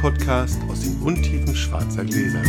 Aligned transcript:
Podcast 0.00 0.58
aus 0.70 0.80
den 0.80 0.98
Untiefen 1.02 1.54
schwarzer 1.54 2.02
Gläser. 2.02 2.40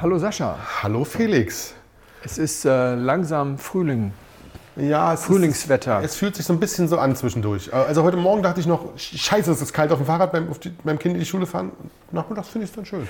Hallo 0.00 0.18
Sascha. 0.18 0.58
Hallo 0.82 1.04
Felix. 1.04 1.74
Es 2.24 2.38
ist 2.38 2.64
äh, 2.64 2.96
langsam 2.96 3.58
Frühling. 3.58 4.12
Ja, 4.76 5.12
es 5.12 5.24
Frühlingswetter. 5.24 6.00
Ist, 6.00 6.12
es 6.12 6.16
fühlt 6.16 6.34
sich 6.34 6.46
so 6.46 6.52
ein 6.52 6.60
bisschen 6.60 6.88
so 6.88 6.98
an 6.98 7.14
zwischendurch. 7.14 7.72
Also 7.74 8.02
heute 8.02 8.16
Morgen 8.16 8.42
dachte 8.42 8.60
ich 8.60 8.66
noch, 8.66 8.96
scheiße, 8.96 9.50
es 9.50 9.60
ist 9.60 9.72
kalt 9.74 9.92
auf 9.92 9.98
dem 9.98 10.06
Fahrrad 10.06 10.32
beim, 10.32 10.48
die, 10.64 10.70
beim 10.82 10.98
Kind 10.98 11.14
in 11.14 11.20
die 11.20 11.26
Schule 11.26 11.46
fahren. 11.46 11.72
Nachmittags 12.10 12.48
finde 12.48 12.64
ich 12.64 12.70
es 12.70 12.76
dann 12.76 12.86
schön. 12.86 13.06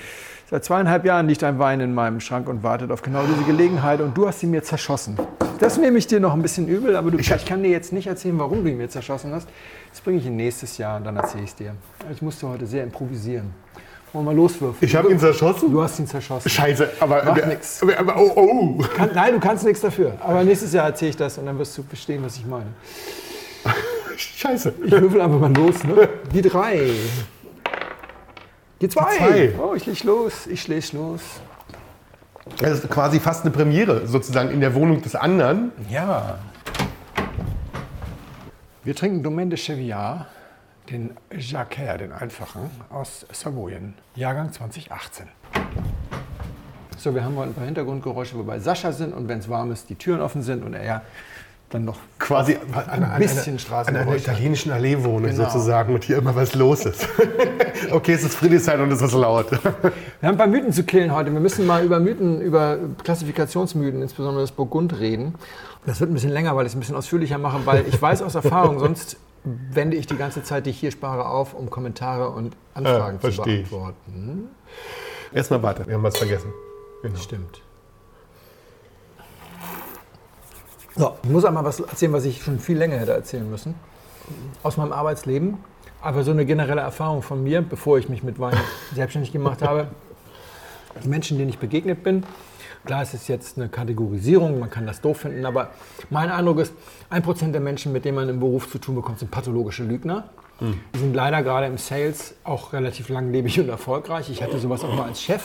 Seit 0.49 0.65
zweieinhalb 0.65 1.05
Jahren 1.05 1.27
liegt 1.27 1.43
ein 1.43 1.59
Wein 1.59 1.79
in 1.79 1.93
meinem 1.93 2.19
Schrank 2.19 2.49
und 2.49 2.63
wartet 2.63 2.91
auf 2.91 3.01
genau 3.01 3.23
diese 3.23 3.43
Gelegenheit 3.43 4.01
und 4.01 4.15
du 4.15 4.27
hast 4.27 4.41
sie 4.41 4.47
mir 4.47 4.61
zerschossen. 4.63 5.17
Das 5.59 5.77
nehme 5.77 5.97
ich 5.97 6.07
dir 6.07 6.19
noch 6.19 6.33
ein 6.33 6.41
bisschen 6.41 6.67
übel, 6.67 6.97
aber 6.97 7.11
du, 7.11 7.17
ich, 7.17 7.31
ich 7.31 7.45
kann 7.45 7.63
dir 7.63 7.69
jetzt 7.69 7.93
nicht 7.93 8.07
erzählen, 8.07 8.37
warum 8.37 8.63
du 8.65 8.69
ihn 8.69 8.77
mir 8.77 8.89
zerschossen 8.89 9.31
hast. 9.33 9.47
Das 9.89 10.01
bringe 10.01 10.17
ich 10.17 10.25
ihn 10.25 10.35
nächstes 10.35 10.77
Jahr 10.77 10.97
und 10.97 11.05
dann 11.05 11.15
erzähle 11.15 11.45
ich 11.45 11.51
es 11.51 11.55
dir. 11.55 11.75
Ich 12.11 12.21
musste 12.21 12.49
heute 12.49 12.65
sehr 12.65 12.83
improvisieren. 12.83 13.53
Wollen 14.13 14.25
wir 14.25 14.33
loswürfeln? 14.33 14.77
Ich 14.87 14.95
habe 14.95 15.11
ihn 15.11 15.17
zerschossen? 15.17 15.71
Du 15.71 15.81
hast 15.81 15.97
ihn 15.97 16.05
zerschossen. 16.05 16.47
Scheiße, 16.47 16.91
aber. 16.99 17.23
Macht 17.23 17.47
nix. 17.47 17.81
Aber, 17.81 17.97
aber, 17.97 18.17
oh, 18.17 18.31
oh. 18.35 18.83
Kann, 18.95 19.09
nein, 19.15 19.33
du 19.33 19.39
kannst 19.39 19.65
nichts 19.65 19.81
dafür. 19.81 20.13
Aber 20.19 20.43
nächstes 20.43 20.71
Jahr 20.71 20.85
erzähle 20.85 21.09
ich 21.09 21.17
das 21.17 21.39
und 21.39 21.47
dann 21.47 21.57
wirst 21.57 21.75
du 21.77 21.83
verstehen, 21.83 22.23
was 22.23 22.37
ich 22.37 22.45
meine. 22.45 22.67
Scheiße. 24.15 24.73
Ich 24.85 24.91
würfel 24.91 25.19
einfach 25.19 25.39
mal 25.39 25.51
los, 25.51 25.83
ne? 25.83 26.07
Die 26.31 26.43
drei. 26.43 26.91
Die 28.79 28.87
zwei. 28.87 29.11
Die 29.11 29.17
zwei. 29.17 29.53
Oh, 29.59 29.73
ich 29.73 29.87
leg 29.87 30.03
los. 30.03 30.45
Ich 30.45 30.67
leg 30.67 30.93
los. 30.93 31.21
Das 32.59 32.79
ist 32.79 32.89
quasi 32.91 33.19
fast 33.19 33.43
eine 33.45 33.51
Premiere, 33.51 34.05
sozusagen 34.05 34.51
in 34.51 34.59
der 34.59 34.75
Wohnung 34.75 35.01
des 35.01 35.15
anderen. 35.15 35.71
Ja. 35.89 36.37
Wir 38.83 38.95
trinken 38.95 39.23
Domaine 39.23 39.49
de 39.49 39.57
Cheviard, 39.57 40.27
den 40.89 41.11
Jacquer, 41.37 41.97
den 41.97 42.11
einfachen, 42.11 42.69
aus 42.89 43.25
Savoyen, 43.31 43.93
Jahrgang 44.15 44.51
2018. 44.51 45.27
So, 46.97 47.13
wir 47.15 47.23
haben 47.23 47.35
mal 47.35 47.47
ein 47.47 47.53
paar 47.53 47.65
Hintergrundgeräusche, 47.65 48.35
wo 48.35 48.39
wir 48.39 48.45
bei 48.45 48.59
Sascha 48.59 48.91
sind 48.91 49.13
und 49.13 49.27
wenn 49.27 49.39
es 49.39 49.49
warm 49.49 49.71
ist, 49.71 49.89
die 49.89 49.95
Türen 49.95 50.21
offen 50.21 50.41
sind 50.41 50.63
und 50.63 50.73
er 50.73 51.01
dann 51.69 51.85
noch 51.85 51.97
Quasi 52.19 52.55
ein 52.55 53.03
an, 53.03 53.19
bisschen 53.19 53.53
an, 53.53 53.59
Straßen. 53.59 53.95
an 53.95 54.01
einer 54.03 54.15
italienischen 54.15 54.71
Allee 54.71 55.03
wohnen, 55.03 55.31
Genau. 55.31 55.45
sozusagen, 55.49 55.93
und 55.93 56.03
hier 56.03 56.17
immer 56.19 56.35
was 56.35 56.53
los 56.53 56.85
ist. 56.85 57.07
okay, 57.91 58.13
es 58.13 58.23
ist 58.23 58.35
Friedrichshain 58.35 58.79
und 58.79 58.91
es 58.91 59.01
ist 59.01 59.13
laut. 59.13 59.51
Wir 59.51 59.59
haben 60.29 60.35
ein 60.35 60.37
paar 60.37 60.47
Mythen 60.47 60.71
zu 60.71 60.83
killen 60.83 61.13
heute. 61.13 61.33
Wir 61.33 61.39
müssen 61.39 61.65
mal 61.65 61.83
über 61.83 61.99
Mythen, 61.99 62.39
über 62.41 62.77
Klassifikationsmythen, 63.03 64.01
insbesondere 64.03 64.43
das 64.43 64.51
Burgund, 64.51 64.99
reden. 64.99 65.33
Das 65.85 65.99
wird 65.99 66.11
ein 66.11 66.13
bisschen 66.13 66.29
länger, 66.31 66.55
weil 66.55 66.65
ich 66.67 66.71
es 66.73 66.75
ein 66.77 66.79
bisschen 66.79 66.95
ausführlicher 66.95 67.39
mache, 67.39 67.65
weil 67.65 67.85
ich 67.87 67.99
weiß 67.99 68.21
aus 68.21 68.35
Erfahrung, 68.35 68.77
sonst 68.79 69.17
wende 69.43 69.97
ich 69.97 70.07
die 70.07 70.15
ganze 70.17 70.43
Zeit, 70.43 70.65
die 70.65 70.69
ich 70.69 70.79
hier 70.79 70.91
spare, 70.91 71.25
auf, 71.27 71.53
um 71.53 71.69
Kommentare 71.69 72.29
und 72.29 72.55
Anfragen 72.73 73.15
Ja, 73.17 73.21
zu 73.21 73.31
verstehe 73.31 73.61
ich. 73.61 73.69
beantworten. 73.69 74.49
Erstmal 75.33 75.63
warte, 75.63 75.85
wir 75.87 75.95
haben 75.95 76.03
was 76.03 76.17
vergessen. 76.17 76.53
Genau. 77.01 77.17
Stimmt. 77.17 77.61
So, 80.95 81.17
ich 81.23 81.29
muss 81.29 81.43
einmal 81.43 81.65
was 81.65 81.79
erzählen, 81.79 82.13
was 82.13 82.23
ich 82.25 82.43
schon 82.43 82.59
viel 82.59 82.77
länger 82.77 82.97
hätte 82.97 83.13
erzählen 83.13 83.49
müssen. 83.49 83.73
Aus 84.61 84.77
meinem 84.77 84.93
Arbeitsleben. 84.93 85.57
Aber 86.01 86.23
so 86.23 86.31
eine 86.31 86.45
generelle 86.45 86.81
Erfahrung 86.81 87.21
von 87.21 87.43
mir, 87.43 87.61
bevor 87.61 87.97
ich 87.97 88.09
mich 88.09 88.23
mit 88.23 88.39
Wein 88.39 88.55
selbstständig 88.93 89.31
gemacht 89.31 89.61
habe. 89.61 89.87
Die 91.03 91.07
Menschen, 91.07 91.37
denen 91.37 91.49
ich 91.49 91.57
begegnet 91.57 92.03
bin, 92.03 92.23
klar, 92.85 93.01
es 93.01 93.13
ist 93.13 93.27
jetzt 93.27 93.57
eine 93.57 93.69
Kategorisierung, 93.69 94.59
man 94.59 94.69
kann 94.69 94.85
das 94.85 95.01
doof 95.01 95.21
finden, 95.21 95.45
aber 95.45 95.71
mein 96.09 96.29
Eindruck 96.29 96.59
ist, 96.59 96.73
ein 97.09 97.21
Prozent 97.21 97.53
der 97.53 97.61
Menschen, 97.61 97.91
mit 97.91 98.05
denen 98.05 98.15
man 98.15 98.29
im 98.29 98.39
Beruf 98.39 98.69
zu 98.69 98.79
tun 98.79 98.95
bekommt, 98.95 99.19
sind 99.19 99.31
pathologische 99.31 99.83
Lügner. 99.83 100.25
Die 100.93 100.99
sind 100.99 101.13
leider 101.13 101.43
gerade 101.43 101.65
im 101.65 101.77
Sales 101.77 102.35
auch 102.43 102.73
relativ 102.73 103.09
langlebig 103.09 103.59
und 103.59 103.69
erfolgreich. 103.69 104.29
Ich 104.29 104.41
hatte 104.41 104.59
sowas 104.59 104.83
auch 104.83 104.95
mal 104.95 105.07
als 105.07 105.21
Chef. 105.21 105.43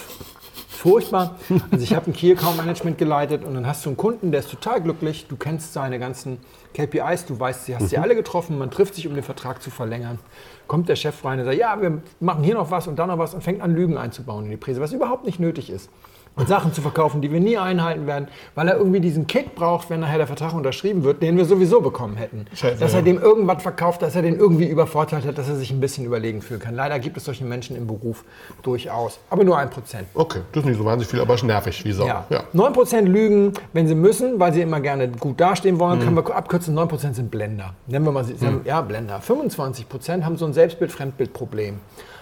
Furchtbar. 0.68 1.36
Also 1.72 1.82
ich 1.82 1.92
habe 1.92 2.08
ein 2.08 2.12
Key 2.12 2.30
Account 2.30 2.56
Management 2.56 2.98
geleitet 2.98 3.44
und 3.44 3.54
dann 3.54 3.66
hast 3.66 3.84
du 3.84 3.90
einen 3.90 3.96
Kunden, 3.96 4.30
der 4.30 4.40
ist 4.40 4.50
total 4.50 4.80
glücklich. 4.80 5.26
Du 5.26 5.36
kennst 5.36 5.72
seine 5.72 5.98
ganzen 5.98 6.38
KPIs, 6.72 7.26
du 7.26 7.40
weißt, 7.40 7.64
sie 7.64 7.74
hast 7.74 7.88
sie 7.88 7.98
alle 7.98 8.14
getroffen. 8.14 8.58
Man 8.58 8.70
trifft 8.70 8.94
sich, 8.94 9.08
um 9.08 9.14
den 9.14 9.24
Vertrag 9.24 9.60
zu 9.60 9.70
verlängern. 9.70 10.20
Kommt 10.68 10.88
der 10.88 10.94
Chef 10.94 11.24
rein 11.24 11.40
und 11.40 11.46
sagt, 11.46 11.58
ja, 11.58 11.80
wir 11.82 12.00
machen 12.20 12.44
hier 12.44 12.54
noch 12.54 12.70
was 12.70 12.86
und 12.86 12.96
da 12.96 13.08
noch 13.08 13.18
was 13.18 13.34
und 13.34 13.42
fängt 13.42 13.60
an, 13.60 13.74
Lügen 13.74 13.96
einzubauen 13.96 14.44
in 14.44 14.50
die 14.52 14.56
Präse, 14.56 14.80
was 14.80 14.92
überhaupt 14.92 15.24
nicht 15.24 15.40
nötig 15.40 15.68
ist. 15.70 15.90
Und 16.36 16.46
Sachen 16.48 16.72
zu 16.72 16.80
verkaufen, 16.82 17.20
die 17.20 17.32
wir 17.32 17.40
nie 17.40 17.58
einhalten 17.58 18.06
werden, 18.06 18.28
weil 18.54 18.68
er 18.68 18.76
irgendwie 18.76 19.00
diesen 19.00 19.26
Kick 19.26 19.56
braucht, 19.56 19.90
wenn 19.90 19.98
nachher 20.00 20.18
der 20.18 20.26
Vertrag 20.28 20.54
unterschrieben 20.54 21.02
wird, 21.02 21.20
den 21.20 21.36
wir 21.36 21.44
sowieso 21.44 21.80
bekommen 21.80 22.16
hätten. 22.16 22.46
Scheiße, 22.54 22.78
dass 22.78 22.94
er 22.94 23.02
dem 23.02 23.18
irgendwas 23.20 23.60
verkauft, 23.62 24.02
dass 24.02 24.14
er 24.14 24.22
den 24.22 24.36
irgendwie 24.38 24.66
übervorteilt 24.68 25.26
hat, 25.26 25.36
dass 25.36 25.48
er 25.48 25.56
sich 25.56 25.72
ein 25.72 25.80
bisschen 25.80 26.04
überlegen 26.04 26.40
fühlen 26.40 26.60
kann. 26.60 26.74
Leider 26.76 26.98
gibt 27.00 27.16
es 27.16 27.24
solche 27.24 27.44
Menschen 27.44 27.74
im 27.76 27.88
Beruf 27.88 28.24
durchaus. 28.62 29.18
Aber 29.30 29.42
nur 29.42 29.58
ein 29.58 29.68
Prozent. 29.70 30.06
Okay, 30.14 30.40
das 30.52 30.62
ist 30.62 30.68
nicht 30.68 30.78
so 30.78 30.84
wahnsinnig 30.84 31.08
viel, 31.10 31.20
aber 31.20 31.34
ist 31.34 31.42
nervig 31.42 31.84
wie 31.84 31.92
Sau. 31.92 32.06
Ja. 32.06 32.24
Ja. 32.30 32.44
9% 32.54 33.02
lügen, 33.02 33.52
wenn 33.72 33.88
sie 33.88 33.96
müssen, 33.96 34.38
weil 34.38 34.52
sie 34.52 34.60
immer 34.62 34.80
gerne 34.80 35.08
gut 35.08 35.40
dastehen 35.40 35.74
Mhm. 35.74 35.80
wollen, 35.80 36.00
können 36.00 36.16
wir 36.16 36.36
abkürzen, 36.36 36.72
9% 36.74 37.14
sind 37.16 37.30
Blender. 37.32 37.74
Nennen 37.88 38.04
wir 38.04 38.12
mal, 38.12 38.22
sie, 38.24 38.34
Mhm. 38.34 38.60
ja, 38.64 38.80
Blender. 38.80 39.20
25% 39.20 40.24
haben 40.24 40.36
so 40.36 40.46
ein 40.46 40.52
Selbstbild-Fremdbild-Problem. 40.52 41.78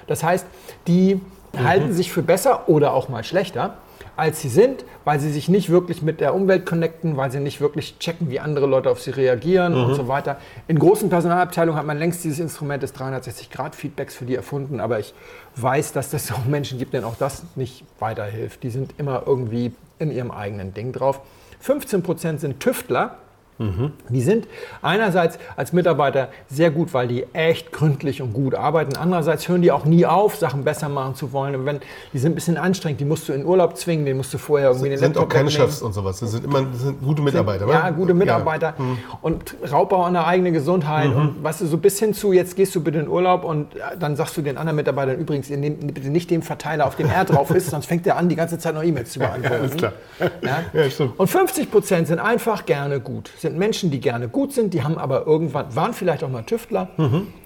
Das 0.07 0.23
heißt, 0.23 0.47
die 0.87 1.17
Mhm. 1.53 1.65
halten 1.65 1.93
sich 1.93 2.13
für 2.13 2.23
besser 2.23 2.69
oder 2.69 2.93
auch 2.93 3.09
mal 3.09 3.25
schlechter, 3.25 3.75
als 4.17 4.41
sie 4.41 4.49
sind, 4.49 4.85
weil 5.05 5.21
sie 5.21 5.31
sich 5.31 5.49
nicht 5.49 5.69
wirklich 5.71 6.01
mit 6.03 6.21
der 6.21 6.35
Umwelt 6.35 6.65
connecten, 6.67 7.17
weil 7.17 7.31
sie 7.31 7.39
nicht 7.41 7.61
wirklich 7.61 7.99
checken, 7.99 8.31
wie 8.31 8.41
andere 8.41 8.67
Leute 8.67 8.91
auf 8.91 9.01
sie 9.03 9.11
reagieren 9.11 9.75
und 9.75 9.91
Mhm. 9.91 9.95
so 9.95 10.09
weiter. 10.09 10.39
In 10.69 10.79
großen 10.79 11.09
Personalabteilungen 11.11 11.79
hat 11.79 11.87
man 11.87 11.99
längst 11.99 12.25
dieses 12.25 12.39
Instrument 12.41 12.83
des 12.83 12.95
360-Grad-Feedbacks 12.95 14.15
für 14.15 14.25
die 14.25 14.35
erfunden, 14.35 14.81
aber 14.81 14.99
ich 14.99 15.13
weiß, 15.57 15.93
dass 15.93 16.13
es 16.13 16.33
auch 16.33 16.45
Menschen 16.47 16.79
gibt, 16.79 16.95
denen 16.95 17.05
auch 17.05 17.17
das 17.19 17.43
nicht 17.57 17.85
weiterhilft. 17.99 18.63
Die 18.63 18.71
sind 18.71 18.95
immer 18.99 19.23
irgendwie 19.27 19.73
in 19.99 20.11
ihrem 20.11 20.31
eigenen 20.31 20.73
Ding 20.75 20.93
drauf. 20.93 21.21
15% 21.65 22.39
sind 22.39 22.61
Tüftler. 22.61 23.17
Die 23.59 24.21
sind 24.21 24.47
einerseits 24.83 25.39
als 25.57 25.73
Mitarbeiter 25.73 26.29
sehr 26.49 26.71
gut, 26.71 26.93
weil 26.93 27.09
die 27.09 27.25
echt 27.33 27.73
gründlich 27.73 28.21
und 28.21 28.33
gut 28.35 28.55
arbeiten. 28.55 28.97
Andererseits 28.97 29.49
hören 29.49 29.63
die 29.63 29.73
auch 29.73 29.85
nie 29.87 30.05
auf, 30.05 30.37
Sachen 30.37 30.63
besser 30.65 30.89
machen 30.91 31.15
zu 31.15 31.33
wollen. 31.33 31.55
Und 31.57 31.65
wenn, 31.67 31.81
die 32.13 32.19
sind 32.19 32.33
ein 32.33 32.35
bisschen 32.35 32.57
anstrengend, 32.59 33.01
die 33.01 33.07
musst 33.07 33.29
du 33.29 33.33
in 33.33 33.47
Urlaub 33.47 33.77
zwingen, 33.79 34.05
den 34.05 34.19
musst 34.19 34.35
du 34.35 34.39
vorher 34.39 34.69
irgendwie 34.71 34.91
den 34.91 34.99
Sind 34.99 35.17
auch 35.17 35.23
Laptop 35.23 35.31
keine 35.33 35.49
wegnehmen. 35.49 35.69
Chefs 35.71 35.83
und 35.83 35.93
sowas. 35.95 36.21
Das 36.21 36.33
sind 36.33 36.45
immer 36.45 36.63
das 36.63 36.83
sind 36.83 37.03
gute 37.03 37.23
Mitarbeiter, 37.23 37.67
Ja, 37.69 37.85
oder? 37.85 37.93
gute 37.93 38.15
Mitarbeiter. 38.15 38.75
Und 39.23 39.55
Raubbau 39.73 40.03
an 40.03 40.13
der 40.13 40.27
eigenen 40.27 40.53
Gesundheit. 40.53 41.15
Und 41.15 41.43
weißt 41.43 41.63
du, 41.63 41.67
so 41.67 41.79
bis 41.79 41.99
hin 41.99 42.13
zu, 42.13 42.33
jetzt 42.33 42.57
gehst 42.57 42.75
du 42.75 42.83
bitte 42.83 42.99
in 42.99 43.09
Urlaub 43.09 43.45
und 43.45 43.75
äh, 43.75 43.79
dann 43.99 44.17
sagst 44.17 44.37
du 44.37 44.43
den 44.43 44.59
anderen 44.59 44.77
Mitarbeitern 44.77 45.19
übrigens, 45.19 45.49
ihr 45.49 45.57
nehmt 45.57 45.95
bitte 45.95 46.11
nicht 46.11 46.31
den 46.31 46.43
Verteiler, 46.43 46.87
auf 46.87 46.97
dem 46.97 47.09
er 47.09 47.25
drauf 47.25 47.51
ist, 47.51 47.71
sonst 47.71 47.87
fängt 47.87 48.07
er 48.07 48.17
an, 48.19 48.29
die 48.29 48.37
ganze 48.37 48.59
Zeit 48.59 48.75
noch 48.75 48.83
E-Mails 48.85 49.13
zu 49.13 49.19
beantworten. 49.21 49.79
Ja? 50.43 50.63
Ja. 50.75 51.07
Und 51.17 51.27
50 51.29 51.71
Prozent 51.71 52.09
sind 52.09 52.19
einfach 52.19 52.67
gerne 52.67 53.01
gut. 53.01 53.31
Sind 53.47 53.59
Menschen, 53.59 53.93
die 53.93 54.01
gerne 54.01 54.27
gut 54.27 54.53
sind, 54.53 54.75
die 54.75 54.83
haben 54.83 54.99
aber 54.99 55.25
irgendwann, 55.25 55.77
waren 55.77 55.93
vielleicht 55.93 56.25
auch 56.25 56.29
mal 56.29 56.43
Tüftler, 56.43 56.89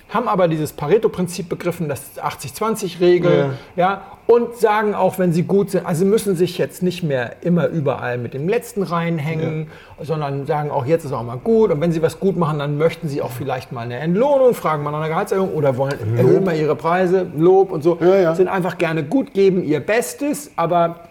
haben 0.09 0.29
aber 0.29 0.49
dieses 0.49 0.73
Pareto-Prinzip 0.73 1.51
begriffen, 1.51 1.91
das 1.91 2.19
80-20-Regel, 2.19 3.51
ja. 3.77 4.01
und 4.27 4.57
sagen 4.57 4.95
auch, 4.95 5.19
wenn 5.19 5.35
sie 5.35 5.43
gut 5.43 5.73
sind, 5.73 5.85
also 5.85 6.07
müssen 6.07 6.37
sich 6.37 6.57
jetzt 6.57 6.83
nicht 6.83 7.03
mehr 7.03 7.43
immer 7.43 7.67
überall 7.69 8.17
mit 8.17 8.33
dem 8.33 8.49
Letzten 8.49 8.83
reinhängen, 8.83 9.69
sondern 10.01 10.47
sagen 10.47 10.71
auch, 10.71 10.87
jetzt 10.87 11.05
ist 11.05 11.13
auch 11.13 11.23
mal 11.23 11.37
gut. 11.37 11.71
Und 11.71 11.83
wenn 11.83 11.93
sie 11.93 12.01
was 12.01 12.19
gut 12.19 12.39
machen, 12.39 12.61
dann 12.61 12.79
möchten 12.79 13.07
sie 13.07 13.21
auch 13.21 13.31
vielleicht 13.31 13.71
mal 13.71 13.83
eine 13.83 13.99
Entlohnung, 13.99 14.55
fragen 14.55 14.83
mal 14.83 14.93
nach 14.93 15.01
einer 15.01 15.09
Gehaltserhöhung 15.09 15.53
oder 15.53 15.77
wollen 15.77 16.17
erhöhen 16.17 16.45
mal 16.45 16.57
ihre 16.57 16.77
Preise, 16.77 17.27
Lob 17.37 17.71
und 17.71 17.83
so. 17.83 17.99
Ja, 18.01 18.17
ja. 18.17 18.35
Sind 18.35 18.49
einfach 18.49 18.79
gerne 18.79 19.05
gut, 19.05 19.35
geben 19.35 19.63
ihr 19.63 19.81
Bestes, 19.81 20.51
aber 20.57 21.10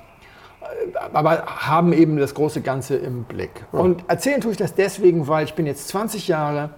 aber 1.13 1.45
haben 1.45 1.93
eben 1.93 2.17
das 2.17 2.33
große 2.33 2.61
Ganze 2.61 2.95
im 2.95 3.23
Blick. 3.23 3.51
Und 3.71 4.03
erzählen 4.07 4.41
tue 4.41 4.51
ich 4.51 4.57
das 4.57 4.75
deswegen, 4.75 5.27
weil 5.27 5.45
ich 5.45 5.53
bin 5.53 5.65
jetzt 5.65 5.87
20 5.89 6.27
Jahre 6.27 6.69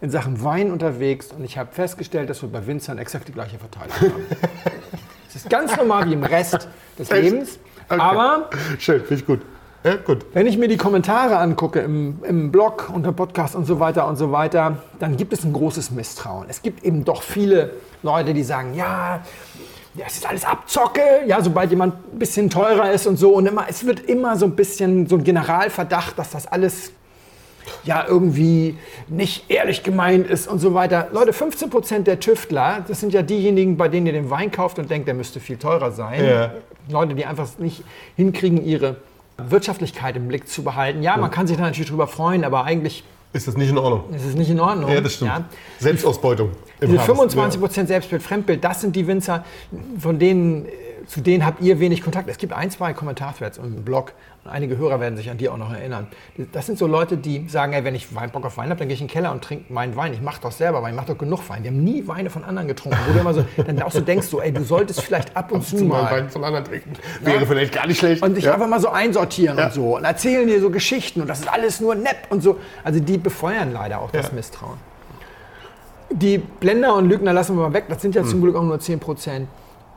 in 0.00 0.10
Sachen 0.10 0.42
Wein 0.44 0.70
unterwegs 0.70 1.28
und 1.36 1.44
ich 1.44 1.58
habe 1.58 1.70
festgestellt, 1.72 2.28
dass 2.30 2.42
wir 2.42 2.48
bei 2.50 2.66
Winzern 2.66 2.98
exakt 2.98 3.28
die 3.28 3.32
gleiche 3.32 3.58
Verteilung 3.58 3.92
haben. 4.00 4.26
Es 5.28 5.36
ist 5.36 5.48
ganz 5.48 5.76
normal 5.76 6.08
wie 6.08 6.12
im 6.14 6.24
Rest 6.24 6.68
des 6.98 7.08
Echt? 7.08 7.22
Lebens, 7.22 7.58
Okay. 7.88 8.00
aber 8.00 8.50
Schön, 8.80 8.98
finde 9.00 9.14
ich 9.14 9.26
gut. 9.26 9.40
Ja, 9.84 9.94
gut. 9.96 10.26
wenn 10.34 10.46
ich 10.46 10.58
mir 10.58 10.68
die 10.68 10.76
Kommentare 10.76 11.38
angucke 11.38 11.78
im, 11.80 12.18
im 12.24 12.50
Blog, 12.52 12.90
unter 12.92 13.12
Podcast 13.12 13.54
und 13.56 13.64
so 13.64 13.80
weiter 13.80 14.06
und 14.08 14.16
so 14.16 14.30
weiter, 14.32 14.78
dann 14.98 15.16
gibt 15.16 15.32
es 15.32 15.44
ein 15.44 15.52
großes 15.52 15.90
Misstrauen. 15.92 16.46
Es 16.48 16.62
gibt 16.62 16.84
eben 16.84 17.04
doch 17.04 17.22
viele 17.22 17.70
Leute, 18.02 18.34
die 18.34 18.42
sagen, 18.42 18.74
ja, 18.74 19.20
das 19.94 20.14
ist 20.14 20.28
alles 20.28 20.44
Abzocke, 20.44 21.02
ja, 21.26 21.42
sobald 21.42 21.70
jemand 21.70 21.94
ein 22.12 22.18
bisschen 22.18 22.48
teurer 22.48 22.92
ist 22.92 23.06
und 23.06 23.16
so. 23.16 23.32
Und 23.34 23.46
immer, 23.46 23.66
es 23.68 23.84
wird 23.84 24.00
immer 24.00 24.36
so 24.36 24.46
ein 24.46 24.54
bisschen 24.54 25.06
so 25.06 25.16
ein 25.16 25.24
Generalverdacht, 25.24 26.18
dass 26.18 26.30
das 26.30 26.46
alles 26.46 26.92
ja 27.84 28.04
irgendwie 28.06 28.76
nicht 29.08 29.50
ehrlich 29.50 29.82
gemeint 29.82 30.28
ist 30.28 30.48
und 30.48 30.58
so 30.58 30.74
weiter. 30.74 31.08
Leute, 31.12 31.32
15% 31.32 32.00
der 32.00 32.20
Tüftler, 32.20 32.84
das 32.86 33.00
sind 33.00 33.12
ja 33.12 33.22
diejenigen, 33.22 33.76
bei 33.76 33.88
denen 33.88 34.06
ihr 34.06 34.12
den 34.12 34.30
Wein 34.30 34.50
kauft 34.50 34.78
und 34.78 34.90
denkt, 34.90 35.08
der 35.08 35.14
müsste 35.14 35.40
viel 35.40 35.56
teurer 35.56 35.92
sein. 35.92 36.24
Ja. 36.24 36.52
Leute, 36.88 37.14
die 37.14 37.26
einfach 37.26 37.48
nicht 37.58 37.84
hinkriegen, 38.16 38.64
ihre 38.64 38.96
Wirtschaftlichkeit 39.38 40.16
im 40.16 40.28
Blick 40.28 40.48
zu 40.48 40.62
behalten. 40.62 41.02
Ja, 41.02 41.16
man 41.16 41.30
kann 41.30 41.46
sich 41.46 41.56
da 41.56 41.62
natürlich 41.62 41.90
drüber 41.90 42.06
freuen, 42.06 42.44
aber 42.44 42.64
eigentlich 42.64 43.04
Ist 43.32 43.46
das 43.46 43.56
nicht 43.56 43.70
in 43.70 43.78
Ordnung? 43.78 44.04
Das 44.10 44.24
ist 44.24 44.36
nicht 44.36 44.50
in 44.50 44.58
Ordnung. 44.58 44.90
Ja, 44.90 45.00
das 45.00 45.14
stimmt. 45.14 45.44
Selbstausbeutung. 45.78 46.50
im 46.80 46.90
Diese 46.90 47.06
Harvest, 47.06 47.36
25% 47.36 47.86
Selbstbild, 47.86 48.22
Fremdbild, 48.22 48.64
das 48.64 48.80
sind 48.80 48.96
die 48.96 49.06
Winzer, 49.06 49.44
von 49.98 50.18
denen, 50.18 50.66
äh, 50.66 50.70
zu 51.06 51.20
denen 51.20 51.44
habt 51.46 51.60
ihr 51.62 51.80
wenig 51.80 52.02
Kontakt. 52.02 52.28
Es 52.28 52.38
gibt 52.38 52.52
ein, 52.52 52.70
zwei 52.70 52.92
Kommentarthreads 52.92 53.58
im 53.58 53.84
Blog 53.84 54.12
und 54.44 54.50
einige 54.50 54.76
Hörer 54.78 55.00
werden 55.00 55.16
sich 55.16 55.30
an 55.30 55.36
die 55.38 55.48
auch 55.48 55.56
noch 55.56 55.72
erinnern. 55.72 56.06
Das 56.52 56.66
sind 56.66 56.78
so 56.78 56.86
Leute, 56.86 57.16
die 57.16 57.46
sagen, 57.48 57.72
ey, 57.72 57.84
wenn 57.84 57.94
ich 57.94 58.08
Bock 58.08 58.44
auf 58.46 58.56
Wein 58.56 58.70
habe, 58.70 58.78
dann 58.78 58.88
gehe 58.88 58.94
ich 58.94 59.00
in 59.00 59.06
den 59.06 59.12
Keller 59.12 59.32
und 59.32 59.42
trinke 59.44 59.72
meinen 59.72 59.96
Wein. 59.96 60.12
Ich 60.12 60.22
mache 60.22 60.40
doch 60.40 60.52
selber 60.52 60.82
Wein, 60.82 60.90
ich 60.92 60.96
mache 60.96 61.08
doch 61.12 61.18
genug 61.18 61.48
Wein. 61.48 61.62
Die 61.62 61.68
haben 61.68 61.82
nie 61.84 62.06
Weine 62.08 62.30
von 62.30 62.44
anderen 62.44 62.68
getrunken. 62.68 62.98
Wo 63.06 63.12
du 63.12 63.18
immer 63.20 63.34
so, 63.34 63.44
dann 63.66 63.82
auch 63.82 63.90
so 63.92 64.00
denkst, 64.00 64.26
so, 64.28 64.40
ey, 64.40 64.52
du 64.52 64.62
solltest 64.64 65.02
vielleicht 65.02 65.36
ab 65.36 65.52
und 65.52 65.62
zu 65.66 65.76
Zumal 65.76 66.02
mal 66.04 66.10
Wein 66.12 66.30
von 66.30 66.44
anderen 66.44 66.64
trinken. 66.64 66.92
Wäre 67.22 67.46
vielleicht 67.46 67.74
gar 67.74 67.86
nicht 67.86 67.98
schlecht. 67.98 68.22
und 68.22 68.34
sich 68.34 68.44
ja. 68.44 68.54
einfach 68.54 68.68
mal 68.68 68.80
so 68.80 68.88
einsortieren 68.88 69.58
Ja. 69.58 69.66
und 69.66 69.72
so 69.74 69.96
und 69.96 70.04
erzählen 70.04 70.46
dir 70.46 70.60
so 70.60 70.70
Geschichten 70.70 71.20
und 71.20 71.28
das 71.28 71.40
ist 71.40 71.48
alles 71.52 71.80
nur 71.80 71.94
nett 71.94 72.16
und 72.30 72.42
so. 72.42 72.58
Also 72.84 73.00
die 73.00 73.18
befeuern 73.18 73.72
leider 73.72 74.00
auch 74.00 74.10
das. 74.10 74.32
Misstrauen. 74.32 74.78
Die 76.12 76.38
Blender 76.38 76.94
und 76.96 77.08
Lügner 77.08 77.32
lassen 77.32 77.56
wir 77.56 77.62
mal 77.68 77.72
weg, 77.72 77.84
das 77.88 78.02
sind 78.02 78.14
ja 78.14 78.22
Hm. 78.22 78.28
zum 78.28 78.42
Glück 78.42 78.56
auch 78.56 78.62
nur 78.64 78.80
10 78.80 78.98
Prozent. 78.98 79.48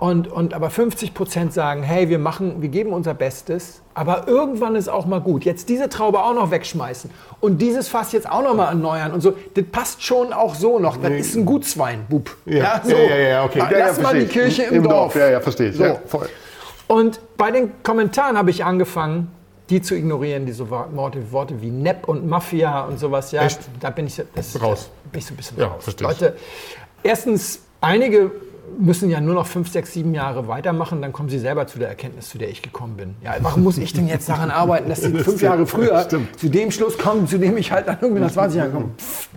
Und, 0.04 0.30
und 0.30 0.54
aber 0.54 0.70
50 0.70 1.14
Prozent 1.14 1.54
sagen, 1.54 1.82
hey, 1.82 2.10
wir 2.10 2.20
machen, 2.20 2.62
wir 2.62 2.68
geben 2.68 2.92
unser 2.92 3.14
Bestes, 3.14 3.80
aber 3.94 4.28
irgendwann 4.28 4.76
ist 4.76 4.90
auch 4.90 5.06
mal 5.06 5.22
gut. 5.22 5.46
Jetzt 5.46 5.70
diese 5.70 5.88
Traube 5.88 6.20
auch 6.22 6.34
noch 6.34 6.52
wegschmeißen 6.52 7.10
und 7.40 7.60
dieses 7.62 7.88
Fass 7.88 8.12
jetzt 8.12 8.30
auch 8.30 8.44
noch 8.44 8.54
mal 8.54 8.68
erneuern 8.68 9.14
und 9.14 9.22
so. 9.22 9.34
Das 9.54 9.64
passt 9.72 10.04
schon 10.04 10.34
auch 10.34 10.56
so 10.56 10.78
noch. 10.78 10.98
Das 10.98 11.10
Nee. 11.10 11.20
ist 11.20 11.36
ein 11.38 11.46
Gutswein, 11.46 12.06
Bub. 12.10 12.36
ja. 12.46 12.82
so. 12.84 12.90
ja, 12.92 12.98
ja, 12.98 13.16
ja, 13.18 13.46
okay. 13.46 13.60
Lass 13.60 13.72
Ja, 13.72 13.78
ja, 13.96 14.02
mal 14.02 14.20
die. 14.20 14.26
Kirche 14.26 14.64
im, 14.64 14.84
Dorf. 14.84 15.16
Ja, 15.16 15.30
ja, 15.30 15.40
verstehe 15.40 15.70
ich. 15.70 15.78
So. 15.78 15.86
Ja, 15.86 15.96
voll. 16.06 16.28
Und 16.88 17.22
bei 17.38 17.52
den 17.52 17.72
Kommentaren 17.82 18.38
habe 18.38 18.50
ich 18.50 18.66
angefangen, 18.66 19.32
die 19.70 19.82
zu 19.82 19.96
ignorieren, 19.96 20.46
diese 20.46 20.70
Worte, 20.70 21.32
Worte 21.32 21.62
wie 21.62 21.72
Nepp 21.72 22.10
und 22.10 22.28
Mafia 22.28 22.82
und 22.82 23.00
sowas. 23.00 23.32
Ja, 23.32 23.44
Echt? 23.44 23.62
Da 23.80 23.90
bin 23.90 24.08
ich, 24.08 24.22
das, 24.36 24.62
Raus. 24.62 24.90
Da 25.06 25.10
bin 25.14 25.20
ich 25.20 25.26
so 25.28 25.34
ein 25.34 25.38
bisschen 25.38 25.58
Ja, 25.60 25.68
raus. 25.68 25.82
verstehe 25.82 26.12
ich. 26.12 26.20
Leute, 26.20 26.36
erstens, 27.04 27.62
einige 27.80 28.32
müssen 28.80 29.10
ja 29.10 29.22
nur 29.22 29.36
noch 29.36 29.48
fünf, 29.48 29.72
sechs, 29.72 29.94
sieben 29.94 30.14
Jahre 30.14 30.48
weitermachen, 30.48 31.02
dann 31.02 31.14
kommen 31.14 31.30
sie 31.30 31.40
selber 31.40 31.68
zu 31.68 31.80
der 31.80 31.90
Erkenntnis, 31.90 32.30
zu 32.30 32.38
der 32.38 32.50
ich 32.50 32.62
gekommen 32.62 32.96
bin. 32.98 33.16
Ja, 33.24 33.36
warum 33.42 33.64
muss 33.64 33.78
ich 33.78 33.94
denn 33.94 34.08
jetzt 34.08 34.28
daran 34.30 34.52
arbeiten, 34.52 34.90
dass 34.90 35.02
sie 35.02 35.12
fünf 35.24 35.42
Jahre 35.42 35.66
früher 35.68 36.02
Stimmt. 36.04 36.40
zu 36.40 36.50
dem 36.50 36.72
Schluss 36.72 36.98
kommen, 36.98 37.28
zu 37.28 37.38
dem 37.38 37.58
ich 37.58 37.72
halt 37.72 37.88
dann 37.88 37.98
irgendwie 38.02 38.22
nach 38.22 38.32
20 38.32 38.58
Jahren 38.58 38.74
komme? 38.74 38.90
Pff. 38.98 39.30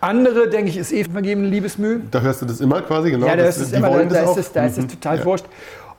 Andere, 0.00 0.48
denke 0.48 0.68
ich, 0.70 0.76
ist 0.76 0.92
eh 0.92 1.04
vergebene 1.04 1.46
Liebesmüh. 1.46 2.00
Da 2.10 2.20
hörst 2.20 2.42
du 2.42 2.46
das 2.46 2.60
immer 2.60 2.82
quasi, 2.82 3.12
genau. 3.12 3.26
Ja, 3.26 3.36
da 3.36 3.44
ist 3.44 3.58
es 3.58 3.70
die 3.70 3.76
immer, 3.76 3.90
da, 3.90 4.04
da, 4.04 4.22
das 4.22 4.30
ist 4.32 4.36
es, 4.38 4.52
da 4.52 4.66
ist 4.66 4.78
es 4.78 4.86
total 4.88 5.18
Ja. 5.18 5.24
wurscht. 5.24 5.44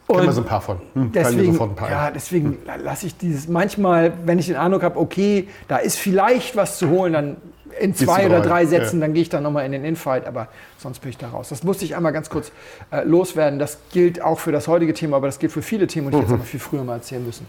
Kennen 0.06 0.20
wir 0.24 0.28
Und 0.28 0.34
so 0.34 0.42
ein 0.42 0.48
paar 0.48 0.60
von. 0.60 0.78
Hm, 0.94 1.12
Deswegen, 1.14 1.54
sofort 1.54 1.72
ein 1.72 1.76
paar 1.78 1.90
ja, 1.90 2.12
deswegen 2.12 2.58
lasse 2.84 3.08
ich 3.08 3.16
dieses 3.18 3.48
manchmal, 3.48 4.12
wenn 4.26 4.38
ich 4.38 4.48
den 4.48 4.58
Eindruck 4.58 4.84
habe, 4.84 5.00
okay, 5.00 5.48
da 5.70 5.78
ist 5.78 5.98
vielleicht 5.98 6.58
was 6.58 6.78
zu 6.78 6.90
holen, 6.90 7.14
dann 7.14 7.38
in 7.80 7.96
zwei 7.96 8.26
oder 8.26 8.40
rein, 8.40 8.44
drei 8.48 8.66
Sätzen, 8.66 9.00
ja. 9.00 9.06
dann 9.06 9.14
gehe 9.14 9.22
ich 9.24 9.30
dann 9.30 9.44
nochmal 9.44 9.66
in 9.66 9.72
den 9.72 9.84
Infight, 9.86 10.26
aber 10.28 10.48
sonst 10.78 11.00
bin 11.00 11.10
ich 11.10 11.18
da 11.18 11.30
raus. 11.30 11.50
Das 11.50 11.64
musste 11.64 11.86
ich 11.86 11.96
einmal 11.96 12.14
ganz 12.14 12.30
kurz 12.30 12.52
äh, 12.92 13.04
loswerden. 13.04 13.60
Das 13.60 13.78
gilt 13.92 14.22
auch 14.22 14.40
für 14.40 14.52
das 14.52 14.68
heutige 14.68 14.94
Thema, 14.94 15.18
aber 15.18 15.28
das 15.28 15.40
gilt 15.40 15.52
für 15.52 15.62
viele 15.62 15.88
Themen 15.88 16.08
und 16.08 16.14
ich 16.14 16.20
hätte 16.20 16.28
es 16.28 16.34
aber 16.34 16.44
viel 16.44 16.60
früher 16.60 16.84
mal 16.84 16.96
erzählen 16.96 17.26
müssen. 17.26 17.46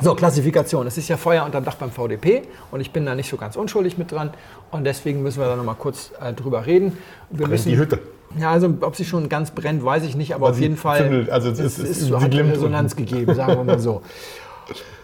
So, 0.00 0.14
Klassifikation. 0.14 0.86
Es 0.86 0.96
ist 0.96 1.08
ja 1.08 1.16
Feuer 1.16 1.44
unterm 1.44 1.64
Dach 1.64 1.74
beim 1.74 1.90
VDP 1.90 2.42
und 2.70 2.80
ich 2.80 2.92
bin 2.92 3.04
da 3.04 3.16
nicht 3.16 3.28
so 3.28 3.36
ganz 3.36 3.56
unschuldig 3.56 3.98
mit 3.98 4.12
dran 4.12 4.30
und 4.70 4.84
deswegen 4.84 5.24
müssen 5.24 5.40
wir 5.40 5.48
da 5.48 5.56
nochmal 5.56 5.74
kurz 5.74 6.12
äh, 6.20 6.32
drüber 6.32 6.66
reden. 6.66 6.96
Wir 7.30 7.38
Brennt 7.38 7.50
müssen, 7.50 7.68
die 7.70 7.78
Hütte. 7.78 7.98
ja, 8.38 8.52
also 8.52 8.72
ob 8.82 8.94
sie 8.94 9.04
schon 9.04 9.28
ganz 9.28 9.50
brennt, 9.50 9.84
weiß 9.84 10.04
ich 10.04 10.14
nicht, 10.14 10.34
aber 10.36 10.46
Aber 10.46 10.54
auf 10.54 10.60
jeden 10.60 10.76
Fall 10.76 10.98
zündelt, 10.98 11.30
also 11.30 11.50
es 11.50 11.58
ist- 11.58 11.78
es- 11.80 11.88
ist, 11.90 12.00
sie 12.06 12.14
hat 12.14 12.32
Resonanz 12.32 12.94
gegeben, 12.94 13.34
sagen 13.34 13.56
wir 13.56 13.64
mal 13.64 13.80
so. 13.80 14.02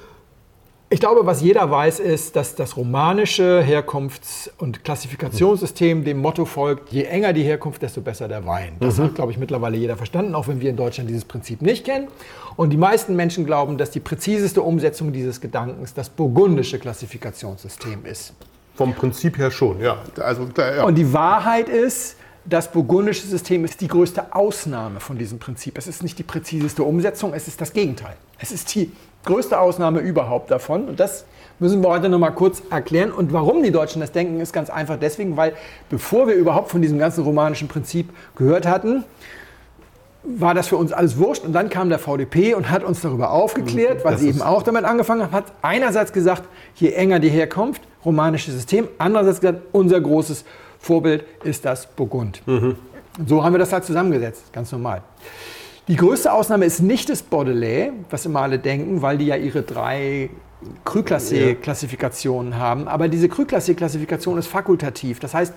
Ich 0.90 1.00
glaube, 1.00 1.26
was 1.26 1.40
jeder 1.40 1.68
weiß, 1.70 1.98
ist, 1.98 2.36
dass 2.36 2.54
das 2.54 2.76
romanische 2.76 3.62
Herkunfts- 3.62 4.50
und 4.58 4.84
Klassifikationssystem 4.84 6.04
dem 6.04 6.18
Motto 6.18 6.44
folgt, 6.44 6.90
je 6.90 7.04
enger 7.04 7.32
die 7.32 7.42
Herkunft, 7.42 7.82
desto 7.82 8.00
besser 8.00 8.28
der 8.28 8.46
Wein. 8.46 8.74
Das 8.80 8.98
hat, 8.98 9.14
glaube 9.14 9.32
ich, 9.32 9.38
mittlerweile 9.38 9.76
jeder 9.76 9.96
verstanden, 9.96 10.34
auch 10.34 10.46
wenn 10.46 10.60
wir 10.60 10.70
in 10.70 10.76
Deutschland 10.76 11.08
dieses 11.08 11.24
Prinzip 11.24 11.62
nicht 11.62 11.84
kennen. 11.84 12.08
Und 12.56 12.70
die 12.70 12.76
meisten 12.76 13.16
Menschen 13.16 13.46
glauben, 13.46 13.78
dass 13.78 13.90
die 13.90 14.00
präziseste 14.00 14.62
Umsetzung 14.62 15.12
dieses 15.12 15.40
Gedankens 15.40 15.94
das 15.94 16.10
burgundische 16.10 16.78
Klassifikationssystem 16.78 18.04
ist. 18.04 18.34
Vom 18.76 18.92
Prinzip 18.94 19.38
her 19.38 19.50
schon, 19.50 19.80
ja. 19.80 19.98
Also, 20.20 20.44
da, 20.46 20.76
ja. 20.76 20.84
Und 20.84 20.96
die 20.96 21.12
Wahrheit 21.12 21.68
ist, 21.68 22.16
das 22.44 22.70
burgundische 22.70 23.26
System 23.26 23.64
ist 23.64 23.80
die 23.80 23.88
größte 23.88 24.34
Ausnahme 24.34 25.00
von 25.00 25.16
diesem 25.16 25.38
Prinzip. 25.38 25.78
Es 25.78 25.86
ist 25.86 26.02
nicht 26.02 26.18
die 26.18 26.24
präziseste 26.24 26.82
Umsetzung, 26.82 27.32
es 27.32 27.48
ist 27.48 27.60
das 27.60 27.72
Gegenteil. 27.72 28.16
Es 28.38 28.52
ist 28.52 28.74
die 28.74 28.92
größte 29.24 29.58
Ausnahme 29.58 30.00
überhaupt 30.00 30.50
davon. 30.50 30.88
Und 30.88 31.00
das 31.00 31.24
müssen 31.58 31.82
wir 31.82 31.88
heute 31.88 32.08
noch 32.08 32.18
mal 32.18 32.30
kurz 32.30 32.62
erklären. 32.70 33.12
Und 33.12 33.32
warum 33.32 33.62
die 33.62 33.70
Deutschen 33.70 34.00
das 34.00 34.12
denken, 34.12 34.40
ist 34.40 34.52
ganz 34.52 34.70
einfach 34.70 34.98
deswegen, 35.00 35.36
weil 35.36 35.54
bevor 35.90 36.26
wir 36.26 36.34
überhaupt 36.34 36.70
von 36.70 36.82
diesem 36.82 36.98
ganzen 36.98 37.24
romanischen 37.24 37.68
Prinzip 37.68 38.10
gehört 38.36 38.66
hatten, 38.66 39.04
war 40.24 40.54
das 40.54 40.68
für 40.68 40.76
uns 40.76 40.92
alles 40.92 41.18
wurscht. 41.18 41.44
Und 41.44 41.52
dann 41.52 41.68
kam 41.68 41.90
der 41.90 41.98
VDP 41.98 42.54
und 42.54 42.70
hat 42.70 42.82
uns 42.82 43.00
darüber 43.02 43.30
aufgeklärt, 43.30 44.04
weil 44.04 44.12
Das 44.12 44.22
sie 44.22 44.28
eben 44.28 44.42
auch 44.42 44.62
damit 44.62 44.84
angefangen 44.84 45.22
haben, 45.22 45.32
hat 45.32 45.44
einerseits 45.62 46.12
gesagt, 46.12 46.44
je 46.76 46.92
enger 46.92 47.18
die 47.18 47.28
Herkunft, 47.28 47.82
romanisches 48.04 48.54
System, 48.54 48.88
andererseits 48.98 49.40
gesagt, 49.40 49.60
unser 49.72 50.00
großes 50.00 50.44
Vorbild 50.78 51.24
ist 51.44 51.64
das 51.64 51.86
Burgund. 51.86 52.42
Und 53.18 53.28
so 53.28 53.44
haben 53.44 53.52
wir 53.52 53.58
das 53.58 53.72
halt 53.72 53.84
zusammengesetzt, 53.84 54.52
ganz 54.52 54.72
normal. 54.72 55.02
Die 55.86 55.96
größte 55.96 56.32
Ausnahme 56.32 56.64
ist 56.64 56.80
nicht 56.80 57.10
das 57.10 57.22
Bordelais, 57.22 57.90
was 58.08 58.24
immer 58.24 58.40
alle 58.40 58.58
denken, 58.58 59.02
weil 59.02 59.18
die 59.18 59.26
ja 59.26 59.36
ihre 59.36 59.62
drei 59.62 60.30
Cru-Classé-Klassifikationen 60.86 62.56
haben. 62.56 62.88
Aber 62.88 63.08
diese 63.08 63.28
Cru-Classé-Klassifikation 63.28 64.38
ist 64.38 64.46
fakultativ. 64.46 65.20
Das 65.20 65.34
heißt, 65.34 65.52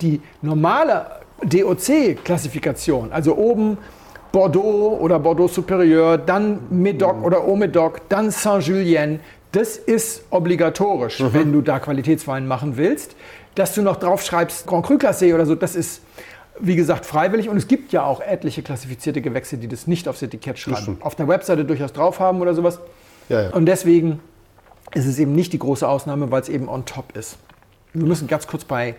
die 0.00 0.22
normale 0.40 1.20
DOC-Klassifikation, 1.44 3.12
also 3.12 3.36
oben 3.36 3.76
Bordeaux 4.32 4.98
oder 4.98 5.18
Bordeaux 5.18 5.48
Supérieur, 5.48 6.16
dann 6.16 6.60
Médoc 6.70 7.22
oder 7.22 7.42
Haut-Médoc, 7.42 8.00
dann 8.08 8.30
Saint-Julien, 8.30 9.20
das 9.52 9.76
ist 9.76 10.24
obligatorisch, 10.30 11.22
wenn 11.32 11.52
du 11.52 11.60
da 11.60 11.80
Qualitätswein 11.80 12.46
machen 12.46 12.76
willst. 12.76 13.16
Dass 13.56 13.74
du 13.74 13.82
noch 13.82 13.96
draufschreibst 13.96 14.66
Grand 14.66 14.86
Cru 14.86 14.94
Classé 14.94 15.34
oder 15.34 15.44
so, 15.44 15.56
das 15.56 15.74
ist, 15.74 16.02
wie 16.60 16.76
gesagt, 16.76 17.06
freiwillig. 17.06 17.48
Und 17.48 17.56
es 17.56 17.68
gibt 17.68 17.92
ja 17.92 18.04
auch 18.04 18.20
etliche 18.20 18.62
klassifizierte 18.62 19.20
Gewächse, 19.20 19.58
die 19.58 19.68
das 19.68 19.86
nicht 19.86 20.08
aufs 20.08 20.22
Etikett 20.22 20.58
schreiben. 20.58 20.98
Auf 21.00 21.14
der 21.14 21.28
Webseite 21.28 21.64
durchaus 21.64 21.92
drauf 21.92 22.20
haben 22.20 22.40
oder 22.40 22.54
sowas. 22.54 22.80
Ja, 23.28 23.42
ja. 23.42 23.50
Und 23.50 23.66
deswegen 23.66 24.20
ist 24.94 25.06
es 25.06 25.18
eben 25.18 25.34
nicht 25.34 25.52
die 25.52 25.58
große 25.58 25.86
Ausnahme, 25.86 26.30
weil 26.30 26.42
es 26.42 26.48
eben 26.48 26.68
on 26.68 26.84
top 26.84 27.16
ist. 27.16 27.38
Wir 27.92 28.06
müssen 28.06 28.28
ganz 28.28 28.46
kurz 28.46 28.64
bei 28.64 28.96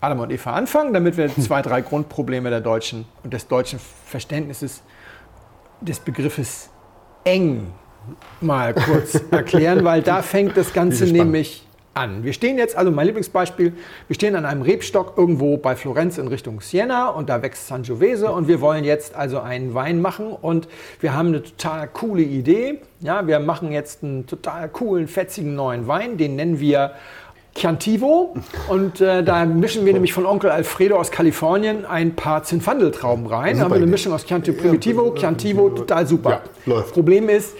Adam 0.00 0.20
und 0.20 0.30
Eva 0.30 0.52
anfangen, 0.52 0.92
damit 0.92 1.16
wir 1.16 1.34
zwei, 1.40 1.62
drei 1.62 1.80
Grundprobleme 1.80 2.50
der 2.50 2.60
deutschen 2.60 3.06
und 3.22 3.32
des 3.32 3.48
deutschen 3.48 3.78
Verständnisses 4.06 4.82
des 5.80 6.00
Begriffes 6.00 6.70
eng 7.24 7.72
mal 8.40 8.74
kurz 8.74 9.20
erklären, 9.30 9.84
weil 9.84 10.02
da 10.02 10.22
fängt 10.22 10.56
das 10.56 10.72
Ganze 10.72 11.04
nämlich 11.06 11.63
an. 11.94 12.24
Wir 12.24 12.32
stehen 12.32 12.58
jetzt, 12.58 12.76
also 12.76 12.90
mein 12.90 13.06
Lieblingsbeispiel, 13.06 13.72
wir 14.08 14.14
stehen 14.14 14.36
an 14.36 14.44
einem 14.44 14.62
Rebstock 14.62 15.14
irgendwo 15.16 15.56
bei 15.56 15.76
Florenz 15.76 16.18
in 16.18 16.28
Richtung 16.28 16.60
Siena 16.60 17.08
und 17.08 17.28
da 17.28 17.42
wächst 17.42 17.68
Sangiovese 17.68 18.30
und 18.30 18.48
wir 18.48 18.60
wollen 18.60 18.84
jetzt 18.84 19.14
also 19.14 19.40
einen 19.40 19.74
Wein 19.74 20.02
machen 20.02 20.32
und 20.32 20.68
wir 21.00 21.14
haben 21.14 21.28
eine 21.28 21.42
total 21.42 21.88
coole 21.88 22.22
Idee. 22.22 22.80
Ja, 23.00 23.26
wir 23.26 23.38
machen 23.38 23.72
jetzt 23.72 24.02
einen 24.02 24.26
total 24.26 24.68
coolen, 24.68 25.08
fetzigen 25.08 25.54
neuen 25.54 25.86
Wein, 25.86 26.16
den 26.16 26.36
nennen 26.36 26.60
wir 26.60 26.92
Chiantivo 27.56 28.34
und 28.68 29.00
äh, 29.00 29.22
da 29.22 29.44
mischen 29.44 29.86
wir 29.86 29.92
nämlich 29.92 30.12
von 30.12 30.26
Onkel 30.26 30.50
Alfredo 30.50 30.96
aus 30.96 31.12
Kalifornien 31.12 31.86
ein 31.86 32.16
paar 32.16 32.42
Zinfandeltrauben 32.42 33.26
rein. 33.26 33.56
Da 33.56 33.64
haben 33.64 33.70
wir 33.70 33.76
eine. 33.76 33.86
Mischung 33.86 34.12
aus 34.12 34.26
Chianti 34.26 34.50
Primitivo, 34.50 35.14
Chiantivo, 35.14 35.70
total 35.70 36.06
super. 36.06 36.30
Ja, 36.30 36.40
läuft. 36.66 36.94
Problem 36.94 37.28
ist, 37.28 37.54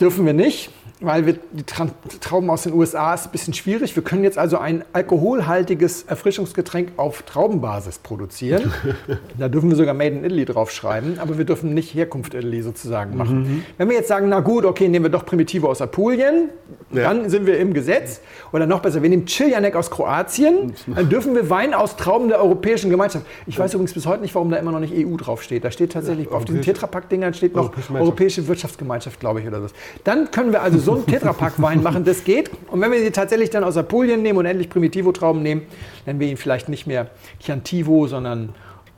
dürfen 0.00 0.26
wir 0.26 0.32
nicht, 0.32 0.70
weil 1.00 1.26
wir 1.26 1.34
die 1.52 1.62
Tra 1.62 1.86
Trauben 2.20 2.50
aus 2.50 2.64
den 2.64 2.72
USA 2.72 3.14
ist 3.14 3.26
ein 3.26 3.30
bisschen 3.30 3.54
schwierig. 3.54 3.94
Wir 3.94 4.02
können 4.02 4.24
jetzt 4.24 4.36
also 4.38 4.58
ein 4.58 4.84
alkoholhaltiges 4.92 6.02
Erfrischungsgetränk 6.04 6.92
auf 6.96 7.22
Traubenbasis 7.22 7.98
produzieren. 8.00 8.72
da 9.38 9.48
dürfen 9.48 9.68
wir 9.70 9.76
sogar 9.76 9.94
Made 9.94 10.16
in 10.16 10.24
Italy 10.24 10.44
draufschreiben, 10.44 11.18
aber 11.20 11.38
wir 11.38 11.44
dürfen 11.44 11.72
nicht 11.74 11.94
Herkunft 11.94 12.34
Italy 12.34 12.62
sozusagen 12.62 13.16
machen. 13.16 13.64
Wenn 13.76 13.88
wir 13.88 13.96
jetzt 13.96 14.08
sagen, 14.08 14.28
na 14.28 14.40
gut, 14.40 14.64
okay, 14.64 14.88
nehmen 14.88 15.04
wir 15.04 15.10
doch 15.10 15.24
Primitivo 15.24 15.68
aus 15.68 15.80
Apulien, 15.80 16.50
Ja. 16.92 17.02
dann 17.02 17.30
sind 17.30 17.46
wir 17.46 17.58
im 17.58 17.74
Gesetz. 17.74 18.20
Oder 18.52 18.66
noch 18.66 18.80
besser, 18.80 19.02
wir 19.02 19.10
nehmen 19.10 19.26
Chiljanek 19.26 19.76
aus 19.76 19.90
Kroatien, 19.90 20.74
dann 20.86 21.08
dürfen 21.08 21.34
wir 21.34 21.48
Wein 21.50 21.74
aus 21.74 21.96
Trauben 21.96 22.28
der 22.28 22.40
Europäischen 22.40 22.90
Gemeinschaft. 22.90 23.24
Ich 23.46 23.58
weiß 23.58 23.74
übrigens 23.74 23.92
bis 23.92 24.06
heute 24.06 24.22
nicht, 24.22 24.34
warum 24.34 24.50
da 24.50 24.56
immer 24.56 24.72
noch 24.72 24.80
nicht 24.80 24.94
EU 24.94 25.16
draufsteht. 25.16 25.64
Da 25.64 25.70
steht 25.70 25.92
tatsächlich 25.92 26.28
auf 26.30 26.44
diesen 26.44 26.62
Tetrapack-Dingern 26.62 27.34
steht 27.34 27.54
noch 27.54 27.64
Europäische. 27.64 27.94
Europäische 27.94 28.48
Wirtschaftsgemeinschaft, 28.48 29.20
glaube 29.20 29.40
ich, 29.40 29.46
oder 29.46 29.60
so. 29.60 29.68
Dann 30.04 30.30
können 30.30 30.52
wir 30.52 30.62
also 30.62 30.78
so 30.78 30.94
einen 30.94 31.06
Tetrapack-Wein 31.06 31.82
machen, 31.82 32.04
das 32.04 32.24
geht. 32.24 32.50
Und 32.70 32.80
wenn 32.80 32.92
wir 32.92 33.00
sie 33.00 33.10
tatsächlich 33.10 33.50
dann 33.50 33.64
aus 33.64 33.76
Apulien 33.76 34.22
nehmen 34.22 34.38
und 34.38 34.46
endlich 34.46 34.68
Primitivo-Trauben 34.70 35.42
nehmen, 35.42 35.62
nennen 36.06 36.20
wir 36.20 36.28
ihn 36.28 36.36
vielleicht 36.36 36.68
nicht 36.68 36.86
mehr 36.86 37.08
Chiantivo, 37.40 38.06
sondern 38.06 38.50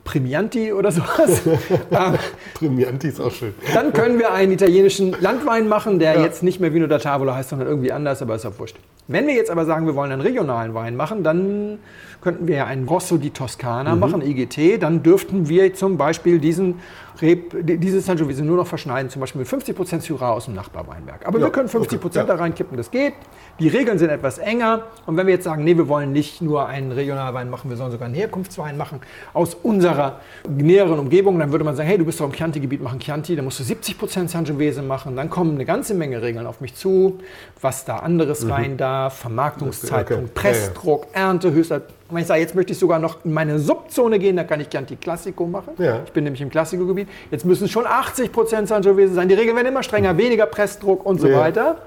Primianti 0.03 0.73
oder 0.73 0.91
sowas. 0.91 1.41
ähm, 1.91 2.15
Primianti 2.55 3.09
ist 3.09 3.19
auch 3.21 3.31
schön. 3.31 3.53
dann 3.73 3.93
können 3.93 4.17
wir 4.17 4.33
einen 4.33 4.51
italienischen 4.51 5.15
Landwein 5.21 5.67
machen, 5.67 5.99
der 5.99 6.15
Ja. 6.15 6.23
jetzt 6.23 6.41
nicht 6.43 6.59
mehr 6.59 6.73
Vino 6.73 6.87
da 6.87 6.97
Tavola 6.97 7.35
heißt, 7.35 7.49
sondern 7.49 7.67
irgendwie 7.67 7.91
anders, 7.91 8.21
aber 8.21 8.35
ist 8.35 8.45
auch 8.45 8.57
wurscht. 8.57 8.77
Wenn 9.11 9.27
wir 9.27 9.33
jetzt 9.35 9.51
aber 9.51 9.65
sagen, 9.65 9.85
wir 9.85 9.95
wollen 9.95 10.11
einen 10.11 10.21
regionalen 10.21 10.73
Wein 10.73 10.95
machen, 10.95 11.23
dann 11.23 11.79
könnten 12.21 12.47
wir 12.47 12.55
ja 12.55 12.65
einen 12.65 12.87
Rosso 12.87 13.17
di 13.17 13.31
Toscana 13.31 13.95
machen, 13.95 14.21
IGT. 14.21 14.77
Dann 14.81 15.01
dürften 15.03 15.49
wir 15.49 15.73
zum 15.73 15.97
Beispiel 15.97 16.39
diesen 16.39 16.75
Reb, 17.21 17.55
die- 17.65 17.77
dieses 17.77 18.05
Sangiovese 18.05 18.43
nur 18.43 18.57
noch 18.57 18.65
verschneiden, 18.67 19.09
zum 19.11 19.19
Beispiel 19.19 19.39
mit 19.39 19.47
50% 19.47 20.01
Syrah 20.01 20.31
aus 20.31 20.45
dem 20.45 20.55
Nachbarweinberg. 20.55 21.25
Aber 21.27 21.39
Ja, 21.39 21.45
wir 21.47 21.51
können 21.51 21.67
50% 21.69 22.05
okay, 22.21 22.29
ja. 22.29 22.35
da 22.35 22.41
reinkippen, 22.41 22.77
das 22.77 22.89
geht. 22.89 23.13
Die 23.59 23.67
Regeln 23.67 23.97
sind 23.99 24.09
etwas 24.09 24.37
enger. 24.39 24.83
Und 25.05 25.17
wenn 25.17 25.27
wir 25.27 25.33
jetzt 25.33 25.43
sagen, 25.43 25.63
nee, 25.63 25.75
wir 25.77 25.87
wollen 25.87 26.11
nicht 26.13 26.41
nur 26.41 26.67
einen 26.67 26.91
Regionalwein 26.91 27.49
machen, 27.49 27.69
wir 27.69 27.77
sollen 27.77 27.91
sogar 27.91 28.05
einen 28.05 28.15
Herkunftswein 28.15 28.77
machen 28.77 29.01
aus 29.33 29.55
unserer 29.55 30.19
näheren 30.49 30.97
Umgebung, 30.99 31.37
dann 31.37 31.51
würde 31.51 31.65
man 31.65 31.75
sagen, 31.75 31.89
hey, 31.89 31.97
du 31.97 32.05
bist 32.05 32.19
doch 32.19 32.25
im 32.25 32.31
Chianti-Gebiet, 32.33 32.81
mach 32.81 32.91
einen 32.91 33.01
Chianti, 33.01 33.35
dann 33.35 33.45
musst 33.45 33.59
du 33.59 33.63
70% 33.63 34.27
Sangiovese 34.29 34.81
machen. 34.81 35.15
Dann 35.15 35.29
kommen 35.29 35.55
eine 35.55 35.65
ganze 35.65 35.93
Menge 35.93 36.21
Regeln 36.21 36.45
auf 36.47 36.61
mich 36.61 36.75
zu, 36.75 37.19
was 37.59 37.83
da 37.85 37.97
anderes 37.97 38.49
rein 38.49 38.77
darf, 38.77 38.91
Vermarktungszeitpunkt, 39.09 40.11
Okay, 40.11 40.47
ja, 40.47 40.51
ja. 40.51 40.53
Pressdruck, 40.53 41.07
Erntehöchster. 41.13 41.75
Und 41.75 42.15
wenn 42.15 42.21
ich 42.21 42.27
sage, 42.27 42.41
jetzt 42.41 42.55
möchte 42.55 42.73
ich 42.73 42.79
sogar 42.79 42.99
noch 42.99 43.23
in 43.23 43.33
meine 43.33 43.57
Subzone 43.57 44.19
gehen, 44.19 44.35
dann 44.35 44.45
kann 44.47 44.59
ich 44.59 44.69
Chianti 44.69 44.97
Classico 44.97 45.45
machen. 45.45 45.73
Ja. 45.77 46.01
Ich 46.05 46.11
bin 46.11 46.23
nämlich 46.25 46.41
im 46.41 46.49
Classico-Gebiet. 46.49 47.07
Jetzt 47.31 47.45
müssen 47.45 47.65
es 47.65 47.71
schon 47.71 47.85
80% 47.85 48.67
Sangiovese 48.67 49.13
sein. 49.13 49.27
Die 49.29 49.35
Regeln 49.35 49.55
werden 49.55 49.67
immer 49.67 49.83
strenger, 49.83 50.17
weniger 50.17 50.45
Pressdruck 50.45 51.05
und 51.05 51.19
so 51.21 51.27
Ja. 51.27 51.39
weiter. 51.39 51.77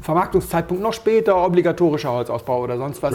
Vermarktungszeitpunkt 0.00 0.82
noch 0.82 0.92
später, 0.92 1.36
obligatorischer 1.44 2.10
Holzausbau 2.12 2.62
oder 2.62 2.76
sonst 2.78 3.02
was. 3.02 3.14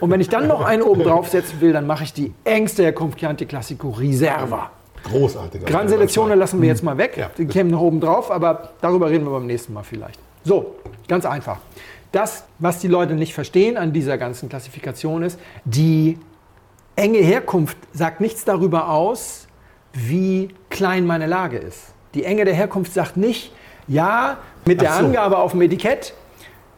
Und 0.00 0.10
wenn 0.10 0.20
ich 0.20 0.28
dann 0.28 0.46
noch 0.48 0.62
einen 0.64 0.82
oben 0.82 1.02
draufsetzen 1.02 1.60
will, 1.60 1.72
dann 1.72 1.86
mache 1.86 2.04
ich 2.04 2.12
die 2.12 2.32
engste 2.44 2.82
Herkunft 2.82 3.18
Chianti 3.18 3.46
Classico 3.46 3.90
Reserva. 3.90 4.70
Großartig. 5.04 5.64
Gran 5.64 5.88
Selektionen 5.88 6.38
lassen 6.38 6.60
wir 6.60 6.68
jetzt 6.68 6.82
mal 6.84 6.98
weg. 6.98 7.16
Ja. 7.16 7.30
Die 7.38 7.46
kämen 7.46 7.70
noch 7.70 7.80
oben 7.80 8.00
drauf, 8.00 8.30
aber 8.30 8.70
darüber 8.82 9.08
reden 9.08 9.24
wir 9.24 9.30
beim 9.30 9.46
nächsten 9.46 9.72
Mal 9.72 9.82
vielleicht. 9.82 10.18
So, 10.44 10.74
ganz 11.08 11.24
einfach. 11.24 11.58
Das, 12.12 12.44
was 12.58 12.80
die 12.80 12.88
Leute 12.88 13.14
nicht 13.14 13.34
verstehen 13.34 13.76
an 13.76 13.92
dieser 13.92 14.18
ganzen 14.18 14.48
Klassifikation 14.48 15.22
ist, 15.22 15.38
die 15.64 16.18
enge 16.96 17.18
Herkunft 17.18 17.76
sagt 17.92 18.20
nichts 18.20 18.44
darüber 18.44 18.88
aus, 18.90 19.46
wie 19.92 20.48
klein 20.70 21.06
meine 21.06 21.26
Lage 21.26 21.58
ist. 21.58 21.94
Die 22.14 22.24
Enge 22.24 22.44
der 22.44 22.54
Herkunft 22.54 22.92
sagt 22.92 23.16
nicht, 23.16 23.52
ja, 23.86 24.38
mit 24.64 24.80
der 24.80 24.92
so. 24.92 25.06
Angabe 25.06 25.38
auf 25.38 25.52
dem 25.52 25.62
Etikett 25.62 26.14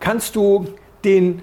kannst 0.00 0.36
du 0.36 0.66
den 1.04 1.42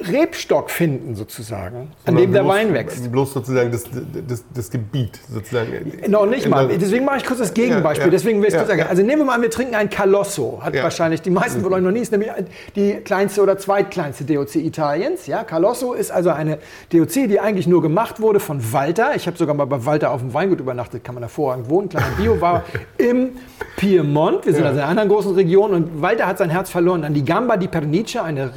Rebstock 0.00 0.70
finden, 0.70 1.14
sozusagen, 1.14 1.92
an 2.06 2.16
dem 2.16 2.32
der 2.32 2.42
bloß, 2.42 2.54
Wein 2.54 2.74
wächst. 2.74 3.12
Bloß 3.12 3.34
sozusagen 3.34 3.70
das, 3.70 3.84
das, 4.26 4.44
das 4.54 4.70
Gebiet. 4.70 5.18
Sozusagen. 5.30 5.70
Noch 6.08 6.26
nicht 6.26 6.48
mal. 6.48 6.68
Deswegen 6.68 7.04
mache 7.04 7.18
ich 7.18 7.24
kurz 7.26 7.38
das 7.38 7.52
Gegenbeispiel. 7.52 8.06
Ja, 8.06 8.06
ja. 8.06 8.10
Deswegen 8.10 8.40
will 8.40 8.48
ich 8.48 8.54
Ja, 8.54 8.60
kurz 8.60 8.70
sagen. 8.70 8.86
Also 8.88 9.02
nehmen 9.02 9.18
wir 9.18 9.26
mal 9.26 9.34
an, 9.34 9.42
wir 9.42 9.50
trinken 9.50 9.74
ein 9.74 9.90
Calosso. 9.90 10.60
Hat 10.62 10.74
wahrscheinlich 10.74 11.20
die 11.22 11.30
meisten 11.30 11.60
von 11.60 11.72
euch 11.72 11.82
noch 11.82 11.90
nie. 11.90 12.00
Ist 12.00 12.12
nämlich 12.12 12.30
die 12.76 12.94
kleinste 13.04 13.42
oder 13.42 13.58
zweitkleinste 13.58 14.24
DOC 14.24 14.56
Italiens. 14.56 15.26
Ja, 15.26 15.44
Calosso 15.44 15.92
ist 15.92 16.10
also 16.10 16.30
eine 16.30 16.58
DOC, 16.92 17.28
die 17.28 17.40
eigentlich 17.40 17.66
nur 17.66 17.82
gemacht 17.82 18.20
wurde 18.20 18.40
von 18.40 18.72
Walter. 18.72 19.14
Ich 19.16 19.26
habe 19.26 19.36
sogar 19.36 19.54
mal 19.54 19.66
bei 19.66 19.84
Walter 19.84 20.12
auf 20.12 20.20
dem 20.20 20.32
Weingut 20.32 20.60
übernachtet. 20.60 21.04
Kann 21.04 21.14
man 21.14 21.22
hervorragend 21.22 21.68
wohnen. 21.68 21.88
Kleiner 21.90 22.10
Bio 22.16 22.40
war 22.40 22.64
im 22.98 23.32
Piemont. 23.76 24.46
Wir 24.46 24.54
sind 24.54 24.64
also 24.64 24.76
in 24.78 24.82
einer 24.82 24.90
anderen 24.90 25.08
großen 25.10 25.34
Region. 25.34 25.72
Und 25.72 26.00
Walter 26.00 26.26
hat 26.26 26.38
sein 26.38 26.50
Herz 26.50 26.70
verloren 26.70 27.04
an 27.04 27.12
die 27.12 27.24
Gamba 27.24 27.56
di 27.56 27.68
Pernice, 27.68 28.22
eine 28.22 28.56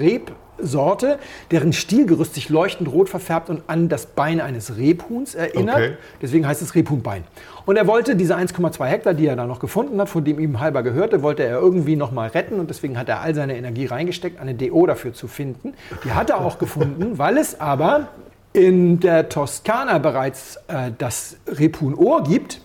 Rebsorte, 0.63 1.19
deren 1.51 1.73
Stielgerüst 1.73 2.33
sich 2.33 2.49
leuchtend 2.49 2.91
rot 2.91 3.09
verfärbt 3.09 3.49
und 3.49 3.63
an 3.67 3.89
das 3.89 4.05
Bein 4.05 4.41
eines 4.41 4.77
Rebhuhns 4.77 5.35
erinnert. 5.35 5.75
Okay. 5.75 5.93
Deswegen 6.21 6.47
heißt 6.47 6.61
es 6.61 6.75
Rebhuhnbein. 6.75 7.23
Und 7.65 7.77
er 7.77 7.87
wollte 7.87 8.15
diese 8.15 8.35
1,2 8.35 8.85
Hektar, 8.85 9.13
die 9.13 9.27
er 9.27 9.35
da 9.35 9.45
noch 9.45 9.59
gefunden 9.59 9.99
hat, 10.01 10.09
von 10.09 10.23
dem 10.23 10.39
ihm 10.39 10.59
halber 10.59 10.83
gehörte, 10.83 11.21
wollte 11.21 11.43
er 11.43 11.59
irgendwie 11.59 11.95
noch 11.95 12.11
mal 12.11 12.29
retten. 12.29 12.59
Und 12.59 12.69
deswegen 12.69 12.97
hat 12.97 13.09
er 13.09 13.21
all 13.21 13.35
seine 13.35 13.57
Energie 13.57 13.85
reingesteckt, 13.85 14.39
eine 14.39 14.53
DO 14.53 14.85
dafür 14.85 15.13
zu 15.13 15.27
finden. 15.27 15.73
Die 16.03 16.11
hat 16.11 16.29
er 16.29 16.41
auch 16.41 16.57
gefunden, 16.57 17.17
weil 17.17 17.37
es 17.37 17.59
aber 17.59 18.07
in 18.53 18.99
der 18.99 19.29
Toskana 19.29 19.97
bereits 19.97 20.57
äh, 20.67 20.91
das 20.97 21.37
Rebhuhn-Ohr 21.47 22.23
gibt. 22.23 22.61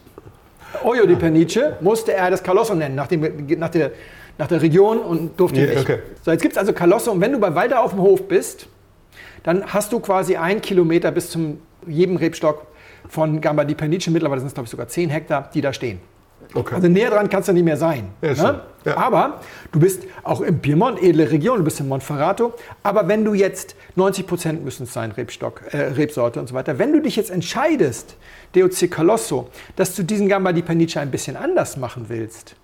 Oio 0.85 1.07
di 1.07 1.15
Pernice 1.17 1.77
musste 1.81 2.13
er 2.13 2.31
das 2.31 2.43
Calosso 2.43 2.75
nennen, 2.75 2.95
nach, 2.95 3.07
dem, 3.07 3.23
nach, 3.59 3.71
der, 3.71 3.93
nach 4.39 4.47
der 4.47 4.63
Region 4.63 4.99
und 4.99 5.39
durfte 5.39 5.61
Ja, 5.61 5.67
nicht. 5.67 5.81
okay. 5.81 5.99
So, 6.23 6.31
jetzt 6.31 6.43
gibt 6.43 6.53
es 6.53 6.59
also 6.59 6.73
Calosso. 6.73 7.11
Und 7.11 7.21
wenn 7.21 7.33
du 7.33 7.39
bei 7.39 7.55
Walter 7.55 7.83
auf 7.83 7.91
dem 7.91 8.01
Hof 8.01 8.29
bist, 8.29 8.69
dann 9.43 9.65
hast 9.67 9.93
du 9.93 10.01
quasi 10.01 10.37
einen 10.37 10.61
Kilometer 10.61 11.11
bis 11.11 11.31
zum 11.31 11.59
jedem 11.87 12.17
Rebstock 12.17 12.67
von 13.09 13.41
Gamba 13.41 13.65
di 13.65 13.75
Pernice. 13.75 14.11
Mittlerweile 14.11 14.41
sind 14.41 14.49
es, 14.49 14.55
glaube 14.55 14.67
ich, 14.67 14.71
sogar 14.71 14.89
10 14.89 15.11
Hektar, 15.11 15.51
die 15.53 15.61
da 15.61 15.73
stehen. 15.73 16.01
Okay. 16.55 16.77
Also 16.77 16.89
näher 16.89 17.11
dran 17.11 17.29
kannst 17.29 17.49
du 17.49 17.53
nicht 17.53 17.65
mehr 17.65 17.77
sein. 17.77 18.09
Ja, 18.23 18.33
ne? 18.35 18.61
Ja. 18.85 18.97
Aber 18.97 19.41
du 19.71 19.81
bist 19.81 20.05
auch 20.23 20.41
im 20.41 20.61
Piemont, 20.61 21.03
edle 21.03 21.31
Region, 21.31 21.59
du 21.59 21.65
bist 21.65 21.79
in 21.81 21.89
Monferrato. 21.89 22.55
Aber 22.83 23.07
wenn 23.07 23.25
du 23.25 23.35
jetzt 23.35 23.75
90 23.97 24.27
Prozent 24.27 24.65
müssen 24.65 24.85
es 24.85 24.93
sein, 24.93 25.11
Rebstock, 25.13 25.63
äh, 25.73 25.77
Rebsorte 25.79 26.41
und 26.41 26.49
so 26.49 26.55
weiter. 26.55 26.79
Wenn 26.79 26.93
du 26.93 27.01
dich 27.03 27.17
jetzt 27.17 27.31
entscheidest, 27.31 28.17
DOC 28.55 28.91
Colosso, 28.91 29.49
dass 29.77 29.95
du 29.95 30.05
diesen 30.05 30.29
Gamba 30.29 30.53
di 30.53 30.63
Pernice 30.63 30.99
ein 31.01 31.11
bisschen 31.11 31.37
anders 31.37 31.77
machen 31.77 32.07
willst, 32.09 32.55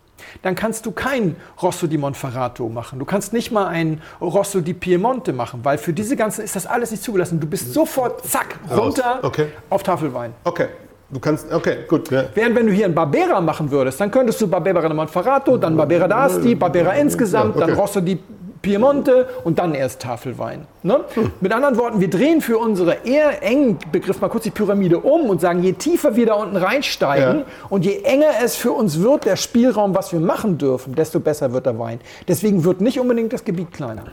dann 0.42 0.54
kannst 0.54 0.86
du 0.86 0.90
kein 0.92 1.36
Rosso 1.62 1.86
di 1.86 1.98
Monferrato 1.98 2.68
machen. 2.68 2.98
Du 2.98 3.04
kannst 3.04 3.32
nicht 3.32 3.50
mal 3.52 3.66
ein 3.66 4.00
Rosso 4.20 4.60
di 4.60 4.74
Piemonte 4.74 5.32
machen, 5.32 5.60
weil 5.62 5.78
für 5.78 5.92
diese 5.92 6.16
ganzen 6.16 6.44
ist 6.44 6.56
das 6.56 6.66
alles 6.66 6.90
nicht 6.90 7.02
zugelassen. 7.02 7.40
Du 7.40 7.46
bist 7.46 7.72
sofort, 7.72 8.24
zack, 8.26 8.56
runter 8.70 9.20
Okay. 9.22 9.46
auf 9.70 9.82
Tafelwein. 9.82 10.32
Okay. 10.44 10.66
Du 11.10 11.20
kannst. 11.20 11.52
Okay, 11.52 11.78
gut. 11.86 12.10
Ja. 12.10 12.24
Während 12.34 12.56
wenn 12.56 12.66
du 12.66 12.72
hier 12.72 12.86
ein 12.86 12.94
Barbera 12.94 13.40
machen 13.40 13.70
würdest, 13.70 14.00
dann 14.00 14.10
könntest 14.10 14.40
du 14.40 14.48
Barbera 14.48 14.80
de 14.80 14.94
Monferrato, 14.94 15.56
dann 15.58 15.76
Barbera 15.76 16.06
d'Asti, 16.06 16.56
Barbera 16.56 16.92
insgesamt, 16.94 17.54
Ja, 17.56 17.62
okay. 17.62 17.70
dann 17.70 17.78
Rosso 17.78 18.00
di 18.00 18.18
Piemonte 18.64 19.28
und 19.44 19.58
dann 19.58 19.74
erst 19.74 20.00
Tafelwein. 20.02 20.66
Ne? 20.82 21.00
Mit 21.40 21.52
anderen 21.52 21.76
Worten, 21.76 22.00
wir 22.00 22.10
drehen 22.10 22.40
für 22.40 22.58
unsere 22.58 23.04
eher 23.04 23.42
engen 23.42 23.78
Begriff 23.92 24.20
mal 24.20 24.28
kurz 24.28 24.44
die 24.44 24.50
Pyramide 24.50 24.98
um 24.98 25.28
und 25.28 25.40
sagen, 25.40 25.62
je 25.62 25.72
tiefer 25.74 26.16
wir 26.16 26.26
da 26.26 26.34
unten 26.34 26.56
reinsteigen 26.56 27.40
Ja. 27.40 27.44
und 27.68 27.84
je 27.84 28.00
enger 28.02 28.30
es 28.42 28.56
für 28.56 28.72
uns 28.72 29.00
wird, 29.00 29.26
der 29.26 29.36
Spielraum, 29.36 29.94
was 29.94 30.12
wir 30.12 30.20
machen 30.20 30.58
dürfen, 30.58 30.94
desto 30.94 31.20
besser 31.20 31.52
wird 31.52 31.66
der 31.66 31.78
Wein. 31.78 32.00
Deswegen 32.26 32.64
wird 32.64 32.80
nicht 32.80 32.98
unbedingt 32.98 33.32
das 33.32 33.44
Gebiet 33.44 33.72
kleiner. 33.72 34.04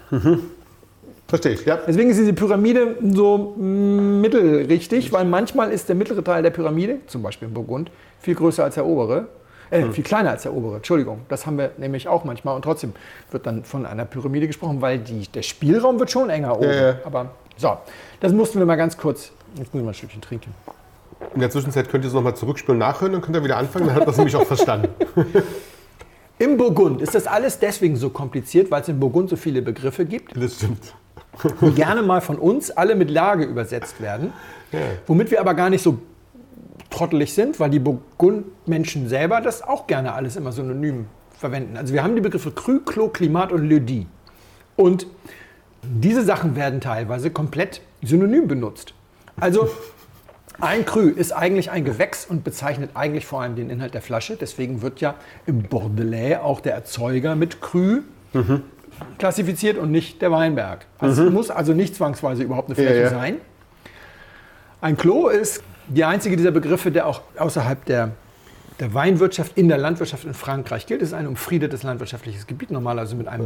Verstehe 1.27 1.53
ich. 1.53 1.65
Ja. 1.65 1.79
Deswegen 1.87 2.09
ist 2.09 2.19
diese 2.19 2.33
Pyramide 2.33 2.97
so 3.13 3.55
mm, 3.57 4.19
mittelrichtig, 4.19 5.13
weil 5.13 5.23
manchmal 5.23 5.71
ist 5.71 5.87
der 5.87 5.95
mittlere 5.95 6.23
Teil 6.23 6.43
der 6.43 6.49
Pyramide, 6.49 6.97
zum 7.07 7.21
Beispiel 7.23 7.47
in 7.47 7.53
Burgund, 7.53 7.89
viel 8.19 8.35
größer 8.35 8.65
als 8.65 8.75
der 8.75 8.85
obere. 8.85 9.27
Äh, 9.71 9.81
Hm. 9.83 9.93
viel 9.93 10.03
kleiner 10.03 10.29
als 10.31 10.43
der 10.43 10.53
obere, 10.53 10.75
Entschuldigung. 10.75 11.21
Das 11.29 11.45
haben 11.45 11.57
wir 11.57 11.71
nämlich 11.77 12.07
auch 12.07 12.23
manchmal 12.25 12.55
und 12.55 12.61
trotzdem 12.61 12.93
wird 13.31 13.45
dann 13.47 13.63
von 13.63 13.85
einer 13.85 14.05
Pyramide 14.05 14.45
gesprochen, 14.47 14.81
weil 14.81 14.99
die, 14.99 15.27
der 15.27 15.41
Spielraum 15.41 15.97
wird 15.99 16.11
schon 16.11 16.29
enger 16.29 16.57
oben. 16.57 16.69
ja. 16.69 16.95
Aber 17.05 17.31
so, 17.57 17.77
das 18.19 18.31
mussten 18.33 18.59
wir 18.59 18.65
mal 18.65 18.75
ganz 18.75 18.97
kurz. 18.97 19.31
Jetzt 19.55 19.73
muss 19.73 19.79
ich 19.81 19.85
mal 19.85 19.91
ein 19.91 19.93
Stückchen 19.95 20.21
trinken. 20.21 20.53
In 21.33 21.39
der 21.41 21.49
Zwischenzeit 21.51 21.87
könnt 21.89 22.03
ihr 22.03 22.07
es 22.09 22.13
nochmal 22.13 22.35
zurückspülen, 22.35 22.79
nachhören, 22.79 23.13
dann 23.13 23.21
könnt 23.21 23.35
ihr 23.37 23.43
wieder 23.43 23.57
anfangen. 23.57 23.87
Dann 23.87 23.97
ihr 23.97 24.05
das 24.05 24.17
nämlich 24.17 24.35
auch 24.35 24.45
verstanden. 24.45 24.89
Im 26.39 26.57
Burgund 26.57 27.01
ist 27.01 27.13
das 27.13 27.27
alles 27.27 27.59
deswegen 27.59 27.95
so 27.95 28.09
kompliziert, 28.09 28.71
weil 28.71 28.81
es 28.81 28.87
in 28.89 28.99
Burgund 28.99 29.29
so 29.29 29.35
viele 29.35 29.61
Begriffe 29.61 30.05
gibt. 30.05 30.35
Das 30.35 30.55
stimmt. 30.55 30.93
die 31.61 31.71
gerne 31.71 32.01
mal 32.01 32.19
von 32.21 32.37
uns 32.37 32.71
alle 32.71 32.95
mit 32.95 33.11
Lage 33.11 33.43
übersetzt 33.45 34.01
werden, 34.01 34.33
womit 35.05 35.29
wir 35.29 35.39
aber 35.39 35.53
gar 35.53 35.69
nicht 35.69 35.83
so 35.83 35.99
trottelig 36.91 37.33
sind, 37.33 37.59
weil 37.59 37.69
die 37.71 37.79
Burgund-Menschen 37.79 39.09
selber 39.09 39.41
das 39.41 39.63
auch 39.63 39.87
gerne 39.87 40.13
alles 40.13 40.35
immer 40.35 40.51
synonym 40.51 41.07
verwenden. 41.37 41.77
Also 41.77 41.93
wir 41.93 42.03
haben 42.03 42.15
die 42.15 42.21
Begriffe 42.21 42.51
Cru, 42.51 42.79
Clos, 42.79 43.13
Klimat 43.13 43.51
und 43.51 43.67
Lydie. 43.67 44.05
Und 44.75 45.07
diese 45.83 46.23
Sachen 46.23 46.55
werden 46.55 46.79
teilweise 46.81 47.31
komplett 47.31 47.81
synonym 48.03 48.47
benutzt. 48.47 48.93
Also 49.39 49.69
ein 50.59 50.85
Cru 50.85 51.07
ist 51.07 51.31
eigentlich 51.31 51.71
ein 51.71 51.83
Gewächs 51.85 52.25
und 52.25 52.43
bezeichnet 52.43 52.91
eigentlich 52.93 53.25
vor 53.25 53.41
allem 53.41 53.55
den 53.55 53.71
Inhalt 53.71 53.95
der 53.95 54.01
Flasche. 54.03 54.37
Deswegen 54.39 54.83
wird 54.83 55.01
ja 55.01 55.15
im 55.47 55.63
Bordelais 55.63 56.37
auch 56.37 56.59
der 56.59 56.75
Erzeuger 56.75 57.35
mit 57.35 57.61
Cru 57.61 58.01
klassifiziert 59.17 59.77
und 59.77 59.91
nicht 59.91 60.21
der 60.21 60.31
Weinberg. 60.31 60.85
Also 60.99 61.25
Es 61.25 61.31
muss 61.31 61.49
also 61.49 61.73
nicht 61.73 61.95
zwangsweise 61.95 62.43
überhaupt 62.43 62.67
eine 62.67 62.75
Fläche 62.75 62.95
Ja, 62.95 63.01
ja. 63.03 63.09
sein. 63.09 63.37
Ein 64.81 64.97
Klo 64.97 65.29
ist 65.29 65.63
die 65.87 66.03
einzige 66.03 66.37
dieser 66.37 66.51
Begriffe, 66.51 66.91
der 66.91 67.07
auch 67.07 67.21
außerhalb 67.37 67.83
der, 67.85 68.11
der 68.81 68.93
Weinwirtschaft 68.95 69.57
in 69.57 69.67
der 69.67 69.77
Landwirtschaft 69.77 70.25
in 70.25 70.33
Frankreich 70.33 70.87
gilt. 70.87 71.03
Es 71.03 71.09
ist 71.09 71.13
ein 71.13 71.27
umfriedetes 71.27 71.83
landwirtschaftliches 71.83 72.47
Gebiet, 72.47 72.71
normalerweise 72.71 73.15
mit, 73.15 73.27
einem, 73.27 73.45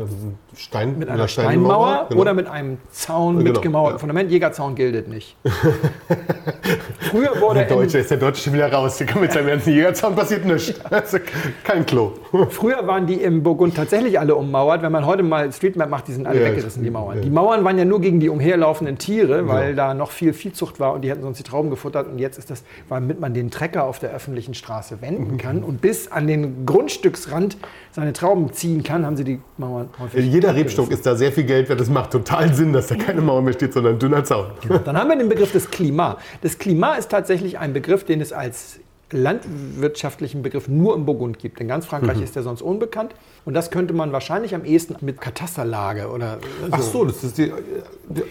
Stein, 0.55 0.97
mit 0.97 1.09
einer 1.09 1.27
Steinmauer 1.27 2.05
genau. 2.07 2.21
oder 2.21 2.33
mit 2.33 2.47
einem 2.47 2.77
Zaun 2.91 3.35
mit 3.37 3.47
Genau, 3.47 3.59
gemauertem 3.59 3.95
ja. 3.95 3.99
Fundament. 3.99 4.31
Jägerzaun 4.31 4.75
gilt 4.75 5.09
nicht. 5.09 5.35
Früher 7.11 7.39
wurde 7.41 7.59
Der 7.59 7.69
in- 7.69 7.75
Deutsche 7.75 7.97
ist 7.99 8.11
der 8.11 8.17
Deutsche 8.17 8.43
schon 8.43 8.53
wieder 8.53 8.71
raus. 8.71 8.97
Der 8.97 9.13
mit 9.17 9.33
seinem 9.33 9.47
ganzen 9.47 9.73
Jägerzaun 9.73 10.15
passiert 10.15 10.45
nichts. 10.45 10.73
Also 10.89 11.17
kein 11.65 11.85
Klo. 11.85 12.13
Früher 12.49 12.87
waren 12.87 13.05
die 13.05 13.15
im 13.21 13.43
Burgund 13.43 13.75
tatsächlich 13.75 14.17
alle 14.17 14.35
ummauert. 14.35 14.81
Wenn 14.83 14.91
man 14.93 15.05
heute 15.05 15.21
mal 15.23 15.51
Streetmap 15.51 15.89
macht, 15.89 16.07
die 16.07 16.13
sind 16.13 16.27
alle 16.27 16.41
Ja, 16.41 16.49
weggerissen, 16.51 16.81
die 16.81 16.89
Mauern. 16.89 17.17
ja. 17.17 17.23
Die 17.23 17.29
Mauern 17.29 17.63
waren 17.65 17.77
ja 17.77 17.83
nur 17.83 17.99
gegen 17.99 18.21
die 18.21 18.29
umherlaufenden 18.29 18.97
Tiere, 18.97 19.49
weil 19.49 19.75
da 19.75 19.93
noch 19.93 20.11
viel 20.11 20.31
Viehzucht 20.31 20.79
war 20.79 20.93
und 20.93 21.01
die 21.01 21.09
hätten 21.09 21.23
sonst 21.23 21.39
die 21.39 21.43
Trauben 21.43 21.69
gefuttert. 21.69 22.07
Und 22.07 22.19
jetzt 22.19 22.37
ist 22.37 22.49
das, 22.49 22.63
damit 22.87 23.19
man 23.19 23.33
den 23.33 23.51
Trecker 23.51 23.83
auf 23.83 23.99
der 23.99 24.11
öffentlichen 24.11 24.53
Straße 24.53 25.01
wenden 25.01 25.24
ernten 25.25 25.37
kann 25.37 25.63
und 25.63 25.81
bis 25.81 26.11
an 26.11 26.27
den 26.27 26.65
Grundstücksrand 26.65 27.57
seine 27.91 28.13
Trauben 28.13 28.51
ziehen 28.53 28.83
kann, 28.83 29.05
haben 29.05 29.17
sie 29.17 29.23
die 29.23 29.39
Mauern 29.57 29.89
häufig. 29.99 30.25
Jeder 30.25 30.55
Rebstock 30.55 30.91
ist 30.91 31.05
da 31.05 31.15
sehr 31.15 31.31
viel 31.31 31.45
Geld 31.45 31.69
wert. 31.69 31.81
Es 31.81 31.89
macht 31.89 32.11
total 32.11 32.53
Sinn, 32.53 32.73
dass 32.73 32.87
da 32.87 32.95
keine 32.95 33.21
Mauer 33.21 33.41
mehr 33.41 33.53
steht, 33.53 33.73
sondern 33.73 33.93
ein 33.95 33.99
dünner 33.99 34.23
Zaun. 34.23 34.47
Dann 34.83 34.97
haben 34.97 35.09
wir 35.09 35.17
den 35.17 35.29
Begriff 35.29 35.51
des 35.51 35.69
Klima. 35.69 36.17
Das 36.41 36.57
Klima 36.57 36.95
ist 36.95 37.09
tatsächlich 37.09 37.59
ein 37.59 37.73
Begriff, 37.73 38.03
den 38.03 38.21
es 38.21 38.33
als 38.33 38.79
landwirtschaftlichen 39.11 40.41
Begriff 40.41 40.67
nur 40.67 40.95
im 40.95 41.05
Burgund 41.05 41.37
gibt. 41.37 41.59
In 41.59 41.67
ganz 41.67 41.85
Frankreich 41.85 42.21
ist 42.21 42.35
der 42.35 42.43
sonst 42.43 42.61
unbekannt. 42.61 43.13
Und 43.45 43.53
das 43.53 43.69
könnte 43.69 43.93
man 43.93 44.11
wahrscheinlich 44.11 44.55
am 44.55 44.65
ehesten 44.65 44.95
mit 45.01 45.21
Katasterlage 45.21 46.09
oder 46.09 46.39
so. 46.41 46.67
Ach 46.71 46.81
so, 46.81 47.05
das 47.05 47.23
ist 47.23 47.37
die. 47.37 47.51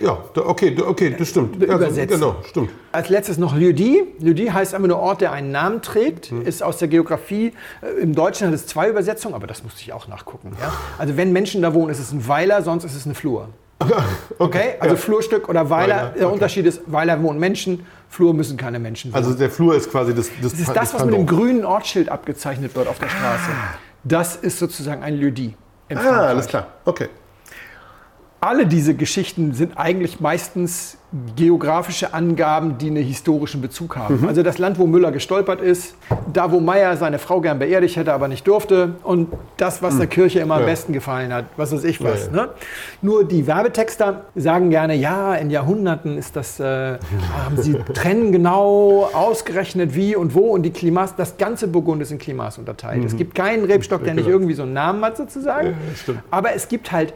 Ja, 0.00 0.18
okay, 0.34 0.76
okay, 0.84 1.14
das 1.16 1.28
stimmt. 1.28 1.62
Übersetzen. 1.62 2.08
genau, 2.20 2.36
stimmt. 2.48 2.70
Als 2.90 3.08
letztes 3.08 3.38
noch 3.38 3.56
Lüdi. 3.56 4.02
Lüdi 4.18 4.46
heißt 4.46 4.74
einfach 4.74 4.88
nur 4.88 4.98
Ort, 4.98 5.20
der 5.20 5.30
einen 5.30 5.52
Namen 5.52 5.82
trägt, 5.82 6.32
ist 6.32 6.62
aus 6.62 6.78
der 6.78 6.88
Geografie. 6.88 7.52
Äh, 7.80 8.02
Im 8.02 8.14
Deutschen 8.14 8.48
hat 8.48 8.54
es 8.54 8.66
zwei 8.66 8.88
Übersetzungen, 8.88 9.34
aber 9.34 9.46
das 9.46 9.62
musste 9.62 9.80
ich 9.82 9.92
auch 9.92 10.08
nachgucken. 10.08 10.52
Ja? 10.60 10.72
Also 10.98 11.16
wenn 11.16 11.32
Menschen 11.32 11.62
da 11.62 11.72
wohnen, 11.74 11.90
ist 11.90 12.00
es 12.00 12.10
ein 12.10 12.26
Weiler, 12.26 12.62
sonst 12.62 12.84
ist 12.84 12.96
es 12.96 13.04
eine 13.04 13.14
Flur. 13.14 13.48
Okay, 14.38 14.74
also 14.80 14.94
ja. 14.94 15.00
Flurstück 15.00 15.48
oder 15.48 15.70
Weiler. 15.70 15.96
Weiler, 15.96 16.10
Der 16.16 16.26
okay. 16.26 16.34
Unterschied 16.34 16.66
ist, 16.66 16.82
Weiler 16.86 17.22
wohnen 17.22 17.38
Menschen, 17.38 17.84
Flur 18.14 18.32
müssen 18.32 18.56
keine 18.56 18.78
Menschen 18.78 19.12
wohnen. 19.12 19.24
Also 19.24 19.36
der 19.36 19.50
Flur 19.50 19.74
ist 19.74 19.90
quasi 19.90 20.14
das. 20.14 20.28
Das, 20.40 20.52
das 20.52 20.60
ist 20.60 20.68
das, 20.76 20.94
was 20.94 21.04
mit 21.04 21.14
dem 21.14 21.26
grünen 21.26 21.64
Ortsschild 21.64 22.08
abgezeichnet 22.08 22.74
wird 22.76 22.86
auf 22.86 22.98
der 23.00 23.08
Straße. 23.08 23.50
Das 24.04 24.36
ist 24.36 24.58
sozusagen 24.58 25.02
ein 25.02 25.16
Lüdi. 25.16 25.56
in 25.88 25.98
Ah, 25.98 26.28
alles 26.28 26.46
klar. 26.46 26.68
Okay. 26.84 27.08
Alle 28.44 28.66
diese 28.66 28.94
Geschichten 28.94 29.54
sind 29.54 29.78
eigentlich 29.78 30.20
meistens 30.20 30.98
geografische 31.36 32.12
Angaben, 32.12 32.76
die 32.76 32.88
einen 32.88 33.04
historischen 33.04 33.60
Bezug 33.62 33.96
haben. 33.96 34.20
Mhm. 34.20 34.28
Also 34.28 34.42
das 34.42 34.58
Land, 34.58 34.78
wo 34.78 34.86
Müller 34.86 35.12
gestolpert 35.12 35.60
ist, 35.60 35.94
da, 36.32 36.50
wo 36.50 36.60
Meyer 36.60 36.96
seine 36.96 37.18
Frau 37.18 37.40
gern 37.40 37.58
beerdigt 37.58 37.96
hätte, 37.96 38.12
aber 38.12 38.28
nicht 38.28 38.46
durfte 38.46 38.96
und 39.02 39.28
das, 39.56 39.80
was 39.80 39.96
der 39.96 40.08
Kirche 40.08 40.40
immer 40.40 40.56
am 40.56 40.62
Mhm. 40.62 40.66
Ja. 40.66 40.72
besten 40.72 40.92
gefallen 40.92 41.32
hat, 41.32 41.46
was 41.56 41.72
weiß 41.72 41.84
ich 41.84 42.02
was. 42.02 42.26
Ja, 42.26 42.36
ja. 42.36 42.42
Ne? 42.46 42.48
Nur 43.00 43.24
die 43.24 43.46
Werbetexter 43.46 44.22
sagen 44.34 44.70
gerne, 44.70 44.94
ja, 44.94 45.34
in 45.36 45.50
Jahrhunderten 45.50 46.18
ist 46.18 46.36
das, 46.36 46.60
äh, 46.60 46.64
haben 47.44 47.56
sie 47.56 47.74
trennen 47.94 48.32
genau 48.32 49.08
ausgerechnet 49.12 49.94
wie 49.94 50.16
und 50.16 50.34
wo 50.34 50.48
und 50.50 50.64
die 50.64 50.70
Klimas, 50.72 51.14
das 51.16 51.38
ganze 51.38 51.68
Burgund 51.68 52.02
ist 52.02 52.10
in 52.10 52.18
Klimas 52.18 52.58
unterteilt. 52.58 53.04
Es 53.04 53.16
gibt 53.16 53.34
keinen 53.34 53.64
Rebstock, 53.64 54.04
der 54.04 54.14
nicht 54.14 54.24
genau. 54.24 54.36
irgendwie 54.36 54.54
so 54.54 54.64
einen 54.64 54.74
Namen 54.74 55.02
hat 55.04 55.16
sozusagen, 55.16 55.76
aber 56.30 56.54
es 56.54 56.68
gibt 56.68 56.92
halt 56.92 57.14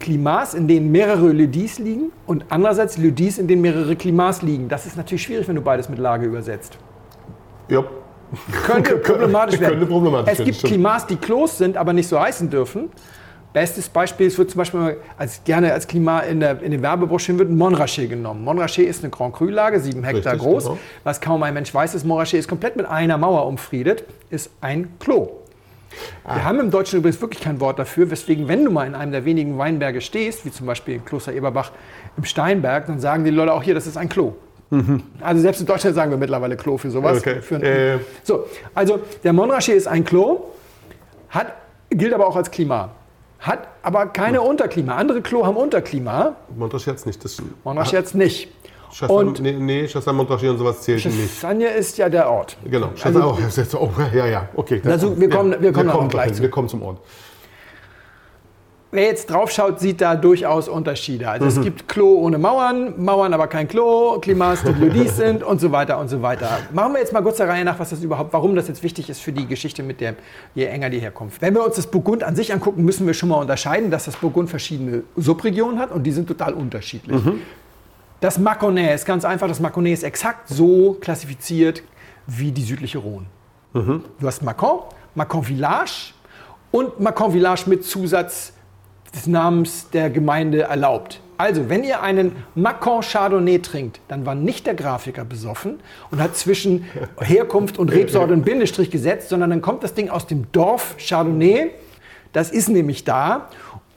Klimas, 0.00 0.54
in 0.54 0.66
denen 0.66 0.90
mehrere 0.90 1.28
Lydis 1.28 1.78
liegen 1.78 2.10
und 2.26 2.46
andererseits 2.48 2.98
Lydis, 2.98 3.38
in 3.38 3.46
denen 3.46 3.62
mehrere 3.62 3.94
Klimas 3.94 4.42
liegen. 4.42 4.68
Das 4.68 4.86
ist 4.86 4.96
natürlich 4.96 5.22
schwierig, 5.22 5.46
wenn 5.46 5.56
du 5.56 5.62
beides 5.62 5.88
mit 5.88 5.98
Lage 5.98 6.26
übersetzt. 6.26 6.76
Ja. 7.68 7.84
Könnte 8.64 8.96
problematisch 8.96 9.60
werden. 9.60 9.78
Könnte 9.78 9.92
problematisch 9.92 10.32
es 10.32 10.38
werden, 10.38 10.46
gibt 10.46 10.58
stimmt. 10.58 10.72
Klimas, 10.72 11.06
die 11.06 11.16
Klos 11.16 11.58
sind, 11.58 11.76
aber 11.76 11.92
nicht 11.92 12.08
so 12.08 12.18
heißen 12.18 12.48
dürfen. 12.50 12.88
Bestes 13.52 13.88
Beispiel, 13.88 14.28
es 14.28 14.38
wird 14.38 14.50
zum 14.50 14.58
Beispiel 14.58 14.96
als, 15.18 15.42
gerne 15.42 15.72
als 15.72 15.88
Klima 15.88 16.20
in, 16.20 16.38
der, 16.38 16.62
in 16.62 16.70
den 16.70 16.82
Werbebroschüren 16.82 17.38
wird 17.38 17.50
Montrachet 17.50 18.08
genommen. 18.08 18.44
Montrachet 18.44 18.86
ist 18.86 19.02
eine 19.02 19.10
Grand 19.10 19.34
Cru-Lage, 19.34 19.80
sieben 19.80 20.04
Hektar 20.04 20.34
Richtig, 20.34 20.48
groß. 20.48 20.64
genau. 20.64 20.78
Was 21.02 21.20
kaum 21.20 21.42
ein 21.42 21.52
Mensch 21.54 21.74
weiß, 21.74 21.96
ist, 21.96 22.04
Montrachet 22.04 22.38
ist 22.38 22.48
komplett 22.48 22.76
mit 22.76 22.86
einer 22.86 23.18
Mauer 23.18 23.46
umfriedet, 23.46 24.04
ist 24.30 24.50
ein 24.60 24.92
Klo. 25.00 25.39
Ah. 26.24 26.36
Wir 26.36 26.44
haben 26.44 26.60
im 26.60 26.70
Deutschen 26.70 26.98
übrigens 26.98 27.20
wirklich 27.20 27.40
kein 27.40 27.60
Wort 27.60 27.78
dafür, 27.78 28.10
weswegen, 28.10 28.48
wenn 28.48 28.64
du 28.64 28.70
mal 28.70 28.86
in 28.86 28.94
einem 28.94 29.12
der 29.12 29.24
wenigen 29.24 29.58
Weinberge 29.58 30.00
stehst, 30.00 30.44
wie 30.44 30.50
zum 30.50 30.66
Beispiel 30.66 30.96
in 30.96 31.04
Kloster 31.04 31.32
Eberbach 31.32 31.72
im 32.16 32.24
Steinberg, 32.24 32.86
dann 32.86 33.00
sagen 33.00 33.24
die 33.24 33.30
Leute 33.30 33.52
auch 33.52 33.62
hier, 33.62 33.74
das 33.74 33.86
ist 33.86 33.96
ein 33.96 34.08
Klo. 34.08 34.34
Also 35.20 35.42
selbst 35.42 35.60
in 35.60 35.66
Deutschland 35.66 35.96
sagen 35.96 36.12
wir 36.12 36.18
mittlerweile 36.18 36.56
Klo 36.56 36.78
für 36.78 36.90
sowas. 36.90 37.14
Mhm. 37.14 37.30
Okay. 37.32 37.42
Für 37.42 37.56
Äh. 37.56 37.98
So, 38.22 38.46
also 38.72 39.00
der 39.24 39.32
Montrachet 39.32 39.74
ist 39.74 39.88
ein 39.88 40.04
Klo, 40.04 40.44
hat, 41.28 41.52
gilt 41.90 42.14
aber 42.14 42.28
auch 42.28 42.36
als 42.36 42.50
Klima. 42.50 42.90
Hat 43.40 43.66
aber 43.82 44.06
keine 44.06 44.42
Unterklima. 44.42 44.96
Andere 44.96 45.22
Klo 45.22 45.44
haben 45.44 45.56
Unterklima, 45.56 46.36
Montrachet 46.56 47.04
nicht. 47.06 47.24
Das 47.24 47.42
Montrachet 47.64 47.92
jetzt 47.94 48.14
nicht. 48.14 48.52
Chassagne, 48.92 49.14
Und 49.30 49.40
nee, 49.40 49.52
nee, 49.52 49.86
Chassagne 49.86 50.16
Montrachet 50.16 50.50
und 50.50 50.58
sowas 50.58 50.80
zählt 50.82 51.04
nicht. 51.04 51.16
Chassagne 51.18 51.66
ist 51.68 51.96
ja 51.98 52.08
der 52.08 52.28
Ort. 52.30 52.56
Genau. 52.64 52.88
Also- 52.88 53.02
Chassagne, 53.02 53.34
das 53.42 53.48
ist 53.48 53.56
jetzt, 53.56 53.74
oh, 53.74 53.90
ja, 54.14 54.26
ja, 54.26 54.48
okay. 54.56 54.80
Also, 54.84 55.18
wir 55.20 55.28
kommen- 55.28 55.56
wir 55.60 55.72
kommen 55.72 55.86
noch 55.86 56.08
gleich 56.08 56.22
dahin. 56.24 56.34
zu. 56.34 56.42
Wir 56.42 56.50
kommen 56.50 56.68
zum 56.68 56.82
Ort. 56.82 56.98
Wer 58.92 59.04
jetzt 59.04 59.30
drauf 59.30 59.52
schaut, 59.52 59.78
sieht 59.78 60.00
da 60.00 60.16
durchaus 60.16 60.66
Unterschiede. 60.68 61.28
Also 61.28 61.44
Mhm. 61.44 61.48
es 61.52 61.60
gibt 61.60 61.88
Klo 61.88 62.14
ohne 62.18 62.38
Mauern, 62.38 63.00
Mauern 63.00 63.32
aber 63.32 63.46
kein 63.46 63.68
Klo, 63.68 64.18
Klimas, 64.20 64.64
die 64.64 64.72
Lodis 64.72 65.16
sind 65.16 65.44
und 65.44 65.60
so 65.60 65.70
weiter 65.70 65.96
und 66.00 66.08
so 66.08 66.22
weiter. 66.22 66.58
Machen 66.72 66.94
wir 66.94 66.98
jetzt 66.98 67.12
mal 67.12 67.22
kurz 67.22 67.36
der 67.36 67.46
Reihe 67.48 67.64
nach, 67.64 67.78
was 67.78 67.90
das 67.90 68.02
überhaupt, 68.02 68.32
warum 68.32 68.56
das 68.56 68.66
jetzt 68.66 68.82
wichtig 68.82 69.08
ist 69.08 69.20
für 69.20 69.30
die 69.30 69.46
Geschichte 69.46 69.84
mit 69.84 70.00
der, 70.00 70.16
je 70.56 70.64
enger 70.64 70.90
die 70.90 70.98
Herkunft. 70.98 71.40
Wenn 71.40 71.54
wir 71.54 71.64
uns 71.64 71.76
das 71.76 71.86
Burgund 71.86 72.24
an 72.24 72.34
sich 72.34 72.52
angucken, 72.52 72.84
müssen 72.84 73.06
wir 73.06 73.14
schon 73.14 73.28
mal 73.28 73.36
unterscheiden, 73.36 73.92
dass 73.92 74.06
das 74.06 74.16
Burgund 74.16 74.50
verschiedene 74.50 75.04
Subregionen 75.16 75.78
hat 75.78 75.92
und 75.92 76.02
die 76.02 76.10
sind 76.10 76.26
total 76.26 76.52
unterschiedlich. 76.54 77.22
Das 78.20 78.38
Mâconnais 78.38 78.94
ist 78.94 79.06
ganz 79.06 79.24
einfach, 79.24 79.48
das 79.48 79.60
Mâconnais 79.60 79.94
ist 79.94 80.02
exakt 80.02 80.48
so 80.48 80.98
klassifiziert 81.00 81.82
wie 82.26 82.52
die 82.52 82.62
südliche 82.62 82.98
Rhone. 82.98 83.26
Du 84.18 84.26
hast 84.26 84.42
Macon, 84.42 84.80
Macon 85.14 85.42
Village 85.42 86.12
und 86.70 87.00
Macon 87.00 87.32
Village 87.32 87.62
mit 87.66 87.84
Zusatz 87.84 88.52
des 89.14 89.26
Namens 89.26 89.88
der 89.90 90.10
Gemeinde 90.10 90.62
erlaubt. 90.62 91.20
Also, 91.38 91.70
wenn 91.70 91.82
ihr 91.82 92.02
einen 92.02 92.36
Macon 92.54 93.00
Chardonnay 93.00 93.60
trinkt, 93.60 94.00
dann 94.08 94.26
war 94.26 94.34
nicht 94.34 94.66
der 94.66 94.74
Grafiker 94.74 95.24
besoffen 95.24 95.80
und 96.10 96.20
hat 96.20 96.36
zwischen 96.36 96.84
Herkunft 97.18 97.78
und 97.78 97.90
Rebsorte 97.90 98.34
einen 98.34 98.42
Bindestrich 98.42 98.90
gesetzt, 98.90 99.30
sondern 99.30 99.48
dann 99.48 99.62
kommt 99.62 99.82
das 99.82 99.94
Ding 99.94 100.10
aus 100.10 100.26
dem 100.26 100.52
Dorf 100.52 100.96
Chardonnay. 100.98 101.70
Das 102.34 102.50
ist 102.50 102.68
nämlich 102.68 103.04
da. 103.04 103.48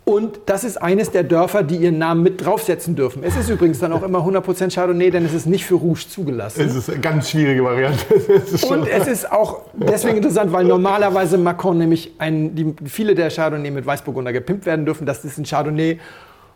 Und 0.06 0.42
das 0.48 0.66
ist 0.66 0.78
eines 0.82 1.12
der 1.12 1.24
Dörfer, 1.24 1.64
die 1.64 1.78
ihren 1.78 1.98
Namen 1.98 2.24
mit 2.24 2.46
draufsetzen 2.46 2.96
dürfen. 2.96 3.24
Es 3.24 3.38
ist 3.38 3.50
übrigens 3.50 3.80
dann 3.80 3.94
auch 3.94 4.04
immer 4.04 4.20
100% 4.20 4.74
Chardonnay, 4.74 5.12
denn 5.12 5.24
es 5.24 5.34
ist 5.34 5.46
nicht 5.46 5.66
für 5.66 5.76
Rouge 5.76 6.06
zugelassen. 6.10 6.62
Es 6.62 6.76
ist 6.76 6.90
eine 6.90 7.00
ganz 7.00 7.30
schwierige 7.30 7.64
Variante. 7.64 8.14
Und 8.68 8.88
es 8.88 9.08
ist 9.08 9.32
auch 9.32 9.62
deswegen 9.74 10.18
interessant, 10.18 10.52
weil 10.52 10.66
normalerweise 10.66 11.38
Macron 11.38 11.78
nämlich 11.78 12.16
ein, 12.18 12.54
die, 12.54 12.76
viele 12.86 13.16
der 13.16 13.30
Chardonnay 13.30 13.72
mit 13.72 13.86
Weißburgunder 13.86 14.34
gepimpt 14.34 14.66
werden 14.66 14.86
dürfen. 14.86 15.06
Das 15.06 15.24
ist 15.24 15.38
ein 15.38 15.46
Chardonnay 15.46 16.00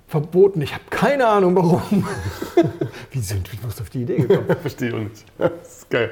verboten. 0.08 0.62
Ich 0.62 0.74
habe 0.74 0.84
keine 0.90 1.26
Ahnung 1.26 1.56
warum. 1.56 2.06
Wie 3.12 3.20
sind 3.20 3.50
wir 3.52 3.70
auf 3.70 3.90
die 3.90 4.02
Idee 4.02 4.18
gekommen? 4.18 4.48
Verstehe 4.62 4.90
ich 4.90 4.94
auch 4.94 5.00
nicht. 5.00 5.26
Das 5.38 5.52
ist 5.78 5.90
geil. 5.90 6.12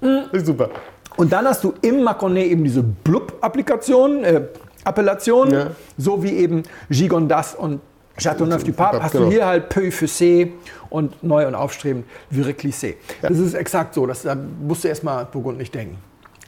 Das 0.00 0.32
ist 0.32 0.46
super. 0.46 0.68
Und 1.16 1.32
dann 1.32 1.46
hast 1.46 1.62
du 1.64 1.72
im 1.80 2.02
Macronais 2.02 2.46
eben 2.46 2.64
diese 2.64 2.82
Blub-Applikation, 2.82 4.24
äh, 4.24 4.42
Appellation, 4.84 5.50
Ja. 5.52 5.66
so 5.98 6.22
wie 6.22 6.30
eben 6.32 6.62
Gigondas 6.90 7.54
und 7.54 7.80
Châteauneuf-du-Pape, 8.18 9.02
hast 9.02 9.12
Genau. 9.12 9.24
du 9.24 9.30
hier 9.32 9.46
halt 9.46 9.68
Peu 9.68 9.88
Fussé 9.90 10.50
und 10.88 11.22
neu 11.24 11.46
und 11.48 11.54
aufstrebend 11.54 12.04
Vireclissé. 12.30 12.94
Das 13.22 13.38
ist 13.38 13.54
exakt 13.54 13.94
so, 13.94 14.06
das, 14.06 14.22
da 14.22 14.36
musst 14.36 14.84
du 14.84 14.88
erstmal 14.88 15.24
Burgund 15.24 15.58
nicht 15.58 15.74
denken. 15.74 15.96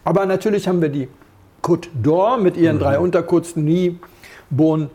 Aber 0.05 0.25
natürlich 0.27 0.68
haben 0.68 0.81
wir 0.81 0.88
die 0.90 1.09
Côte 1.62 1.88
d'Or 2.01 2.38
mit 2.38 2.57
ihren 2.57 2.79
drei 2.79 2.99
Unterkürzen, 3.01 3.64
Nuit, 3.64 3.99
Beaune 4.49 4.88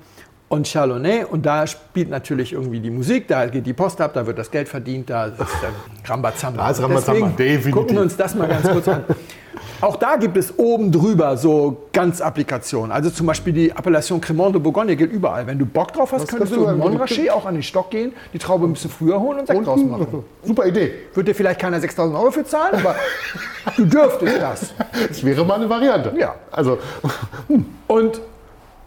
und 0.48 0.66
Chalonnais. 0.66 1.26
Und 1.30 1.46
da 1.46 1.68
spielt 1.68 2.10
natürlich 2.10 2.54
irgendwie 2.54 2.80
die 2.80 2.90
Musik, 2.92 3.28
da 3.28 3.46
geht 3.48 3.66
die 3.66 3.74
Post 3.74 4.00
ab, 4.00 4.12
da 4.14 4.26
wird 4.26 4.38
das 4.38 4.50
Geld 4.50 4.70
verdient, 4.70 5.10
da 5.10 5.26
ist 5.26 5.38
der 5.38 5.72
Rambazamba. 6.10 6.64
Da 6.64 6.70
ist 6.72 6.82
Rambazamba, 6.82 7.28
definitiv. 7.38 7.72
Gucken 7.74 7.96
wir 7.98 8.02
uns 8.04 8.16
das 8.16 8.34
mal 8.36 8.48
ganz 8.48 8.70
kurz 8.70 8.88
an. 8.88 9.04
Auch 9.82 9.96
da 9.96 10.16
gibt 10.16 10.38
es 10.38 10.58
oben 10.58 10.92
drüber 10.92 11.38
so 11.38 11.78
ganz 11.92 12.22
Applikationen. 12.22 12.92
Also 12.92 13.10
zum 13.10 13.26
Beispiel 13.26 13.52
die 13.52 13.72
Appellation 13.72 14.22
Cremant 14.22 14.54
de 14.54 14.62
Bourgogne 14.62 14.96
gilt 14.96 15.12
überall. 15.12 15.48
Wenn 15.48 15.58
du 15.58 15.66
Bock 15.66 15.92
drauf 15.92 16.12
hast, 16.12 16.22
Was 16.22 16.30
könntest 16.30 16.54
kannst 16.54 16.62
du 16.62 16.66
sagen? 16.66 16.80
Montrachet 16.80 17.30
auch 17.32 17.46
an 17.46 17.56
den 17.56 17.64
Stock 17.64 17.90
gehen, 17.90 18.14
die 18.34 18.38
Traube 18.38 18.68
ein 18.68 18.74
bisschen 18.74 18.92
früher 18.92 19.20
holen 19.20 19.40
und 19.40 19.48
Sekt 19.48 19.66
draus 19.66 19.84
machen. 19.84 20.24
Super 20.44 20.68
Idee. 20.68 20.92
Wird 21.14 21.28
dir 21.28 21.36
vielleicht 21.36 21.60
keiner 21.60 21.80
6000 21.80 22.18
Euro 22.18 22.32
für 22.32 22.46
zahlen, 22.46 22.76
aber 22.76 22.96
du 23.76 23.86
dürftest 23.86 24.42
das. 24.42 24.74
Das 25.08 25.24
wäre 25.24 25.44
mal 25.46 25.56
eine 25.56 25.70
Variante. 25.70 26.14
Ja. 26.18 26.36
Also, 26.52 26.78
Und 27.88 28.18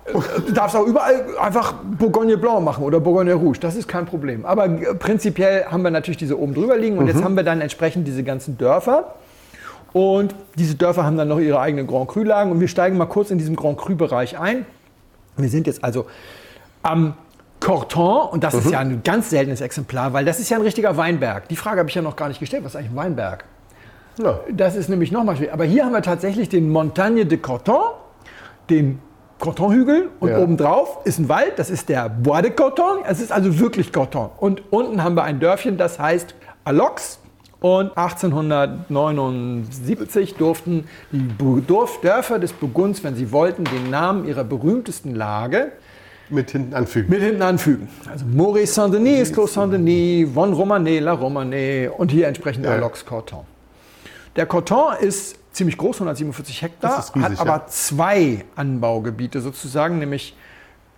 äh, 0.06 0.12
du 0.46 0.52
darfst 0.52 0.76
auch 0.76 0.86
überall 0.86 1.24
einfach 1.40 1.74
Bourgogne 1.98 2.36
Blanc 2.36 2.62
machen 2.64 2.84
oder 2.84 3.00
Bourgogne 3.00 3.34
Rouge. 3.34 3.58
Das 3.58 3.74
ist 3.74 3.88
kein 3.88 4.06
Problem. 4.06 4.44
Aber 4.44 4.68
prinzipiell 4.68 5.64
haben 5.64 5.82
wir 5.82 5.90
natürlich 5.90 6.18
diese 6.18 6.38
oben 6.38 6.54
drüber 6.54 6.76
liegen 6.76 6.98
und 6.98 7.08
jetzt 7.08 7.22
haben 7.24 7.36
wir 7.36 7.42
dann 7.42 7.60
entsprechend 7.60 8.06
diese 8.06 8.22
ganzen 8.22 8.56
Dörfer. 8.58 9.14
Und 9.94 10.34
diese 10.56 10.74
Dörfer 10.74 11.04
haben 11.04 11.16
dann 11.16 11.28
noch 11.28 11.38
ihre 11.38 11.58
eigenen 11.60 11.86
Grand 11.86 12.08
Cru-Lagen. 12.08 12.50
Und 12.52 12.60
wir 12.60 12.68
steigen 12.68 12.98
mal 12.98 13.06
kurz 13.06 13.30
in 13.30 13.38
diesem 13.38 13.56
Grand 13.56 13.78
Cru-Bereich 13.78 14.38
ein. 14.38 14.66
Wir 15.36 15.48
sind 15.48 15.66
jetzt 15.66 15.82
also 15.82 16.04
am 16.82 17.14
Corton 17.60 18.28
und 18.28 18.44
das 18.44 18.52
ist 18.54 18.70
ja 18.70 18.80
ein 18.80 19.02
ganz 19.02 19.30
seltenes 19.30 19.60
Exemplar, 19.62 20.12
weil 20.12 20.24
das 20.26 20.38
ist 20.38 20.50
ja 20.50 20.58
ein 20.58 20.62
richtiger 20.62 20.96
Weinberg. 20.98 21.48
Die 21.48 21.56
Frage 21.56 21.78
habe 21.78 21.88
ich 21.88 21.94
ja 21.94 22.02
noch 22.02 22.14
gar 22.16 22.28
nicht 22.28 22.38
gestellt. 22.40 22.62
Was 22.64 22.72
ist 22.72 22.76
eigentlich 22.76 22.90
ein 22.92 22.96
Weinberg? 22.96 23.44
ja. 24.22 24.40
Das 24.52 24.76
ist 24.76 24.88
nämlich 24.90 25.10
nochmal 25.12 25.36
schwierig. 25.36 25.52
Aber 25.54 25.64
hier 25.64 25.84
haben 25.84 25.92
wir 25.92 26.02
tatsächlich 26.02 26.48
den 26.50 26.70
Montagne 26.70 27.24
de 27.24 27.38
Corton, 27.38 27.82
den 28.68 28.98
Cortonhügel 29.38 30.10
und 30.20 30.28
Ja. 30.28 30.38
obendrauf 30.40 30.98
ist 31.04 31.18
ein 31.18 31.28
Wald, 31.28 31.52
das 31.58 31.70
ist 31.70 31.88
der 31.88 32.08
Bois 32.08 32.42
de 32.42 32.50
Corton. 32.50 32.98
Es 33.08 33.20
ist 33.20 33.32
also 33.32 33.58
wirklich 33.58 33.92
Corton. 33.92 34.30
Und 34.38 34.62
unten 34.70 35.02
haben 35.02 35.14
wir 35.16 35.22
ein 35.24 35.40
Dörfchen, 35.40 35.76
das 35.78 35.98
heißt 35.98 36.34
Alox 36.64 37.18
Und 37.64 37.96
1879 37.96 40.34
durften 40.34 40.86
die 41.12 41.62
Dörfer 41.66 42.38
des 42.38 42.52
Burgunds, 42.52 43.02
wenn 43.02 43.16
sie 43.16 43.32
wollten, 43.32 43.64
den 43.64 43.88
Namen 43.88 44.28
ihrer 44.28 44.44
berühmtesten 44.44 45.14
Lage 45.14 45.72
Mit 46.28 46.50
hinten 46.50 46.74
anfügen. 46.74 47.08
mit 47.08 47.22
hinten 47.22 47.40
anfügen. 47.40 47.88
Also 48.06 48.26
Maurice 48.26 48.74
Saint-Denis, 48.74 49.32
Clos 49.32 49.54
Saint-Denis, 49.54 50.28
Von 50.34 50.52
Romanée, 50.52 51.00
La 51.00 51.14
Romanée 51.14 51.88
und 51.88 52.12
hier 52.12 52.28
entsprechend 52.28 52.66
Ja. 52.66 52.72
Alox 52.72 53.06
Corton. 53.06 53.46
Der 54.36 54.44
Corton 54.44 54.96
ist 55.00 55.38
ziemlich 55.52 55.78
groß, 55.78 55.96
147 55.96 56.60
Hektar, 56.60 56.98
riesig, 56.98 57.22
hat 57.22 57.40
aber 57.40 57.62
ja. 57.62 57.66
zwei 57.68 58.44
Anbaugebiete 58.56 59.40
sozusagen, 59.40 60.00
nämlich 60.00 60.36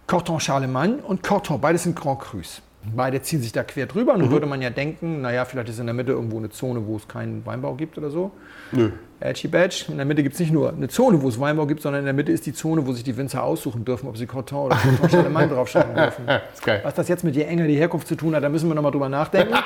Corton 0.08 0.40
Charlemagne 0.40 0.96
und 0.96 1.22
Corton. 1.22 1.60
Beides 1.60 1.84
sind 1.84 1.94
Grand 1.94 2.18
Crus. 2.18 2.60
Beide 2.94 3.22
ziehen 3.22 3.42
sich 3.42 3.52
da 3.52 3.64
quer 3.64 3.86
drüber. 3.86 4.14
Mhm. 4.14 4.20
Nun 4.20 4.30
würde 4.30 4.46
man 4.46 4.62
ja 4.62 4.70
denken, 4.70 5.22
naja, 5.22 5.44
vielleicht 5.44 5.68
ist 5.68 5.78
in 5.78 5.86
der 5.86 5.94
Mitte 5.94 6.12
irgendwo 6.12 6.38
eine 6.38 6.50
Zone, 6.50 6.86
wo 6.86 6.96
es 6.96 7.08
keinen 7.08 7.44
Weinbau 7.46 7.74
gibt 7.74 7.98
oder 7.98 8.10
so. 8.10 8.30
Nö. 8.72 8.90
Edgy 9.20 9.48
Badge. 9.48 9.86
In 9.88 9.96
der 9.96 10.04
Mitte 10.06 10.22
gibt 10.22 10.34
es 10.34 10.40
nicht 10.40 10.52
nur 10.52 10.72
eine 10.72 10.88
Zone, 10.88 11.22
wo 11.22 11.28
es 11.28 11.40
Weinbau 11.40 11.66
gibt, 11.66 11.82
sondern 11.82 12.00
in 12.00 12.04
der 12.04 12.14
Mitte 12.14 12.32
ist 12.32 12.44
die 12.46 12.52
Zone, 12.52 12.86
wo 12.86 12.92
sich 12.92 13.02
die 13.02 13.16
Winzer 13.16 13.42
aussuchen 13.42 13.84
dürfen, 13.84 14.08
ob 14.08 14.16
sie 14.16 14.26
Corton 14.26 14.66
oder 14.66 14.76
Corton 14.76 15.10
Charlemagne 15.10 15.48
draufschreiben 15.48 15.94
dürfen. 15.96 16.24
geil. 16.64 16.80
Was 16.82 16.94
das 16.94 17.08
jetzt 17.08 17.24
mit 17.24 17.34
je 17.34 17.42
enger 17.42 17.66
die 17.66 17.76
Herkunft 17.76 18.08
zu 18.08 18.14
tun 18.14 18.34
hat, 18.34 18.44
da 18.44 18.48
müssen 18.48 18.68
wir 18.68 18.74
nochmal 18.74 18.92
drüber 18.92 19.08
nachdenken. 19.08 19.54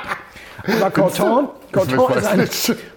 Aber 0.81 0.91
Corton, 0.91 1.49
Corton, 1.73 2.19
ist 2.19 2.27
eine. 2.27 2.49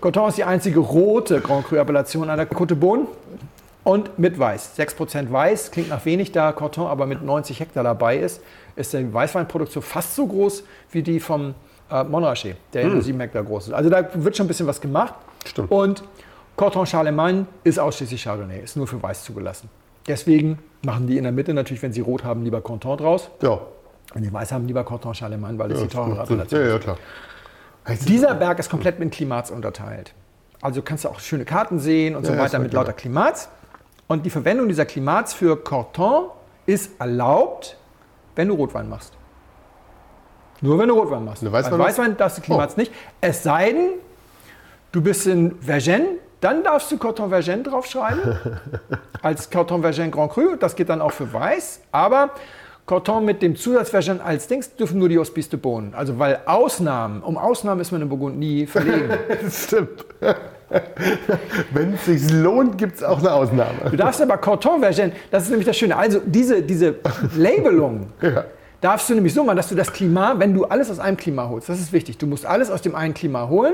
Corton 0.01 0.29
ist 0.29 0.38
die 0.38 0.43
einzige 0.43 0.79
rote 0.79 1.39
Grand 1.39 1.65
Cru-Appellation 1.65 2.29
an 2.29 2.38
der 2.38 2.49
Côte 2.49 2.67
de 2.67 2.77
Beaune 2.77 3.07
und 3.84 4.17
mit 4.17 4.39
Weiß. 4.39 4.78
6% 4.78 5.32
Weiß, 5.32 5.72
klingt 5.72 5.89
nach 5.89 6.06
wenig, 6.06 6.32
da 6.32 6.52
Corton 6.52 6.88
aber 6.88 7.06
mit 7.06 7.22
90 7.22 7.60
Hektar 7.60 7.84
dabei 7.84 8.17
ist, 8.17 8.41
ist 8.76 8.93
die 8.93 9.13
Weißweinproduktion 9.13 9.84
fast 9.84 10.15
so 10.15 10.26
groß 10.28 10.63
wie 10.91 11.04
die 11.04 11.19
vom 11.19 11.54
äh, 11.91 12.04
Montrachet, 12.04 12.56
der 12.74 12.88
nur 12.88 13.02
7 13.02 13.19
Hektar 13.19 13.43
groß 13.43 13.67
ist. 13.67 13.74
Also 13.74 13.89
da 13.89 14.08
wird 14.13 14.36
schon 14.38 14.46
ein 14.46 14.48
bisschen 14.48 14.67
was 14.67 14.80
gemacht. 14.80 15.13
Stimmt. 15.46 15.69
Und 15.72 16.04
Corton 16.56 16.86
Charlemagne 16.86 17.46
ist 17.63 17.80
ausschließlich 17.80 18.24
Chardonnay, 18.24 18.62
ist 18.63 18.78
nur 18.78 18.88
für 18.88 19.02
Weiß 19.02 19.24
zugelassen. 19.24 19.69
Deswegen 20.08 20.60
machen 20.84 21.08
die 21.08 21.17
in 21.17 21.24
der 21.24 21.32
Mitte 21.32 21.54
natürlich, 21.54 21.82
wenn 21.82 21.93
sie 21.93 22.02
rot 22.02 22.24
haben, 22.24 22.43
lieber 22.43 22.62
Corton 22.62 22.98
draus. 22.98 23.30
Ja. 23.41 23.60
Wenn 24.13 24.24
die 24.24 24.32
Weiß 24.32 24.52
haben, 24.52 24.67
lieber 24.67 24.84
Corton 24.84 25.13
Charlemagne, 25.15 25.58
weil 25.58 25.72
es 25.72 25.80
die 25.80 25.86
das 25.86 25.93
teurere. 25.93 26.22
Appellation 26.22 26.60
Ja, 26.62 26.67
ist. 26.67 26.74
ja, 26.74 26.80
klar. 26.80 26.98
Also, 27.86 28.06
Dieser 28.06 28.34
Berg 28.36 28.60
ist 28.60 28.69
komplett 28.69 29.00
mit 29.00 29.12
Klimats 29.12 29.52
unterteilt. 29.52 30.13
Also 30.62 30.82
kannst 30.82 31.04
du 31.04 31.10
auch 31.10 31.19
schöne 31.19 31.43
Karten 31.43 31.80
sehen 31.80 32.15
und 32.15 32.26
so 32.26 32.32
Ja, 32.32 32.38
ja, 32.38 32.43
weiter 32.46 32.60
mit 32.60 32.72
lauter 32.74 32.93
Klimats. 32.93 33.50
Und 34.13 34.28
die 34.28 34.30
Verwendung 34.30 34.67
dieser 34.67 34.86
Klimats 34.86 35.34
für 35.34 35.58
Corton 35.58 36.26
ist 36.67 36.91
erlaubt, 36.99 37.78
wenn 38.36 38.47
du 38.47 38.54
Rotwein 38.54 38.88
machst. 38.88 39.13
Nur 40.62 40.78
wenn 40.78 40.88
du 40.88 40.93
Rotwein 40.93 41.26
machst. 41.26 41.52
Weißwein 41.52 41.80
Bei? 41.80 41.86
Weißwein 41.86 42.15
darfst 42.15 42.38
du 42.38 42.43
Klimats 42.43 42.78
nicht. 42.78 42.91
Es 43.21 43.41
sei 43.41 43.71
denn, 43.71 43.89
du 44.91 45.02
bist 45.02 45.26
in 45.26 45.60
Vergennes, 45.60 46.19
dann 46.41 46.63
darfst 46.63 46.91
du 46.91 46.99
Corton 46.99 47.30
Vergennes 47.30 47.67
draufschreiben. 47.67 48.38
als 49.23 49.49
Corton 49.49 49.82
Vergennes 49.82 50.12
Grand 50.12 50.32
Cru. 50.32 50.58
Das 50.60 50.76
geht 50.76 50.89
dann 50.89 51.02
auch 51.02 51.12
für 51.12 51.34
Weiß. 51.34 51.82
Aber 51.91 52.30
Corton 52.86 53.26
mit 53.26 53.41
dem 53.41 53.56
Zusatz 53.56 53.89
Vergennes 53.89 54.21
als 54.21 54.45
Dings 54.45 54.76
dürfen 54.76 54.99
nur 54.99 55.10
die 55.10 55.17
Hospice 55.17 55.49
de 55.49 55.60
Beaune. 55.60 55.97
Also 55.97 56.19
weil 56.19 56.39
Ausnahmen, 56.45 57.23
um 57.23 57.36
Ausnahmen 57.36 57.82
ist 57.82 57.91
man 57.91 58.04
in 58.04 58.10
Burgund 58.10 58.38
nie 58.38 58.67
verlegen. 58.67 59.10
stimmt. 59.49 60.06
Wenn 61.71 61.93
es 61.93 62.05
sich 62.05 62.31
lohnt, 62.31 62.77
gibt 62.77 62.95
es 62.97 63.03
auch 63.03 63.19
eine 63.19 63.31
Ausnahme. 63.33 63.89
Du 63.91 63.97
darfst 63.97 64.21
aber 64.21 64.38
Corton 64.38 64.79
Vergennes, 64.81 65.15
das 65.31 65.43
ist 65.43 65.49
nämlich 65.49 65.67
das 65.67 65.77
Schöne. 65.77 65.95
Also 65.97 66.19
diese, 66.25 66.62
diese 66.62 66.95
Labelung 67.36 68.07
Ja. 68.21 68.45
darfst 68.81 69.09
du 69.09 69.15
nämlich 69.15 69.33
so 69.33 69.43
machen, 69.43 69.57
dass 69.57 69.69
du 69.69 69.75
das 69.75 69.91
Klima, 69.91 70.36
wenn 70.38 70.53
du 70.53 70.65
alles 70.65 70.89
aus 70.89 70.99
einem 70.99 71.17
Klima 71.17 71.47
holst, 71.49 71.69
das 71.69 71.79
ist 71.79 71.93
wichtig. 71.93 72.17
Du 72.17 72.27
musst 72.27 72.45
alles 72.45 72.69
aus 72.71 72.81
dem 72.81 72.95
einen 72.95 73.13
Klima 73.13 73.47
holen. 73.47 73.73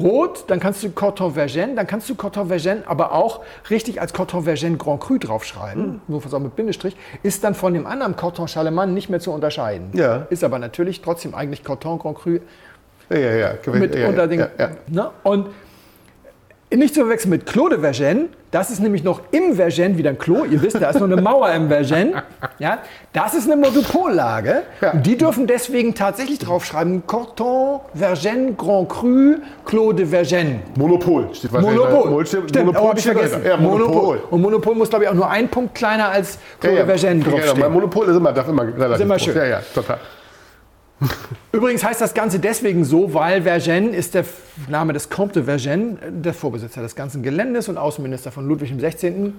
Rot, 0.00 0.44
dann 0.48 0.58
kannst 0.58 0.82
du 0.82 0.90
Corton 0.90 1.34
Vergennes, 1.34 1.76
dann 1.76 1.86
kannst 1.86 2.10
du 2.10 2.16
Corton 2.16 2.48
Vergennes 2.48 2.84
aber 2.88 3.12
auch 3.12 3.42
richtig 3.70 4.00
als 4.00 4.12
Corton 4.12 4.42
Vergennes 4.42 4.78
Grand 4.80 5.00
Cru 5.00 5.18
draufschreiben, 5.18 6.00
nur 6.08 6.24
was 6.24 6.34
auch 6.34 6.40
mit 6.40 6.56
Bindestrich, 6.56 6.96
ist 7.22 7.44
dann 7.44 7.54
von 7.54 7.74
dem 7.74 7.86
anderen 7.86 8.16
Corton 8.16 8.48
Charlemagne 8.48 8.92
nicht 8.92 9.08
mehr 9.08 9.20
zu 9.20 9.30
unterscheiden. 9.30 9.90
Ja. 9.92 10.26
Ist 10.30 10.42
aber 10.42 10.58
natürlich 10.58 11.00
trotzdem 11.00 11.32
eigentlich 11.36 11.62
Corton 11.62 12.00
Grand 12.00 12.18
Cru 12.18 12.38
Ja, 13.08 13.16
ja, 13.18 13.34
ja. 13.36 13.72
mit 13.72 13.94
ja, 13.94 14.08
unter 14.08 14.26
den. 14.26 14.44
Ne? 14.88 15.10
Und 15.22 15.46
nicht 16.78 16.94
zu 16.94 17.00
verwechseln 17.00 17.30
mit 17.30 17.46
Clos 17.46 17.70
de 17.70 17.80
Vergennes, 17.80 18.28
das 18.50 18.70
ist 18.70 18.80
nämlich 18.80 19.02
noch 19.02 19.20
im 19.32 19.56
Vergennes 19.56 19.98
wieder 19.98 20.10
ein 20.10 20.18
Klo. 20.18 20.44
Ihr 20.44 20.62
wisst, 20.62 20.80
da 20.80 20.90
ist 20.90 21.00
noch 21.00 21.10
eine 21.10 21.20
Mauer 21.20 21.50
im 21.50 21.68
Vergennes. 21.68 22.22
Ja? 22.58 22.78
Das 23.12 23.34
ist 23.34 23.50
eine 23.50 23.60
Monopollage. 23.60 24.62
Ja. 24.80 24.92
Und 24.92 25.04
die 25.04 25.18
dürfen 25.18 25.46
deswegen 25.46 25.94
tatsächlich 25.94 26.38
draufschreiben: 26.38 27.04
Corton, 27.06 27.80
Vergennes, 27.94 28.56
Grand 28.56 28.88
Cru, 28.88 29.34
Clos 29.64 29.96
de 29.96 30.06
Vergennes. 30.06 30.60
Monopol 30.76 31.34
steht 31.34 31.52
wahrscheinlich 31.52 31.80
Monopol. 31.80 32.26
Stimmt, 32.26 32.54
Monopol 32.54 32.98
steht. 32.98 33.44
Ja, 33.44 33.56
Monopol. 33.56 34.22
Und 34.30 34.40
Monopol 34.40 34.74
muss, 34.76 34.88
glaube 34.88 35.04
ich, 35.04 35.10
auch 35.10 35.14
nur 35.14 35.28
ein 35.28 35.48
Punkt 35.48 35.74
kleiner 35.74 36.10
als 36.10 36.38
Clos 36.60 36.72
Ja, 36.72 36.78
ja. 36.78 36.84
de 36.84 36.98
Vergennes 36.98 37.26
ja, 37.26 37.32
ja, 37.32 37.36
draufstehen. 37.38 37.60
mein 37.60 37.72
Monopol 37.72 38.08
ist 38.08 38.16
immer, 38.16 38.32
darf 38.32 38.48
immer 38.48 38.62
relativ 38.62 39.04
immer 39.04 39.18
schön. 39.18 39.36
Ja, 39.36 39.44
ja, 39.44 39.60
total. 39.74 39.98
Übrigens 41.52 41.84
heißt 41.84 42.00
das 42.00 42.14
Ganze 42.14 42.38
deswegen 42.38 42.84
so, 42.84 43.14
weil 43.14 43.42
Vergennes 43.42 43.96
ist 43.96 44.14
der 44.14 44.24
Name 44.68 44.92
des 44.92 45.10
Comte 45.10 45.42
de 45.42 45.44
Vergennes, 45.44 45.98
der 46.08 46.34
Vorbesitzer 46.34 46.82
des 46.82 46.94
ganzen 46.94 47.22
Geländes 47.22 47.68
und 47.68 47.78
Außenminister 47.78 48.30
von 48.30 48.46
Ludwig 48.46 48.76
XVI. 48.76 49.32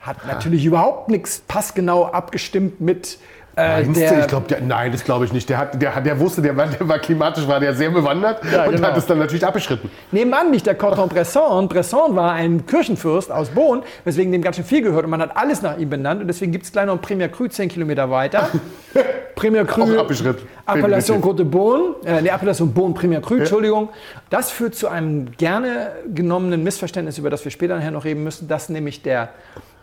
Hat 0.00 0.26
natürlich 0.26 0.64
überhaupt 0.64 1.08
nichts 1.08 1.40
passgenau 1.40 2.06
abgestimmt 2.06 2.80
mit 2.80 3.18
äh, 3.56 3.84
du? 3.84 3.92
der. 3.92 4.20
ich 4.20 4.26
glaub, 4.26 4.48
der, 4.48 4.60
nein, 4.60 4.92
das 4.92 5.04
glaube 5.04 5.24
ich 5.24 5.32
nicht. 5.32 5.48
Der, 5.48 5.58
hat, 5.58 5.80
der, 5.80 6.00
der 6.00 6.18
wusste, 6.18 6.42
der 6.42 6.56
war, 6.56 6.66
der 6.66 6.88
war 6.88 6.98
klimatisch, 6.98 7.46
war 7.46 7.60
der 7.60 7.74
sehr 7.74 7.90
bewandert 7.90 8.42
Ja, 8.52 8.64
und 8.64 8.76
genau. 8.76 8.88
hat 8.88 8.96
es 8.96 9.06
dann 9.06 9.18
natürlich 9.18 9.46
abgeschritten. 9.46 9.90
Nebenan 10.12 10.50
nicht 10.50 10.66
der 10.66 10.74
Corton 10.74 11.08
Bresson. 11.08 11.68
Bresson 11.68 12.16
war 12.16 12.32
ein 12.32 12.66
Kirchenfürst 12.66 13.30
aus 13.30 13.48
Beaune, 13.48 13.82
weswegen 14.04 14.32
dem 14.32 14.42
ganz 14.42 14.56
schön 14.56 14.64
viel 14.64 14.82
gehört 14.82 15.04
und 15.04 15.10
man 15.10 15.20
hat 15.20 15.36
alles 15.36 15.62
nach 15.62 15.78
ihm 15.78 15.90
benannt 15.90 16.20
und 16.20 16.28
deswegen 16.28 16.52
gibt 16.52 16.64
es 16.64 16.72
gleich 16.72 16.86
noch 16.86 16.94
ein 16.94 17.00
Premier 17.00 17.28
Cru 17.28 17.46
10 17.46 17.68
Kilometer 17.68 18.10
weiter. 18.10 18.48
Premier 19.34 19.64
Cru, 19.64 19.82
Auch 19.82 19.98
abgeschritten. 19.98 20.46
Appellation. 20.66 21.20
Côte 21.20 21.36
de 21.36 21.44
Beaune, 21.44 21.94
äh, 22.04 22.22
nee, 22.22 22.30
Appellation 22.30 22.72
Beaune 22.72 22.94
Premier 22.94 23.20
Cru, 23.20 23.36
Entschuldigung. 23.36 23.88
Das 24.30 24.50
führt 24.50 24.74
zu 24.74 24.88
einem 24.88 25.32
gerne 25.36 25.92
genommenen 26.12 26.62
Missverständnis, 26.62 27.18
über 27.18 27.30
das 27.30 27.44
wir 27.44 27.50
später 27.50 27.76
nachher 27.76 27.90
noch 27.90 28.04
reden 28.04 28.22
müssen, 28.22 28.48
dass 28.48 28.68
nämlich 28.68 29.02
der 29.02 29.30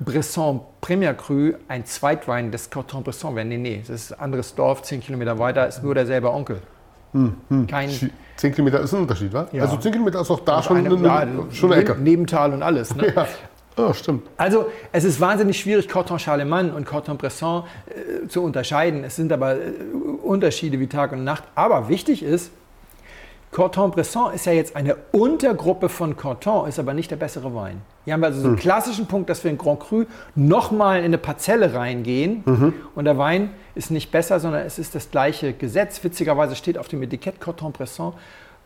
Bresson 0.04 0.62
Premier 0.82 1.14
Cru 1.14 1.54
ein 1.68 1.86
Zweitwein 1.86 2.52
des 2.52 2.70
Corton 2.70 3.04
Bresson 3.04 3.36
wäre. 3.36 3.46
Nee, 3.46 3.58
nee, 3.58 3.84
das 3.86 4.04
ist 4.04 4.14
ein 4.14 4.20
anderes 4.20 4.56
Dorf, 4.56 4.82
10 4.82 5.02
Kilometer 5.02 5.38
weiter, 5.38 5.68
ist 5.68 5.84
nur 5.84 5.94
derselbe 5.94 6.32
Onkel. 6.32 6.62
Kein 7.68 7.90
10 8.38 8.54
Kilometer 8.54 8.80
ist 8.80 8.94
ein 8.94 9.02
Unterschied, 9.02 9.34
wa? 9.34 9.48
Ja. 9.52 9.64
Also 9.64 9.78
10 9.78 9.92
Kilometer 9.92 10.22
ist 10.22 10.32
auch 10.32 10.40
da 10.40 10.64
schon 10.64 10.78
eine, 10.78 10.96
ja, 10.96 11.18
eine, 11.18 11.52
schon 11.52 11.72
eine 11.72 11.82
Ecke. 11.82 11.96
Nebental 11.96 12.54
und 12.54 12.64
alles. 12.64 12.96
Ne? 12.96 13.14
Ja. 13.16 13.28
Oh, 13.78 13.94
stimmt. 13.94 14.28
Also 14.36 14.66
es 14.92 15.06
ist 15.06 15.22
wahnsinnig 15.22 15.58
schwierig, 15.58 15.88
Corton 15.88 16.20
Charlemagne 16.20 16.74
und 16.74 16.86
Corton 16.86 17.18
Bresson 17.18 17.64
äh, 17.88 18.28
zu 18.28 18.44
unterscheiden. 18.44 19.06
Es 19.06 19.16
sind 19.16 19.32
aber 19.32 19.56
äh, 19.56 19.72
Unterschiede 20.22 20.78
wie 20.80 20.88
Tag 20.88 21.14
und 21.14 21.24
Nacht. 21.24 21.44
Aber 21.56 21.88
wichtig 21.88 22.22
ist, 22.22 22.52
Corton 23.52 23.92
Bresson 23.92 24.34
ist 24.34 24.46
ja 24.46 24.54
jetzt 24.54 24.78
eine 24.78 24.96
Untergruppe 25.12 25.90
von 25.90 26.16
Corton, 26.16 26.70
ist 26.70 26.80
aber 26.80 26.94
nicht 26.94 27.12
der 27.12 27.18
bessere 27.18 27.54
Wein. 27.54 27.82
Hier 28.06 28.14
haben 28.14 28.22
wir 28.22 28.28
also 28.28 28.40
so 28.40 28.48
einen 28.48 28.56
klassischen 28.56 29.08
Punkt, 29.08 29.30
dass 29.30 29.44
wir 29.44 29.52
in 29.52 29.58
Grand 29.58 29.82
Cru 29.82 30.06
nochmal 30.36 31.00
in 31.00 31.06
eine 31.06 31.18
Parzelle 31.18 31.74
reingehen 31.74 32.74
und 32.96 33.04
der 33.06 33.18
Wein 33.18 33.52
ist 33.76 33.92
nicht 33.92 34.10
besser, 34.10 34.40
sondern 34.40 34.66
es 34.66 34.80
ist 34.80 34.96
das 34.96 35.12
gleiche 35.12 35.52
Gesetz. 35.52 36.02
Witzigerweise 36.02 36.56
steht 36.56 36.78
auf 36.78 36.88
dem 36.88 37.04
Etikett 37.04 37.42
Corton 37.42 37.74
Bresson 37.74 38.14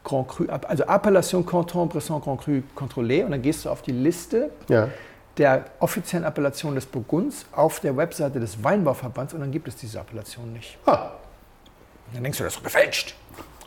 Grand 0.04 0.28
Cru, 0.28 0.46
also 0.48 0.84
Appellation 0.84 1.44
Corton 1.44 1.90
Bresson 1.90 2.22
Grand 2.22 2.42
Cru 2.42 2.62
Contrôlé 2.78 3.26
und 3.26 3.32
dann 3.32 3.42
gehst 3.42 3.66
du 3.66 3.70
auf 3.72 3.82
die 3.82 3.92
Liste 3.92 4.52
Ja. 4.68 4.90
der 5.38 5.66
offiziellen 5.80 6.24
Appellation 6.26 6.76
des 6.76 6.86
Burgunds 6.86 7.48
auf 7.54 7.80
der 7.80 7.98
Webseite 7.98 8.40
des 8.40 8.64
Weinbauverbands 8.64 9.34
und 9.34 9.40
dann 9.40 9.52
gibt 9.52 9.68
es 9.68 9.76
diese 9.78 10.00
Appellation 10.00 10.54
nicht. 10.54 10.78
Ah, 10.86 11.10
Dann 12.14 12.22
denkst 12.22 12.38
du, 12.38 12.44
das 12.44 12.56
ist 12.56 12.64
gefälscht. 12.64 13.16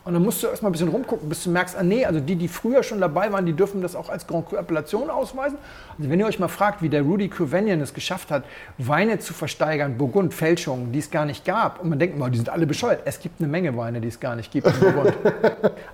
Und 0.09 0.15
dann 0.15 0.23
musst 0.23 0.43
du 0.43 0.47
erstmal 0.47 0.71
ein 0.71 0.73
bisschen 0.73 0.89
rumgucken, 0.89 1.29
bis 1.29 1.45
du 1.45 1.51
merkst, 1.51 1.77
ah 1.77 1.83
nee, 1.83 2.07
also 2.07 2.19
die, 2.19 2.35
die 2.35 2.49
früher 2.49 2.83
schon 2.83 2.99
dabei 2.99 3.31
waren, 3.31 3.45
die 3.45 3.53
dürfen 3.53 3.83
das 3.83 3.95
auch 3.95 4.09
als 4.09 4.27
Grand 4.27 4.49
Cru 4.49 4.57
Appellation 4.57 5.11
ausweisen. 5.11 5.59
Also 5.99 6.09
wenn 6.11 6.19
ihr 6.19 6.25
euch 6.25 6.39
mal 6.39 6.49
fragt, 6.49 6.81
wie 6.81 6.89
der 6.89 7.03
Rudy 7.03 7.29
Couvenian 7.29 7.79
es 7.83 7.93
geschafft 7.93 8.31
hat, 8.31 8.45
Weine 8.79 9.19
zu 9.19 9.35
versteigern, 9.35 9.99
Burgund, 9.99 10.33
Fälschungen, 10.33 10.93
die 10.93 11.01
es 11.01 11.11
gar 11.11 11.27
nicht 11.27 11.45
gab. 11.45 11.83
Und 11.83 11.91
man 11.91 11.99
denkt 11.99 12.17
immer, 12.17 12.31
die 12.31 12.39
sind 12.39 12.49
alle 12.49 12.67
bescheuert. 12.67 13.01
Es 13.05 13.21
gibt 13.21 13.39
eine 13.39 13.51
Menge 13.51 13.77
Weine, 13.77 14.01
die 14.01 14.09
es 14.09 14.19
gar 14.19 14.35
nicht 14.35 14.51
gibt 14.51 14.67
in 14.67 14.81
Burgund. 14.81 15.13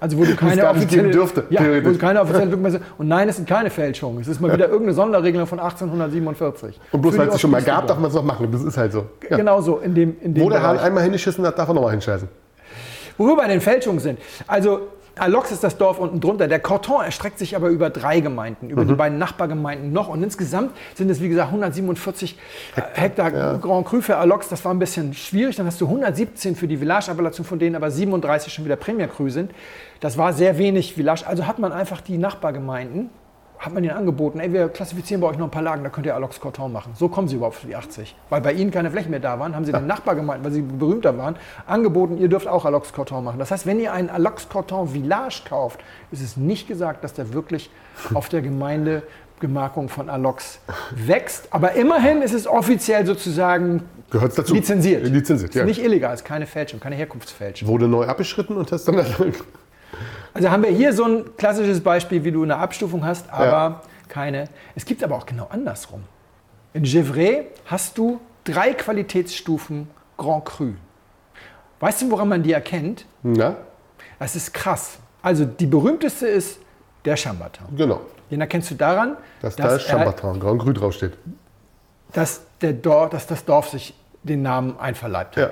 Also 0.00 0.18
wo 0.18 0.24
du 0.24 0.36
keine 0.36 0.62
gar 0.62 0.72
offizielle, 0.72 1.10
dürfte, 1.10 1.44
ja, 1.50 1.60
wo 1.60 1.90
du 1.90 1.98
keine 1.98 2.20
offizielle 2.20 2.80
und 2.98 3.08
nein, 3.08 3.28
es 3.28 3.36
sind 3.36 3.48
keine 3.48 3.70
Fälschungen. 3.70 4.20
Es 4.20 4.28
ist 4.28 4.40
mal 4.40 4.52
wieder 4.52 4.66
irgendeine 4.66 4.92
Sonderregelung 4.92 5.46
von 5.46 5.58
1847. 5.58 6.78
und 6.92 7.00
bloß 7.00 7.16
weil 7.18 7.28
es 7.28 7.40
schon 7.40 7.50
mal 7.50 7.62
gab, 7.62 7.86
darf 7.86 7.98
man 7.98 8.10
es 8.10 8.14
noch 8.14 8.22
machen. 8.22 8.50
Das 8.52 8.62
ist 8.62 8.76
halt 8.76 8.92
so. 8.92 9.06
Ja. 9.28 9.36
Genau 9.38 9.60
so, 9.60 9.78
in 9.78 9.94
dem, 9.94 10.16
in 10.20 10.34
dem 10.34 10.44
Wo 10.44 10.50
der 10.50 10.62
Hahn 10.62 10.76
Bereich. 10.76 10.86
einmal 10.86 11.02
hingeschissen 11.02 11.44
hat, 11.46 11.58
darf 11.58 11.68
er 11.68 11.74
nochmal 11.74 11.92
hinscheißen. 11.92 12.28
Wo 13.18 13.26
wir 13.26 13.36
bei 13.36 13.48
den 13.48 13.60
Fälschungen 13.60 14.00
sind. 14.00 14.18
Also 14.46 14.88
Alox 15.16 15.52
ist 15.52 15.62
das 15.62 15.76
Dorf 15.78 15.98
unten 15.98 16.20
drunter. 16.20 16.48
Der 16.48 16.58
Canton 16.58 17.04
erstreckt 17.04 17.38
sich 17.38 17.54
aber 17.54 17.68
über 17.68 17.88
drei 17.90 18.18
Gemeinden, 18.20 18.70
über 18.70 18.84
die 18.84 18.94
beiden 18.94 19.18
Nachbargemeinden 19.18 19.92
noch. 19.92 20.08
Und 20.08 20.22
insgesamt 20.22 20.72
sind 20.94 21.08
es, 21.08 21.20
wie 21.20 21.28
gesagt, 21.28 21.48
147 21.48 22.36
Hektar, 22.94 23.58
Grand 23.58 23.86
Cru 23.86 24.00
für 24.00 24.16
Alox. 24.16 24.48
Das 24.48 24.64
war 24.64 24.74
ein 24.74 24.80
bisschen 24.80 25.14
schwierig. 25.14 25.54
Dann 25.54 25.66
hast 25.66 25.80
du 25.80 25.86
117 25.86 26.56
für 26.56 26.66
die 26.66 26.76
Village-Appellation, 26.76 27.46
von 27.46 27.58
denen 27.58 27.76
aber 27.76 27.90
37 27.90 28.52
schon 28.52 28.64
wieder 28.64 28.76
Premier 28.76 29.06
Cru 29.06 29.28
sind. 29.28 29.52
Das 30.00 30.18
war 30.18 30.32
sehr 30.32 30.58
wenig 30.58 30.94
Village. 30.94 31.24
Also 31.26 31.46
hat 31.46 31.60
man 31.60 31.72
einfach 31.72 32.00
die 32.00 32.18
Nachbargemeinden 32.18 33.10
hat 33.64 33.72
man 33.72 33.82
ihnen 33.82 33.96
angeboten, 33.96 34.40
ey, 34.40 34.52
wir 34.52 34.68
klassifizieren 34.68 35.20
bei 35.20 35.28
euch 35.28 35.38
noch 35.38 35.46
ein 35.46 35.50
paar 35.50 35.62
Lagen, 35.62 35.82
da 35.84 35.90
könnt 35.90 36.06
ihr 36.06 36.14
Alox 36.14 36.38
Corton 36.38 36.70
machen. 36.72 36.92
So 36.96 37.08
kommen 37.08 37.28
sie 37.28 37.36
überhaupt 37.36 37.56
für 37.56 37.66
die 37.66 37.76
80. 37.76 38.14
Weil 38.28 38.40
bei 38.42 38.52
ihnen 38.52 38.70
keine 38.70 38.90
Flächen 38.90 39.10
mehr 39.10 39.20
da 39.20 39.38
waren, 39.38 39.56
haben 39.56 39.64
sie 39.64 39.72
den 39.72 39.86
Nachbargemeinden, 39.86 40.44
weil 40.44 40.52
sie 40.52 40.60
berühmter 40.60 41.16
waren, 41.16 41.36
angeboten, 41.66 42.18
ihr 42.18 42.28
dürft 42.28 42.46
auch 42.46 42.66
Alox 42.66 42.92
Corton 42.92 43.24
machen. 43.24 43.38
Das 43.38 43.50
heißt, 43.50 43.64
wenn 43.64 43.80
ihr 43.80 43.92
einen 43.92 44.10
Alox 44.10 44.48
Corton 44.48 44.88
Village 44.88 45.42
kauft, 45.48 45.80
ist 46.10 46.20
es 46.20 46.36
nicht 46.36 46.68
gesagt, 46.68 47.04
dass 47.04 47.14
der 47.14 47.32
wirklich 47.32 47.70
auf 48.14 48.28
der 48.28 48.42
Gemeindegemarkung 48.42 49.88
von 49.88 50.10
Alox 50.10 50.60
wächst. 50.90 51.48
Aber 51.50 51.72
immerhin 51.72 52.20
ist 52.20 52.34
es 52.34 52.46
offiziell 52.46 53.06
sozusagen 53.06 53.82
Gehört 54.10 54.36
dazu. 54.36 54.54
lizenziert. 54.54 55.06
Lizenziert, 55.06 55.54
ja. 55.54 55.62
Ist 55.62 55.68
nicht 55.68 55.82
illegal, 55.82 56.12
ist 56.12 56.24
keine 56.24 56.46
Fälschung, 56.46 56.80
keine 56.80 56.96
Herkunftsfälschung. 56.96 57.66
Wurde 57.66 57.88
neu 57.88 58.04
abgeschritten 58.06 58.56
und 58.56 58.70
hast 58.70 58.86
dann. 58.86 59.02
Also 60.34 60.50
haben 60.50 60.62
wir 60.64 60.70
hier 60.70 60.92
so 60.92 61.04
ein 61.04 61.36
klassisches 61.36 61.80
Beispiel, 61.82 62.24
wie 62.24 62.32
du 62.32 62.42
eine 62.42 62.56
Abstufung 62.56 63.04
hast, 63.04 63.30
aber 63.30 63.46
Ja. 63.46 63.80
keine. 64.08 64.48
Es 64.74 64.84
gibt 64.84 65.02
aber 65.04 65.14
auch 65.16 65.26
genau 65.26 65.46
andersrum. 65.50 66.02
In 66.72 66.82
Gevray 66.82 67.46
hast 67.66 67.96
du 67.96 68.20
drei 68.42 68.74
Qualitätsstufen 68.74 69.88
Grand 70.18 70.44
Cru. 70.44 70.72
Weißt 71.80 72.02
du, 72.02 72.10
woran 72.10 72.28
man 72.28 72.42
die 72.42 72.52
erkennt? 72.52 73.06
Na, 73.22 73.56
Das 74.18 74.36
ist 74.36 74.52
krass. 74.54 74.98
Also 75.22 75.44
die 75.44 75.66
berühmteste 75.66 76.26
ist 76.26 76.58
der 77.04 77.16
Chambertin. 77.16 77.64
genau. 77.76 78.00
Den 78.30 78.40
erkennst 78.40 78.70
du 78.70 78.74
daran, 78.74 79.16
Dass 79.42 79.54
da 79.56 79.68
er- 79.68 79.78
Chambertin, 79.78 80.40
Grand 80.40 80.60
Cru 80.62 80.72
draufsteht. 80.72 81.12
dass, 82.12 82.42
der 82.60 82.72
Dorf, 82.72 83.10
dass 83.10 83.26
das 83.26 83.44
Dorf 83.44 83.68
sich 83.68 83.94
den 84.22 84.42
Namen 84.42 84.78
einverleibt 84.78 85.36
hat. 85.36 85.42
Ja, 85.42 85.50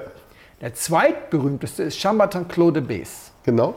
Der 0.60 0.74
zweitberühmteste 0.74 1.82
ist 1.82 1.98
Chambertin 1.98 2.48
Clos 2.48 2.72
de 2.72 2.82
Bes. 2.82 3.32
genau. 3.44 3.74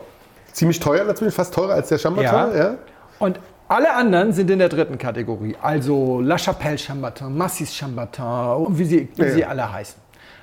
Ziemlich 0.55 0.79
teuer 0.79 1.03
natürlich, 1.03 1.33
fast 1.33 1.53
teurer 1.53 1.73
als 1.73 1.89
der 1.89 1.97
Chambertin. 1.97 2.31
Ja. 2.31 2.55
Ja. 2.55 2.77
Und 3.19 3.41
alle 3.67 3.93
anderen 3.93 4.31
sind 4.31 4.49
in 4.49 4.59
der 4.59 4.69
dritten 4.69 4.97
Kategorie. 4.97 5.57
Also 5.61 6.21
La 6.21 6.37
Chapelle 6.37 6.77
Chambertin, 6.77 7.37
Massis 7.37 7.75
Chambertin 7.75 8.23
und 8.65 8.79
wie 8.79 8.85
sie, 8.85 9.09
wie 9.15 9.21
Ja, 9.21 9.31
sie 9.31 9.43
alle 9.43 9.69
heißen. 9.69 9.99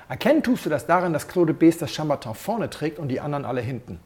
Erkennen 0.07 0.43
tust 0.43 0.67
du 0.67 0.69
das 0.69 0.85
daran, 0.85 1.13
dass 1.13 1.27
Claude 1.27 1.55
Bes 1.55 1.79
das 1.79 1.89
Chambertin 1.89 2.35
vorne 2.35 2.69
trägt 2.69 2.99
und 2.99 3.07
die 3.07 3.19
anderen 3.19 3.43
alle 3.43 3.61
hinten. 3.61 3.99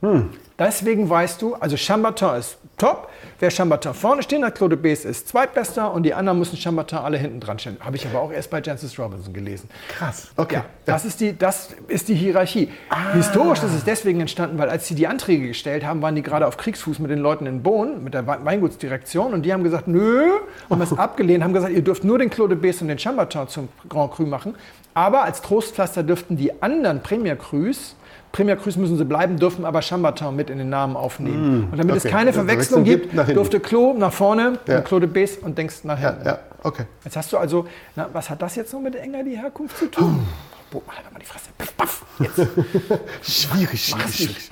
Hm. 0.00 0.30
Deswegen 0.58 1.08
weißt 1.08 1.40
du, 1.42 1.54
also 1.54 1.76
Chambertin 1.76 2.34
ist 2.38 2.58
top. 2.78 3.08
Wer 3.38 3.50
Chambertin 3.50 3.92
vorne 3.92 4.22
stehen 4.22 4.42
hat, 4.44 4.54
Claude 4.54 4.76
Bes 4.76 5.04
ist 5.04 5.28
zweitbester 5.28 5.92
und 5.92 6.02
die 6.04 6.14
anderen 6.14 6.38
müssen 6.38 6.56
Chambertin 6.56 6.98
alle 6.98 7.18
hinten 7.18 7.40
dran 7.40 7.58
stellen. 7.58 7.76
Habe 7.80 7.96
ich 7.96 8.06
aber 8.06 8.20
auch 8.20 8.32
erst 8.32 8.50
bei 8.50 8.60
Jancis 8.62 8.98
Robinson 8.98 9.34
gelesen. 9.34 9.68
Krass. 9.88 10.28
Okay. 10.36 10.56
Ja, 10.56 10.64
das 10.86 11.04
ist 11.04 11.20
die, 11.20 11.36
das 11.36 11.70
ist 11.88 12.08
die 12.08 12.14
Hierarchie. 12.14 12.70
Historisch 13.12 13.62
ist 13.62 13.74
es 13.74 13.84
deswegen 13.84 14.20
entstanden, 14.20 14.58
weil 14.58 14.70
als 14.70 14.86
sie 14.86 14.94
die 14.94 15.06
Anträge 15.06 15.48
gestellt 15.48 15.84
haben, 15.84 16.00
waren 16.00 16.14
die 16.14 16.22
gerade 16.22 16.46
auf 16.46 16.56
Kriegsfuß 16.56 16.98
mit 16.98 17.10
den 17.10 17.18
Leuten 17.18 17.44
in 17.46 17.62
Bohn, 17.62 18.02
mit 18.04 18.14
der 18.14 18.26
Wei- 18.26 18.38
Weingutsdirektion 18.42 19.34
und 19.34 19.42
die 19.42 19.52
haben 19.52 19.64
gesagt, 19.64 19.88
nö, 19.88 20.30
haben 20.70 20.80
es 20.80 20.92
abgelehnt, 20.98 21.44
haben 21.44 21.52
gesagt, 21.52 21.72
ihr 21.72 21.82
dürft 21.82 22.04
nur 22.04 22.18
den 22.18 22.30
Claude 22.30 22.56
Bes 22.56 22.80
und 22.80 22.88
den 22.88 22.98
Chambertin 22.98 23.48
zum 23.48 23.68
Grand 23.90 24.12
Cru 24.12 24.24
machen, 24.24 24.54
aber 24.94 25.24
als 25.24 25.42
Trostpflaster 25.42 26.02
dürften 26.02 26.36
die 26.38 26.62
anderen 26.62 27.02
Premier 27.02 27.36
Crus 27.36 27.94
Premier 28.32 28.56
Crus 28.56 28.76
müssen 28.76 28.98
sie 28.98 29.04
bleiben, 29.04 29.38
dürfen 29.38 29.64
aber 29.64 29.80
Chambertin 29.82 30.36
mit 30.36 30.50
in 30.50 30.58
den 30.58 30.68
Namen 30.68 30.94
aufnehmen. 30.96 31.68
und 31.70 31.78
damit 31.78 31.96
es 31.96 32.04
okay. 32.04 32.12
keine 32.12 32.28
Also 32.30 32.40
Verwechslung 32.40 32.84
Verwechslung 32.84 33.12
gibt, 33.12 33.26
gibt, 33.26 33.36
durfte 33.36 33.60
Clos 33.60 33.96
nach 33.96 34.12
vorne 34.12 34.58
Ja. 34.66 34.78
und 34.78 34.84
Claude 34.84 35.06
Bes 35.06 35.38
und 35.38 35.56
denkst 35.56 35.84
nach 35.84 36.00
Ja, 36.00 36.10
hinten. 36.10 36.26
ja, 36.26 36.38
okay. 36.62 36.84
Jetzt 37.04 37.16
hast 37.16 37.32
du 37.32 37.38
also, 37.38 37.66
na, 37.94 38.08
was 38.12 38.28
hat 38.28 38.42
das 38.42 38.56
jetzt 38.56 38.72
noch 38.74 38.80
mit 38.80 38.94
Enger 38.96 39.22
die 39.24 39.36
Herkunft 39.38 39.78
zu 39.78 39.86
tun? 39.86 40.26
Boah, 40.70 40.82
halt 40.94 41.12
mal 41.12 41.18
die 41.18 41.24
Fresse. 41.26 41.48
Paff, 41.56 41.74
paff, 41.76 42.04
jetzt. 42.18 42.36
Schwierig, 43.22 43.82
schwierig, 43.84 44.14
schwierig. 44.14 44.50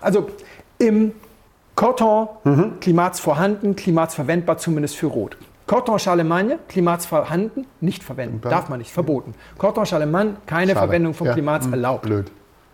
Also 0.00 0.28
im 0.78 1.12
Corton, 1.74 2.28
Klimats 2.80 3.20
vorhanden, 3.20 3.76
Klimats 3.76 4.14
verwendbar, 4.14 4.58
zumindest 4.58 4.96
für 4.96 5.06
Rot. 5.06 5.36
Corton 5.66 5.98
Charlemagne, 5.98 6.58
Klimats 6.68 7.06
vorhanden, 7.06 7.66
nicht 7.80 8.02
verwenden, 8.04 8.40
Ja. 8.44 8.50
darf 8.50 8.68
man 8.68 8.78
nicht, 8.78 8.92
verboten. 8.92 9.34
Corton 9.58 9.84
Charlemagne, 9.84 10.36
keine 10.46 10.68
Schade. 10.72 10.78
Verwendung 10.86 11.12
von 11.14 11.26
Ja. 11.26 11.32
Klimats 11.32 11.66
Hm, 11.66 11.72
erlaubt. 11.74 12.02
Blöd. 12.02 12.30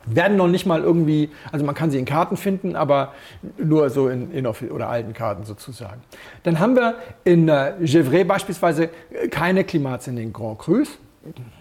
Werden 0.06 0.36
noch 0.36 0.48
nicht 0.48 0.66
mal 0.66 0.82
irgendwie, 0.82 1.30
also 1.50 1.64
man 1.64 1.74
kann 1.74 1.90
sie 1.90 1.98
in 1.98 2.04
Karten 2.04 2.36
finden, 2.36 2.76
aber 2.76 3.12
nur 3.56 3.90
so 3.90 4.08
in, 4.08 4.32
in 4.32 4.46
oder 4.46 4.88
alten 4.88 5.12
Karten 5.12 5.44
sozusagen. 5.44 6.00
Dann 6.42 6.58
haben 6.58 6.74
wir 6.74 6.96
in 7.24 7.48
äh, 7.48 7.74
Gevray 7.80 8.24
beispielsweise 8.24 8.90
keine 9.30 9.64
Klimats 9.64 10.08
in 10.08 10.16
den 10.16 10.32
Grand 10.32 10.58
Crus. 10.58 10.98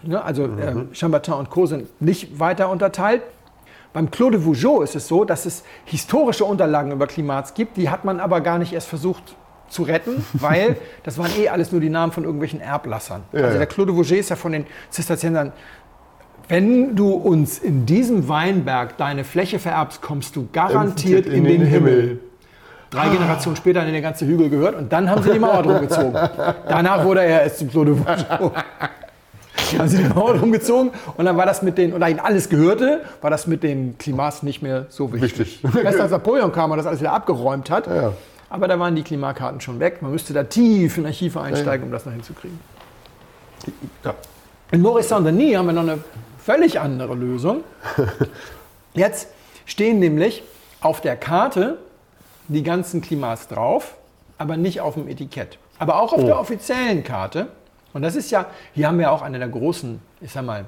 Ne, 0.02 0.22
also 0.22 0.44
äh, 0.44 0.74
Chambertin 0.92 1.34
und 1.34 1.50
Co. 1.50 1.66
sind 1.66 2.00
nicht 2.00 2.40
weiter 2.40 2.68
unterteilt. 2.68 3.22
Beim 3.92 4.10
Clos 4.10 4.30
de 4.32 4.44
Vougeot 4.44 4.82
ist 4.82 4.96
es 4.96 5.06
so, 5.06 5.24
dass 5.24 5.44
es 5.46 5.64
historische 5.84 6.44
Unterlagen 6.44 6.92
über 6.92 7.06
Klimats 7.06 7.54
gibt, 7.54 7.76
die 7.76 7.90
hat 7.90 8.04
man 8.04 8.20
aber 8.20 8.40
gar 8.40 8.58
nicht 8.58 8.72
erst 8.72 8.88
versucht 8.88 9.36
zu 9.68 9.82
retten, 9.82 10.24
weil 10.32 10.76
das 11.02 11.18
waren 11.18 11.30
eh 11.38 11.48
alles 11.48 11.72
nur 11.72 11.80
die 11.80 11.90
Namen 11.90 12.12
von 12.12 12.24
irgendwelchen 12.24 12.60
Erblassern. 12.60 13.22
Ja, 13.32 13.44
also 13.44 13.58
der 13.58 13.66
Clos 13.66 13.86
de 13.86 13.94
Vougeot 13.94 14.18
ist 14.18 14.30
ja 14.30 14.36
von 14.36 14.52
den 14.52 14.66
Zisterziensern 14.90 15.52
wenn 16.48 16.96
du 16.96 17.12
uns 17.12 17.58
in 17.58 17.86
diesem 17.86 18.28
Weinberg 18.28 18.96
deine 18.96 19.24
Fläche 19.24 19.58
vererbst, 19.58 20.02
kommst 20.02 20.36
du 20.36 20.48
garantiert 20.52 21.26
in, 21.26 21.44
den, 21.44 21.62
Himmel. 21.62 22.20
Drei 22.90 23.08
Generationen 23.08 23.56
später 23.56 23.80
hat 23.80 23.88
den 23.88 24.02
ganzen 24.02 24.28
Hügel 24.28 24.50
gehört 24.50 24.74
und 24.74 24.92
dann 24.92 25.08
haben 25.08 25.22
sie 25.22 25.32
die 25.32 25.38
Mauer 25.38 25.62
drum 25.62 25.80
gezogen. 25.80 26.12
Danach 26.68 27.04
wurde 27.04 27.24
er 27.24 27.42
erst 27.42 27.58
zum 27.58 27.72
Vougeot. 27.72 28.06
haben 29.78 29.88
sie 29.88 29.98
die 29.98 30.08
Mauer 30.08 30.34
drum 30.34 30.52
gezogen 30.52 30.90
und 31.16 31.24
dann 31.24 31.36
war 31.36 31.46
das 31.46 31.62
mit 31.62 31.78
den, 31.78 31.94
und 31.94 32.00
da 32.00 32.08
ihnen 32.08 32.20
alles 32.20 32.48
gehörte, 32.48 33.00
war 33.20 33.30
das 33.30 33.46
mit 33.46 33.62
den 33.62 33.96
Klimats 33.96 34.42
nicht 34.42 34.62
mehr 34.62 34.86
so 34.90 35.12
wichtig. 35.12 35.62
Wichtig. 35.62 35.84
Erst 35.84 36.00
als 36.00 36.10
Napoleon 36.10 36.52
kam 36.52 36.70
und 36.70 36.76
das 36.76 36.86
alles 36.86 37.00
wieder 37.00 37.12
abgeräumt 37.12 37.70
hat, 37.70 37.86
Ja. 37.86 38.12
aber 38.50 38.68
da 38.68 38.78
waren 38.78 38.94
die 38.94 39.02
Klimatkarten 39.02 39.60
schon 39.60 39.80
weg. 39.80 40.02
Man 40.02 40.12
müsste 40.12 40.34
da 40.34 40.44
tief 40.44 40.98
in 40.98 41.06
Archive 41.06 41.40
einsteigen, 41.40 41.86
um 41.86 41.92
das 41.92 42.04
noch 42.04 42.12
hinzukriegen. 42.12 42.58
Ja. 44.04 44.14
In 44.70 44.82
Maurice 44.82 45.08
Saint-Denis 45.08 45.56
haben 45.56 45.66
wir 45.66 45.72
noch 45.72 45.82
eine 45.82 45.98
völlig 46.44 46.80
andere 46.80 47.14
Lösung. 47.14 47.64
Jetzt 48.94 49.28
stehen 49.64 49.98
nämlich 49.98 50.42
auf 50.80 51.00
der 51.00 51.16
Karte 51.16 51.78
die 52.48 52.62
ganzen 52.62 53.00
Klimats 53.00 53.48
drauf, 53.48 53.94
aber 54.38 54.56
nicht 54.56 54.80
auf 54.80 54.94
dem 54.94 55.08
Etikett. 55.08 55.58
Aber 55.78 56.00
auch 56.00 56.12
auf 56.12 56.24
der 56.24 56.38
offiziellen 56.38 57.04
Karte. 57.04 57.48
Und 57.92 58.02
das 58.02 58.16
ist 58.16 58.30
ja, 58.30 58.46
hier 58.74 58.88
haben 58.88 58.98
wir 58.98 59.12
auch 59.12 59.22
eine 59.22 59.38
der 59.38 59.48
großen, 59.48 60.00
ich 60.20 60.32
sag 60.32 60.44
mal, 60.44 60.64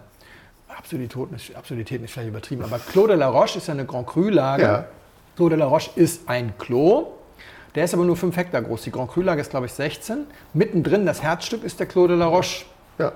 Absurditäten 0.77 1.35
ist, 1.37 1.55
Absurditäten 1.55 2.05
ist 2.05 2.13
vielleicht 2.13 2.31
übertrieben, 2.31 2.65
aber 2.65 2.79
Clos 2.79 3.07
de 3.07 3.17
la 3.17 3.29
Roche 3.29 3.59
ist 3.59 3.69
ja 3.69 3.75
eine 3.75 3.85
Grand 3.85 4.07
Cru-Lage. 4.07 4.63
Ja. 4.63 4.85
Clos 5.37 5.51
de 5.51 5.59
la 5.59 5.67
Roche 5.67 5.91
ist 5.95 6.29
ein 6.29 6.57
Clos. 6.59 7.07
Der 7.75 7.85
ist 7.85 7.95
aber 7.95 8.05
nur 8.05 8.17
5 8.17 8.37
Hektar 8.37 8.63
groß. 8.63 8.83
Die 8.83 8.91
Grand 8.91 9.11
Cru-Lage 9.11 9.41
ist, 9.41 9.51
glaube 9.51 9.67
ich, 9.67 9.73
16. 9.73 10.27
Mittendrin, 10.53 11.07
das 11.07 11.23
Herzstück, 11.23 11.65
ist 11.65 11.81
der 11.81 11.87
Clos 11.87 12.09
de 12.09 12.17
la 12.17 12.27
Roche. 12.27 12.65
Ja. 12.99 13.13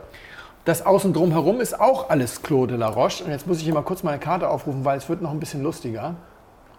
Das 0.69 0.85
Außen 0.85 1.15
drum 1.15 1.31
herum 1.31 1.63
ist 1.63 1.81
auch 1.81 2.11
alles 2.11 2.43
Clos 2.43 2.69
de 2.69 2.77
la 2.77 2.89
Roche. 2.89 3.25
Und 3.25 3.31
jetzt 3.31 3.47
muss 3.47 3.57
ich 3.57 3.65
hier 3.65 3.73
mal 3.73 3.81
kurz 3.81 4.03
meine 4.03 4.19
Karte 4.19 4.51
aufrufen, 4.51 4.85
weil 4.85 4.99
es 4.99 5.09
wird 5.09 5.23
noch 5.23 5.31
ein 5.31 5.41
bisschen 5.41 5.63
lustiger. 5.63 6.17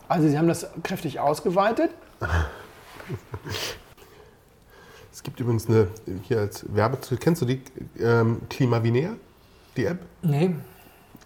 Also 0.08 0.28
sie 0.28 0.38
haben 0.38 0.48
das 0.48 0.68
kräftig 0.84 1.20
ausgeweitet. 1.20 1.90
Es 5.12 5.24
gibt 5.24 5.40
übrigens 5.40 5.68
eine, 5.68 5.88
hier 6.22 6.40
als 6.40 6.64
Werbe, 6.74 6.98
kennst 7.20 7.42
du 7.42 7.46
die 7.46 7.62
ähm, 8.00 8.42
Klimavinea, 8.50 9.16
die 9.76 9.86
App? 9.86 10.00
Nee. 10.22 10.52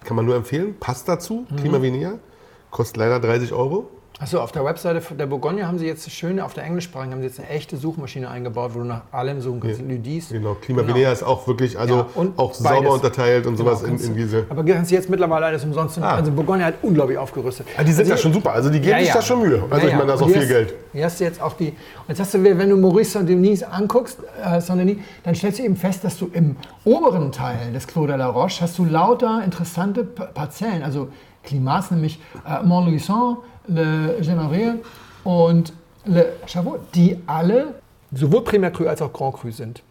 Kann 0.03 0.15
man 0.15 0.25
nur 0.25 0.35
empfehlen, 0.35 0.75
passt 0.79 1.07
dazu, 1.07 1.45
Klimavinea. 1.57 2.13
Kostet 2.71 2.97
leider 2.97 3.19
30 3.19 3.53
Euro. 3.53 3.91
Achso, 4.23 4.39
auf 4.39 4.53
der 4.53 4.63
Webseite 4.63 5.01
der 5.15 5.25
Bourgogne 5.25 5.67
haben 5.67 5.77
sie 5.77 5.85
jetzt 5.85 6.05
eine 6.05 6.11
schöne, 6.11 6.45
auf 6.45 6.53
der 6.53 6.63
englischsprachigen 6.63 7.11
haben 7.11 7.19
sie 7.19 7.27
jetzt 7.27 7.41
eine 7.41 7.49
echte 7.49 7.75
Suchmaschine 7.75 8.29
eingebaut, 8.29 8.71
wo 8.73 8.79
du 8.79 8.85
nach 8.85 9.01
allem 9.11 9.41
suchen 9.41 9.59
kannst. 9.59 9.81
Lydis. 9.81 10.29
Genau, 10.29 10.53
Klimavinea 10.53 11.11
ist 11.11 11.23
auch 11.23 11.45
wirklich, 11.45 11.77
also 11.77 12.05
Ja, 12.15 12.27
auch 12.37 12.53
sauber 12.53 12.75
beides. 12.79 12.93
unterteilt 12.93 13.45
und 13.47 13.57
sowas 13.57 13.83
Genau, 13.83 14.01
in, 14.01 14.15
diese. 14.15 14.45
Aber 14.47 14.63
kannst 14.63 14.91
du 14.91 14.95
jetzt 14.95 15.09
mittlerweile 15.09 15.47
alles 15.47 15.65
umsonst. 15.65 15.99
Ah. 16.01 16.15
Also 16.15 16.31
Bourgogne 16.31 16.63
hat 16.63 16.75
unglaublich 16.83 17.17
aufgerüstet. 17.17 17.67
Ah, 17.75 17.83
die 17.83 17.91
sind 17.91 18.03
also 18.03 18.11
ja 18.13 18.17
schon 18.17 18.31
super, 18.31 18.53
also 18.53 18.69
die 18.69 18.79
geben 18.79 18.91
Ja, 18.91 18.99
sich 18.99 19.07
ja. 19.09 19.13
da 19.15 19.21
schon 19.21 19.41
Mühe. 19.41 19.61
Also 19.69 19.75
Ja, 19.75 19.77
ich 19.83 19.89
ja. 19.91 19.95
meine, 19.97 20.07
da 20.07 20.13
ist 20.13 20.21
auch 20.21 20.29
viel 20.29 20.47
Geld. 20.47 20.73
Hier 20.93 21.03
hast 21.03 21.19
du 21.19 21.23
jetzt 21.25 21.41
auch 21.41 21.53
die. 21.57 21.67
Und 21.71 21.75
jetzt 22.07 22.19
hast 22.21 22.33
du, 22.33 22.41
wenn 22.41 22.69
du 22.69 22.77
Maurice 22.77 23.11
Saint-Denis 23.11 23.63
anguckst, 23.63 24.19
äh, 24.41 24.61
Saint-Denis, 24.61 24.99
dann 25.25 25.35
stellst 25.35 25.59
du 25.59 25.63
eben 25.63 25.75
fest, 25.75 26.01
dass 26.05 26.17
du 26.17 26.29
im 26.31 26.55
oberen 26.85 27.33
Teil 27.33 27.73
des 27.73 27.85
Clos 27.87 28.07
de 28.07 28.15
la 28.15 28.27
Roche 28.27 28.61
hast 28.61 28.77
du 28.77 28.85
lauter 28.85 29.41
interessante 29.43 30.05
Pa- 30.05 30.27
Parzellen, 30.27 30.81
also 30.81 31.09
Klimats, 31.43 31.91
nämlich 31.91 32.21
äh, 32.47 32.63
Montluisant, 32.65 33.39
Le 33.67 34.17
Généreux 34.21 34.79
und 35.23 35.73
Le 36.05 36.25
Chavot, 36.45 36.79
die 36.93 37.17
alle 37.27 37.75
sowohl 38.11 38.43
Premier 38.43 38.71
Cru 38.71 38.87
als 38.87 39.01
auch 39.01 39.11
Grand 39.11 39.35
Cru 39.35 39.51
sind. 39.51 39.81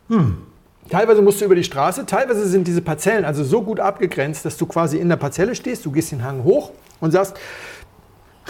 Teilweise 0.88 1.22
musst 1.22 1.40
du 1.40 1.44
über 1.44 1.54
die 1.54 1.64
Straße, 1.64 2.04
teilweise 2.06 2.46
sind 2.46 2.66
diese 2.66 2.82
Parzellen 2.82 3.24
also 3.24 3.44
so 3.44 3.62
gut 3.62 3.80
abgegrenzt, 3.80 4.44
dass 4.44 4.56
du 4.56 4.66
quasi 4.66 4.98
in 4.98 5.08
der 5.08 5.16
Parzelle 5.16 5.54
stehst, 5.54 5.86
du 5.86 5.92
gehst 5.92 6.12
den 6.12 6.22
Hang 6.24 6.44
hoch 6.44 6.70
und 7.00 7.12
sagst, 7.12 7.36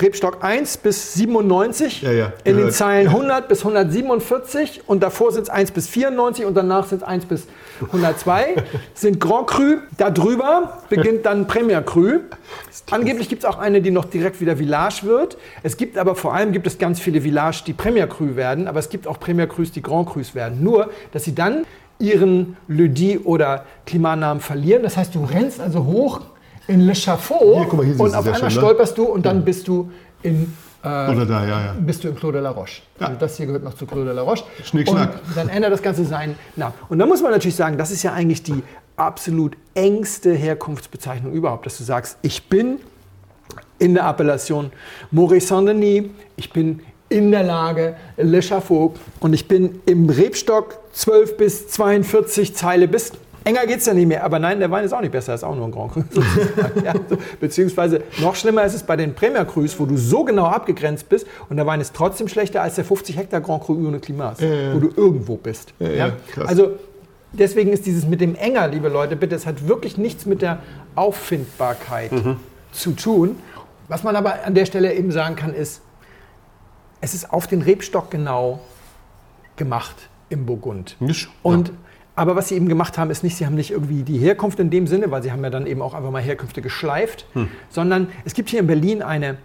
Rebstock 0.00 0.42
1 0.42 0.78
bis 0.78 1.14
97, 1.14 2.02
Ja, 2.02 2.12
ja, 2.12 2.32
in 2.44 2.56
den. 2.56 2.70
Zeilen 2.70 3.08
100 3.08 3.48
bis 3.48 3.58
147 3.60 4.82
und 4.86 5.02
davor 5.02 5.32
sind 5.32 5.42
es 5.42 5.50
1 5.50 5.72
bis 5.72 5.86
94 5.88 6.46
und 6.46 6.54
danach 6.54 6.86
sind 6.86 7.02
es 7.02 7.08
1 7.08 7.26
bis 7.26 7.46
102, 7.80 8.54
sind 8.94 9.20
Grand 9.20 9.46
Cru. 9.48 9.76
Darüber 9.98 10.78
beginnt 10.88 11.26
dann 11.26 11.46
Premier 11.46 11.82
Cru. 11.82 12.20
Angeblich 12.90 13.28
gibt 13.28 13.44
es 13.44 13.48
auch 13.48 13.58
eine, 13.58 13.82
die 13.82 13.90
noch 13.90 14.06
direkt 14.06 14.40
wieder 14.40 14.56
Village 14.56 15.00
wird. 15.02 15.36
Es 15.62 15.76
gibt 15.76 15.98
aber 15.98 16.14
vor 16.14 16.34
allem 16.34 16.52
gibt 16.52 16.66
es 16.66 16.78
ganz 16.78 16.98
viele 16.98 17.20
Village, 17.20 17.62
die 17.66 17.74
Premier 17.74 18.06
Cru 18.06 18.34
werden, 18.34 18.68
aber 18.68 18.78
es 18.78 18.88
gibt 18.88 19.06
auch 19.06 19.20
Premier 19.20 19.46
Crus, 19.46 19.72
die 19.72 19.82
Grand 19.82 20.08
Crus 20.08 20.34
werden. 20.34 20.62
Nur, 20.62 20.90
dass 21.12 21.24
sie 21.24 21.34
dann 21.34 21.64
ihren 21.98 22.56
Ledi 22.66 23.18
oder 23.18 23.64
Klimatnamen 23.86 24.40
verlieren. 24.40 24.82
Das 24.82 24.96
heißt, 24.96 25.14
du 25.14 25.24
rennst 25.24 25.60
also 25.60 25.84
hoch 25.84 26.20
in 26.68 26.80
Le 26.80 26.94
Chafaud 26.94 27.64
Hier, 27.64 27.74
mal, 27.74 27.84
hier 27.84 28.00
und 28.00 28.14
auf 28.14 28.24
einmal 28.24 28.34
schön, 28.34 28.44
ne? 28.44 28.50
stolperst 28.50 28.98
du 28.98 29.04
und 29.04 29.26
dann 29.26 29.44
bist 29.44 29.68
du 29.68 29.90
in 30.22 30.56
äh, 30.84 30.88
Oder 30.88 31.26
da, 31.26 31.46
ja, 31.46 31.60
ja. 31.66 31.76
bist 31.78 32.02
du 32.02 32.08
im 32.08 32.16
Clos 32.16 32.32
de 32.32 32.40
la 32.40 32.50
Roche. 32.50 32.82
Also 32.98 33.16
das 33.18 33.36
hier 33.36 33.46
gehört 33.46 33.62
noch 33.62 33.74
zu 33.74 33.86
Clos 33.86 34.04
de 34.04 34.12
la 34.12 34.22
Roche. 34.22 34.44
Schnick, 34.64 34.88
und 34.88 34.96
schnack. 34.96 35.20
dann 35.36 35.48
ändert 35.48 35.72
das 35.72 35.82
Ganze 35.82 36.04
seinen 36.04 36.36
Namen. 36.56 36.74
Und 36.88 36.98
da 36.98 37.06
muss 37.06 37.22
man 37.22 37.30
natürlich 37.30 37.54
sagen, 37.54 37.78
das 37.78 37.92
ist 37.92 38.02
ja 38.02 38.12
eigentlich 38.12 38.42
die 38.42 38.62
absolut 38.96 39.56
engste 39.74 40.32
Herkunftsbezeichnung 40.34 41.32
überhaupt, 41.32 41.66
dass 41.66 41.78
du 41.78 41.84
sagst, 41.84 42.18
ich 42.22 42.48
bin 42.48 42.78
in 43.78 43.94
der 43.94 44.06
Appellation 44.06 44.72
Maurice 45.10 45.46
Saint-Denis, 45.48 46.04
ich 46.36 46.52
bin 46.52 46.80
in 47.08 47.30
der 47.30 47.42
Lage 47.42 47.96
Le 48.16 48.42
Chafaud 48.42 48.98
und 49.20 49.34
ich 49.34 49.46
bin 49.46 49.80
im 49.86 50.08
Rebstock 50.08 50.78
12 50.94 51.36
bis 51.36 51.68
42 51.68 52.54
Zeile 52.54 52.88
bis. 52.88 53.12
Enger 53.44 53.66
geht 53.66 53.78
es 53.78 53.86
ja 53.86 53.94
nicht 53.94 54.06
mehr, 54.06 54.24
aber 54.24 54.38
nein, 54.38 54.58
der 54.60 54.70
Wein 54.70 54.84
ist 54.84 54.92
auch 54.92 55.00
nicht 55.00 55.12
besser, 55.12 55.34
ist 55.34 55.42
auch 55.44 55.54
nur 55.54 55.66
ein 55.66 55.72
Grand 55.72 55.92
Cru. 55.92 56.02
sozusagen. 56.10 56.82
ja, 56.84 56.94
so. 57.08 57.18
Beziehungsweise 57.40 58.02
noch 58.20 58.34
schlimmer 58.34 58.64
ist 58.64 58.74
es 58.74 58.82
bei 58.82 58.96
den 58.96 59.14
Premier 59.14 59.44
Crus, 59.44 59.78
wo 59.78 59.86
du 59.86 59.96
so 59.96 60.24
genau 60.24 60.46
abgegrenzt 60.46 61.08
bist 61.08 61.26
und 61.48 61.56
der 61.56 61.66
Wein 61.66 61.80
ist 61.80 61.94
trotzdem 61.94 62.28
schlechter 62.28 62.62
als 62.62 62.76
der 62.76 62.84
50 62.84 63.16
Hektar 63.16 63.40
Grand 63.40 63.64
Cru 63.64 63.74
ohne 63.74 63.98
Klimas, 63.98 64.40
wo 64.40 64.78
du 64.78 64.90
irgendwo 64.96 65.36
bist. 65.36 65.74
ja, 65.78 65.88
Ja? 65.88 66.12
Also 66.44 66.78
deswegen 67.32 67.72
ist 67.72 67.86
dieses 67.86 68.06
mit 68.06 68.20
dem 68.20 68.34
Enger, 68.34 68.68
liebe 68.68 68.88
Leute, 68.88 69.16
bitte, 69.16 69.34
es 69.34 69.46
hat 69.46 69.66
wirklich 69.66 69.96
nichts 69.98 70.26
mit 70.26 70.42
der 70.42 70.58
Auffindbarkeit 70.94 72.12
zu 72.72 72.92
tun. 72.92 73.36
Was 73.88 74.02
man 74.04 74.16
aber 74.16 74.44
an 74.44 74.54
der 74.54 74.66
Stelle 74.66 74.94
eben 74.94 75.10
sagen 75.10 75.36
kann, 75.36 75.52
ist, 75.54 75.82
es 77.00 77.14
ist 77.14 77.32
auf 77.32 77.46
den 77.46 77.62
Rebstock 77.62 78.10
genau 78.10 78.60
gemacht 79.56 79.96
im 80.28 80.46
Burgund. 80.46 80.96
Nicht? 81.00 81.28
Und 81.42 81.72
aber 82.14 82.36
was 82.36 82.48
sie 82.48 82.56
eben 82.56 82.68
gemacht 82.68 82.98
haben, 82.98 83.10
ist 83.10 83.22
nicht, 83.22 83.36
sie 83.36 83.46
haben 83.46 83.54
nicht 83.54 83.70
irgendwie 83.70 84.02
die 84.02 84.18
Herkunft 84.18 84.60
in 84.60 84.70
dem 84.70 84.86
Sinne, 84.86 85.10
weil 85.10 85.22
sie 85.22 85.32
haben 85.32 85.42
ja 85.42 85.50
dann 85.50 85.66
eben 85.66 85.80
auch 85.80 85.94
einfach 85.94 86.10
mal 86.10 86.22
Herkünfte 86.22 86.60
geschleift, 86.60 87.26
sondern 87.70 88.08
es 88.24 88.34
gibt 88.34 88.50
hier 88.50 88.60
in 88.60 88.66
Berlin 88.66 89.02
eine 89.02 89.38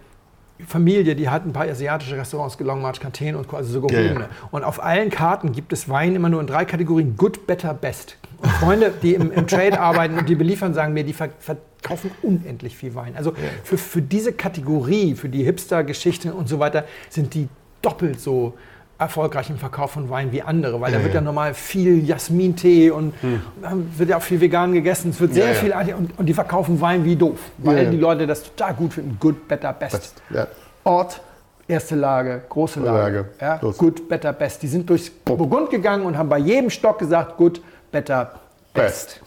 Familie, 0.66 1.14
die 1.14 1.28
hat 1.28 1.46
ein 1.46 1.52
paar 1.52 1.68
asiatische 1.68 2.16
Restaurants, 2.16 2.58
Long 2.58 2.82
March, 2.82 3.00
Canteen 3.00 3.36
und 3.36 3.52
also 3.52 3.80
so 3.80 3.86
Ja, 3.88 4.00
ja. 4.00 4.28
Und 4.50 4.64
auf 4.64 4.82
allen 4.82 5.10
Karten 5.10 5.52
gibt 5.52 5.72
es 5.72 5.88
Wein 5.88 6.16
immer 6.16 6.28
nur 6.28 6.40
in 6.40 6.46
drei 6.46 6.64
Kategorien: 6.64 7.16
Good, 7.16 7.46
Better, 7.46 7.74
Best. 7.74 8.18
Und 8.38 8.50
Freunde, 8.52 8.92
die 9.02 9.14
im, 9.14 9.30
im 9.30 9.46
Trade 9.46 9.78
arbeiten 9.80 10.18
und 10.18 10.28
die 10.28 10.34
beliefern, 10.34 10.74
sagen 10.74 10.94
mir, 10.94 11.04
die 11.04 11.12
ver 11.12 11.30
verkaufen 11.38 12.10
unendlich 12.22 12.76
viel 12.76 12.96
Wein. 12.96 13.14
Also 13.16 13.32
für, 13.62 13.78
für 13.78 14.02
diese 14.02 14.32
Kategorie, 14.32 15.14
für 15.14 15.28
die 15.28 15.44
Hipster-Geschichte 15.44 16.34
und 16.34 16.48
so 16.48 16.58
weiter, 16.58 16.84
sind 17.08 17.34
die 17.34 17.48
doppelt 17.82 18.20
so 18.20 18.54
erfolgreich 18.98 19.48
im 19.48 19.58
Verkauf 19.58 19.92
von 19.92 20.10
Wein 20.10 20.32
wie 20.32 20.42
andere, 20.42 20.80
weil 20.80 20.90
da 20.90 20.98
Ja, 20.98 21.04
wird 21.04 21.14
ja 21.14 21.20
ja. 21.20 21.24
normal 21.24 21.54
viel 21.54 22.04
Jasmintee 22.04 22.90
und 22.90 23.14
dann 23.62 23.92
wird 23.96 24.10
ja 24.10 24.16
auch 24.16 24.22
viel 24.22 24.40
vegan 24.40 24.72
gegessen. 24.72 25.10
Es 25.10 25.20
wird 25.20 25.34
sehr 25.34 25.48
Ja, 25.48 25.54
viel 25.54 25.94
und, 25.94 26.18
und 26.18 26.26
die 26.26 26.34
verkaufen 26.34 26.80
Wein 26.80 27.04
wie 27.04 27.14
doof, 27.16 27.38
weil 27.58 27.90
die 27.90 27.96
Leute 27.96 28.26
das 28.26 28.42
total 28.42 28.74
gut 28.74 28.94
finden. 28.94 29.16
Good, 29.20 29.46
better, 29.46 29.72
best. 29.72 30.14
Ja. 30.30 30.48
Ort, 30.84 31.20
erste 31.68 31.94
Lage, 31.94 32.42
große 32.48 32.80
Lage. 32.80 33.26
Lage. 33.40 33.72
Good, 33.76 34.08
better, 34.08 34.32
best. 34.32 34.62
Die 34.62 34.68
sind 34.68 34.90
durchs 34.90 35.10
Burgund 35.10 35.70
gegangen 35.70 36.04
und 36.04 36.18
haben 36.18 36.28
bei 36.28 36.38
jedem 36.38 36.70
Stock 36.70 36.98
gesagt, 36.98 37.36
good, 37.36 37.60
better, 37.92 38.32
best. 38.74 39.20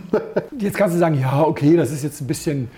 Jetzt 0.58 0.76
kannst 0.76 0.96
du 0.96 0.98
sagen, 0.98 1.18
ja, 1.18 1.42
okay, 1.42 1.76
das 1.76 1.90
ist 1.90 2.02
jetzt 2.04 2.20
ein 2.20 2.26
bisschen 2.26 2.70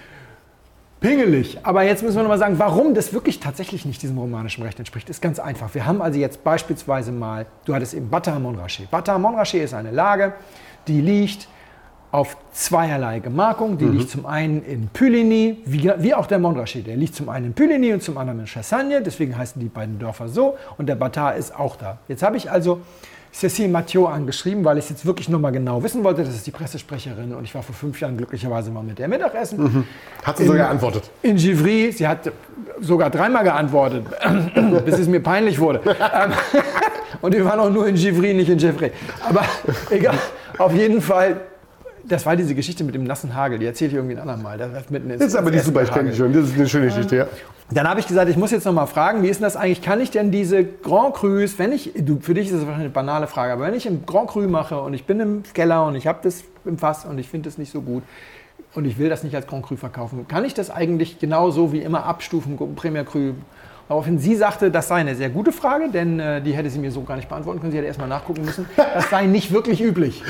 pingelig. 1.00 1.59
Aber 1.62 1.82
jetzt 1.82 2.02
müssen 2.02 2.16
wir 2.16 2.22
nochmal 2.22 2.38
sagen, 2.38 2.59
warum 2.59 2.94
das 2.94 3.12
wirklich 3.12 3.40
tatsächlich 3.40 3.85
nicht 3.85 4.02
diesem 4.02 4.18
romanischen 4.18 4.62
Recht 4.62 4.78
entspricht, 4.78 5.09
ist 5.11 5.20
ganz 5.20 5.38
einfach. 5.38 5.74
Wir 5.74 5.87
haben 5.87 6.02
also 6.02 6.18
jetzt 6.18 6.44
beispielsweise 6.44 7.12
mal, 7.12 7.46
du 7.64 7.74
hattest 7.74 7.94
eben 7.94 8.11
Bata 8.11 8.38
Montrachet. 8.38 8.90
Bata 8.90 9.18
Montrachet 9.18 9.62
ist 9.62 9.74
eine 9.74 9.90
Lage, 9.90 10.35
die 10.88 11.00
liegt 11.00 11.48
auf 12.12 12.37
zweierlei 12.52 13.18
Gemarkung. 13.18 13.76
Die 13.76 13.85
liegt 13.85 14.09
zum 14.09 14.24
einen 14.24 14.64
in 14.64 14.88
Puligny, 14.88 15.59
wie, 15.66 15.92
wie 15.98 16.14
auch 16.14 16.26
der 16.26 16.38
Montrachet. 16.38 16.87
Der 16.87 16.96
liegt 16.96 17.14
zum 17.14 17.28
einen 17.28 17.46
in 17.46 17.52
Puligny 17.52 17.92
und 17.92 18.02
zum 18.02 18.16
anderen 18.16 18.40
in 18.40 18.46
Chassagne. 18.46 19.02
Deswegen 19.02 19.37
heißen 19.37 19.61
die 19.61 19.68
beiden 19.68 19.98
Dörfer 19.98 20.28
so. 20.28 20.56
Und 20.78 20.87
der 20.87 20.94
Bata 20.94 21.30
ist 21.30 21.54
auch 21.54 21.76
da. 21.76 21.98
Jetzt 22.09 22.22
habe 22.22 22.37
ich 22.38 22.50
also 22.50 22.80
Cécile 23.38 23.68
Mathieu 23.68 24.07
angeschrieben, 24.07 24.64
weil 24.64 24.79
ich 24.79 24.85
es 24.85 24.90
jetzt 24.90 25.07
wirklich 25.07 25.29
nur 25.29 25.38
mal 25.38 25.51
genau 25.51 25.83
wissen 25.83 26.03
wollte. 26.05 26.25
Das 26.25 26.35
ist 26.35 26.46
die 26.46 26.51
Pressesprecherin 26.51 27.35
und 27.35 27.44
ich 27.44 27.55
war 27.55 27.62
vor 27.62 27.75
fünf 27.75 28.01
Jahren 28.01 28.16
glücklicherweise 28.16 28.70
mal 28.70 28.83
mit 28.83 28.99
der 28.99 29.09
Mittagessen. 29.09 29.87
Hat 30.25 30.38
sie 30.38 30.46
so 30.46 30.55
geantwortet. 30.55 31.11
In 31.22 31.37
Givry, 31.37 31.92
sie 31.92 32.07
hat 32.09 32.33
sogar 32.81 33.11
dreimal 33.11 33.44
geantwortet, 33.44 34.07
bis 34.87 34.99
es 34.99 35.07
mir 35.07 35.20
peinlich 35.20 35.59
wurde. 35.59 35.81
Ähm, 35.85 36.33
Und 37.20 37.35
wir 37.35 37.44
waren 37.44 37.61
auch 37.61 37.70
nur 37.70 37.87
in 37.87 37.94
Givry, 37.94 38.35
nicht 38.35 38.49
in 38.49 38.59
Givry. 38.59 38.90
Aber 39.29 39.42
egal, 39.90 40.18
auf 40.59 40.72
jeden 40.75 41.01
Fall, 41.01 41.40
das 42.09 42.27
war 42.27 42.37
diese 42.37 42.55
Geschichte 42.55 42.85
mit 42.85 42.95
dem 42.95 43.05
nassen 43.05 43.35
Hagel, 43.35 43.59
die 43.59 43.66
erzähle 43.66 43.90
ich 43.90 43.97
irgendwie 43.97 44.16
ein 44.16 44.21
andermal. 44.21 44.59
Das 44.59 44.73
ist 44.73 44.90
mitten 44.90 45.11
ins, 45.11 45.19
Das 45.19 45.29
ist 45.29 45.37
aber 45.37 45.51
nicht 45.51 45.64
super, 45.64 45.83
ich 45.83 45.90
kenne 45.90 46.11
die 46.11 46.16
schon. 46.16 46.33
Das 46.33 46.45
ist 46.45 46.55
eine 46.55 46.69
schöne 46.69 46.87
Geschichte, 46.87 47.16
ja. 47.16 47.27
Dann 47.71 47.88
habe 47.88 47.99
ich 47.99 48.07
gesagt, 48.07 48.31
ich 48.31 48.37
muss 48.37 48.53
jetzt 48.53 48.64
noch 48.64 48.73
mal 48.73 48.87
fragen, 48.87 49.23
wie 49.23 49.29
ist 49.29 49.40
denn 49.40 49.45
das 49.45 49.57
eigentlich? 49.57 49.83
Kann 49.83 50.01
ich 50.01 50.12
denn 50.12 50.31
diese 50.31 50.64
Grand 50.64 51.14
Crus, 51.14 51.59
wenn 51.59 51.73
ich, 51.73 51.92
du, 51.97 52.21
für 52.21 52.33
dich 52.33 52.47
ist 52.47 52.53
das 52.53 52.61
wahrscheinlich 52.61 52.87
eine 52.87 52.90
banale 52.90 53.27
Frage, 53.27 53.53
aber 53.53 53.64
wenn 53.64 53.75
ich 53.75 53.88
ein 53.88 54.05
Grand 54.07 54.29
Cru 54.29 54.42
mache 54.42 54.81
und 54.81 54.95
ich 54.95 55.05
bin 55.05 55.19
im 55.19 55.42
Keller 55.53 55.85
und 55.87 55.97
ich 55.97 56.07
habe 56.07 56.21
das 56.23 56.45
im 56.64 56.79
Fass 56.79 57.05
und 57.05 57.19
ich 57.19 57.29
finde 57.29 57.49
es 57.49 57.59
nicht 57.59 57.73
so 57.73 57.81
gut 57.81 58.05
und 58.75 58.85
ich 58.85 58.99
will 58.99 59.09
das 59.09 59.25
nicht 59.25 59.35
als 59.35 59.49
Grand 59.49 59.66
Cru 59.66 59.75
verkaufen, 59.77 60.29
kann 60.29 60.45
ich 60.45 60.55
das 60.55 60.71
eigentlich 60.71 61.19
genauso 61.19 61.73
wie 61.73 61.81
immer 61.81 62.05
abstufen, 62.05 62.57
Premier 62.77 63.05
Cru? 63.05 63.33
Daraufhin 63.88 64.18
sie 64.18 64.35
sagte, 64.35 64.70
das 64.70 64.88
sei 64.88 64.96
eine 64.96 65.14
sehr 65.14 65.31
gute 65.31 65.53
Frage, 65.53 65.90
denn 65.90 66.18
äh, 66.18 66.42
die 66.42 66.53
hätte 66.53 66.68
sie 66.70 66.81
mir 66.81 66.90
so 66.90 67.03
gar 67.03 67.14
nicht 67.16 67.29
beantworten 67.29 67.61
können. 67.61 67.70
Sie 67.70 67.79
hätte 67.79 67.87
erstmal 67.87 68.09
nachgucken 68.09 68.44
müssen. 68.44 68.66
Das 68.77 69.11
sei 69.11 69.27
nicht 69.27 69.53
wirklich 69.53 69.81
üblich. 69.81 70.25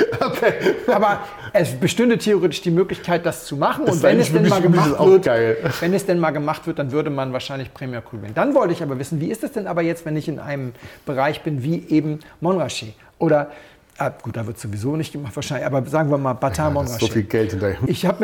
Aber 0.92 1.20
es 1.54 1.72
bestünde 1.72 2.18
theoretisch 2.18 2.60
die 2.60 2.70
Möglichkeit, 2.70 3.24
das 3.24 3.46
zu 3.46 3.56
machen. 3.56 3.84
Und 3.86 3.94
sei 3.94 4.10
wenn 4.10 4.20
es 4.20 4.30
denn 4.30 4.46
mal 4.48 4.60
gemacht 4.60 4.98
wird, 4.98 5.24
geil. 5.24 5.56
wenn 5.80 5.94
es 5.94 6.04
denn 6.04 6.18
mal 6.18 6.32
gemacht 6.32 6.66
wird, 6.66 6.78
dann 6.78 6.92
würde 6.92 7.08
man 7.08 7.32
wahrscheinlich 7.32 7.72
Premier 7.72 8.02
Cru 8.02 8.20
wählen. 8.20 8.34
Dann 8.34 8.54
wollte 8.54 8.74
ich 8.74 8.82
aber 8.82 8.98
wissen, 8.98 9.20
wie 9.20 9.30
ist 9.30 9.42
es 9.42 9.52
denn 9.52 9.66
aber 9.66 9.80
jetzt, 9.80 10.04
wenn 10.04 10.16
ich 10.16 10.28
in 10.28 10.38
einem 10.38 10.72
Bereich 11.06 11.42
bin 11.42 11.62
wie 11.62 11.82
eben 11.88 12.20
Montrachet 12.40 12.92
oder 13.18 13.50
ah, 13.96 14.10
gut, 14.10 14.36
da 14.36 14.46
wird 14.46 14.58
sowieso 14.58 14.96
nicht 14.96 15.12
gemacht 15.12 15.34
wahrscheinlich, 15.34 15.66
aber 15.66 15.82
sagen 15.86 16.10
wir 16.10 16.18
mal 16.18 16.34
Das 16.34 16.52
ist 16.52 16.58
Montrachet. 16.58 17.00
so 17.00 17.06
viel 17.06 17.22
Geld 17.22 17.52
hinterher. 17.52 17.78
Ich 17.86 18.04
habe 18.04 18.18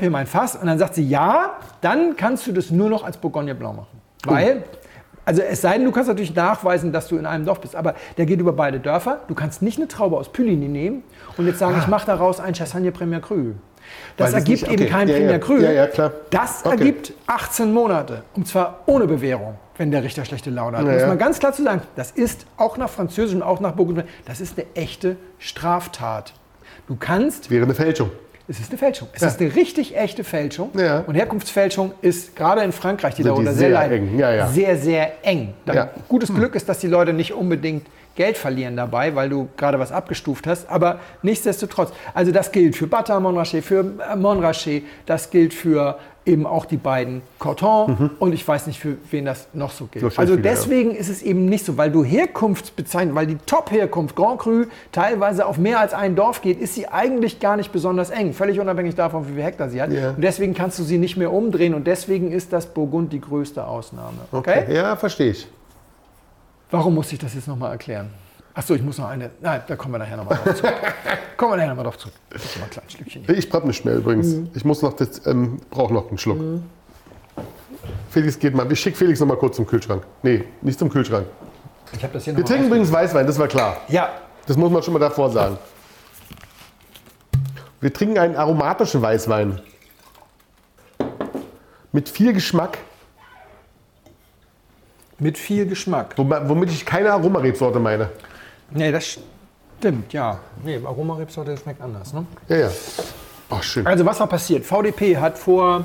hier 0.00 0.10
mein 0.10 0.26
Fass 0.26 0.56
und 0.56 0.66
dann 0.66 0.78
sagt 0.78 0.94
sie, 0.94 1.06
ja, 1.06 1.58
dann 1.82 2.16
kannst 2.16 2.46
du 2.46 2.52
das 2.52 2.70
nur 2.70 2.88
noch 2.88 3.04
als 3.04 3.18
Bourgogne 3.18 3.54
Blanc 3.54 3.76
machen. 3.76 3.99
Weil, 4.24 4.64
also 5.24 5.42
es 5.42 5.60
sei 5.60 5.74
denn, 5.76 5.84
du 5.84 5.92
kannst 5.92 6.08
natürlich 6.08 6.34
nachweisen, 6.34 6.92
dass 6.92 7.08
du 7.08 7.16
in 7.16 7.26
einem 7.26 7.44
Dorf 7.44 7.60
bist, 7.60 7.76
aber 7.76 7.94
der 8.16 8.26
geht 8.26 8.40
über 8.40 8.52
beide 8.52 8.80
Dörfer. 8.80 9.20
Du 9.28 9.34
kannst 9.34 9.62
nicht 9.62 9.78
eine 9.78 9.88
Traube 9.88 10.16
aus 10.16 10.30
Puligny 10.30 10.68
nehmen 10.68 11.02
und 11.36 11.46
jetzt 11.46 11.58
sagen, 11.58 11.76
ich 11.78 11.86
mache 11.86 12.06
daraus 12.06 12.40
ein 12.40 12.54
Chassagne 12.54 12.92
Premier 12.92 13.20
Cru. 13.20 13.52
Das 14.16 14.26
Weil 14.32 14.40
das 14.40 14.48
ergibt 14.48 14.62
eben 14.64 14.82
okay, 14.82 14.86
kein 14.86 15.08
ja, 15.08 15.14
Premier 15.14 15.32
ja. 15.32 15.38
Cru. 15.38 15.56
Ja, 15.58 15.72
ja, 15.72 15.86
klar. 15.86 16.12
Das 16.30 16.64
Okay. 16.64 16.78
ergibt 16.78 17.12
18 17.26 17.72
Monate 17.72 18.22
und 18.34 18.46
zwar 18.46 18.80
ohne 18.86 19.06
Bewährung, 19.06 19.56
wenn 19.78 19.90
der 19.90 20.04
Richter 20.04 20.24
schlechte 20.24 20.50
Laune 20.50 20.78
hat. 20.78 20.86
Ja, 20.86 20.92
Muss 20.92 21.06
man 21.06 21.18
ganz 21.18 21.38
klar 21.38 21.52
zu 21.52 21.62
sagen, 21.64 21.82
das 21.96 22.10
ist 22.10 22.46
auch 22.56 22.76
nach 22.76 22.90
Französisch 22.90 23.34
und 23.34 23.42
auch 23.42 23.60
nach 23.60 23.72
Burgund, 23.72 24.04
das 24.26 24.40
ist 24.40 24.58
eine 24.58 24.66
echte 24.74 25.16
Straftat. 25.38 26.34
Du 26.86 26.96
kannst 26.96 27.50
Wäre 27.50 27.64
eine 27.64 27.74
Fälschung. 27.74 28.10
Es 28.50 28.58
ist 28.58 28.70
eine 28.70 28.78
Fälschung. 28.78 29.08
Es 29.12 29.22
Ja. 29.22 29.28
ist 29.28 29.40
eine 29.40 29.54
richtig 29.54 29.96
echte 29.96 30.24
Fälschung. 30.24 30.70
Ja. 30.76 31.04
Und 31.06 31.14
Herkunftsfälschung 31.14 31.92
ist 32.02 32.34
gerade 32.34 32.62
in 32.62 32.72
Frankreich, 32.72 33.14
die 33.14 33.22
Sind 33.22 33.30
darunter 33.30 33.52
die 33.52 33.56
sehr 33.58 33.68
sehr 33.68 33.78
leiden, 33.78 34.08
eng. 34.08 34.18
Ja, 34.18 34.46
sehr, 34.48 34.76
sehr 34.76 35.12
eng. 35.24 35.54
Ja. 35.66 35.84
Hm. 35.84 35.88
Gutes 36.08 36.34
Glück 36.34 36.54
ist, 36.56 36.68
dass 36.68 36.80
die 36.80 36.88
Leute 36.88 37.12
nicht 37.12 37.32
unbedingt 37.32 37.86
Geld 38.16 38.36
verlieren 38.36 38.76
dabei, 38.76 39.14
weil 39.14 39.28
du 39.28 39.48
gerade 39.56 39.78
was 39.78 39.92
abgestuft 39.92 40.46
hast. 40.48 40.68
Aber 40.68 40.98
nichtsdestotrotz, 41.22 41.92
also 42.12 42.32
das 42.32 42.50
gilt 42.50 42.74
für 42.76 42.88
Bata 42.88 43.18
Montrachet, 43.20 43.64
für 43.64 43.84
äh, 44.12 44.16
Montrachet, 44.16 44.82
das 45.06 45.30
gilt 45.30 45.54
für 45.54 45.98
eben 46.26 46.46
auch 46.46 46.66
die 46.66 46.76
beiden 46.76 47.22
Corton 47.38 48.10
und 48.18 48.32
ich 48.32 48.46
weiß 48.46 48.66
nicht, 48.66 48.78
für 48.78 48.96
wen 49.10 49.24
das 49.24 49.48
noch 49.52 49.70
so 49.70 49.86
gilt. 49.86 50.04
Also 50.04 50.34
viele, 50.34 50.36
ja. 50.36 50.54
deswegen 50.54 50.94
ist 50.94 51.08
es 51.08 51.22
eben 51.22 51.46
nicht 51.46 51.64
so, 51.64 51.76
weil 51.76 51.90
du 51.90 52.04
Herkunftsbezeichnung, 52.04 53.14
weil 53.14 53.26
die 53.26 53.38
Top-Herkunft 53.46 54.16
Grand 54.16 54.38
Cru 54.38 54.64
teilweise 54.92 55.46
auf 55.46 55.56
mehr 55.56 55.80
als 55.80 55.94
ein 55.94 56.16
Dorf 56.16 56.42
geht, 56.42 56.60
ist 56.60 56.74
sie 56.74 56.88
eigentlich 56.88 57.40
gar 57.40 57.56
nicht 57.56 57.72
besonders 57.72 58.10
eng, 58.10 58.34
völlig 58.34 58.60
unabhängig 58.60 58.94
davon, 58.94 59.28
wie 59.28 59.32
viel 59.32 59.42
Hektar 59.42 59.70
sie 59.70 59.80
hat. 59.80 59.92
Ja. 59.92 60.10
Und 60.10 60.22
deswegen 60.22 60.54
kannst 60.54 60.78
du 60.78 60.82
sie 60.82 60.98
nicht 60.98 61.16
mehr 61.16 61.32
umdrehen 61.32 61.74
und 61.74 61.86
deswegen 61.86 62.32
ist 62.32 62.52
das 62.52 62.66
Burgund 62.66 63.12
die 63.12 63.20
größte 63.20 63.66
Ausnahme. 63.66 64.18
Okay? 64.30 64.72
Ja, 64.74 64.96
verstehe 64.96 65.30
ich. 65.30 65.48
Warum 66.70 66.94
muss 66.94 67.12
ich 67.12 67.18
das 67.18 67.34
jetzt 67.34 67.48
nochmal 67.48 67.72
erklären? 67.72 68.10
Achso, 68.54 68.74
ich 68.74 68.82
muss 68.82 68.98
noch 68.98 69.08
eine. 69.08 69.30
Nein, 69.40 69.62
da 69.66 69.76
kommen 69.76 69.94
wir 69.94 69.98
nachher 69.98 70.16
nochmal 70.16 70.38
drauf 70.38 70.56
zurück. 70.56 70.74
kommen 71.36 71.52
wir 71.52 71.56
nachher 71.56 71.68
nochmal 71.68 71.84
drauf 71.84 71.98
zurück. 71.98 72.14
Ich 72.34 72.56
mal 72.58 72.64
ein 72.64 72.70
kleines 72.70 72.92
Stückchen 72.92 73.24
hier. 73.24 73.36
Ich 73.36 73.48
brauche 73.48 73.66
nicht 73.66 73.84
mehr 73.84 73.96
übrigens. 73.96 74.28
Mhm. 74.28 74.50
Ich 74.54 74.64
muss 74.64 74.82
noch, 74.82 74.94
das, 74.94 75.24
ähm, 75.26 75.60
brauche 75.70 75.94
noch 75.94 76.08
einen 76.08 76.18
Schluck. 76.18 76.38
Felix 78.10 78.38
geht 78.38 78.54
mal. 78.54 78.70
Ich 78.70 78.80
schicke 78.80 78.96
Felix 78.96 79.20
noch 79.20 79.28
mal 79.28 79.36
kurz 79.36 79.56
zum 79.56 79.66
Kühlschrank. 79.66 80.02
Nee, 80.22 80.44
nicht 80.62 80.78
zum 80.78 80.88
Kühlschrank. 80.90 81.26
Ich 81.92 82.02
habe 82.02 82.12
das 82.12 82.24
hier 82.24 82.36
Wir 82.36 82.44
trinken 82.44 82.66
übrigens 82.66 82.92
Weißwein, 82.92 83.26
das 83.26 83.38
war 83.38 83.48
klar. 83.48 83.78
Ja, 83.88 84.10
Das 84.46 84.56
muss 84.56 84.70
man 84.70 84.82
schon 84.82 84.94
mal 84.94 85.00
davor 85.00 85.30
sagen. 85.30 85.58
Wir 87.80 87.92
trinken 87.92 88.18
einen 88.18 88.36
aromatischen 88.36 89.00
Weißwein. 89.00 89.60
Mit 91.92 92.08
viel 92.08 92.32
Geschmack, 92.32 92.78
mit 95.18 95.36
viel 95.38 95.66
Geschmack. 95.66 96.14
womit 96.16 96.70
ich 96.70 96.86
keine 96.86 97.12
Aromarebsorte 97.12 97.78
meine. 97.78 98.10
Nee, 98.72 98.92
das 98.92 99.18
stimmt, 99.78 100.12
ja. 100.12 100.40
Nee, 100.64 100.80
Aromarebsorte 100.84 101.56
schmeckt 101.56 101.80
anders, 101.80 102.12
ne? 102.12 102.24
Ja, 102.48 102.56
ja. 102.56 102.70
Oh, 103.50 103.60
schön. 103.62 103.86
Also 103.86 104.06
was 104.06 104.20
war 104.20 104.28
passiert? 104.28 104.64
VDP 104.64 105.16
hat 105.16 105.38
vor 105.38 105.84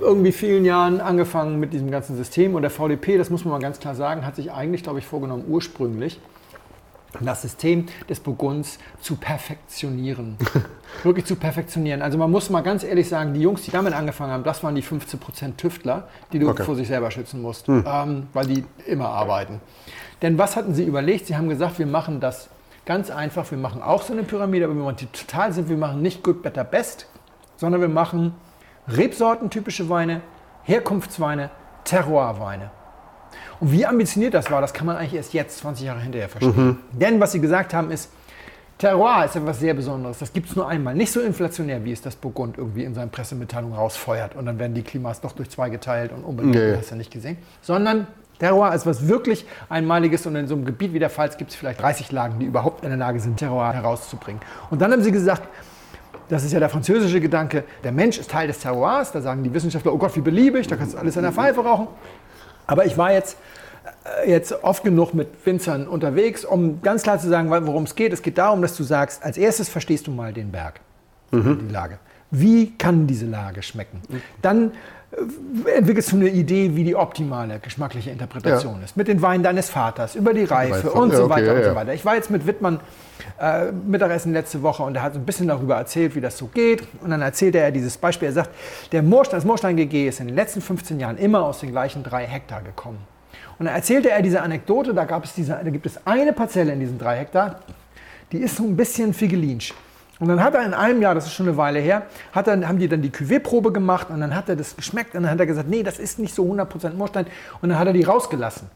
irgendwie 0.00 0.32
vielen 0.32 0.64
Jahren 0.64 1.00
angefangen 1.00 1.58
mit 1.58 1.72
diesem 1.72 1.90
ganzen 1.90 2.16
System 2.16 2.54
und 2.54 2.62
der 2.62 2.70
VDP, 2.70 3.16
das 3.18 3.30
muss 3.30 3.44
man 3.44 3.52
mal 3.52 3.60
ganz 3.60 3.80
klar 3.80 3.94
sagen, 3.94 4.24
hat 4.24 4.36
sich 4.36 4.52
eigentlich, 4.52 4.82
glaube 4.82 4.98
ich, 4.98 5.06
vorgenommen, 5.06 5.44
ursprünglich 5.48 6.20
das 7.20 7.42
System 7.42 7.86
des 8.08 8.18
Burgunds 8.20 8.78
zu 9.00 9.14
perfektionieren. 9.16 10.36
Wirklich 11.04 11.24
zu 11.26 11.36
perfektionieren. 11.36 12.02
Also 12.02 12.18
man 12.18 12.28
muss 12.30 12.50
mal 12.50 12.60
ganz 12.62 12.82
ehrlich 12.82 13.08
sagen, 13.08 13.34
die 13.34 13.40
Jungs, 13.40 13.62
die 13.62 13.70
damit 13.70 13.94
angefangen 13.94 14.32
haben, 14.32 14.42
das 14.44 14.62
waren 14.64 14.74
die 14.74 14.82
15% 14.82 15.56
Tüftler, 15.56 16.08
die 16.32 16.40
du 16.40 16.48
Okay. 16.48 16.64
vor 16.64 16.74
sich 16.74 16.88
selber 16.88 17.10
schützen 17.12 17.40
musst, 17.40 17.68
ähm, 17.68 18.26
weil 18.32 18.46
die 18.46 18.64
immer 18.86 19.08
arbeiten. 19.08 19.60
Denn 20.24 20.38
was 20.38 20.56
hatten 20.56 20.72
sie 20.74 20.84
überlegt? 20.84 21.26
Sie 21.26 21.36
haben 21.36 21.50
gesagt, 21.50 21.78
wir 21.78 21.84
machen 21.86 22.18
das 22.18 22.48
ganz 22.86 23.10
einfach, 23.10 23.50
wir 23.50 23.58
machen 23.58 23.82
auch 23.82 24.00
so 24.00 24.14
eine 24.14 24.22
Pyramide, 24.22 24.64
aber 24.64 24.74
wir 24.74 24.82
machen 24.82 24.96
die 24.96 25.06
total 25.06 25.52
sind, 25.52 25.68
wir 25.68 25.76
machen 25.76 26.00
nicht 26.00 26.22
Good, 26.22 26.42
Better, 26.42 26.64
Best, 26.64 27.06
sondern 27.58 27.82
wir 27.82 27.88
machen 27.88 28.32
Rebsorten-typische 28.88 29.90
Weine, 29.90 30.22
Herkunftsweine, 30.62 31.50
Terroirweine. 31.84 32.70
Und 33.60 33.70
wie 33.70 33.84
ambitioniert 33.84 34.32
das 34.32 34.50
war, 34.50 34.62
das 34.62 34.72
kann 34.72 34.86
man 34.86 34.96
eigentlich 34.96 35.12
erst 35.12 35.34
jetzt, 35.34 35.58
20 35.58 35.84
Jahre 35.84 36.00
hinterher 36.00 36.30
verstehen. 36.30 36.78
Denn 36.92 37.20
was 37.20 37.32
sie 37.32 37.40
gesagt 37.40 37.74
haben 37.74 37.90
ist, 37.90 38.10
Terroir 38.78 39.26
ist 39.26 39.36
etwas 39.36 39.60
sehr 39.60 39.74
Besonderes. 39.74 40.20
Das 40.20 40.32
gibt 40.32 40.48
es 40.48 40.56
nur 40.56 40.66
einmal. 40.66 40.94
Nicht 40.94 41.12
so 41.12 41.20
inflationär, 41.20 41.84
wie 41.84 41.92
es 41.92 42.00
das 42.00 42.16
Burgund 42.16 42.56
irgendwie 42.56 42.84
in 42.84 42.94
seinen 42.94 43.10
Pressemitteilungen 43.10 43.76
rausfeuert. 43.76 44.34
Und 44.36 44.46
dann 44.46 44.58
werden 44.58 44.72
die 44.74 44.82
Klimas 44.82 45.20
doch 45.20 45.32
durch 45.32 45.50
zwei 45.50 45.68
geteilt 45.68 46.12
und 46.12 46.24
unbedingt, 46.24 46.54
Nee. 46.56 46.76
hast 46.76 46.86
du 46.86 46.94
ja 46.94 46.98
nicht 46.98 47.12
gesehen. 47.12 47.36
Sondern 47.60 48.06
Terroir 48.38 48.74
ist 48.74 48.86
was 48.86 49.06
wirklich 49.08 49.46
Einmaliges 49.68 50.26
und 50.26 50.36
in 50.36 50.46
so 50.46 50.54
einem 50.54 50.64
Gebiet 50.64 50.92
wie 50.92 50.98
der 50.98 51.10
Pfalz 51.10 51.36
gibt 51.36 51.50
es 51.50 51.56
vielleicht 51.56 51.80
30 51.80 52.12
Lagen, 52.12 52.38
die 52.38 52.46
überhaupt 52.46 52.82
in 52.82 52.90
der 52.90 52.98
Lage 52.98 53.20
sind, 53.20 53.36
Terroir 53.36 53.72
herauszubringen. 53.72 54.42
Und 54.70 54.82
dann 54.82 54.92
haben 54.92 55.02
sie 55.02 55.12
gesagt, 55.12 55.42
das 56.28 56.44
ist 56.44 56.52
ja 56.52 56.58
der 56.58 56.68
französische 56.68 57.20
Gedanke, 57.20 57.64
der 57.82 57.92
Mensch 57.92 58.18
ist 58.18 58.30
Teil 58.30 58.46
des 58.46 58.58
Terroirs. 58.58 59.12
Da 59.12 59.20
sagen 59.20 59.42
die 59.42 59.52
Wissenschaftler, 59.52 59.92
oh 59.92 59.98
Gott, 59.98 60.16
wie 60.16 60.20
beliebig, 60.20 60.66
da 60.66 60.76
kannst 60.76 60.94
du 60.94 60.98
alles 60.98 61.16
in 61.16 61.22
der 61.22 61.32
Pfeife 61.32 61.60
rauchen. 61.60 61.88
Aber 62.66 62.86
ich 62.86 62.96
war 62.96 63.12
jetzt, 63.12 63.36
äh, 64.24 64.30
jetzt 64.30 64.64
oft 64.64 64.82
genug 64.82 65.12
mit 65.12 65.28
Winzern 65.44 65.86
unterwegs, 65.86 66.44
um 66.44 66.80
ganz 66.82 67.02
klar 67.02 67.18
zu 67.18 67.28
sagen, 67.28 67.50
worum 67.50 67.84
es 67.84 67.94
geht. 67.94 68.12
Es 68.12 68.22
geht 68.22 68.38
darum, 68.38 68.62
dass 68.62 68.76
du 68.76 68.82
sagst, 68.82 69.22
als 69.22 69.36
erstes 69.36 69.68
verstehst 69.68 70.06
du 70.06 70.10
mal 70.10 70.32
den 70.32 70.50
Berg, 70.50 70.80
die 71.30 71.72
Lage. 71.72 71.98
Wie 72.30 72.72
kann 72.76 73.06
diese 73.06 73.26
Lage 73.26 73.62
schmecken? 73.62 74.00
Dann 74.42 74.70
äh, 74.70 74.72
entwickelst 75.76 76.12
du 76.12 76.16
eine 76.16 76.28
Idee, 76.28 76.74
wie 76.74 76.84
die 76.84 76.96
optimale 76.96 77.58
geschmackliche 77.58 78.10
Interpretation 78.10 78.82
ist. 78.82 78.96
Mit 78.96 79.08
den 79.08 79.22
Weinen 79.22 79.42
deines 79.42 79.70
Vaters, 79.70 80.14
über 80.14 80.34
die 80.34 80.44
Reife 80.44 80.74
Reife. 80.74 80.92
und 80.92 81.10
Ja, 81.10 81.16
so 81.16 81.24
okay, 81.24 81.32
weiter 81.32 81.46
ja, 81.46 81.52
und 81.52 81.62
so 81.62 81.68
ja. 81.70 81.74
weiter. 81.74 81.94
Ich 81.94 82.04
war 82.04 82.16
jetzt 82.16 82.30
mit 82.30 82.46
Wittmann 82.46 82.80
äh, 83.40 83.72
Mittagessen 83.72 84.32
letzte 84.32 84.62
Woche 84.62 84.82
und 84.82 84.96
er 84.96 85.02
hat 85.02 85.14
so 85.14 85.20
ein 85.20 85.26
bisschen 85.26 85.48
darüber 85.48 85.76
erzählt, 85.76 86.14
wie 86.14 86.20
das 86.20 86.36
so 86.36 86.46
geht. 86.46 86.82
Und 87.02 87.10
dann 87.10 87.22
erzählte 87.22 87.58
er 87.58 87.70
dieses 87.70 87.96
Beispiel. 87.96 88.28
Er 88.28 88.32
sagt, 88.32 88.50
der 88.92 89.02
Moorstein, 89.02 89.38
das 89.38 89.44
Moorstein 89.44 89.76
GG 89.76 90.08
ist 90.08 90.20
in 90.20 90.26
den 90.26 90.36
letzten 90.36 90.60
15 90.60 90.98
Jahren 90.98 91.18
immer 91.18 91.42
aus 91.42 91.60
den 91.60 91.70
gleichen 91.70 92.02
drei 92.02 92.26
Hektar 92.26 92.62
gekommen. 92.62 92.98
Und 93.58 93.66
dann 93.66 93.74
erzählte 93.74 94.10
er 94.10 94.20
diese 94.20 94.42
Anekdote, 94.42 94.94
da, 94.94 95.04
gab 95.04 95.24
es 95.24 95.34
diese, 95.34 95.52
da 95.52 95.70
gibt 95.70 95.86
es 95.86 96.06
eine 96.06 96.32
Parzelle 96.32 96.72
in 96.72 96.80
diesen 96.80 96.98
drei 96.98 97.18
Hektar, 97.18 97.60
die 98.32 98.38
ist 98.38 98.56
so 98.56 98.64
ein 98.64 98.76
bisschen 98.76 99.14
figelinsch. 99.14 99.72
Und 100.24 100.30
dann 100.30 100.42
hat 100.42 100.54
er 100.54 100.64
in 100.64 100.72
einem 100.72 101.02
Jahr, 101.02 101.14
das 101.14 101.26
ist 101.26 101.34
schon 101.34 101.46
eine 101.46 101.58
Weile 101.58 101.80
her, 101.80 102.04
hat 102.32 102.48
er, 102.48 102.66
haben 102.66 102.78
die 102.78 102.88
dann 102.88 103.02
die 103.02 103.10
Cuvée-Probe 103.10 103.72
gemacht 103.72 104.06
und 104.08 104.22
dann 104.22 104.34
hat 104.34 104.48
er 104.48 104.56
das 104.56 104.74
geschmeckt 104.74 105.14
und 105.14 105.24
dann 105.24 105.30
hat 105.32 105.38
er 105.38 105.44
gesagt, 105.44 105.68
nee, 105.68 105.82
das 105.82 105.98
ist 105.98 106.18
nicht 106.18 106.34
so 106.34 106.44
100% 106.50 106.94
Moorstein 106.94 107.26
und 107.60 107.68
dann 107.68 107.78
hat 107.78 107.86
er 107.88 107.92
die 107.92 108.04
rausgelassen. 108.04 108.70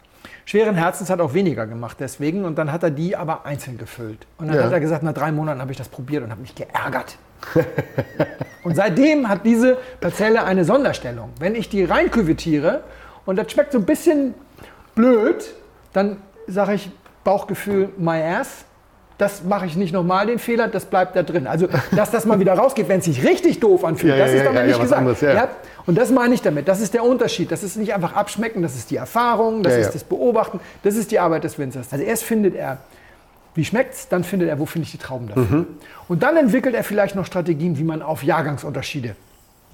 Schweren 0.45 0.75
Herzens 0.75 1.09
hat 1.09 1.21
auch 1.21 1.33
weniger 1.33 1.67
gemacht 1.67 1.97
deswegen 2.01 2.45
und 2.45 2.59
dann 2.59 2.71
hat 2.71 2.83
er 2.83 2.91
die 2.91 3.17
aber 3.17 3.47
einzeln 3.47 3.79
gefüllt. 3.79 4.27
Und 4.37 4.49
dann 4.49 4.57
Ja. 4.57 4.65
hat 4.65 4.73
er 4.73 4.81
gesagt, 4.81 5.03
nach 5.03 5.15
drei 5.15 5.33
Monaten 5.33 5.59
habe 5.63 5.73
ich 5.73 5.79
das 5.79 5.89
probiert 5.89 6.23
und 6.23 6.31
habe 6.31 6.43
mich 6.43 6.55
geärgert. 6.55 7.17
und 8.65 8.77
seitdem 8.77 9.27
hat 9.31 9.47
diese 9.47 9.79
Parzelle 10.03 10.45
eine 10.45 10.67
Sonderstellung. 10.67 11.31
Wenn 11.41 11.55
ich 11.55 11.71
die 11.71 11.83
rein 11.85 12.11
küvetiere 12.11 12.83
und 13.25 13.37
das 13.37 13.51
schmeckt 13.51 13.73
so 13.73 13.79
ein 13.79 13.87
bisschen 13.87 14.35
blöd, 14.95 15.55
dann 15.95 16.19
sage 16.47 16.75
ich 16.75 16.91
Bauchgefühl 17.25 17.89
my 17.97 18.23
ass. 18.23 18.67
Das 19.19 19.43
mache 19.43 19.67
ich 19.67 19.77
nicht 19.77 19.93
nochmal, 19.93 20.27
den 20.27 20.39
Fehler, 20.39 20.69
das 20.69 20.85
bleibt 20.85 21.17
da 21.17 21.25
drin. 21.25 21.49
Also, 21.49 21.69
dass 21.95 22.13
das 22.13 22.25
mal 22.25 22.39
wieder 22.39 22.55
rausgeht, 22.55 22.89
wenn 22.89 23.01
es 23.01 23.05
sich 23.05 23.25
richtig 23.25 23.59
doof 23.59 23.85
anfühlt, 23.85 24.17
Ja, 24.17 24.19
das 24.19 24.31
ja, 24.31 24.37
ist 24.37 24.45
ja, 24.45 24.45
damit 24.45 24.61
ja, 24.61 24.67
nicht 24.69 24.81
gesagt. 24.81 24.99
anderes, 25.01 25.21
ja. 25.21 25.49
Und 25.87 25.99
das 25.99 26.11
meine 26.11 26.35
ich 26.35 26.43
damit. 26.43 26.69
Das 26.69 26.81
ist 26.81 26.95
der 26.95 27.03
Unterschied. 27.03 27.51
Das 27.51 27.65
ist 27.65 27.77
nicht 27.77 27.93
einfach 27.95 28.13
abschmecken, 28.13 28.63
das 28.63 28.77
ist 28.77 28.91
die 28.91 28.97
Erfahrung, 28.97 29.63
das 29.65 29.75
ist 29.75 29.95
das 29.95 30.05
Beobachten, 30.05 30.61
das 30.85 30.95
ist 30.95 31.11
die 31.11 31.19
Arbeit 31.19 31.45
des 31.45 31.59
Winzers. 31.59 31.89
Also 31.91 32.05
erst 32.05 32.23
findet 32.23 32.55
er, 32.55 32.79
wie 33.55 33.65
schmeckt's, 33.65 34.09
dann 34.09 34.23
findet 34.23 34.49
er, 34.49 34.59
wo 34.61 34.67
finde 34.67 34.87
ich 34.87 34.93
die 34.93 34.99
Trauben 34.99 35.29
dafür. 35.29 35.59
Mhm. 35.59 35.67
Und 36.07 36.23
dann 36.23 36.37
entwickelt 36.37 36.77
er 36.77 36.85
vielleicht 36.85 37.17
noch 37.17 37.27
Strategien, 37.27 37.77
wie 37.77 37.85
man 37.85 38.03
auf 38.03 38.23
Jahrgangsunterschiede 38.23 39.17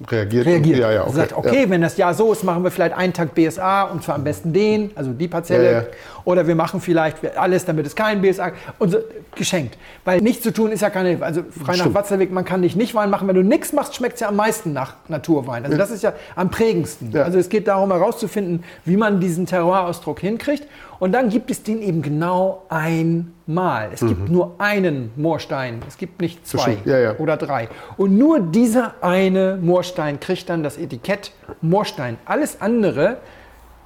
Reagiert. 0.09 0.45
reagiert. 0.45 0.79
Ja, 0.79 0.91
ja, 0.91 1.01
Er 1.01 1.07
okay. 1.07 1.15
sagt, 1.15 1.33
okay, 1.37 1.65
wenn 1.69 1.81
das 1.81 1.95
Jahr 1.95 2.13
so 2.13 2.33
ist, 2.33 2.43
machen 2.43 2.63
wir 2.63 2.71
vielleicht 2.71 2.95
einen 2.95 3.13
Tag 3.13 3.33
BSA 3.33 3.83
und 3.83 4.03
zwar 4.03 4.15
am 4.15 4.25
besten 4.25 4.51
den, 4.51 4.91
also 4.93 5.13
die 5.13 5.29
Parzelle. 5.29 5.65
Ja, 5.65 5.79
ja. 5.79 5.85
Oder 6.25 6.47
wir 6.47 6.55
machen 6.55 6.81
vielleicht 6.81 7.37
alles, 7.37 7.63
damit 7.63 7.85
es 7.85 7.95
kein 7.95 8.21
BSA 8.21 8.51
und 8.77 8.91
so, 8.91 8.97
geschenkt. 9.35 9.77
Weil 10.03 10.19
nichts 10.21 10.43
zu 10.43 10.51
tun 10.51 10.71
ist 10.71 10.81
ja 10.81 10.89
keine, 10.89 11.23
also 11.23 11.43
frei 11.43 11.73
nach 11.73 11.81
Stimmt. 11.81 11.95
Watzlawick, 11.95 12.31
man 12.31 12.43
kann 12.43 12.59
nicht 12.59 12.75
nicht 12.75 12.93
Wein 12.93 13.09
machen. 13.09 13.27
Wenn 13.27 13.35
du 13.35 13.43
nichts 13.43 13.71
machst, 13.71 13.95
schmeckt 13.95 14.15
es 14.15 14.19
ja 14.19 14.27
am 14.27 14.35
meisten 14.35 14.73
nach 14.73 14.95
Naturwein. 15.07 15.63
Also 15.63 15.77
das 15.77 15.91
ist 15.91 16.03
ja 16.03 16.11
am 16.35 16.49
prägendsten. 16.49 17.11
Ja. 17.11 17.23
Also 17.23 17.37
es 17.37 17.47
geht 17.47 17.67
darum 17.67 17.91
herauszufinden, 17.91 18.63
wie 18.83 18.97
man 18.97 19.21
diesen 19.21 19.45
Terroirausdruck 19.45 20.19
hinkriegt. 20.19 20.67
Und 20.99 21.11
dann 21.11 21.29
gibt 21.29 21.51
es 21.51 21.63
den 21.63 21.81
eben 21.81 22.01
genau 22.01 22.63
einmal. 22.69 23.89
Es 23.93 23.99
gibt 24.01 24.29
nur 24.29 24.55
einen 24.59 25.11
Moorstein. 25.15 25.81
Es 25.87 25.97
gibt 25.97 26.21
nicht 26.21 26.47
zwei 26.47 26.71
Mhm. 26.75 26.77
Ja, 26.85 26.97
ja. 26.99 27.17
oder 27.17 27.37
drei. 27.37 27.69
Und 27.97 28.17
nur 28.17 28.39
dieser 28.39 28.93
eine 29.01 29.57
Moorstein 29.61 30.19
kriegt 30.19 30.49
dann 30.49 30.63
das 30.63 30.77
Etikett 30.77 31.31
Moorstein. 31.61 32.17
Alles 32.25 32.61
andere 32.61 33.17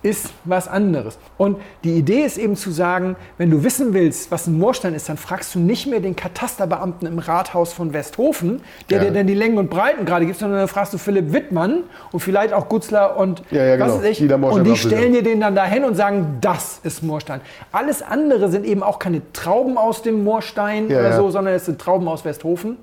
ist 0.02 0.32
was 0.45 0.68
anderes. 0.68 1.18
Und 1.38 1.58
die 1.84 1.95
Idee 1.95 2.22
ist 2.22 2.38
eben 2.38 2.56
zu 2.56 2.72
sagen, 2.72 3.16
wenn 3.38 3.50
du 3.50 3.64
wissen 3.64 3.93
willst, 3.93 4.32
was 4.32 4.47
ein 4.47 4.58
Moorstein 4.58 4.93
ist, 4.93 5.10
dann 5.10 5.18
fragst 5.18 5.56
du 5.56 5.60
nicht 5.60 5.88
mehr 5.88 6.00
den 6.00 6.16
Katasterbeamten 6.16 7.06
im 7.08 7.20
Rathaus 7.20 7.74
von 7.74 7.91
Westhofen, 7.91 8.62
der 8.89 9.00
Ja. 9.00 9.04
dir 9.06 9.12
dann 9.12 9.28
die 9.28 9.34
Längen 9.34 9.58
und 9.58 9.70
Breiten 9.70 10.06
gerade 10.06 10.26
gibt, 10.26 10.39
sondern 10.39 10.60
dann 10.60 10.68
fragst 10.70 10.93
du 10.93 10.97
Philipp 10.97 11.34
Wittmann 11.34 11.84
und 12.14 12.22
vielleicht 12.22 12.54
auch 12.54 12.70
Gutzler 12.70 13.18
und 13.18 13.43
Ja, 13.52 13.64
ja, 13.66 13.76
genau. 13.76 13.88
was 13.88 13.97
weiß 14.04 14.20
ich. 14.20 14.32
Und 14.32 14.64
die 14.64 14.78
stellen 14.78 15.12
dir 15.14 15.24
den 15.24 15.41
dann 15.41 15.56
dahin 15.56 15.84
und 15.84 15.95
sagen, 15.95 16.38
das 16.39 16.80
ist 16.84 17.04
Moorstein. 17.04 17.41
Alles 17.72 18.02
andere 18.02 18.50
sind 18.50 18.66
eben 18.66 18.84
auch 18.84 19.00
keine 19.00 19.22
Trauben 19.34 19.78
aus 19.78 20.02
dem 20.02 20.24
Moorstein 20.24 20.86
oder 20.88 21.14
so, 21.18 21.30
sondern 21.30 21.54
es 21.56 21.66
sind 21.66 21.80
Trauben 21.80 22.08
aus 22.08 22.24
Westhofen. 22.24 22.78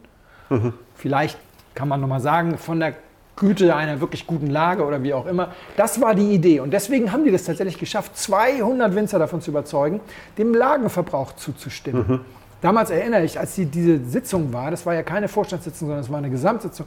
Vielleicht 0.96 1.38
kann 1.74 1.88
man 1.88 2.00
nochmal 2.00 2.20
sagen, 2.20 2.58
von 2.58 2.78
der 2.80 2.94
Güte 3.36 3.76
einer 3.76 4.00
wirklich 4.00 4.26
guten 4.26 4.48
Lage 4.48 4.84
oder 4.84 5.02
wie 5.02 5.12
auch 5.12 5.26
immer. 5.26 5.52
Das 5.76 6.00
war 6.00 6.14
die 6.14 6.32
Idee. 6.32 6.60
Und 6.60 6.72
deswegen 6.72 7.12
haben 7.12 7.24
die 7.24 7.30
das 7.30 7.44
tatsächlich 7.44 7.78
geschafft, 7.78 8.16
200 8.16 8.94
Winzer 8.94 9.18
davon 9.18 9.42
zu 9.42 9.50
überzeugen, 9.50 10.00
dem 10.38 10.54
Lagenverbrauch 10.54 11.32
zuzustimmen. 11.32 12.20
Damals 12.62 12.90
erinnere 12.90 13.24
ich, 13.24 13.38
als 13.38 13.54
die, 13.54 13.66
diese 13.66 14.02
Sitzung 14.04 14.52
war, 14.52 14.70
das 14.70 14.86
war 14.86 14.94
ja 14.94 15.02
keine 15.02 15.28
Vorstandssitzung, 15.28 15.88
sondern 15.88 16.04
es 16.04 16.10
war 16.10 16.18
eine 16.18 16.30
Gesamtsitzung, 16.30 16.86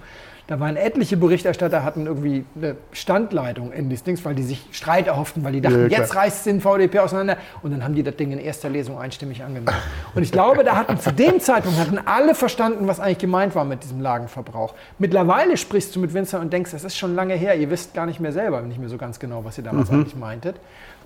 da 0.50 0.60
waren 0.60 0.78
etliche 0.78 1.16
Berichterstatter, 1.16 1.84
hatten 1.84 2.08
irgendwie 2.08 2.44
eine 2.56 2.76
Standleitung 2.92 3.72
in 3.72 3.88
dieses 3.88 4.04
Dings, 4.04 4.26
weil 4.26 4.34
die 4.34 4.42
sich 4.42 4.66
Streit 4.72 5.06
erhofften, 5.06 5.44
weil 5.44 5.52
die 5.52 5.62
dachten, 5.62 5.92
Ja, 5.92 6.00
jetzt 6.00 6.16
reißt 6.16 6.40
es 6.40 6.44
den 6.44 6.60
VDP 6.60 6.98
auseinander. 6.98 7.38
Und 7.62 7.70
dann 7.70 7.84
haben 7.84 7.94
die 7.94 8.02
das 8.02 8.16
Ding 8.16 8.32
in 8.32 8.40
erster 8.40 8.68
Lesung 8.68 8.98
einstimmig 8.98 9.44
angenommen. 9.44 9.78
Und 10.16 10.24
ich 10.24 10.32
glaube, 10.32 10.64
da 10.64 10.76
hatten 10.76 11.00
zu 11.00 11.14
dem 11.14 11.40
Zeitpunkt 11.40 11.78
hatten 11.80 12.00
alle 12.04 12.34
verstanden, 12.34 12.88
was 12.88 13.00
eigentlich 13.00 13.20
gemeint 13.20 13.54
war 13.54 13.64
mit 13.64 13.84
diesem 13.84 14.02
Lagenverbrauch. 14.02 14.74
Mittlerweile 14.98 15.56
sprichst 15.56 15.96
du 15.96 16.00
mit 16.00 16.16
Winzer 16.16 16.40
und 16.40 16.52
denkst, 16.52 16.72
das 16.72 16.84
ist 16.84 16.98
schon 16.98 17.14
lange 17.14 17.36
her, 17.36 17.56
ihr 17.56 17.70
wisst 17.70 17.94
gar 17.94 18.08
nicht 18.08 18.20
mehr 18.20 18.32
selber, 18.32 18.64
nicht 18.64 18.80
mehr 18.80 18.90
so 18.90 18.98
ganz 18.98 19.20
genau, 19.20 19.46
was 19.46 19.60
ihr 19.60 19.64
damals 19.64 19.92
eigentlich 19.92 20.16
meintet. 20.16 20.56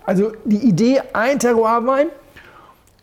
Also 0.06 0.32
die 0.46 0.66
Idee, 0.66 1.02
ein 1.12 1.38
Terroirwein, 1.38 2.06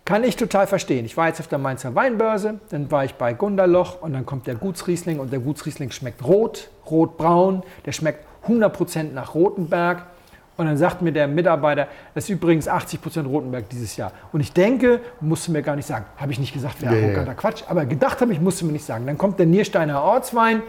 kann 0.06 0.24
ich 0.24 0.36
total 0.36 0.68
verstehen. 0.68 1.06
Ich 1.06 1.16
war 1.16 1.28
jetzt 1.28 1.40
auf 1.40 1.48
der 1.48 1.60
Mainzer 1.60 1.96
Weinbörse, 1.96 2.60
dann 2.70 2.90
war 2.92 3.06
ich 3.06 3.14
bei 3.16 3.34
Gunderloch 3.34 4.02
und 4.02 4.14
dann 4.14 4.26
kommt 4.26 4.48
der 4.48 4.56
Gutsriesling 4.56 5.20
und 5.20 5.32
der 5.32 5.40
Gutsriesling 5.40 5.92
schmeckt 5.92 6.24
rot, 6.24 6.70
rotbraun, 6.90 7.64
der 7.86 7.92
schmeckt 7.92 8.26
100% 8.48 9.14
nach 9.14 9.36
Rotenberg. 9.36 10.06
Und 10.58 10.68
dann 10.68 10.78
sagt 10.78 11.02
mir 11.02 11.12
der 11.12 11.28
Mitarbeiter, 11.28 11.88
das 12.14 12.26
ist 12.26 12.30
übrigens 12.30 12.70
80% 12.70 13.26
Rotenberg 13.26 13.70
dieses 13.70 13.96
Jahr. 13.98 14.12
Und 14.32 14.42
ich 14.42 14.54
denke, 14.54 15.00
musste 15.20 15.52
mir 15.52 15.64
gar 15.64 15.76
nicht 15.76 15.88
sagen, 15.88 16.06
habe 16.18 16.32
ich 16.32 16.40
nicht 16.40 16.54
gesagt, 16.54 16.82
wäre 16.82 16.94
Ja, 16.94 17.00
ja, 17.00 17.08
arroganter 17.08 17.34
Quatsch, 17.34 17.64
aber 17.68 17.86
gedacht 17.86 18.22
habe 18.22 18.34
ich, 18.34 18.42
musste 18.42 18.66
mir 18.66 18.74
nicht 18.74 18.86
sagen. 18.86 19.08
Dann 19.08 19.18
kommt 19.18 19.40
der 19.40 19.46
Niersteiner 19.46 20.04
Ortswein, 20.04 20.62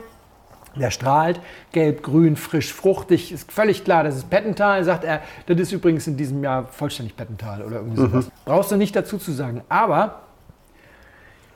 Der 0.76 0.90
strahlt, 0.90 1.40
gelb, 1.72 2.02
grün, 2.02 2.36
frisch, 2.36 2.72
fruchtig, 2.72 3.30
ist 3.32 3.52
völlig 3.52 3.84
klar, 3.84 4.04
das 4.04 4.16
ist 4.16 4.30
Pettental, 4.30 4.82
sagt 4.84 5.04
er. 5.04 5.20
Das 5.46 5.58
ist 5.58 5.72
übrigens 5.72 6.06
in 6.06 6.16
diesem 6.16 6.42
Jahr 6.42 6.66
vollständig 6.66 7.16
Pettental 7.16 7.62
oder 7.62 7.76
irgendwie 7.76 7.96
sowas. 8.00 8.30
Brauchst 8.44 8.70
du 8.72 8.76
nicht 8.76 8.96
dazu 8.96 9.18
zu 9.18 9.32
sagen. 9.32 9.62
Aber 9.68 10.22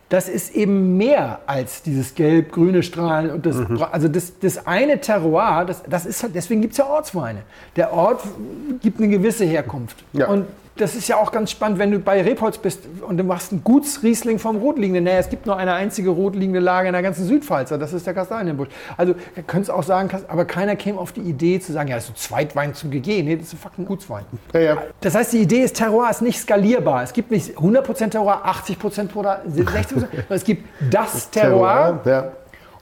das 0.09 0.29
ist 0.29 0.55
eben 0.55 0.97
mehr 0.97 1.41
als 1.47 1.83
dieses 1.83 2.15
gelb-grüne 2.15 2.83
Strahlen 2.85 3.31
und 3.33 3.45
das, 3.45 3.57
Mhm. 3.57 3.83
also 3.91 4.07
das, 4.07 4.39
das 4.39 4.65
eine 4.67 5.01
Terroir, 5.01 5.65
das, 5.65 5.83
das 5.83 6.07
ist 6.07 6.25
deswegen 6.33 6.61
gibt 6.61 6.73
es 6.73 6.79
ja 6.79 6.87
Ortsweine. 6.87 7.43
Der 7.75 7.93
Ort 7.93 8.23
gibt 8.83 8.99
eine 8.99 9.09
gewisse 9.09 9.45
Herkunft. 9.45 10.05
Ja. 10.13 10.29
Und 10.29 10.47
das 10.77 10.95
ist 10.95 11.09
ja 11.09 11.17
auch 11.17 11.33
ganz 11.33 11.51
spannend, 11.51 11.79
wenn 11.79 11.91
du 11.91 11.99
bei 11.99 12.23
Rebholz 12.23 12.59
bist 12.59 12.81
und 13.07 13.17
du 13.17 13.25
machst 13.25 13.53
einen 13.53 13.65
Gutsriesling 13.65 14.39
vom 14.39 14.57
Rotliegenden. 14.57 15.05
Naja, 15.05 15.19
es 15.19 15.29
gibt 15.29 15.47
nur 15.47 15.57
eine 15.57 15.73
einzige 15.73 16.11
rotliegende 16.11 16.61
Lage 16.61 16.89
in 16.89 16.93
der 16.93 17.03
ganzen 17.03 17.25
Südpfalz, 17.25 17.71
das 17.71 17.93
ist 17.93 18.07
der 18.07 18.15
Kastanienbusch. 18.15 18.69
Also, 18.97 19.15
da 19.35 19.43
könntest 19.43 19.71
auch 19.71 19.83
sagen, 19.83 20.11
aber 20.29 20.45
keiner 20.45 20.77
käme 20.77 20.99
auf 20.99 21.13
die 21.13 21.23
Idee 21.23 21.61
zu 21.61 21.73
sagen, 21.73 21.89
ja, 21.89 21.97
das 21.97 22.05
ist 22.05 22.11
ein 22.11 22.17
Zweitwein 22.17 22.75
zum 22.75 22.91
GG. 22.91 23.23
Nee, 23.23 23.37
das 23.37 23.49
ist 23.49 23.55
ein 23.55 23.59
fucking 23.59 23.87
Gutswein. 23.87 24.25
Ja, 24.53 24.61
ja. 24.61 24.83
Das 25.01 25.15
heißt, 25.15 25.33
die 25.33 25.39
Idee 25.39 25.63
ist, 25.63 25.77
Terroir 25.77 26.11
ist 26.11 26.23
nicht 26.23 26.39
skalierbar. 26.39 27.03
Es 27.03 27.13
gibt 27.13 27.31
nicht 27.31 27.57
100% 27.57 28.11
Terroir, 28.11 28.43
80% 28.47 29.09
Terroir, 29.09 29.43
60%, 29.49 29.89
sondern 29.89 30.09
es 30.29 30.45
gibt 30.45 30.67
das 30.91 31.31
Terroir. 31.31 32.01
Ja. 32.05 32.33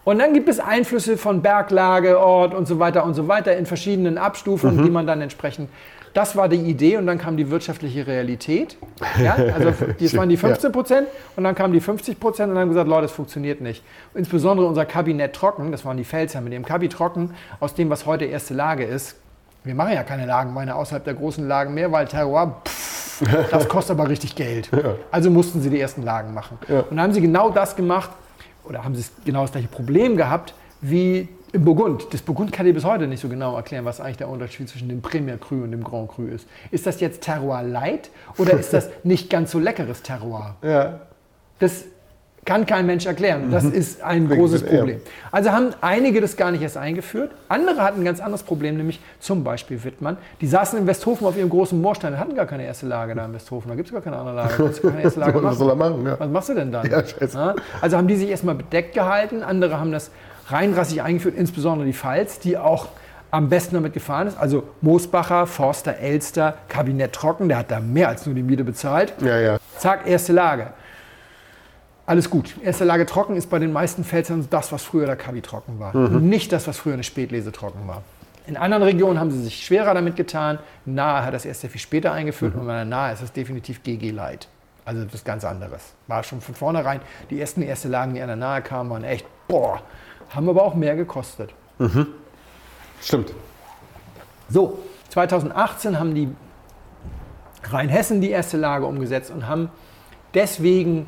Und 0.05 0.19
dann 0.19 0.35
gibt 0.35 0.51
es 0.51 0.61
Einflüsse 0.61 1.17
von 1.17 1.41
Berglage, 1.41 2.19
Ort 2.19 2.55
und 2.55 2.69
so 2.69 2.79
weiter 2.79 3.05
und 3.05 3.15
so 3.15 3.27
weiter 3.27 3.57
in 3.57 3.65
verschiedenen 3.65 4.19
Abstufungen, 4.19 4.85
die 4.85 4.91
man 4.91 5.07
dann 5.07 5.23
entsprechend. 5.23 5.71
Das 6.15 6.37
war 6.37 6.49
die 6.49 6.57
Idee 6.57 6.97
und 6.97 7.07
dann 7.07 7.19
kam 7.19 7.37
die 7.37 7.51
wirtschaftliche 7.51 8.07
Realität. 8.07 8.77
Ja, 9.21 9.35
also 9.35 9.73
das 10.01 10.17
waren 10.17 10.29
die 10.29 10.37
15 10.37 10.73
Prozent 10.73 11.09
und 11.37 11.45
dann 11.45 11.55
kamen 11.55 11.73
die 11.73 11.81
50 11.81 12.19
Prozent 12.19 12.49
und 12.49 12.55
dann 12.55 12.63
haben 12.63 12.69
gesagt, 12.71 12.89
Leute, 12.89 13.03
das 13.03 13.13
funktioniert 13.13 13.61
nicht. 13.61 13.83
Insbesondere 14.15 14.67
unser 14.67 14.87
Kabinett 14.87 15.35
Trocken, 15.35 15.73
das 15.73 15.85
waren 15.85 15.97
die 15.97 16.05
Pfälzer 16.05 16.41
mit 16.41 16.53
dem 16.53 16.65
Kabi 16.65 16.89
Trocken, 16.89 17.35
aus 17.61 17.75
dem, 17.75 17.91
was 17.91 18.07
heute 18.07 18.25
erste 18.25 18.55
Lage 18.55 18.85
ist. 18.85 19.17
Wir 19.65 19.75
machen 19.75 19.93
ja 19.93 20.05
keine 20.05 20.27
Lagenweine 20.27 20.77
außerhalb 20.77 21.05
der 21.05 21.15
großen 21.15 21.47
Lagen 21.49 21.75
mehr, 21.75 21.91
weil 21.91 22.07
Terroir, 22.07 22.61
pff, 22.65 23.23
das 23.51 23.69
kostet 23.69 23.99
aber 23.99 24.09
richtig 24.09 24.37
Geld. 24.37 24.71
Also 25.11 25.31
mussten 25.31 25.61
sie 25.61 25.71
die 25.71 25.81
ersten 25.81 26.03
Lagen 26.03 26.33
machen. 26.33 26.59
Und 26.69 26.91
dann 26.91 27.01
haben 27.01 27.13
sie 27.13 27.21
genau 27.21 27.51
das 27.51 27.75
gemacht, 27.75 28.11
oder 28.65 28.85
haben 28.85 28.95
sie 28.95 29.05
genau 29.25 29.43
das 29.43 29.53
gleiche 29.53 29.69
Problem 29.69 30.17
gehabt 30.17 30.55
wie 30.81 31.29
im 31.55 31.65
Burgund. 31.65 32.13
Das 32.13 32.21
Burgund 32.21 32.53
kann 32.53 32.67
dir 32.67 32.75
bis 32.75 32.85
heute 32.85 33.07
nicht 33.07 33.21
so 33.21 33.29
genau 33.29 33.57
erklären, 33.57 33.85
was 33.85 34.01
eigentlich 34.01 34.19
der 34.19 34.29
Unterschied 34.29 34.69
zwischen 34.69 34.89
dem 34.89 35.01
Premier 35.01 35.39
Cru 35.39 35.63
und 35.63 35.71
dem 35.71 35.85
Grand 35.85 36.11
Cru 36.11 36.25
ist. 36.27 36.47
Ist 36.71 36.87
das 36.87 37.01
jetzt 37.01 37.23
Terroir 37.23 37.63
Light 37.63 38.11
oder 38.39 38.55
ist 38.55 38.73
das 38.73 38.91
nicht 39.05 39.31
ganz 39.31 39.51
so 39.53 39.59
leckeres 39.59 40.03
Terroir? 40.03 40.57
ja. 40.63 41.01
Das 41.61 41.85
kann 42.45 42.67
kein 42.67 42.85
Mensch 42.85 43.07
erklären. 43.07 43.51
Das 43.51 43.65
ist 43.65 44.03
ein 44.03 44.25
Bringt 44.29 44.41
großes. 44.43 44.65
Problem. 44.65 45.01
Also 45.31 45.51
haben 45.53 45.71
einige 45.81 46.21
das 46.21 46.37
gar 46.37 46.51
nicht 46.51 46.61
erst 46.61 46.77
eingeführt. 46.77 47.31
Andere 47.49 47.81
hatten 47.81 48.01
ein 48.03 48.05
ganz 48.05 48.21
anderes 48.21 48.43
Problem, 48.43 48.77
nämlich 48.77 49.01
zum 49.19 49.45
Beispiel 49.45 49.83
Wittmann. 49.83 50.19
Die 50.43 50.47
saßen 50.47 50.79
in 50.79 50.87
Westhofen 50.87 51.27
auf 51.27 51.39
ihrem 51.39 51.49
großen 51.49 51.81
Moorstein, 51.81 52.19
hatten 52.19 52.35
gar 52.35 52.45
keine 52.45 52.67
erste 52.67 52.85
Lage 52.87 53.15
da 53.15 53.25
in 53.25 53.33
Westhofen. 53.33 53.71
Da 53.71 53.77
gibt 53.77 53.89
es 53.89 53.95
gar 53.95 54.03
keine 54.03 54.17
andere 54.17 54.37
Lage. 54.37 54.71
Du 54.75 54.89
keine 54.91 55.03
erste 55.03 55.21
Lage 55.21 55.35
Was 55.37 55.43
machen. 55.43 55.57
soll 55.57 55.71
er 55.71 55.77
machen? 55.77 56.05
Ja. 56.07 56.21
Was 56.21 56.29
machst 56.29 56.49
du 56.51 56.55
denn 56.55 56.71
dann? 56.73 56.91
Ja, 56.91 57.03
also 57.81 57.97
haben 57.97 58.09
die 58.09 58.17
sich 58.17 58.29
erstmal 58.29 58.57
bedeckt 58.57 58.93
gehalten, 58.95 59.43
andere 59.43 59.79
haben 59.81 59.93
das 59.93 60.11
reinrassig 60.49 61.03
eingeführt, 61.03 61.35
insbesondere 61.37 61.87
die 61.87 61.93
Pfalz, 61.93 62.39
die 62.39 62.57
auch 62.59 62.89
am 63.31 63.49
besten 63.49 63.75
damit 63.75 63.93
gefahren 63.93 64.29
ist. 64.29 64.39
Also 64.39 64.65
Moosbacher, 64.81 65.47
Forster, 65.47 65.99
Elster, 65.99 66.57
Kabinett 66.69 67.13
Trocken, 67.13 67.49
der 67.49 67.59
hat 67.59 67.71
da 67.71 67.81
mehr 67.81 68.09
als 68.09 68.27
nur 68.27 68.35
die 68.35 68.43
Miete 68.43 68.65
bezahlt. 68.65 69.13
Ja, 69.21 69.39
ja. 69.41 69.59
Zack, 69.79 70.07
erste 70.07 70.33
Lage. 70.33 70.69
Alles 72.07 72.29
gut. 72.29 72.55
Erste 72.63 72.85
Lage 72.85 73.07
trocken 73.07 73.35
ist 73.35 73.49
bei 73.49 73.59
den 73.59 73.73
meisten 73.73 74.05
Pfälzern 74.05 74.47
das, 74.51 74.71
was 74.73 74.83
früher 74.83 75.07
der 75.07 75.17
Kabi 75.17 75.41
trocken 75.41 75.81
war. 75.81 75.97
Nicht 75.97 76.53
das, 76.53 76.69
was 76.69 76.77
früher 76.77 76.95
eine 76.95 77.03
Spätlese 77.03 77.51
trocken 77.51 77.89
war. 77.89 78.03
In 78.47 78.59
anderen 78.59 78.83
Regionen 78.83 79.19
haben 79.19 79.31
sie 79.31 79.43
sich 79.43 79.65
schwerer 79.65 79.95
damit 79.95 80.17
getan. 80.17 80.59
Nahe 80.85 81.25
hat 81.25 81.33
das 81.33 81.47
erst 81.47 81.63
sehr 81.63 81.71
viel 81.71 81.81
später 81.81 82.13
eingeführt 82.13 82.55
und 82.55 82.67
bei 82.67 82.75
der 82.75 82.85
Nahe 82.85 83.15
ist 83.15 83.23
das 83.23 83.33
definitiv 83.33 83.83
GG 83.83 84.11
Light. 84.11 84.49
Also 84.85 85.03
das 85.05 85.25
ganz 85.25 85.45
anderes. 85.45 85.95
War 86.09 86.23
schon 86.23 86.43
von 86.43 86.55
vornherein, 86.55 87.01
die 87.31 87.41
ersten 87.41 87.63
erste 87.63 87.89
Lagen, 87.89 88.13
die 88.15 88.21
an 88.21 88.29
der 88.29 88.37
Nahe 88.37 88.61
kamen, 88.61 88.91
waren 88.91 89.03
echt, 89.03 89.25
boah, 89.49 89.81
haben 90.35 90.49
aber 90.49 90.63
auch 90.63 90.75
mehr 90.75 90.97
gekostet. 90.97 91.51
Stimmt. 93.01 93.33
So, 94.49 94.79
2018 95.11 95.99
haben 95.99 96.15
die 96.15 96.29
Rheinhessen 97.65 98.21
die 98.21 98.31
erste 98.31 98.57
Lage 98.57 98.87
umgesetzt 98.87 99.31
und 99.31 99.49
haben 99.49 99.71
deswegen 100.35 101.07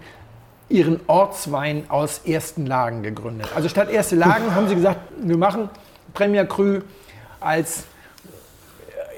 ihren 0.68 1.00
Ortswein 1.06 1.84
aus 1.88 2.20
ersten 2.24 2.66
Lagen 2.66 3.02
gegründet. 3.02 3.48
Also 3.54 3.68
statt 3.68 3.90
erste 3.90 4.16
Lagen 4.16 4.54
haben 4.54 4.68
sie 4.68 4.74
gesagt, 4.74 5.00
wir 5.20 5.36
machen 5.36 5.70
Premier 6.12 6.44
Cru 6.44 6.80
als 7.40 7.84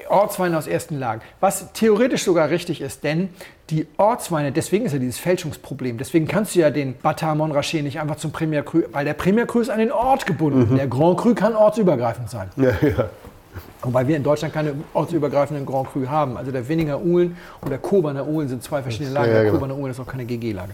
Ortsweine 0.09 0.57
aus 0.57 0.67
ersten 0.67 0.99
Lagen. 0.99 1.21
Was 1.39 1.71
theoretisch 1.73 2.23
sogar 2.23 2.49
richtig 2.49 2.81
ist, 2.81 3.03
denn 3.03 3.29
die 3.69 3.87
Ortsweine, 3.97 4.51
deswegen 4.51 4.85
ist 4.85 4.93
ja 4.93 4.99
dieses 4.99 5.19
Fälschungsproblem, 5.19 5.97
deswegen 5.97 6.27
kannst 6.27 6.55
du 6.55 6.59
ja 6.59 6.69
den 6.69 6.95
Batar 6.97 7.35
Montrachet 7.35 7.83
nicht 7.83 7.99
einfach 7.99 8.15
zum 8.15 8.31
Premier 8.31 8.63
Cru, 8.63 8.81
weil 8.91 9.05
der 9.05 9.13
Premier 9.13 9.45
Cru 9.45 9.59
ist 9.59 9.69
an 9.69 9.79
den 9.79 9.91
Ort 9.91 10.25
gebunden. 10.25 10.75
Der 10.75 10.87
Grand 10.87 11.17
Cru 11.17 11.35
kann 11.35 11.55
ortsübergreifend 11.55 12.29
sein. 12.29 12.49
Ja, 12.55 12.71
ja. 12.81 13.09
Wobei 13.81 14.07
wir 14.07 14.17
in 14.17 14.23
Deutschland 14.23 14.53
keine 14.53 14.73
ortsübergreifenden 14.93 15.65
Grand 15.65 15.91
Cru 15.91 16.07
haben. 16.07 16.35
Also 16.37 16.51
der 16.51 16.67
Winninger 16.67 17.01
Uhlen 17.01 17.37
und 17.61 17.69
der 17.69 17.77
Koberner 17.77 18.27
Uhlen 18.27 18.49
sind 18.49 18.61
zwei 18.63 18.81
verschiedene 18.81 19.11
Lagen. 19.11 19.27
ja, 19.27 19.33
der 19.33 19.43
genau. 19.45 19.55
Koberner 19.55 19.77
Uhlen 19.77 19.91
ist 19.91 19.99
auch 19.99 20.07
keine 20.07 20.25
GG-Lage. 20.25 20.73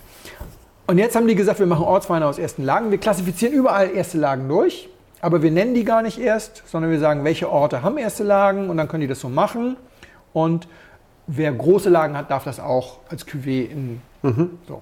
Und 0.88 0.98
jetzt 0.98 1.16
haben 1.16 1.28
die 1.28 1.36
gesagt, 1.36 1.60
wir 1.60 1.66
machen 1.66 1.86
Ortsweine 1.86 2.26
aus 2.26 2.38
ersten 2.38 2.64
Lagen. 2.64 2.92
Wir 2.92 2.98
klassifizieren 2.98 3.54
überall 3.54 3.92
erste 3.92 4.18
Lagen 4.18 4.48
durch, 4.48 4.90
aber 5.20 5.42
wir 5.42 5.52
nennen 5.52 5.74
die 5.74 5.84
gar 5.84 6.02
nicht 6.02 6.20
erst, 6.20 6.64
sondern 6.68 6.92
wir 6.92 7.00
sagen, 7.00 7.24
welche 7.24 7.50
Orte 7.50 7.82
haben 7.82 7.98
erste 7.98 8.24
Lagen 8.24 8.70
und 8.70 8.78
dann 8.78 8.88
können 8.88 9.02
die 9.02 9.08
das 9.08 9.20
so 9.20 9.30
machen. 9.30 9.78
Und 10.34 10.68
wer 11.28 11.52
große 11.52 11.90
Lagen 11.90 12.16
hat, 12.16 12.32
darf 12.32 12.44
das 12.44 12.60
auch 12.60 13.00
als 13.10 13.28
Cuvée 13.28 13.66
in. 13.66 14.02
So. 14.68 14.82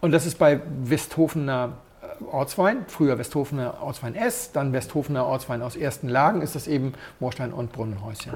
Und 0.00 0.10
das 0.10 0.26
ist 0.26 0.38
bei 0.38 0.60
Westhofener 0.82 1.74
äh, 2.02 2.24
Ortswein, 2.24 2.84
früher 2.88 3.18
Westhofener 3.18 3.80
Ortswein 3.80 4.16
S, 4.16 4.50
dann 4.52 4.72
Westhofener 4.72 5.26
Ortswein 5.26 5.62
aus 5.62 5.76
ersten 5.76 6.08
Lagen, 6.08 6.42
ist 6.42 6.54
das 6.54 6.66
eben 6.66 6.94
Moorstein 7.20 7.52
und 7.52 7.72
Brunnenhäuschen. 7.72 8.34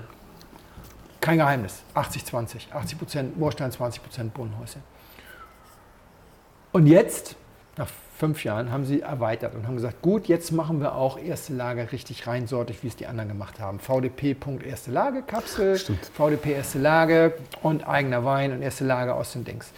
Kein 1.21 1.39
Geheimnis. 1.39 1.83
80-20. 1.95 2.73
80 2.73 2.99
Prozent 2.99 3.39
Moorstein, 3.39 3.73
20 3.73 4.03
Prozent 4.03 4.33
Brunnenhäuschen. 4.33 4.81
Und 6.71 6.87
jetzt, 6.87 7.35
nach 7.77 7.89
fünf 8.17 8.45
Jahren, 8.45 8.73
haben 8.73 8.85
sie 8.85 9.03
erweitert 9.03 9.55
und 9.55 9.67
haben 9.67 9.77
gesagt, 9.77 10.01
gut, 10.03 10.27
jetzt 10.27 10.51
machen 10.51 10.81
wir 10.81 10.95
auch 10.95 11.19
erste 11.19 11.53
Lage 11.53 11.93
richtig 11.93 12.27
reinsortig, 12.27 12.83
wie 12.83 12.89
es 12.89 12.97
die 12.97 13.07
anderen 13.07 13.29
gemacht 13.29 13.61
haben. 13.61 13.79
VDP. 13.79 14.35
Punkt 14.35 14.65
erste 14.65 14.91
Lage 14.91 15.23
Kapsel, 15.23 15.79
VDP 16.15 16.53
erste 16.53 16.79
Lage 16.79 17.35
und 17.63 17.87
eigener 17.87 18.25
Wein 18.25 18.53
und 18.53 18.63
erste 18.63 18.85
Lage 18.85 19.15
aus 19.15 19.33
den 19.33 19.45
Dings. 19.45 19.71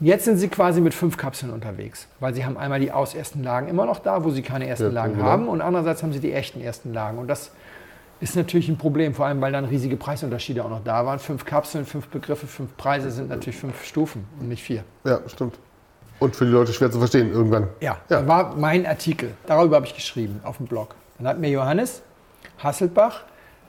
Und 0.00 0.06
jetzt 0.06 0.24
sind 0.24 0.38
sie 0.38 0.48
quasi 0.48 0.80
mit 0.80 0.94
fünf 0.94 1.16
Kapseln 1.16 1.52
unterwegs, 1.52 2.06
weil 2.20 2.32
sie 2.34 2.44
haben 2.44 2.56
einmal 2.56 2.80
die 2.80 2.92
aus 2.92 3.14
ersten 3.14 3.42
Lagen 3.42 3.68
immer 3.68 3.84
noch 3.84 3.98
da, 3.98 4.24
wo 4.24 4.30
sie 4.30 4.42
keine 4.42 4.66
ersten 4.68 4.84
Ja, 4.86 4.92
Lagen 4.92 5.14
genau. 5.14 5.26
haben 5.26 5.48
und 5.48 5.60
andererseits 5.60 6.02
haben 6.02 6.12
sie 6.12 6.20
die 6.20 6.32
echten 6.32 6.60
ersten 6.60 6.92
Lagen. 6.94 7.18
Und 7.18 7.26
das 7.28 7.50
ist 8.20 8.34
natürlich 8.36 8.68
ein 8.68 8.78
Problem, 8.78 9.12
vor 9.14 9.26
allem 9.26 9.40
weil 9.40 9.52
dann 9.52 9.64
riesige 9.64 9.96
Preisunterschiede 9.96 10.64
auch 10.64 10.70
noch 10.70 10.84
da 10.84 11.04
waren. 11.04 11.18
Fünf 11.18 11.44
Kapseln, 11.44 11.84
fünf 11.84 12.08
Begriffe, 12.08 12.46
fünf 12.46 12.76
Preise 12.76 13.10
sind 13.10 13.28
natürlich 13.28 13.56
fünf 13.58 13.84
Stufen 13.84 14.24
und 14.40 14.48
nicht 14.48 14.62
vier. 14.62 14.84
ja, 15.04 15.20
stimmt. 15.26 15.58
Und 16.20 16.34
für 16.34 16.44
die 16.46 16.50
Leute 16.50 16.72
schwer 16.72 16.90
zu 16.90 16.98
verstehen 16.98 17.32
irgendwann. 17.32 17.68
Ja, 17.80 17.92
Ja. 17.92 17.98
das 18.08 18.26
war 18.26 18.56
mein 18.56 18.86
Artikel. 18.86 19.34
Darüber 19.46 19.76
habe 19.76 19.86
ich 19.86 19.94
geschrieben 19.94 20.40
auf 20.44 20.56
dem 20.56 20.66
Blog. 20.66 20.94
Dann 21.18 21.28
hat 21.28 21.38
mir 21.38 21.48
Johannes 21.50 22.02
Hasselbach, 22.58 23.22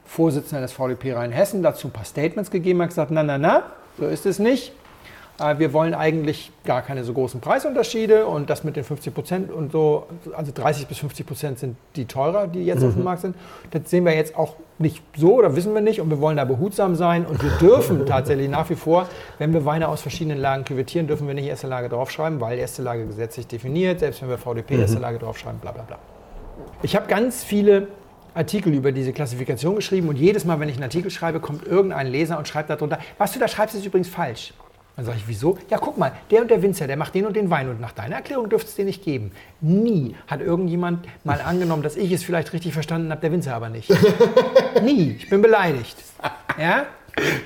Vorsitzender 0.05 0.61
des 0.61 0.71
VDP 0.71 1.13
Rheinhessen, 1.13 1.61
dazu 1.61 1.87
ein 1.87 1.91
paar 1.91 2.05
Statements 2.05 2.49
gegeben. 2.49 2.79
Er 2.79 2.83
hat 2.83 2.89
gesagt, 2.89 3.11
na, 3.11 3.21
na, 3.21 3.37
na, 3.37 3.63
so 3.99 4.07
ist 4.07 4.25
es 4.25 4.39
nicht. 4.39 4.71
Äh, 5.39 5.59
Wir 5.59 5.73
wollen 5.73 5.93
eigentlich 5.93 6.51
gar 6.65 6.81
keine 6.81 7.03
so 7.03 7.13
großen 7.13 7.39
Preisunterschiede 7.41 8.25
und 8.25 8.49
das 8.49 8.63
mit 8.63 8.75
den 8.75 8.83
50 8.83 9.13
Prozent 9.13 9.51
und 9.51 9.71
so, 9.71 10.07
also 10.35 10.51
30 10.53 10.87
bis 10.87 10.99
50 10.99 11.25
Prozent 11.25 11.59
sind 11.59 11.77
die 11.95 12.05
teurer, 12.05 12.47
die 12.47 12.65
jetzt 12.65 12.83
auf 12.83 12.93
dem 12.93 13.03
Markt 13.03 13.21
sind. 13.21 13.35
Das 13.71 13.89
sehen 13.89 14.05
wir 14.05 14.15
jetzt 14.15 14.35
auch 14.35 14.55
nicht 14.77 15.03
so 15.17 15.35
oder 15.35 15.55
wissen 15.55 15.73
wir 15.73 15.81
nicht 15.81 15.99
und 16.01 16.09
wir 16.09 16.19
wollen 16.21 16.37
da 16.37 16.45
behutsam 16.45 16.95
sein 16.95 17.25
und 17.25 17.41
wir 17.43 17.51
dürfen 17.59 18.05
tatsächlich 18.05 18.49
nach 18.49 18.69
wie 18.69 18.75
vor, 18.75 19.07
wenn 19.37 19.53
wir 19.53 19.65
Weine 19.65 19.87
aus 19.89 20.01
verschiedenen 20.01 20.39
Lagen 20.39 20.63
küvettieren, 20.63 21.07
dürfen 21.07 21.27
wir 21.27 21.33
nicht 21.33 21.47
erste 21.47 21.67
Lage 21.67 21.89
draufschreiben, 21.89 22.39
weil 22.39 22.57
erste 22.59 22.81
Lage 22.81 23.05
gesetzlich 23.05 23.47
definiert, 23.47 23.99
selbst 23.99 24.21
wenn 24.21 24.29
wir 24.29 24.37
VDP 24.37 24.79
erste 24.79 24.99
Lage 24.99 25.19
draufschreiben, 25.19 25.59
bla 25.59 25.71
bla 25.71 25.83
bla. 25.83 25.97
Ich 26.81 26.95
habe 26.95 27.07
ganz 27.07 27.43
viele 27.43 27.87
Artikel 28.33 28.73
über 28.73 28.91
diese 28.91 29.11
Klassifikation 29.11 29.75
geschrieben 29.75 30.07
und 30.07 30.17
jedes 30.17 30.45
Mal, 30.45 30.59
wenn 30.59 30.69
ich 30.69 30.75
einen 30.75 30.83
Artikel 30.83 31.11
schreibe, 31.11 31.39
kommt 31.39 31.65
irgendein 31.65 32.07
Leser 32.07 32.37
und 32.37 32.47
schreibt 32.47 32.69
darunter, 32.69 32.99
was 33.17 33.33
du 33.33 33.39
da 33.39 33.47
schreibst, 33.47 33.75
ist 33.75 33.85
übrigens 33.85 34.07
falsch. 34.07 34.53
Dann 34.99 35.05
sage 35.05 35.19
ich, 35.19 35.29
wieso? 35.29 35.57
Ja, 35.69 35.77
guck 35.77 35.97
mal, 35.97 36.11
der 36.29 36.41
und 36.41 36.51
der 36.51 36.61
Winzer, 36.61 36.85
der 36.85 36.97
macht 36.97 37.15
den 37.15 37.25
und 37.25 37.33
den 37.33 37.49
Wein 37.49 37.69
und 37.69 37.79
nach 37.79 37.93
deiner 37.93 38.17
Erklärung 38.17 38.49
dürfte 38.49 38.67
es 38.67 38.75
den 38.75 38.85
nicht 38.85 39.01
geben. 39.01 39.31
Nie 39.61 40.13
hat 40.27 40.41
irgendjemand 40.41 41.07
mal 41.23 41.39
angenommen, 41.39 41.83
dass 41.83 41.95
ich 41.95 42.11
es 42.11 42.21
vielleicht 42.21 42.51
richtig 42.51 42.73
verstanden 42.73 43.09
habe, 43.09 43.21
der 43.21 43.31
Winzer 43.31 43.55
aber 43.55 43.69
nicht. 43.69 43.89
Nie. 44.83 45.15
Ich 45.17 45.29
bin 45.29 45.41
beleidigt. 45.41 45.95
Ja? 46.59 46.85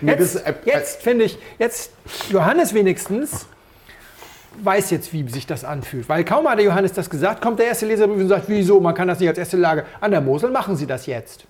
Jetzt, 0.02 0.38
äh, 0.38 0.56
jetzt 0.66 1.04
finde 1.04 1.26
ich, 1.26 1.38
jetzt 1.60 1.92
Johannes 2.32 2.74
wenigstens 2.74 3.46
weiß 4.64 4.90
jetzt, 4.90 5.14
wie 5.14 5.30
sich 5.30 5.46
das 5.46 5.64
anfühlt. 5.64 6.10
Weil 6.10 6.24
kaum 6.24 6.50
hat 6.50 6.58
der 6.58 6.66
Johannes 6.66 6.94
das 6.94 7.08
gesagt, 7.08 7.40
kommt 7.40 7.60
der 7.60 7.68
erste 7.68 7.86
Leserbrief 7.86 8.18
und 8.20 8.30
sagt, 8.30 8.46
wieso, 8.48 8.80
man 8.80 8.96
kann 8.96 9.08
das 9.08 9.20
nicht 9.20 9.30
als 9.30 9.38
erste 9.38 9.58
Lage. 9.58 9.86
An 10.02 10.10
der 10.10 10.22
Mosel 10.22 10.50
machen 10.50 10.76
Sie 10.76 10.88
das 10.88 11.06
jetzt. 11.06 11.46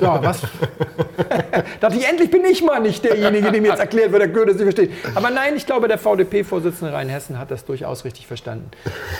So, 0.00 0.06
was? 0.06 0.40
dachte 1.80 1.96
ich, 1.96 2.08
endlich 2.08 2.30
bin 2.30 2.44
ich 2.44 2.62
mal 2.62 2.80
nicht 2.80 3.04
derjenige, 3.04 3.52
dem 3.52 3.64
jetzt 3.64 3.80
erklärt 3.80 4.10
wird, 4.12 4.22
der 4.22 4.28
Goethe 4.28 4.56
sie 4.56 4.64
versteht. 4.64 4.90
Aber 5.14 5.30
nein, 5.30 5.54
ich 5.56 5.66
glaube, 5.66 5.88
der 5.88 5.98
VDP-Vorsitzende 5.98 6.94
Rheinhessen 6.94 7.38
hat 7.38 7.50
das 7.50 7.66
durchaus 7.66 8.04
richtig 8.04 8.26
verstanden. 8.26 8.70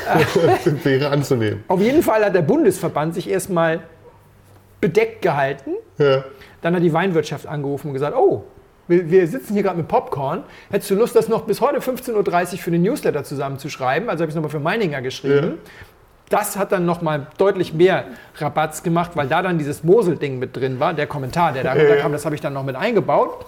Wäre 0.84 1.10
anzunehmen. 1.10 1.64
Auf 1.68 1.80
jeden 1.80 2.02
Fall 2.02 2.24
hat 2.24 2.34
der 2.34 2.42
Bundesverband 2.42 3.14
sich 3.14 3.28
erstmal 3.28 3.80
bedeckt 4.80 5.20
gehalten. 5.20 5.72
Ja. 5.98 6.24
Dann 6.62 6.74
hat 6.74 6.82
die 6.82 6.92
Weinwirtschaft 6.92 7.46
angerufen 7.46 7.88
und 7.88 7.92
gesagt, 7.92 8.16
oh, 8.16 8.44
wir, 8.88 9.10
wir 9.10 9.26
sitzen 9.26 9.54
hier 9.54 9.62
gerade 9.62 9.76
mit 9.76 9.88
Popcorn. 9.88 10.44
Hättest 10.70 10.90
du 10.90 10.94
Lust, 10.94 11.16
das 11.16 11.28
noch 11.28 11.42
bis 11.42 11.60
heute 11.60 11.80
15.30 11.80 12.52
Uhr 12.52 12.58
für 12.58 12.70
den 12.70 12.82
Newsletter 12.82 13.24
zusammenzuschreiben? 13.24 14.08
Also 14.08 14.22
habe 14.22 14.30
ich 14.30 14.32
es 14.32 14.36
nochmal 14.36 14.50
für 14.50 14.60
Meininger 14.60 15.02
geschrieben. 15.02 15.58
Das 16.28 16.56
hat 16.56 16.72
dann 16.72 16.86
nochmal 16.86 17.28
deutlich 17.38 17.72
mehr 17.72 18.04
Rabatz 18.36 18.82
gemacht, 18.82 19.12
weil 19.14 19.28
da 19.28 19.42
dann 19.42 19.58
dieses 19.58 19.84
Mosel-Ding 19.84 20.38
mit 20.38 20.56
drin 20.56 20.80
war, 20.80 20.92
der 20.92 21.06
Kommentar, 21.06 21.52
der 21.52 21.62
da 21.62 21.76
Ja, 21.76 21.84
ja. 21.84 21.96
kam, 21.96 22.12
das 22.12 22.24
habe 22.24 22.34
ich 22.34 22.40
dann 22.40 22.52
noch 22.52 22.64
mit 22.64 22.74
eingebaut. 22.76 23.46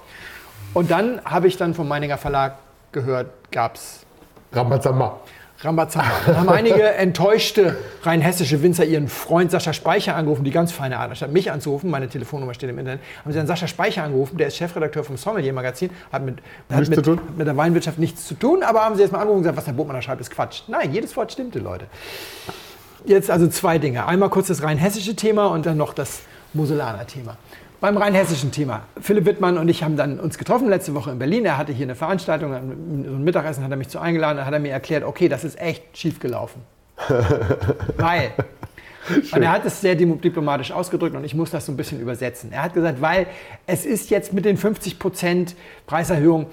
Und 0.74 0.90
dann 0.90 1.20
habe 1.24 1.48
ich 1.48 1.56
dann 1.56 1.74
vom 1.74 1.88
Meininger 1.88 2.18
Verlag 2.18 2.54
gehört, 2.92 3.28
gab 3.50 3.74
es 3.74 4.04
Ramazamba. 4.52 5.20
Rambazamba. 5.60 6.10
Dann 6.24 6.36
haben 6.36 6.48
einige 6.50 6.82
enttäuschte 6.94 7.76
rheinhessische 8.04 8.62
Winzer 8.62 8.84
ihren 8.84 9.08
Freund 9.08 9.50
Sascha 9.50 9.72
Speicher 9.72 10.14
angerufen, 10.14 10.44
die 10.44 10.52
ganz 10.52 10.70
feine 10.70 10.98
Art. 10.98 11.10
Anstatt 11.10 11.32
mich 11.32 11.50
anzurufen, 11.50 11.90
meine 11.90 12.08
Telefonnummer 12.08 12.54
steht 12.54 12.70
im 12.70 12.78
Internet, 12.78 13.00
haben 13.24 13.32
sie 13.32 13.38
dann 13.38 13.48
Sascha 13.48 13.66
Speicher 13.66 14.04
angerufen, 14.04 14.38
der 14.38 14.48
ist 14.48 14.56
Chefredakteur 14.56 15.02
vom 15.02 15.16
Sommelier-Magazin, 15.16 15.90
hat 16.12 16.22
mit, 16.22 16.38
hat 16.70 16.88
mit, 16.88 17.36
mit 17.38 17.46
der 17.46 17.56
Weinwirtschaft 17.56 17.98
nichts 17.98 18.26
zu 18.26 18.34
tun, 18.34 18.62
aber 18.62 18.82
haben 18.84 18.94
sie 18.94 19.02
jetzt 19.02 19.10
mal 19.10 19.18
angerufen 19.18 19.38
und 19.38 19.42
gesagt, 19.42 19.56
was 19.56 19.64
der 19.64 19.72
Botmann 19.72 19.96
da 19.96 20.02
schreibt, 20.02 20.20
ist 20.20 20.30
Quatsch. 20.30 20.62
Nein, 20.68 20.92
jedes 20.92 21.16
Wort 21.16 21.32
stimmte, 21.32 21.58
Leute. 21.58 21.86
Jetzt 23.08 23.30
also 23.30 23.48
zwei 23.48 23.78
Dinge. 23.78 24.06
Einmal 24.06 24.28
kurz 24.28 24.48
das 24.48 24.62
rheinhessische 24.62 25.16
Thema 25.16 25.46
und 25.46 25.64
dann 25.64 25.78
noch 25.78 25.94
das 25.94 26.20
Moselaner 26.52 27.06
Thema. 27.06 27.38
Beim 27.80 27.96
rheinhessischen 27.96 28.52
Thema. 28.52 28.82
Philipp 29.00 29.24
Wittmann 29.24 29.56
und 29.56 29.66
ich 29.68 29.82
haben 29.82 29.96
dann 29.96 30.20
uns 30.20 30.36
getroffen 30.36 30.68
letzte 30.68 30.94
Woche 30.94 31.12
in 31.12 31.18
Berlin. 31.18 31.46
Er 31.46 31.56
hatte 31.56 31.72
hier 31.72 31.86
eine 31.86 31.94
Veranstaltung, 31.94 32.50
so 32.52 33.14
ein 33.14 33.24
Mittagessen 33.24 33.64
hat 33.64 33.70
er 33.70 33.78
mich 33.78 33.88
zu 33.88 33.98
eingeladen. 33.98 34.36
Dann 34.36 34.44
hat 34.44 34.52
er 34.52 34.60
mir 34.60 34.72
erklärt, 34.72 35.04
okay, 35.04 35.30
das 35.30 35.42
ist 35.42 35.58
echt 35.58 35.96
schief 35.96 36.20
gelaufen. 36.20 36.60
weil. 37.96 38.32
Und 39.32 39.42
er 39.42 39.52
hat 39.52 39.64
es 39.64 39.80
sehr 39.80 39.94
diplomatisch 39.94 40.70
ausgedrückt 40.70 41.16
und 41.16 41.24
ich 41.24 41.34
muss 41.34 41.50
das 41.50 41.64
so 41.64 41.72
ein 41.72 41.78
bisschen 41.78 42.00
übersetzen. 42.00 42.52
Er 42.52 42.62
hat 42.62 42.74
gesagt, 42.74 43.00
weil 43.00 43.26
es 43.66 43.86
ist 43.86 44.10
jetzt 44.10 44.34
mit 44.34 44.44
den 44.44 44.58
50% 44.58 45.54
Preiserhöhung, 45.86 46.44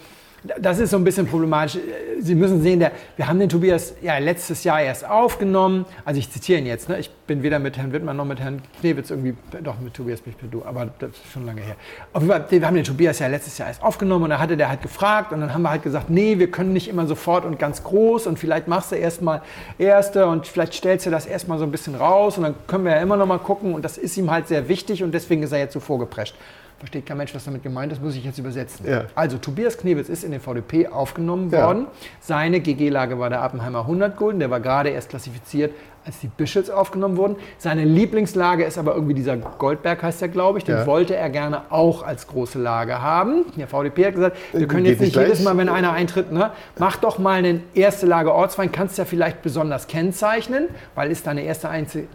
das 0.59 0.79
ist 0.79 0.91
so 0.91 0.97
ein 0.97 1.03
bisschen 1.03 1.27
problematisch. 1.27 1.77
Sie 2.19 2.35
müssen 2.35 2.61
sehen, 2.61 2.79
der, 2.79 2.91
wir 3.15 3.27
haben 3.27 3.39
den 3.39 3.49
Tobias 3.49 3.93
ja 4.01 4.17
letztes 4.17 4.63
Jahr 4.63 4.81
erst 4.81 5.07
aufgenommen. 5.07 5.85
Also 6.03 6.19
ich 6.19 6.29
zitiere 6.29 6.59
ihn 6.59 6.65
jetzt. 6.65 6.89
Ne? 6.89 6.99
Ich 6.99 7.09
bin 7.27 7.43
weder 7.43 7.59
mit 7.59 7.77
Herrn 7.77 7.91
Wittmann 7.91 8.17
noch 8.17 8.25
mit 8.25 8.39
Herrn 8.39 8.61
Knewitz 8.79 9.09
irgendwie, 9.09 9.35
doch 9.63 9.79
mit 9.79 9.93
Tobias 9.93 10.21
bin 10.21 10.33
ich 10.33 10.37
per 10.37 10.47
Du, 10.47 10.63
aber 10.63 10.89
das 10.99 11.11
ist 11.11 11.31
schon 11.33 11.45
lange 11.45 11.61
her. 11.61 11.75
Fall, 12.13 12.45
wir 12.49 12.67
haben 12.67 12.75
den 12.75 12.83
Tobias 12.83 13.19
ja 13.19 13.27
letztes 13.27 13.57
Jahr 13.57 13.67
erst 13.67 13.81
aufgenommen 13.81 14.25
und 14.25 14.29
da 14.29 14.39
hatte 14.39 14.57
der 14.57 14.69
halt 14.69 14.81
gefragt 14.81 15.31
und 15.31 15.41
dann 15.41 15.53
haben 15.53 15.63
wir 15.63 15.71
halt 15.71 15.83
gesagt, 15.83 16.09
nee, 16.09 16.37
wir 16.37 16.51
können 16.51 16.73
nicht 16.73 16.87
immer 16.87 17.07
sofort 17.07 17.45
und 17.45 17.57
ganz 17.57 17.83
groß 17.83 18.27
und 18.27 18.37
vielleicht 18.37 18.67
machst 18.67 18.91
du 18.91 18.95
erstmal 18.95 19.41
erste 19.77 20.27
und 20.27 20.47
vielleicht 20.47 20.73
stellst 20.73 21.05
du 21.05 21.09
das 21.09 21.25
erstmal 21.25 21.57
so 21.57 21.63
ein 21.63 21.71
bisschen 21.71 21.95
raus 21.95 22.37
und 22.37 22.43
dann 22.43 22.55
können 22.67 22.85
wir 22.85 22.91
ja 22.91 23.01
immer 23.01 23.17
noch 23.17 23.25
mal 23.25 23.39
gucken 23.39 23.73
und 23.73 23.83
das 23.83 23.97
ist 23.97 24.17
ihm 24.17 24.29
halt 24.29 24.47
sehr 24.47 24.69
wichtig 24.69 25.03
und 25.03 25.11
deswegen 25.11 25.41
ist 25.43 25.51
er 25.51 25.59
jetzt 25.59 25.73
so 25.73 25.79
vorgeprescht. 25.79 26.35
Versteht 26.79 27.05
kein 27.05 27.17
Mensch, 27.17 27.33
was 27.33 27.45
damit 27.45 27.63
gemeint 27.63 27.91
ist, 27.93 28.01
muss 28.03 28.15
ich 28.15 28.23
jetzt 28.25 28.37
übersetzen. 28.37 28.85
Ja. 28.87 29.05
Also 29.15 29.37
Tobias 29.37 29.77
Knebitz 29.77 30.09
ist 30.09 30.23
in 30.23 30.31
den 30.31 30.41
VDP 30.41 30.87
aufgenommen 30.87 31.49
Ja. 31.51 31.67
worden. 31.67 31.87
Seine 32.19 32.59
GG-Lage 32.59 33.17
war 33.17 33.29
der 33.29 33.41
Appenheimer 33.41 33.87
100 33.87 34.17
Gulden, 34.17 34.39
der 34.39 34.49
war 34.49 34.59
gerade 34.59 34.89
erst 34.89 35.09
klassifiziert, 35.09 35.71
als 36.05 36.19
die 36.19 36.27
Bischels 36.27 36.69
aufgenommen 36.69 37.17
wurden. 37.17 37.37
Seine 37.57 37.83
Lieblingslage 37.83 38.63
ist 38.63 38.77
aber 38.77 38.93
irgendwie 38.93 39.15
dieser 39.15 39.37
Goldberg, 39.37 40.03
heißt 40.03 40.21
der, 40.21 40.27
glaube 40.27 40.59
ich. 40.59 40.63
Den 40.63 40.75
Ja. 40.75 40.85
wollte 40.85 41.15
er 41.15 41.31
gerne 41.31 41.63
auch 41.71 42.03
als 42.03 42.27
große 42.27 42.59
Lage 42.59 43.01
haben. 43.01 43.45
Der 43.57 43.67
VDP 43.67 44.05
hat 44.07 44.13
gesagt, 44.15 44.37
wir 44.53 44.67
können 44.67 44.83
Geht 44.83 44.91
jetzt 44.91 44.99
nicht 45.01 45.15
nicht 45.15 45.25
jedes 45.25 45.39
gleich. 45.39 45.53
Mal, 45.55 45.57
wenn 45.57 45.69
einer 45.69 45.93
eintritt, 45.93 46.31
ne, 46.31 46.51
mach 46.77 46.97
doch 46.97 47.17
mal 47.17 47.39
eine 47.39 47.61
erste 47.73 48.05
Lage 48.05 48.31
Ortswein, 48.35 48.71
kannst 48.71 48.99
ja 48.99 49.05
vielleicht 49.05 49.41
besonders 49.41 49.87
kennzeichnen, 49.87 50.67
weil 50.93 51.09
ist 51.09 51.25
deine, 51.25 51.41
erste, 51.41 51.69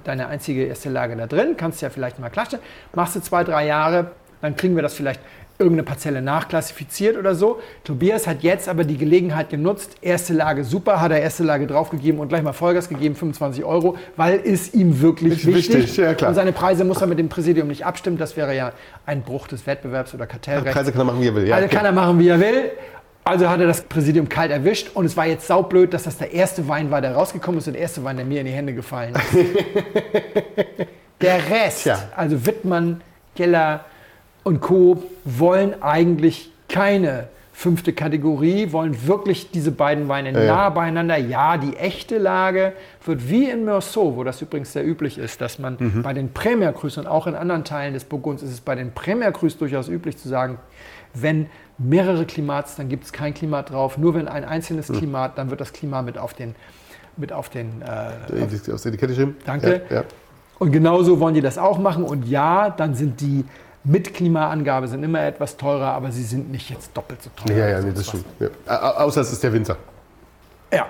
deine 0.04 0.28
einzige 0.28 0.66
erste 0.66 0.88
Lage 0.90 1.16
da 1.16 1.26
drin, 1.26 1.56
kannst 1.56 1.82
ja 1.82 1.90
vielleicht 1.90 2.20
mal 2.20 2.30
klatschen. 2.30 2.60
Machst 2.94 3.16
du 3.16 3.20
zwei, 3.20 3.42
drei 3.42 3.66
Jahre, 3.66 4.12
dann 4.42 4.56
kriegen 4.56 4.74
wir 4.76 4.82
das 4.82 4.94
vielleicht 4.94 5.20
irgendeine 5.58 5.82
Parzelle 5.82 6.22
nachklassifiziert 6.22 7.18
oder 7.18 7.34
so. 7.34 7.60
Tobias 7.84 8.26
hat 8.26 8.42
jetzt 8.42 8.66
aber 8.66 8.84
die 8.84 8.96
Gelegenheit 8.96 9.50
genutzt, 9.50 9.96
erste 10.00 10.32
Lage 10.32 10.64
super, 10.64 11.02
hat 11.02 11.12
er 11.12 11.20
erste 11.20 11.44
Lage 11.44 11.66
draufgegeben 11.66 12.18
und 12.18 12.28
gleich 12.28 12.42
mal 12.42 12.54
Vollgas 12.54 12.88
gegeben, 12.88 13.14
25 13.14 13.62
Euro, 13.64 13.98
weil 14.16 14.40
es 14.42 14.72
ihm 14.72 15.02
wirklich 15.02 15.40
Ist 15.40 15.46
wichtig. 15.46 15.74
wichtig, 15.76 15.96
ja, 15.98 16.14
klar. 16.14 16.30
Und 16.30 16.34
seine 16.34 16.52
Preise 16.52 16.84
muss 16.86 17.02
er 17.02 17.06
mit 17.08 17.18
dem 17.18 17.28
Präsidium 17.28 17.68
nicht 17.68 17.84
abstimmen, 17.84 18.16
das 18.16 18.38
wäre 18.38 18.56
ja 18.56 18.72
ein 19.04 19.20
Bruch 19.22 19.48
des 19.48 19.66
Wettbewerbs 19.66 20.14
oder 20.14 20.26
Kartellrechts. 20.26 20.72
Preise 20.72 20.92
kann 20.92 21.02
er 21.02 21.04
machen, 21.04 21.20
wie 21.20 21.26
er 21.28 21.34
will. 21.34 21.46
Ja, 21.46 21.56
Also 21.56 21.68
kann 21.68 21.84
er 21.84 21.92
machen, 21.92 22.18
wie 22.18 22.28
er 22.28 22.40
will. 22.40 22.70
Also 23.22 23.50
hat 23.50 23.60
er 23.60 23.66
das 23.66 23.82
Präsidium 23.82 24.30
kalt 24.30 24.50
erwischt 24.50 24.92
und 24.94 25.04
es 25.04 25.14
war 25.14 25.26
jetzt 25.26 25.46
saublöd, 25.46 25.92
dass 25.92 26.04
das 26.04 26.16
der 26.16 26.32
erste 26.32 26.66
Wein 26.68 26.90
war, 26.90 27.02
der 27.02 27.14
rausgekommen 27.14 27.58
ist 27.58 27.66
und 27.66 27.74
der 27.74 27.82
erste 27.82 28.02
Wein, 28.02 28.16
der 28.16 28.24
mir 28.24 28.40
in 28.40 28.46
die 28.46 28.52
Hände 28.52 28.72
gefallen 28.72 29.12
ist. 29.14 29.44
der 31.20 31.38
Rest, 31.50 31.82
Tja. 31.82 31.98
also 32.16 32.46
Wittmann, 32.46 33.02
Keller 33.36 33.84
und 34.44 34.60
Co. 34.60 35.02
wollen 35.24 35.82
eigentlich 35.82 36.50
keine 36.68 37.28
fünfte 37.52 37.92
Kategorie, 37.92 38.72
wollen 38.72 39.06
wirklich 39.06 39.50
diese 39.50 39.70
beiden 39.70 40.08
Weine 40.08 40.32
Ja, 40.32 40.46
nah 40.54 40.70
beieinander. 40.70 41.18
Ja, 41.18 41.58
die 41.58 41.76
echte 41.76 42.16
Lage 42.16 42.72
wird 43.04 43.28
wie 43.28 43.50
in 43.50 43.66
Meursault, 43.66 44.16
wo 44.16 44.24
das 44.24 44.40
übrigens 44.40 44.72
sehr 44.72 44.86
üblich 44.86 45.18
ist, 45.18 45.42
dass 45.42 45.58
man 45.58 45.76
Mhm. 45.78 46.02
bei 46.02 46.14
den 46.14 46.32
Premier 46.32 46.72
Crus 46.72 46.96
und 46.96 47.06
auch 47.06 47.26
in 47.26 47.34
anderen 47.34 47.64
Teilen 47.64 47.92
des 47.92 48.04
Burgunds 48.04 48.42
ist 48.42 48.50
es 48.52 48.60
bei 48.62 48.74
den 48.76 48.92
Premier 48.92 49.30
Crus 49.32 49.58
durchaus 49.58 49.88
üblich 49.88 50.16
zu 50.16 50.28
sagen, 50.28 50.56
wenn 51.12 51.46
mehrere 51.76 52.24
Klimats, 52.24 52.76
dann 52.76 52.88
gibt 52.88 53.04
es 53.04 53.12
kein 53.12 53.34
Klimat 53.34 53.70
drauf. 53.70 53.98
Nur 53.98 54.14
wenn 54.14 54.26
ein 54.28 54.44
einzelnes 54.44 54.88
Mhm. 54.88 54.94
Klimat, 54.98 55.36
dann 55.36 55.50
wird 55.50 55.60
das 55.60 55.72
Klima 55.74 56.00
mit 56.00 56.16
auf 56.16 56.32
den, 56.32 56.54
mit 57.18 57.30
auf 57.32 57.50
den 57.50 57.82
äh, 57.82 57.86
der 58.32 58.86
Etikette 58.86 59.14
schreiben. 59.14 59.36
Danke. 59.44 59.82
Ja, 59.90 59.96
ja. 59.96 60.04
und 60.58 60.70
genauso 60.72 61.20
wollen 61.20 61.34
die 61.34 61.40
das 61.42 61.58
auch 61.58 61.78
machen. 61.78 62.04
Und 62.04 62.26
ja, 62.26 62.70
dann 62.70 62.94
sind 62.94 63.20
die 63.20 63.44
mit 63.84 64.12
Klimaangabe 64.14 64.88
sind 64.88 65.02
immer 65.02 65.22
etwas 65.22 65.56
teurer, 65.56 65.92
aber 65.92 66.12
sie 66.12 66.22
sind 66.24 66.50
nicht 66.50 66.68
jetzt 66.70 66.94
doppelt 66.96 67.22
so 67.22 67.30
teuer. 67.34 67.56
Ja, 67.56 67.68
ja, 67.68 67.80
nee, 67.80 67.92
das 67.94 68.06
stimmt. 68.08 68.26
Ja. 68.38 68.48
Au- 68.66 69.04
Außer 69.06 69.22
es 69.22 69.32
ist 69.32 69.42
der 69.42 69.52
Winter. 69.52 69.76
Ja. 70.72 70.86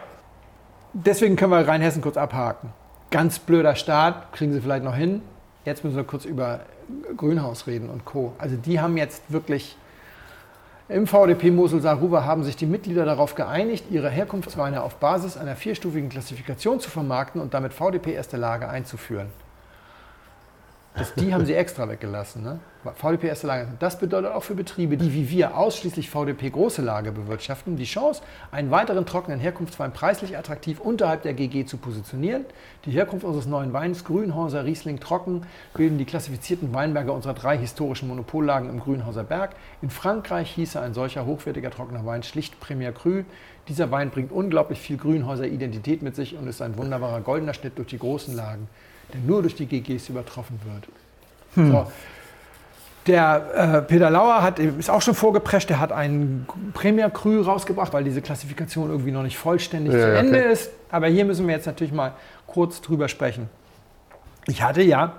Deswegen 0.92 1.36
können 1.36 1.52
wir 1.52 1.66
Rheinhessen 1.66 2.02
kurz 2.02 2.16
abhaken. 2.16 2.70
Ganz 3.10 3.38
blöder 3.38 3.76
Start, 3.76 4.32
kriegen 4.32 4.52
sie 4.52 4.60
vielleicht 4.60 4.84
noch 4.84 4.94
hin. 4.96 5.22
Jetzt 5.64 5.84
müssen 5.84 5.96
wir 5.96 6.04
kurz 6.04 6.24
über 6.24 6.60
Grünhaus 7.16 7.66
reden 7.66 7.88
und 7.90 8.04
Co. 8.04 8.32
Also 8.38 8.56
die 8.56 8.80
haben 8.80 8.96
jetzt 8.96 9.22
wirklich 9.28 9.76
im 10.88 11.06
VDP 11.06 11.52
Mosel 11.52 11.80
Saarruwer 11.80 12.24
haben 12.24 12.42
sich 12.42 12.56
die 12.56 12.66
Mitglieder 12.66 13.04
darauf 13.04 13.36
geeinigt, 13.36 13.84
ihre 13.90 14.10
Herkunftsweine 14.10 14.82
auf 14.82 14.96
Basis 14.96 15.36
einer 15.36 15.54
vierstufigen 15.54 16.08
Klassifikation 16.08 16.80
zu 16.80 16.90
vermarkten 16.90 17.40
und 17.40 17.54
damit 17.54 17.72
VDP 17.72 18.12
erste 18.12 18.36
Lage 18.36 18.68
einzuführen. 18.68 19.28
Das, 20.94 21.14
die 21.14 21.32
haben 21.32 21.46
sie 21.46 21.54
extra 21.54 21.88
weggelassen. 21.88 22.42
Ne? 22.42 22.58
VDP 22.96 23.28
erste 23.28 23.46
Lage. 23.46 23.68
Das 23.78 23.98
bedeutet 23.98 24.32
auch 24.32 24.42
für 24.42 24.54
Betriebe, 24.54 24.96
die 24.96 25.14
wie 25.14 25.30
wir 25.30 25.56
ausschließlich 25.56 26.10
VDP 26.10 26.50
große 26.50 26.82
Lage 26.82 27.12
bewirtschaften, 27.12 27.76
die 27.76 27.84
Chance, 27.84 28.22
einen 28.50 28.70
weiteren 28.70 29.06
trockenen 29.06 29.38
Herkunftswein 29.38 29.92
preislich 29.92 30.36
attraktiv 30.36 30.80
unterhalb 30.80 31.22
der 31.22 31.34
GG 31.34 31.66
zu 31.66 31.76
positionieren. 31.76 32.44
Die 32.86 32.90
Herkunft 32.90 33.24
unseres 33.24 33.46
neuen 33.46 33.72
Weins, 33.72 34.04
Grünhauser 34.04 34.64
Riesling 34.64 34.98
Trocken, 34.98 35.42
bilden 35.74 35.98
die 35.98 36.06
klassifizierten 36.06 36.74
Weinberge 36.74 37.12
unserer 37.12 37.34
drei 37.34 37.56
historischen 37.56 38.08
Monopollagen 38.08 38.68
im 38.68 38.80
Grünhauser 38.80 39.22
Berg. 39.24 39.50
In 39.82 39.90
Frankreich 39.90 40.50
hieße 40.50 40.80
ein 40.80 40.94
solcher 40.94 41.24
hochwertiger 41.24 41.70
trockener 41.70 42.04
Wein 42.04 42.24
schlicht 42.24 42.58
Premier 42.58 42.92
Cru. 42.92 43.22
Dieser 43.68 43.90
Wein 43.92 44.10
bringt 44.10 44.32
unglaublich 44.32 44.80
viel 44.80 44.96
Grünhauser 44.96 45.46
Identität 45.46 46.02
mit 46.02 46.16
sich 46.16 46.36
und 46.36 46.48
ist 46.48 46.62
ein 46.62 46.76
wunderbarer 46.76 47.20
goldener 47.20 47.54
Schnitt 47.54 47.78
durch 47.78 47.88
die 47.88 47.98
großen 47.98 48.34
Lagen, 48.34 48.68
der 49.14 49.20
nur 49.20 49.42
durch 49.42 49.54
die 49.54 49.66
GGs 49.66 50.08
übertroffen 50.08 50.60
wird. 50.64 50.88
So. 51.56 51.86
Der 53.06 53.44
äh, 53.54 53.82
Peter 53.82 54.10
Lauer 54.10 54.42
hat, 54.42 54.58
ist 54.58 54.90
auch 54.90 55.00
schon 55.00 55.14
vorgeprescht, 55.14 55.70
der 55.70 55.80
hat 55.80 55.90
einen 55.90 56.46
Premier 56.74 57.08
Cru 57.08 57.40
rausgebracht, 57.40 57.92
weil 57.92 58.04
diese 58.04 58.20
Klassifikation 58.20 58.90
irgendwie 58.90 59.10
noch 59.10 59.22
nicht 59.22 59.38
vollständig 59.38 59.94
Ja, 59.94 60.00
zu 60.00 60.18
Ende 60.18 60.38
okay. 60.38 60.52
ist. 60.52 60.70
Aber 60.90 61.06
hier 61.06 61.24
müssen 61.24 61.46
wir 61.46 61.54
jetzt 61.54 61.66
natürlich 61.66 61.94
mal 61.94 62.12
kurz 62.46 62.80
drüber 62.80 63.08
sprechen. 63.08 63.48
Ich 64.46 64.62
hatte 64.62 64.82
ja 64.82 65.14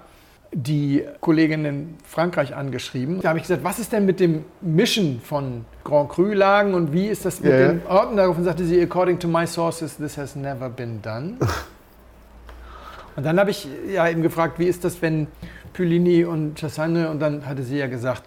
die 0.53 1.05
Kollegin 1.21 1.65
in 1.65 1.97
Frankreich 2.05 2.55
angeschrieben. 2.55 3.21
Da 3.21 3.29
habe 3.29 3.39
ich 3.39 3.43
gesagt, 3.43 3.63
was 3.63 3.79
ist 3.79 3.93
denn 3.93 4.05
mit 4.05 4.19
dem 4.19 4.45
Mischen 4.59 5.21
von 5.21 5.65
Grand 5.83 6.09
Cru-Lagen 6.09 6.73
und 6.73 6.93
wie 6.93 7.07
ist 7.07 7.25
das 7.25 7.39
mit 7.39 7.51
ja. 7.51 7.69
den 7.69 7.81
Orten? 7.87 8.17
Daraufhin 8.17 8.43
sagte 8.43 8.65
sie, 8.65 8.81
according 8.81 9.17
to 9.17 9.27
my 9.27 9.47
sources, 9.47 9.97
this 9.97 10.17
has 10.17 10.35
never 10.35 10.69
been 10.69 11.01
done. 11.01 11.37
Und 13.15 13.25
dann 13.25 13.39
habe 13.39 13.51
ich 13.51 13.67
ja 13.89 14.07
eben 14.07 14.21
gefragt, 14.21 14.59
wie 14.59 14.67
ist 14.67 14.83
das, 14.83 15.01
wenn 15.01 15.27
Pulini 15.73 16.25
und 16.25 16.59
Chassagne 16.59 17.09
und 17.09 17.19
dann 17.19 17.45
hatte 17.45 17.63
sie 17.63 17.77
ja 17.77 17.87
gesagt, 17.87 18.23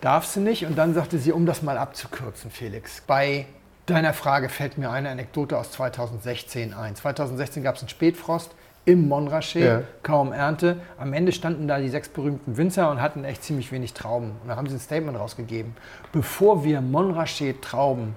darf 0.00 0.24
sie 0.26 0.40
nicht. 0.40 0.66
Und 0.66 0.76
dann 0.76 0.94
sagte 0.94 1.18
sie, 1.18 1.32
um 1.32 1.46
das 1.46 1.62
mal 1.62 1.78
abzukürzen, 1.78 2.50
Felix, 2.50 3.02
bei 3.06 3.46
deiner 3.86 4.12
Frage 4.12 4.48
fällt 4.48 4.76
mir 4.78 4.90
eine 4.90 5.08
Anekdote 5.10 5.56
aus 5.56 5.72
2016 5.72 6.74
ein. 6.74 6.94
2016 6.94 7.62
gab 7.62 7.76
es 7.76 7.82
einen 7.82 7.88
Spätfrost 7.88 8.50
im 8.84 9.08
Montrachet, 9.08 9.64
Ja. 9.64 9.82
kaum 10.02 10.32
Ernte. 10.32 10.76
Am 10.98 11.12
Ende 11.12 11.32
standen 11.32 11.68
da 11.68 11.78
die 11.78 11.88
sechs 11.90 12.08
berühmten 12.08 12.56
Winzer 12.56 12.90
und 12.90 13.02
hatten 13.02 13.24
echt 13.24 13.44
ziemlich 13.44 13.70
wenig 13.72 13.92
Trauben. 13.92 14.32
Und 14.42 14.48
da 14.48 14.56
haben 14.56 14.66
sie 14.66 14.76
ein 14.76 14.80
Statement 14.80 15.18
rausgegeben. 15.18 15.74
Bevor 16.12 16.64
wir 16.64 16.80
Montrachet 16.80 17.60
Trauben 17.62 18.16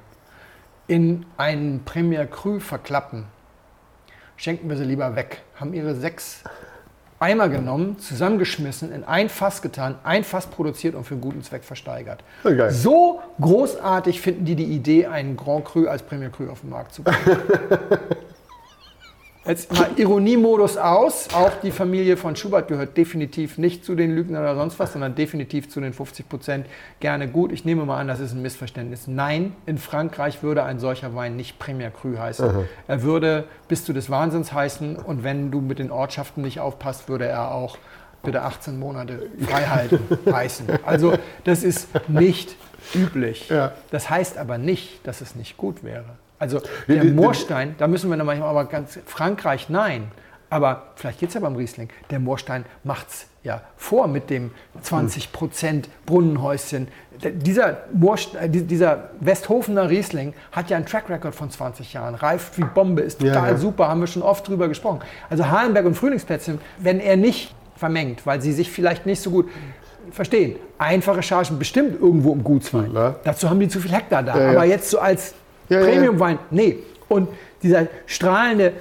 in 0.87 1.25
einen 1.37 1.83
Premier 1.83 2.25
Cru 2.25 2.59
verklappen, 2.59 3.25
schenken 4.41 4.69
wir 4.69 4.75
sie 4.77 4.83
lieber 4.83 5.15
weg. 5.15 5.41
Haben 5.55 5.73
ihre 5.73 5.95
sechs 5.95 6.43
Eimer 7.19 7.49
genommen, 7.49 7.99
zusammengeschmissen, 7.99 8.91
in 8.91 9.03
ein 9.03 9.29
Fass 9.29 9.61
getan, 9.61 9.95
ein 10.03 10.23
Fass 10.23 10.47
produziert 10.47 10.95
und 10.95 11.03
für 11.03 11.13
einen 11.13 11.21
guten 11.21 11.43
Zweck 11.43 11.63
versteigert. 11.63 12.23
Geil. 12.43 12.71
So 12.71 13.21
großartig 13.39 14.19
finden 14.19 14.43
die 14.43 14.55
die 14.55 14.65
Idee, 14.65 15.05
einen 15.05 15.37
Grand 15.37 15.65
Cru 15.65 15.87
als 15.87 16.01
Premier 16.01 16.29
Cru 16.29 16.49
auf 16.49 16.61
den 16.61 16.71
Markt 16.71 16.95
zu 16.95 17.03
bringen. 17.03 17.19
Jetzt 19.43 19.73
mal 19.73 19.89
Ironiemodus 19.95 20.77
aus. 20.77 21.29
Auch 21.33 21.49
die 21.63 21.71
Familie 21.71 22.15
von 22.15 22.35
Schubert 22.35 22.67
gehört 22.67 22.95
definitiv 22.95 23.57
nicht 23.57 23.83
zu 23.83 23.95
den 23.95 24.13
Lügnern 24.13 24.43
oder 24.43 24.55
sonst 24.55 24.77
was, 24.77 24.93
sondern 24.93 25.15
definitiv 25.15 25.67
zu 25.67 25.81
den 25.81 25.93
50 25.93 26.29
Prozent 26.29 26.67
gerne 26.99 27.27
gut. 27.27 27.51
Ich 27.51 27.65
nehme 27.65 27.83
mal 27.85 27.99
an, 27.99 28.07
das 28.07 28.19
ist 28.19 28.33
ein 28.33 28.43
Missverständnis. 28.43 29.07
Nein, 29.07 29.55
in 29.65 29.79
Frankreich 29.79 30.43
würde 30.43 30.63
ein 30.63 30.77
solcher 30.77 31.15
Wein 31.15 31.37
nicht 31.37 31.57
Premier 31.57 31.89
Cru 31.89 32.19
heißen. 32.19 32.67
Er 32.87 33.01
würde 33.01 33.45
bis 33.67 33.83
zu 33.83 33.93
des 33.93 34.11
Wahnsinns 34.11 34.53
heißen 34.53 34.95
und 34.97 35.23
wenn 35.23 35.49
du 35.49 35.59
mit 35.59 35.79
den 35.79 35.89
Ortschaften 35.89 36.43
nicht 36.43 36.59
aufpasst, 36.59 37.09
würde 37.09 37.25
er 37.25 37.51
auch 37.51 37.79
bitte 38.21 38.43
18 38.43 38.77
Monate 38.77 39.27
Freihalten 39.39 40.01
heißen. 40.31 40.67
Also 40.85 41.13
das 41.45 41.63
ist 41.63 41.87
nicht 42.07 42.55
üblich. 42.93 43.49
Ja. 43.49 43.71
Das 43.89 44.07
heißt 44.11 44.37
aber 44.37 44.59
nicht, 44.59 45.05
dass 45.07 45.21
es 45.21 45.35
nicht 45.35 45.57
gut 45.57 45.83
wäre. 45.83 46.05
Also 46.41 46.59
der 46.87 47.03
Moorstein, 47.05 47.75
da 47.77 47.87
müssen 47.87 48.09
wir 48.09 48.17
dann 48.17 48.25
manchmal 48.25 48.49
aber 48.49 48.65
ganz, 48.65 48.99
Frankreich 49.05 49.69
nein. 49.69 50.11
Aber 50.49 50.87
vielleicht 50.95 51.19
geht 51.21 51.29
es 51.29 51.35
ja 51.35 51.39
beim 51.41 51.55
Riesling. 51.55 51.87
Der 52.09 52.19
Moorstein 52.19 52.65
macht 52.83 53.07
es 53.09 53.25
ja 53.43 53.61
vor 53.77 54.07
mit 54.07 54.29
dem 54.29 54.51
20% 54.83 55.85
Brunnenhäuschen. 56.05 56.89
Dieser, 57.23 57.77
Moorst- 57.93 58.35
äh, 58.35 58.49
die- 58.49 58.63
dieser 58.65 59.11
Westhofener 59.21 59.89
Riesling 59.89 60.33
hat 60.51 60.69
ja 60.69 60.75
einen 60.75 60.85
Track 60.85 61.09
Record 61.09 61.33
von 61.35 61.49
20 61.49 61.93
Jahren. 61.93 62.15
Reift 62.15 62.57
wie 62.57 62.63
Bombe, 62.65 63.01
ist 63.01 63.21
Ja, 63.21 63.33
total 63.33 63.51
ja. 63.51 63.57
super, 63.57 63.87
haben 63.87 64.01
wir 64.01 64.07
schon 64.07 64.23
oft 64.23 64.45
drüber 64.47 64.67
gesprochen. 64.67 64.99
Also 65.29 65.47
Halenberg 65.49 65.85
und 65.85 65.95
Frühlingsplätzchen, 65.95 66.59
wenn 66.79 66.99
er 66.99 67.15
nicht 67.15 67.55
vermengt, 67.77 68.25
weil 68.25 68.41
sie 68.41 68.51
sich 68.51 68.69
vielleicht 68.69 69.05
nicht 69.05 69.21
so 69.21 69.31
gut 69.31 69.47
verstehen. 70.11 70.57
Einfache 70.77 71.23
Chargen 71.23 71.59
bestimmt 71.59 72.01
irgendwo 72.01 72.33
im 72.33 72.43
Gutswein. 72.43 72.91
Ja. 72.93 73.15
Dazu 73.23 73.49
haben 73.49 73.59
die 73.61 73.69
zu 73.69 73.79
viel 73.79 73.91
Hektar 73.93 74.21
da. 74.23 74.35
Ja, 74.37 74.43
ja. 74.43 74.49
Aber 74.57 74.65
jetzt 74.65 74.89
so 74.89 74.99
als 74.99 75.33
Ja, 75.71 75.79
ja, 75.79 75.85
ja. 75.85 75.91
Premium-Wein, 75.91 76.39
nee. 76.51 76.79
Und 77.07 77.29
dieser 77.63 77.87
strahlende 78.05 78.73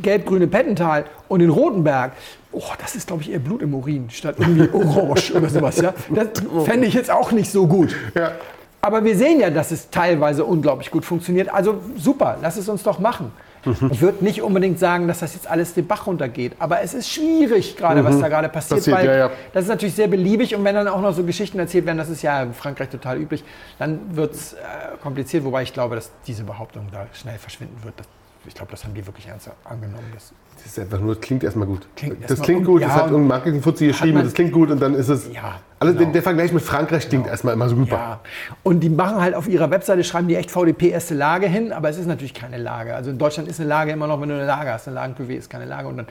gelb-grüne 0.00 0.46
Pettental 0.46 1.04
und 1.28 1.40
den 1.40 1.50
Rotenberg, 1.50 2.12
oh, 2.52 2.62
das 2.80 2.94
ist, 2.94 3.06
glaube 3.06 3.22
ich, 3.22 3.32
eher 3.32 3.38
Blut 3.38 3.62
im 3.62 3.74
Urin 3.74 4.10
statt 4.10 4.36
irgendwie 4.38 4.68
Orange 4.72 5.32
oder 5.34 5.48
sowas. 5.48 5.80
Ja? 5.80 5.94
Das 6.10 6.28
fände 6.64 6.86
ich 6.86 6.94
jetzt 6.94 7.10
auch 7.10 7.32
nicht 7.32 7.50
so 7.50 7.66
gut. 7.66 7.96
Ja. 8.14 8.32
Aber 8.80 9.02
wir 9.02 9.16
sehen 9.16 9.40
ja, 9.40 9.48
dass 9.48 9.70
es 9.70 9.88
teilweise 9.88 10.44
unglaublich 10.44 10.90
gut 10.90 11.06
funktioniert. 11.06 11.48
Also 11.48 11.80
super, 11.96 12.36
lass 12.42 12.58
es 12.58 12.68
uns 12.68 12.82
doch 12.82 12.98
machen. 12.98 13.32
Mhm. 13.64 13.90
Ich 13.92 14.00
würde 14.00 14.24
nicht 14.24 14.42
unbedingt 14.42 14.78
sagen, 14.78 15.08
dass 15.08 15.20
das 15.20 15.34
jetzt 15.34 15.48
alles 15.48 15.74
den 15.74 15.86
Bach 15.86 16.06
runtergeht, 16.06 16.52
aber 16.58 16.80
es 16.80 16.94
ist 16.94 17.10
schwierig 17.10 17.76
gerade, 17.76 18.04
was 18.04 18.18
da 18.20 18.28
gerade 18.28 18.48
passiert, 18.48 18.80
Mhm. 18.86 18.92
Passiert, 18.92 18.96
weil 18.98 19.06
ja, 19.06 19.16
ja. 19.28 19.30
das 19.52 19.64
ist 19.64 19.68
natürlich 19.68 19.94
sehr 19.94 20.08
beliebig 20.08 20.54
und 20.54 20.64
wenn 20.64 20.74
dann 20.74 20.88
auch 20.88 21.00
noch 21.00 21.12
so 21.14 21.24
Geschichten 21.24 21.58
erzählt 21.58 21.86
werden, 21.86 21.98
das 21.98 22.08
ist 22.08 22.22
ja 22.22 22.42
in 22.42 22.54
Frankreich 22.54 22.88
total 22.88 23.18
üblich, 23.18 23.44
dann 23.78 24.16
wird 24.16 24.34
es 24.34 24.52
äh, 24.54 24.56
kompliziert, 25.02 25.44
wobei 25.44 25.62
ich 25.62 25.72
glaube, 25.72 25.94
dass 25.94 26.10
diese 26.26 26.44
Behauptung 26.44 26.88
da 26.92 27.06
schnell 27.12 27.38
verschwinden 27.38 27.82
wird. 27.82 27.94
Das, 27.98 28.06
ich 28.46 28.54
glaube, 28.54 28.70
das 28.70 28.84
haben 28.84 28.94
die 28.94 29.06
wirklich 29.06 29.26
ernst 29.26 29.50
angenommen. 29.64 30.10
Das, 30.12 30.32
Das 30.56 30.66
ist 30.66 30.78
einfach 30.78 31.00
nur, 31.00 31.20
klingt 31.20 31.44
erstmal 31.44 31.66
gut. 31.66 31.86
Klingt 31.96 32.22
das 32.22 32.30
erstmal 32.30 32.46
klingt 32.46 32.66
gut, 32.66 32.80
ja, 32.80 32.88
das 32.88 32.96
hat 32.96 33.06
irgendein 33.06 33.28
Marketing-Fuzzi 33.28 33.86
geschrieben, 33.88 34.22
das 34.22 34.32
klingt 34.32 34.52
gut 34.52 34.70
und 34.70 34.80
dann 34.80 34.94
ist 34.94 35.08
es. 35.08 35.32
Ja, 35.32 35.60
also 35.84 35.98
genau. 35.98 36.12
der 36.12 36.22
Vergleich 36.22 36.52
mit 36.52 36.62
Frankreich 36.62 37.08
klingt 37.08 37.26
erstmal 37.26 37.54
immer 37.54 37.68
super. 37.68 37.96
Ja, 37.96 38.20
und 38.62 38.80
die 38.80 38.88
machen 38.88 39.20
halt 39.20 39.34
auf 39.34 39.48
ihrer 39.48 39.70
Webseite, 39.70 40.02
schreiben 40.04 40.28
die 40.28 40.36
echt 40.36 40.50
VDP 40.50 40.88
erste 40.88 41.14
Lage 41.14 41.46
hin, 41.46 41.72
aber 41.72 41.90
es 41.90 41.98
ist 41.98 42.06
natürlich 42.06 42.32
keine 42.32 42.56
Lage. 42.56 42.94
Also 42.94 43.10
in 43.10 43.18
Deutschland 43.18 43.48
ist 43.48 43.60
eine 43.60 43.68
Lage 43.68 43.92
immer 43.92 44.06
noch, 44.06 44.20
wenn 44.20 44.28
du 44.28 44.34
eine 44.34 44.46
Lage 44.46 44.72
hast. 44.72 44.88
Eine 44.88 44.94
Lagen-Cuvée 44.94 45.36
ist 45.36 45.50
keine 45.50 45.66
Lage. 45.66 45.88
Und 45.88 45.98
dann, 45.98 46.06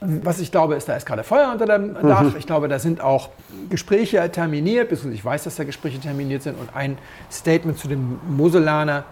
was 0.00 0.38
ich 0.38 0.52
glaube, 0.52 0.76
ist, 0.76 0.88
da 0.88 0.96
ist 0.96 1.06
gerade 1.06 1.24
Feuer 1.24 1.50
unter 1.52 1.66
dem 1.66 1.94
Dach. 1.94 2.34
Ich 2.38 2.46
glaube, 2.46 2.68
da 2.68 2.78
sind 2.78 3.00
auch 3.00 3.30
Gespräche 3.68 4.30
terminiert, 4.30 4.90
beziehungsweise 4.90 5.16
ich 5.16 5.24
weiß, 5.24 5.44
dass 5.44 5.56
da 5.56 5.64
Gespräche 5.64 5.98
terminiert 5.98 6.42
sind 6.42 6.58
und 6.60 6.74
ein 6.74 6.96
Statement 7.30 7.78
zu 7.78 7.88
dem 7.88 8.20
Moselaner 8.28 9.04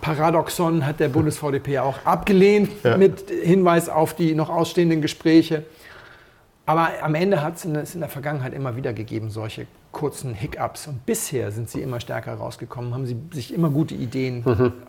Paradoxon 0.00 0.84
hat 0.86 1.00
der 1.00 1.08
Bundes-VDP 1.08 1.78
auch 1.78 1.98
abgelehnt 2.04 2.70
Ja. 2.82 2.96
mit 2.96 3.30
Hinweis 3.30 3.88
auf 3.88 4.14
die 4.14 4.34
noch 4.34 4.50
ausstehenden 4.50 5.00
Gespräche. 5.00 5.64
Aber 6.66 6.88
am 7.02 7.14
Ende 7.14 7.42
hat 7.42 7.56
es 7.56 7.64
in, 7.94 8.00
der 8.00 8.08
Vergangenheit 8.08 8.54
immer 8.54 8.74
wieder 8.76 8.92
gegeben, 8.92 9.30
solche 9.30 9.66
kurzen 9.92 10.32
Hiccups. 10.34 10.86
Und 10.86 11.04
bisher 11.04 11.50
sind 11.50 11.68
sie 11.68 11.82
immer 11.82 12.00
stärker 12.00 12.34
rausgekommen, 12.34 12.94
haben 12.94 13.06
sie 13.06 13.16
sich 13.32 13.52
immer 13.52 13.68
gute 13.70 13.94
Ideen. 13.94 14.42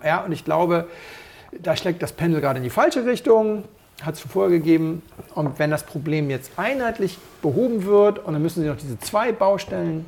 Ja, 0.04 0.24
und 0.24 0.32
ich 0.32 0.46
glaube, 0.46 0.88
da 1.62 1.76
schlägt 1.76 2.02
das 2.02 2.14
Pendel 2.14 2.40
gerade 2.42 2.58
in 2.58 2.64
die 2.64 2.70
falsche 2.70 3.06
Richtung, 3.06 3.64
hat 4.02 4.16
es 4.16 4.22
vorher 4.22 4.52
gegeben. 4.58 5.02
Und 5.36 5.60
wenn 5.60 5.70
das 5.70 5.84
Problem 5.84 6.30
jetzt 6.30 6.52
einheitlich 6.58 7.18
behoben 7.42 7.86
wird, 7.86 8.20
und 8.20 8.34
dann 8.34 8.42
müssen 8.42 8.62
sie 8.64 8.70
noch 8.70 8.78
diese 8.78 8.98
zwei 9.00 9.32
Baustellen 9.34 10.06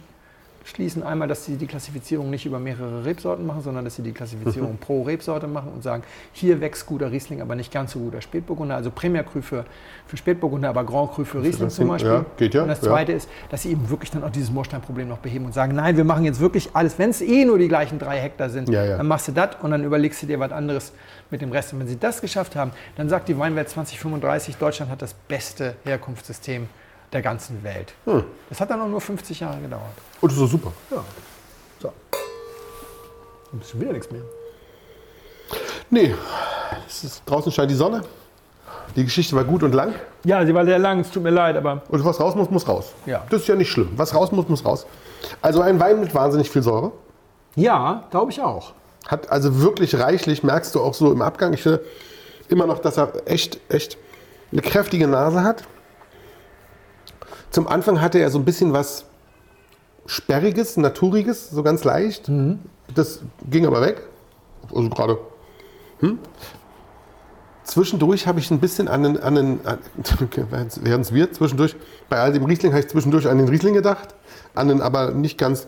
schließen. 0.68 1.02
Einmal, 1.04 1.28
dass 1.28 1.46
sie 1.46 1.56
die 1.56 1.66
Klassifizierung 1.68 2.30
nicht 2.30 2.46
über 2.46 2.60
mehrere 2.60 3.06
Rebsorten 3.06 3.46
machen, 3.46 3.62
sondern 3.62 3.86
dass 3.86 3.96
sie 3.96 4.02
die 4.02 4.12
Klassifizierung 4.12 4.78
pro 4.78 5.04
Rebsorte 5.04 5.48
machen 5.48 5.72
und 5.74 5.82
sagen, 5.84 6.04
hier 6.34 6.60
wächst 6.62 6.86
guter 6.86 7.12
Riesling, 7.12 7.42
aber 7.42 7.56
nicht 7.56 7.72
ganz 7.72 7.94
so 7.94 8.00
guter 8.00 8.22
Spätburgunder. 8.22 8.76
Also 8.76 8.92
Premier 8.92 9.24
Cru 9.24 9.42
für, 9.42 9.66
für 10.06 10.18
Spätburgunder, 10.18 10.70
aber 10.70 10.84
Grand 10.84 11.12
Cru 11.14 11.24
für 11.24 11.42
Riesling 11.42 11.70
zum 11.70 11.88
Beispiel. 11.88 12.12
Ja, 12.12 12.26
geht 12.38 12.54
ja, 12.54 12.64
Und 12.64 12.68
das 12.68 12.82
ja. 12.82 12.90
Zweite 12.90 13.14
ist, 13.14 13.30
dass 13.50 13.64
sie 13.64 13.72
eben 13.72 13.90
wirklich 13.90 14.12
dann 14.12 14.24
auch 14.24 14.30
dieses 14.30 14.52
Moorsteinproblem 14.52 15.08
noch 15.08 15.20
beheben 15.20 15.46
und 15.46 15.54
sagen, 15.54 15.74
nein, 15.76 15.96
wir 15.96 16.04
machen 16.04 16.26
jetzt 16.26 16.40
wirklich 16.40 16.70
alles. 16.74 17.00
Wenn 17.00 17.12
es 17.12 17.22
eh 17.22 17.46
nur 17.46 17.58
die 17.58 17.68
gleichen 17.68 17.98
drei 17.98 18.20
Hektar 18.20 18.50
sind, 18.50 18.70
Ja, 18.70 18.84
ja. 18.84 18.98
dann 18.98 19.08
machst 19.08 19.28
du 19.30 19.32
das 19.32 19.50
und 19.62 19.72
dann 19.72 19.84
überlegst 19.84 20.22
du 20.22 20.28
dir 20.28 20.40
was 20.40 20.52
anderes 20.52 20.92
mit 21.32 21.42
dem 21.42 21.52
Rest. 21.52 21.74
Und 21.74 21.80
wenn 21.80 21.88
sie 21.88 21.98
das 22.00 22.22
geschafft 22.22 22.56
haben, 22.56 22.72
dann 22.96 23.10
sagt 23.10 23.30
die 23.30 23.38
Weinwelt 23.38 23.70
2035, 23.70 24.58
Deutschland 24.58 24.92
hat 24.92 25.02
das 25.02 25.14
beste 25.14 25.76
Herkunftssystem 25.86 26.68
der 27.14 27.22
ganzen 27.22 27.64
Welt. 27.64 27.94
Hm. 28.06 28.24
Das 28.50 28.60
hat 28.60 28.70
dann 28.70 28.82
auch 28.82 28.88
nur 28.88 29.02
50 29.02 29.40
Jahre 29.40 29.60
gedauert. 29.60 29.84
Und 30.22 30.32
das 30.32 30.38
ist 30.38 30.44
doch 30.44 30.52
super. 30.52 30.74
Ja. 30.92 31.04
So. 31.80 31.92
Bist 33.54 33.74
du 33.74 33.80
wieder 33.82 33.94
nichts 33.94 34.12
mehr. 34.12 34.22
Nee, 35.90 36.14
ist, 36.88 37.22
draußen 37.26 37.52
scheint 37.52 37.72
die 37.72 37.76
Sonne. 37.76 38.04
Die 38.96 39.04
Geschichte 39.04 39.36
war 39.36 39.44
gut 39.44 39.64
und 39.64 39.74
lang. 39.74 39.94
Ja, 40.26 40.46
sie 40.46 40.54
war 40.54 40.66
sehr 40.66 40.80
lang, 40.80 41.00
es 41.02 41.12
tut 41.12 41.24
mir 41.24 41.30
leid, 41.30 41.56
aber 41.56 41.82
Und 41.90 42.04
was 42.04 42.20
raus 42.20 42.36
muss, 42.36 42.50
muss 42.50 42.68
raus. 42.68 42.94
Ja. 43.06 43.24
Das 43.30 43.42
ist 43.42 43.48
ja 43.48 43.56
nicht 43.56 43.70
schlimm. 43.72 43.90
Was 43.96 44.14
raus 44.14 44.32
muss, 44.32 44.50
muss 44.50 44.66
raus. 44.66 44.86
Also 45.42 45.62
ein 45.62 45.80
Wein 45.80 46.00
mit 46.00 46.14
wahnsinnig 46.14 46.50
viel 46.50 46.64
Säure. 46.64 46.92
ja, 47.56 48.04
glaube 48.12 48.32
ich 48.32 48.42
auch. 48.42 48.74
Hat 49.08 49.30
also 49.32 49.62
wirklich 49.62 49.98
reichlich, 49.98 50.44
merkst 50.44 50.76
du 50.76 50.82
auch 50.82 50.94
so 50.94 51.12
im 51.14 51.22
Abgang. 51.22 51.54
Ich 51.54 51.64
finde 51.64 51.82
immer 52.50 52.68
noch, 52.68 52.80
dass 52.80 52.98
er 52.98 53.14
echt, 53.26 53.60
echt 53.70 53.98
eine 54.52 54.62
kräftige 54.62 55.08
Nase 55.08 55.44
hat. 55.44 55.64
Zum 57.52 57.68
Anfang 57.68 58.02
hatte 58.02 58.20
er 58.20 58.30
so 58.30 58.40
ein 58.40 58.46
bisschen 58.46 58.74
was 58.74 59.06
Sperriges, 60.06 60.78
Naturiges, 60.78 61.50
so 61.50 61.64
ganz 61.64 61.84
leicht. 61.84 62.30
Das 62.94 63.22
ging 63.50 63.66
aber 63.66 63.82
weg. 63.82 64.02
Also 64.74 64.90
gerade. 64.90 65.18
Hm? 66.00 66.20
Zwischendurch 67.64 68.28
habe 68.28 68.40
ich 68.40 68.50
ein 68.50 68.60
bisschen 68.60 68.88
an 68.88 69.04
den, 69.04 69.18
an 69.18 69.36
den 69.36 69.60
an, 69.66 69.80
während 70.82 71.06
es 71.06 71.14
wird, 71.14 71.36
zwischendurch, 71.36 71.76
bei 72.08 72.18
all 72.18 72.32
dem 72.32 72.46
Riesling 72.46 72.72
habe 72.72 72.80
ich 72.80 72.88
zwischendurch 72.88 73.28
an 73.28 73.38
den 73.38 73.50
Riesling 73.50 73.74
gedacht, 73.74 74.16
an 74.56 74.70
den 74.70 74.82
aber 74.82 75.12
nicht 75.12 75.38
ganz 75.38 75.68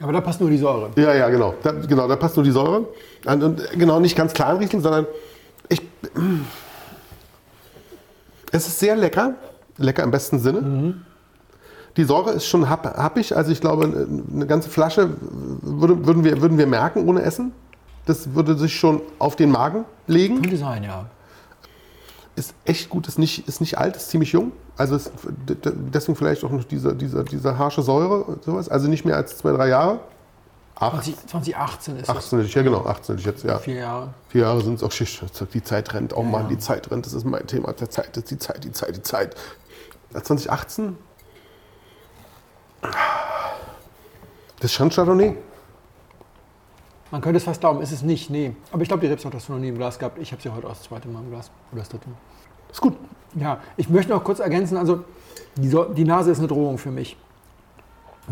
Aber 0.00 0.12
da 0.12 0.20
passt 0.20 0.40
nur 0.40 0.50
die 0.50 0.58
Säure. 0.58 0.90
ja, 0.94 1.12
ja, 1.14 1.28
genau. 1.28 1.54
Da, 1.64 1.72
genau, 1.72 2.06
da 2.06 2.14
passt 2.14 2.36
nur 2.36 2.44
die 2.44 2.52
Säure. 2.52 2.86
Und, 3.26 3.42
und 3.42 3.70
genau, 3.72 3.98
nicht 3.98 4.16
ganz 4.16 4.32
klaren 4.32 4.58
Riesling, 4.58 4.82
sondern 4.82 5.06
ich. 5.68 5.82
Es 8.52 8.68
ist 8.68 8.78
sehr 8.78 8.94
lecker. 8.94 9.34
Lecker 9.76 10.02
im 10.02 10.10
besten 10.10 10.38
Sinne. 10.38 10.94
Die 11.96 12.04
Säure 12.04 12.30
ist 12.30 12.46
schon 12.46 12.68
happ, 12.68 12.84
happig. 12.96 13.36
Also 13.36 13.50
ich 13.52 13.60
glaube, 13.60 14.06
eine 14.32 14.46
ganze 14.46 14.70
Flasche 14.70 15.10
würde, 15.62 16.06
würden, 16.06 16.24
wir, 16.24 16.40
würden 16.40 16.58
wir 16.58 16.66
merken 16.66 17.08
ohne 17.08 17.22
Essen. 17.22 17.52
Das 18.06 18.34
würde 18.34 18.56
sich 18.56 18.74
schon 18.74 19.02
auf 19.18 19.36
den 19.36 19.50
Magen 19.50 19.84
legen. 20.06 20.40
Könnte 20.40 20.56
sein, 20.56 20.84
ja. 20.84 21.06
Ist 22.36 22.54
echt 22.64 22.88
gut, 22.88 23.08
ist 23.08 23.18
nicht, 23.18 23.46
ist 23.48 23.60
nicht 23.60 23.76
alt, 23.76 23.96
ist 23.96 24.08
ziemlich 24.10 24.32
jung. 24.32 24.52
Also 24.76 24.96
ist, 24.96 25.12
deswegen 25.92 26.16
vielleicht 26.16 26.42
auch 26.44 26.50
noch 26.50 26.64
diese, 26.64 26.94
diese, 26.94 27.24
diese 27.24 27.58
harsche 27.58 27.82
Säure 27.82 28.24
und 28.24 28.44
sowas. 28.44 28.68
Also 28.68 28.88
nicht 28.88 29.04
mehr 29.04 29.16
als 29.16 29.36
zwei, 29.36 29.52
drei 29.52 29.68
Jahre. 29.68 30.00
Acht, 30.80 31.04
20, 31.04 31.26
2018 31.26 31.96
ist 31.98 32.08
das. 32.08 32.16
18, 32.16 32.46
ja 32.46 32.62
genau, 32.62 32.86
18 32.86 33.18
jetzt, 33.18 33.44
ja. 33.44 33.58
Vier 33.58 33.74
Jahre. 33.74 34.14
Vier 34.28 34.40
Jahre 34.42 34.62
sind 34.62 34.74
es 34.74 34.82
auch 34.82 34.90
Schicht. 34.90 35.22
Die 35.52 35.62
Zeit 35.62 35.92
rennt. 35.92 36.16
Oh 36.16 36.22
Mann, 36.22 36.44
Ja. 36.44 36.48
die 36.48 36.58
Zeit 36.58 36.90
rennt. 36.90 37.04
Das 37.04 37.12
ist 37.12 37.24
mein 37.24 37.46
Thema. 37.46 37.72
Der 37.74 37.90
Zeit, 37.90 38.16
das 38.16 38.24
ist 38.24 38.30
die 38.30 38.38
Zeit, 38.38 38.64
die 38.64 38.72
Zeit, 38.72 38.96
die 38.96 39.02
Zeit. 39.02 39.36
2018? 40.12 40.96
Das 42.80 44.64
ist 44.64 44.72
schon 44.72 44.88
Chardonnay. 44.90 45.36
Man 47.10 47.20
könnte 47.20 47.38
es 47.38 47.44
fast 47.44 47.60
glauben, 47.60 47.82
ist 47.82 47.92
es 47.92 48.02
nicht, 48.02 48.30
nee. 48.30 48.54
Aber 48.72 48.82
ich 48.82 48.88
glaube, 48.88 49.00
die 49.02 49.08
Rebsorte 49.08 49.36
hast 49.36 49.48
du 49.48 49.52
noch 49.52 49.58
nie 49.60 49.68
im 49.68 49.76
Glas 49.76 49.98
gehabt. 49.98 50.18
Ich 50.18 50.32
habe 50.32 50.40
sie 50.40 50.48
heute 50.48 50.66
auch 50.66 50.70
das 50.70 50.82
zweite 50.82 51.08
Mal 51.08 51.20
im 51.20 51.30
Glas. 51.30 51.50
Oder 51.72 51.80
das 51.80 51.88
dritte 51.90 52.08
Mal. 52.08 52.16
Ist 52.70 52.80
gut. 52.80 52.96
Ja, 53.34 53.58
ich 53.76 53.88
möchte 53.90 54.12
noch 54.12 54.22
kurz 54.24 54.38
ergänzen, 54.38 54.76
also 54.76 55.04
die, 55.56 55.68
so 55.68 55.84
die 55.84 56.04
Nase 56.04 56.30
ist 56.30 56.38
eine 56.38 56.48
Drohung 56.48 56.78
für 56.78 56.90
mich. 56.90 57.16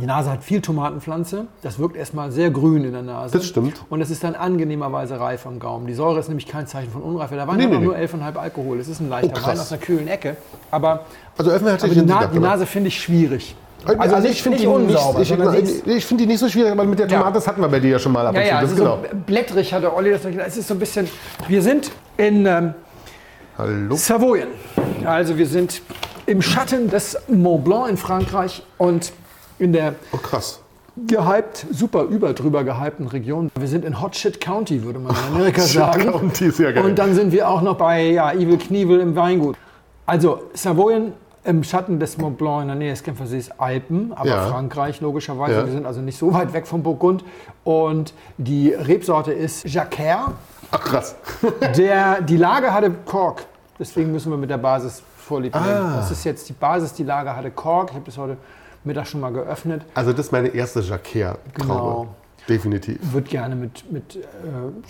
Die 0.01 0.07
Nase 0.07 0.31
hat 0.31 0.43
viel 0.45 0.61
Tomatenpflanze. 0.61 1.47
Das 1.63 1.79
wirkt 1.79 1.97
erstmal 1.97 2.31
sehr 2.31 2.51
grün 2.51 2.85
in 2.85 2.93
der 2.93 3.03
Nase. 3.03 3.37
Das 3.37 3.47
stimmt. 3.47 3.75
Und 3.91 4.01
es 4.01 4.11
ist 4.11 4.23
dann 4.23 4.35
angenehmerweise 4.35 5.19
reif 5.19 5.47
am 5.47 5.59
Gaumen. 5.59 5.87
Die 5.87 5.95
Säure 5.95 6.21
ist 6.21 6.29
nämlich 6.29 6.47
kein 6.47 6.67
Zeichen 6.67 6.91
von 6.91 7.03
Unreife. 7.03 7.35
Der 7.35 7.47
Wein 7.49 7.57
Nee, 7.57 7.67
nee, 7.67 7.79
nur 7.79 7.97
11,5 7.97 8.37
Alkohol. 8.37 8.79
Es 8.79 8.89
ist 8.89 9.01
ein 9.01 9.09
leichter 9.09 9.41
Oh. 9.43 9.47
Wein 9.47 9.59
aus 9.59 9.73
einer 9.73 9.81
kühlen 9.81 10.07
Ecke. 10.09 10.37
Aber, 10.71 11.05
Also 11.37 11.51
aber 11.53 11.77
die, 11.77 12.03
Na 12.07 12.27
die. 12.27 12.39
Nase 12.39 12.67
finde 12.67 12.89
ich 12.89 13.01
schwierig. 13.01 13.57
Also, 13.87 14.17
nicht- 14.19 14.31
ich 14.33 14.43
finde 14.43 14.59
die 14.59 14.67
unsauber, 14.67 15.21
nicht, 15.21 15.31
ich, 15.31 15.87
ich 15.87 16.05
finde 16.07 16.25
die 16.25 16.29
nicht 16.29 16.41
so 16.41 16.49
schwierig, 16.49 16.73
aber 16.73 16.85
mit 16.85 16.99
der 16.99 17.07
Ja. 17.07 17.19
Tomate, 17.19 17.35
das 17.35 17.47
hatten 17.47 17.61
wir 17.61 17.69
bei 17.69 17.79
dir 17.79 17.91
ja 17.93 17.99
schon 18.01 18.11
mal 18.13 18.27
ab 18.27 18.35
Ja, 18.35 18.41
und 18.41 18.47
zu. 18.47 18.51
ja, 18.53 18.61
Das 18.61 18.71
es 18.71 18.77
ist 18.77 18.79
genau. 18.83 18.99
so 19.11 19.17
blättrig, 19.27 19.73
hatte 19.73 19.95
Olli 19.95 20.11
das 20.11 20.25
noch. 20.25 20.33
Es 20.45 20.57
ist 20.57 20.67
so 20.69 20.75
ein 20.75 20.81
bisschen. 20.81 21.09
Wir 21.47 21.63
sind 21.63 21.91
in 22.17 22.45
ähm, 22.45 22.75
Hallo. 23.57 23.95
Savoyen. 23.97 24.49
Also 25.05 25.37
wir 25.39 25.47
sind 25.47 25.81
im 26.27 26.43
Schatten 26.43 26.91
des 26.91 27.17
Mont 27.29 27.65
Blanc 27.65 27.89
in 27.91 27.97
Frankreich 27.97 28.63
und 28.79 29.13
in 29.59 29.73
der 29.73 29.95
Oh, 30.13 30.17
krass. 30.19 30.61
gehypt, 31.07 31.67
super 31.71 32.03
über 32.05 32.33
drüber 32.33 32.65
gehypten 32.65 33.07
Region. 33.07 33.51
Wir 33.59 33.69
sind 33.69 33.85
in 33.85 34.01
Hot 34.01 34.17
Shit 34.17 34.41
County, 34.41 34.83
würde 34.83 34.99
man 34.99 35.15
in 35.15 35.35
Amerika 35.35 35.63
sagen. 35.63 36.11
County 36.11 36.47
ist 36.47 36.59
ja 36.59 36.73
geil. 36.73 36.85
Und 36.85 36.99
dann 36.99 37.15
sind 37.15 37.33
wir 37.33 37.49
auch 37.49 37.63
noch 37.63 37.77
bei 37.77 38.03
ja, 38.11 38.33
Evil 38.33 38.59
Knievel 38.59 39.01
im 39.01 39.15
Weingut. 39.17 39.57
Also 40.07 40.43
Savoyen 40.55 41.13
im 41.45 41.63
Schatten 41.65 41.99
des 42.01 42.19
Mont 42.19 42.37
Blanc 42.37 42.63
in 42.63 42.69
der 42.69 42.77
Nähe 42.77 42.91
des 42.91 43.03
Genfersees 43.03 43.51
Alpen, 43.59 44.13
aber 44.15 44.29
Ja. 44.29 44.47
Frankreich 44.49 45.01
logischerweise. 45.01 45.55
Ja. 45.55 45.67
Wir 45.67 45.73
sind 45.73 45.87
also 45.87 46.01
nicht 46.01 46.19
so 46.19 46.33
weit 46.35 46.53
weg 46.53 46.67
vom 46.67 46.83
Burgund. 46.83 47.25
Und 47.65 48.13
die 48.37 48.71
Rebsorte 48.71 49.33
ist 49.33 49.65
Jacquer. 49.67 50.33
Ach, 50.71 50.81
krass. 50.81 51.15
Der, 51.79 52.21
die 52.21 52.37
Lage 52.37 52.73
hatte 52.75 52.91
Kork. 53.07 53.45
Deswegen 53.79 54.13
müssen 54.13 54.31
wir 54.31 54.37
mit 54.37 54.51
der 54.51 54.59
Basis 54.59 55.03
vorlieb. 55.17 55.55
Ah. 55.55 55.95
Das 55.97 56.11
ist 56.11 56.25
jetzt 56.25 56.49
die 56.49 56.53
Basis. 56.53 56.93
Die 56.95 57.05
Lage 57.05 57.35
hatte 57.35 57.51
Kork. 57.51 57.91
Ich 57.91 57.95
habe 57.95 58.05
das 58.05 58.19
heute 58.19 58.37
Mittag 58.85 59.07
schon 59.07 59.21
mal 59.21 59.33
geöffnet. 59.33 59.83
Also 59.95 60.13
das 60.13 60.27
ist 60.27 60.33
meine 60.33 60.49
erste 60.49 60.81
Jacquer-Traube. 60.81 61.39
Genau. 61.55 62.07
Definitiv. 62.49 62.99
Wird 63.13 63.29
gerne 63.29 63.55
mit, 63.55 63.93
mit 63.93 64.17
äh, 64.17 64.21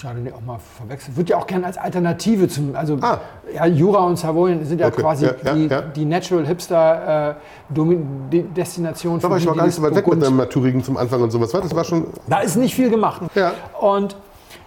Chardonnay 0.01 0.31
auch 0.33 0.41
mal 0.41 0.61
verwechselt. 0.61 1.17
Wird 1.17 1.29
ja 1.29 1.39
auch 1.39 1.47
gerne 1.47 1.67
als 1.67 1.77
Alternative 1.77 2.47
zum. 2.47 2.77
Also 2.77 2.99
Ah. 3.01 3.21
ja, 3.53 3.67
Jura 3.67 4.05
und 4.05 4.17
Savoyen 4.17 4.65
sind 4.65 4.81
ja 4.81 4.87
Okay, 4.87 5.01
quasi 5.03 5.27
ja, 5.27 5.33
die, 5.55 5.67
ja. 5.67 5.83
die 5.83 6.05
Natural 6.05 6.47
Hipster 6.47 7.31
äh, 7.31 7.35
die 7.71 8.43
Destination 8.43 9.19
ich 9.19 9.25
war 9.25 9.39
die, 9.39 9.45
gar 9.45 9.55
die 9.55 9.63
nicht 9.63 9.75
so 9.75 9.83
weit 9.83 9.95
weg 9.97 10.07
mit 10.07 10.25
einem 10.25 10.37
Maturigen 10.37 10.85
zum 10.85 10.97
Anfang 10.97 11.21
und 11.21 11.33
sowas. 11.33 11.51
Das 11.51 11.75
war 11.75 11.83
schon. 11.83 12.07
Da 12.29 12.41
ist 12.41 12.55
nicht 12.55 12.77
viel 12.77 12.91
gemacht. 12.91 13.23
Ja. 13.35 13.55
Und 13.81 14.17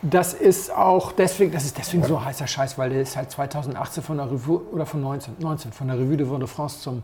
das 0.02 0.34
ist 0.34 0.76
auch 0.76 1.14
deswegen, 1.14 1.52
das 1.54 1.64
ist 1.64 1.78
deswegen 1.78 2.04
so 2.04 2.24
heißer 2.24 2.48
Scheiß, 2.48 2.78
weil 2.78 2.90
der 2.90 3.02
ist 3.02 3.16
halt 3.16 3.32
2018 3.32 4.04
von 4.04 4.18
der 4.18 4.30
Revue 4.30 4.62
oder 4.74 4.86
von 4.86 5.02
19, 5.02 5.36
19 5.40 5.72
von 5.72 5.88
der 5.88 5.98
Revue 5.98 6.18
de 6.18 6.30
Vin 6.30 6.40
de 6.40 6.48
France 6.48 6.82
zum 6.82 7.04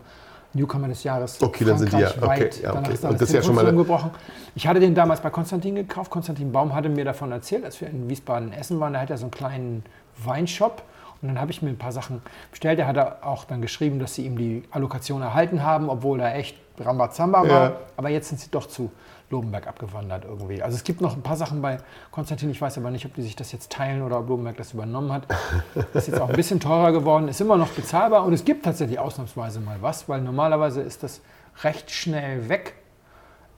Newcomer 0.57 0.87
des 0.89 1.03
Jahres. 1.03 1.41
Okay, 1.41 1.63
dann 1.63 1.77
sind 1.77 1.93
die 1.93 1.97
ja- 1.99 2.07
Frankreich 2.09 2.39
weit. 2.39 2.53
okay, 2.55 2.63
ja, 2.63 2.73
okay. 2.73 2.93
ist 2.93 3.05
Und 3.05 3.13
das 3.21 3.29
ist 3.29 3.35
ja 3.35 3.41
schon 3.41 3.55
mal 3.55 3.61
Telefon 3.61 3.79
eine- 3.79 3.87
gebrochen. 3.87 4.11
Ich 4.55 4.67
hatte 4.67 4.79
den 4.79 4.93
damals 4.95 5.21
bei 5.21 5.29
Konstantin 5.29 5.75
gekauft. 5.75 6.09
Konstantin 6.11 6.51
Baum 6.51 6.73
hatte 6.75 6.89
mir 6.89 7.05
davon 7.05 7.31
erzählt, 7.31 7.63
als 7.63 7.79
wir 7.79 7.89
in 7.89 8.09
Wiesbaden 8.09 8.51
essen 8.53 8.79
waren. 8.79 8.93
Da 8.93 8.99
hat 9.01 9.09
er 9.09 9.17
so 9.17 9.25
einen 9.25 9.31
kleinen 9.31 9.83
Weinshop. 10.23 10.81
Und 11.21 11.29
dann 11.29 11.41
habe 11.41 11.49
ich 11.51 11.61
mir 11.61 11.69
ein 11.69 11.77
paar 11.77 11.91
Sachen 11.91 12.21
bestellt. 12.51 12.77
Er 12.79 12.87
hat 12.87 13.23
auch 13.23 13.45
dann 13.45 13.61
geschrieben, 13.61 13.99
dass 13.99 14.13
sie 14.15 14.25
ihm 14.25 14.37
die 14.37 14.63
Allokation 14.71 15.21
erhalten 15.21 15.63
haben, 15.63 15.89
obwohl 15.89 16.19
er 16.19 16.35
echt 16.35 16.57
Rambazamba 16.79 17.41
war. 17.41 17.47
Ja. 17.69 17.75
Aber 17.95 18.09
jetzt 18.09 18.29
sind 18.29 18.39
sie 18.39 18.51
doch 18.51 18.67
zu 18.67 18.91
Lobenberg 19.29 19.67
abgewandert 19.67 20.23
irgendwie. 20.25 20.63
Also 20.63 20.77
es 20.77 20.83
gibt 20.83 21.01
noch 21.01 21.15
ein 21.15 21.21
paar 21.21 21.35
Sachen 21.35 21.61
bei 21.61 21.79
Konstantin. 22.11 22.49
Ich 22.49 22.61
weiß 22.61 22.77
aber 22.77 22.91
nicht, 22.91 23.05
ob 23.05 23.13
die 23.13 23.21
sich 23.21 23.35
das 23.35 23.51
jetzt 23.51 23.71
teilen 23.71 24.01
oder 24.01 24.19
ob 24.19 24.29
Lobenberg 24.29 24.57
das 24.57 24.73
übernommen 24.73 25.11
hat. 25.11 25.27
Das 25.73 25.85
ist 26.03 26.07
jetzt 26.07 26.21
auch 26.21 26.29
ein 26.29 26.35
bisschen 26.35 26.59
teurer 26.59 26.91
geworden, 26.91 27.27
ist 27.27 27.41
immer 27.41 27.57
noch 27.57 27.69
bezahlbar 27.69 28.23
und 28.25 28.33
es 28.33 28.45
gibt 28.45 28.63
tatsächlich 28.63 28.99
ausnahmsweise 28.99 29.59
mal 29.59 29.77
was, 29.81 30.07
weil 30.07 30.21
normalerweise 30.21 30.81
ist 30.81 31.03
das 31.03 31.21
recht 31.63 31.91
schnell 31.91 32.47
weg. 32.49 32.75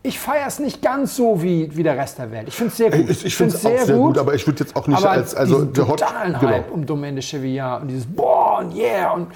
Ich 0.01 0.17
feiere 0.17 0.47
es 0.47 0.59
nicht 0.59 0.81
ganz 0.81 1.17
so 1.17 1.41
wie, 1.43 1.75
wie 1.75 1.83
der 1.83 1.97
Rest 1.97 2.19
der 2.19 2.31
Welt. 2.31 2.47
Ich 2.47 2.55
finde 2.55 2.71
es 2.71 2.77
sehr 2.77 2.89
gut. 2.89 3.09
Ich, 3.09 3.25
ich 3.25 3.35
finde 3.35 3.53
es 3.53 3.65
auch 3.65 3.77
sehr 3.79 3.95
gut, 3.97 4.17
aber 4.17 4.33
ich 4.33 4.47
würde 4.47 4.63
jetzt 4.63 4.73
auch 4.77 4.87
nicht 4.87 5.03
als. 5.05 5.35
Also 5.35 5.65
der 5.65 5.89
Hot. 5.89 5.99
totalen 5.99 6.39
Genau. 6.39 6.51
Hype 6.53 6.71
um 6.71 6.85
Domaine 6.85 7.19
de 7.19 7.61
und 7.81 7.87
dieses 7.89 8.05
Boah 8.05 8.59
und 8.59 8.73
Yeah 8.73 9.11
und 9.11 9.27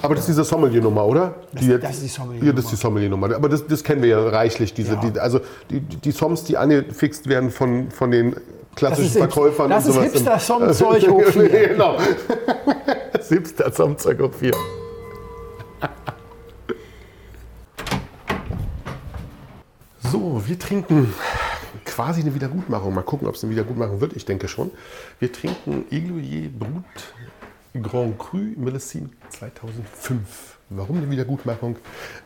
Aber 0.00 0.14
das 0.14 0.20
ist 0.22 0.28
diese 0.28 0.44
Sommelier-Nummer, 0.44 1.04
oder? 1.04 1.34
Das- 1.52 1.66
jetzt- 1.66 1.82
das 1.82 1.90
ist 1.96 2.02
die 2.04 2.08
Sommelier-Nummer. 2.08 2.46
Ja, 2.46 2.52
das 2.52 2.64
ist 2.66 2.70
die 2.70 2.76
Sommelier-Nummer. 2.76 3.34
Aber 3.34 3.48
das, 3.48 3.66
das 3.66 3.82
kennen 3.82 4.00
wir 4.02 4.08
ja 4.10 4.28
reichlich. 4.28 4.72
Diese, 4.72 4.94
Ja. 4.94 5.00
Die, 5.00 5.18
also 5.18 5.40
die, 5.68 5.80
die 5.80 6.10
Soms, 6.12 6.44
die 6.44 6.56
angefixt 6.56 7.28
werden 7.28 7.50
von, 7.50 7.90
von 7.90 8.12
den 8.12 8.36
klassischen 8.76 9.18
Das 9.18 9.32
Verkäufern 9.34 9.68
das 9.68 9.84
und 9.86 9.90
ist 9.90 9.96
sowas. 9.96 10.12
Hipster-Som-Zeug 10.12 11.08
hoch 11.08 11.24
vier. 11.24 11.48
genau. 11.70 11.96
das 13.12 13.28
Hipster-Som-Zeug 13.30 14.20
hoch 14.20 14.32
4. 14.38 14.52
So, 20.10 20.42
wir 20.46 20.58
trinken 20.58 21.12
quasi 21.84 22.22
eine 22.22 22.34
Wiedergutmachung. 22.34 22.94
Mal 22.94 23.02
gucken, 23.02 23.28
ob 23.28 23.34
es 23.34 23.44
eine 23.44 23.52
Wiedergutmachung 23.52 24.00
wird. 24.00 24.14
Ich 24.14 24.24
denke 24.24 24.48
schon. 24.48 24.70
Wir 25.18 25.30
trinken 25.30 25.84
Eloyer 25.90 26.48
Brut 26.48 27.82
Grand 27.82 28.18
Cru 28.18 28.38
Millesine 28.56 29.10
2005. 29.28 30.58
Warum 30.70 30.98
eine 30.98 31.10
Wiedergutmachung, 31.10 31.76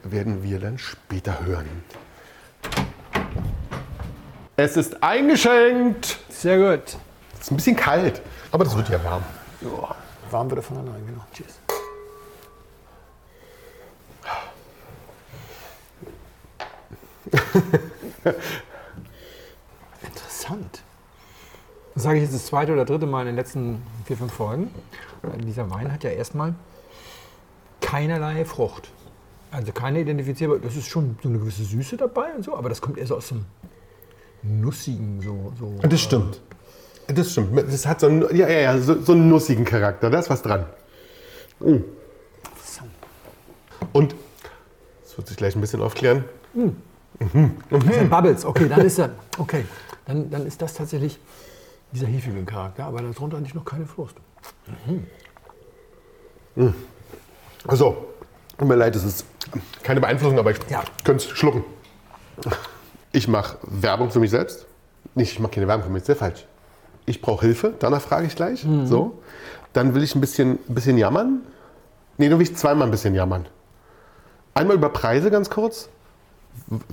werden 0.05 0.43
wir 0.45 0.61
dann 0.61 0.79
später 0.79 1.45
hören. 1.45 1.67
Es 4.57 4.77
ist 4.77 5.03
eingeschenkt. 5.03 6.19
Sehr 6.29 6.59
gut. 6.59 6.97
Es 7.35 7.41
ist 7.41 7.51
ein 7.51 7.57
bisschen 7.57 7.77
kalt, 7.77 8.23
aber 8.53 8.65
das 8.65 8.77
wird 8.77 8.91
ja 8.91 9.03
warm. 9.03 9.23
Ja, 9.61 9.97
warm 10.31 10.51
wird 10.51 10.61
er 10.61 10.63
von 10.63 10.77
allein, 10.77 11.05
genau. 11.07 11.25
Cheers. 11.33 11.62
Interessant. 20.03 20.83
Das 21.95 22.05
sage 22.05 22.19
ich 22.19 22.25
jetzt 22.25 22.35
das 22.35 22.47
zweite 22.47 22.73
oder 22.73 22.85
dritte 22.85 23.07
Mal 23.07 23.23
in 23.23 23.29
den 23.29 23.37
letzten 23.37 23.83
vier, 24.07 24.17
fünf 24.17 24.33
Folgen. 24.33 24.71
Dieser 25.45 25.71
Wein 25.71 25.93
hat 25.93 26.05
ja 26.05 26.11
erstmal 26.11 26.55
keinerlei 27.81 28.45
Frucht. 28.45 28.91
Also 29.51 29.73
keine 29.73 30.01
identifizierbare. 30.01 30.61
Das 30.61 30.77
ist 30.77 30.89
schon 30.89 31.19
so 31.23 31.29
eine 31.29 31.39
gewisse 31.39 31.65
Süße 31.65 31.97
dabei 31.99 32.33
und 32.35 32.45
so, 32.45 32.57
aber 32.57 32.69
das 32.71 32.81
kommt 32.81 32.97
eher 32.99 33.07
so 33.07 33.17
aus 33.17 33.29
dem 33.29 33.45
Nussigen, 34.43 35.21
so. 35.21 35.53
so 35.59 35.79
Das 35.87 36.01
stimmt. 36.01 36.41
Das 37.07 37.33
stimmt. 37.33 37.57
Das 37.71 37.87
hat 37.87 38.01
so 38.01 38.07
einen, 38.07 38.23
ja, 38.35 38.49
ja, 38.49 38.61
ja, 38.61 38.79
so, 38.79 39.01
so 39.03 39.13
einen 39.13 39.29
nussigen 39.29 39.65
Charakter. 39.65 40.09
Da 40.09 40.19
ist 40.19 40.31
was 40.31 40.43
dran. 40.43 40.67
Mm. 41.61 41.77
Interessant. 42.45 42.91
Und, 43.93 44.15
das 45.03 45.17
wird 45.19 45.29
sich 45.29 45.37
gleich 45.37 45.55
ein 45.55 45.61
bisschen 45.61 45.83
aufklären. 45.83 46.25
Das 47.71 47.85
sind 47.85 48.11
Bubbles, 48.11 48.45
okay, 48.45 48.69
dann 48.69 48.81
ist 48.85 48.99
er. 48.99 49.11
Okay, 49.39 49.65
dann, 50.07 50.31
dann 50.31 50.47
ist 50.47 50.61
das 50.61 50.75
tatsächlich 50.75 51.19
dieser 51.93 52.07
hefige 52.07 52.43
Charakter, 52.45 52.85
aber 52.85 53.03
darunter 53.03 53.37
eigentlich 53.37 53.55
noch 53.55 53.65
keine 53.65 53.87
Frucht. 53.87 54.17
Also, 57.67 57.97
tut 58.59 58.69
mir 58.69 58.75
leid, 58.77 58.97
es 58.97 59.05
ist 59.05 59.27
keine 59.83 60.01
Beeinflussung, 60.01 60.39
aber 60.39 60.51
ich 60.51 60.59
Ja. 60.69 60.83
könnte 61.05 61.25
es 61.25 61.31
schlucken. 61.31 61.65
Ich 63.13 63.29
mache 63.29 63.59
Werbung 63.63 64.11
für 64.11 64.21
mich 64.21 64.31
selbst. 64.31 64.67
Nicht, 65.15 65.33
ich 65.33 65.39
mache 65.41 65.53
keine 65.53 65.69
Werbung 65.69 65.85
für 65.87 65.93
mich, 65.93 66.05
sehr 66.05 66.17
falsch. 66.17 66.47
Ich 67.05 67.21
brauche 67.21 67.45
Hilfe, 67.47 67.75
danach 67.79 68.01
frage 68.01 68.27
ich 68.27 68.37
gleich. 68.37 68.65
So. 68.85 69.19
Dann 69.73 69.95
will 69.95 70.03
ich 70.03 70.15
ein 70.15 70.21
bisschen, 70.21 70.59
ein 70.69 70.75
bisschen 70.75 70.99
jammern. 70.99 71.41
Nee, 72.19 72.29
dann 72.29 72.39
will 72.39 72.47
ich 72.47 72.57
zweimal 72.57 72.87
ein 72.89 72.91
bisschen 72.91 73.15
jammern. 73.15 73.47
Einmal 74.55 74.77
über 74.77 74.89
Preise 74.91 75.31
ganz 75.31 75.49
kurz. 75.51 75.89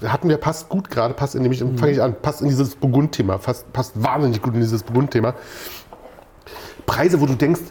Hatten 0.05 0.27
wir, 0.27 0.37
passt 0.37 0.67
gut 0.69 0.89
gerade, 0.89 1.13
passt 1.13 1.35
in 1.35 1.41
nämlich, 1.41 1.59
fange 1.59 1.91
ich 1.91 2.01
an, 2.01 2.15
passt 2.21 2.41
in 2.41 2.49
dieses 2.49 2.75
Burgund-Thema, 2.75 3.37
passt, 3.37 3.71
passt 3.71 4.01
wahnsinnig 4.01 4.41
gut 4.41 4.53
in 4.53 4.59
dieses 4.59 4.83
Burgund-Thema. 4.83 5.35
Preise, 6.85 7.21
wo 7.21 7.25
du 7.25 7.35
denkst, 7.35 7.61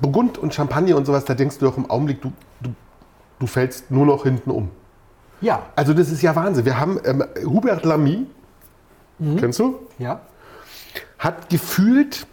Burgund 0.00 0.38
und 0.38 0.54
Champagner 0.54 0.96
und 0.96 1.04
sowas, 1.06 1.24
da 1.24 1.34
denkst 1.34 1.58
du 1.58 1.66
doch 1.66 1.76
im 1.76 1.90
Augenblick, 1.90 2.22
du, 2.22 2.32
du, 2.60 2.70
du 3.38 3.46
fällst 3.46 3.90
nur 3.90 4.06
noch 4.06 4.24
hinten 4.24 4.50
um. 4.50 4.70
Ja, 5.40 5.66
Also 5.76 5.92
das 5.92 6.10
ist 6.10 6.22
ja 6.22 6.34
Wahnsinn. 6.34 6.64
Wir 6.64 6.80
haben 6.80 6.98
ähm, 7.04 7.24
Hubert 7.44 7.84
Lamy, 7.84 8.26
kennst 9.38 9.58
du? 9.60 9.78
ja. 9.98 10.20
Hat 11.18 11.48
gefühlt 11.48 12.26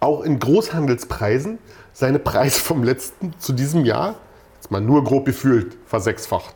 auch 0.00 0.22
in 0.22 0.38
Großhandelspreisen 0.38 1.58
seine 1.92 2.18
Preise 2.18 2.60
vom 2.60 2.82
letzten 2.82 3.32
zu 3.38 3.52
diesem 3.52 3.84
Jahr, 3.84 4.16
jetzt 4.66 4.72
mal 4.72 4.80
nur 4.80 5.04
grob 5.04 5.24
gefühlt, 5.26 5.76
versechsfacht. 5.86 6.54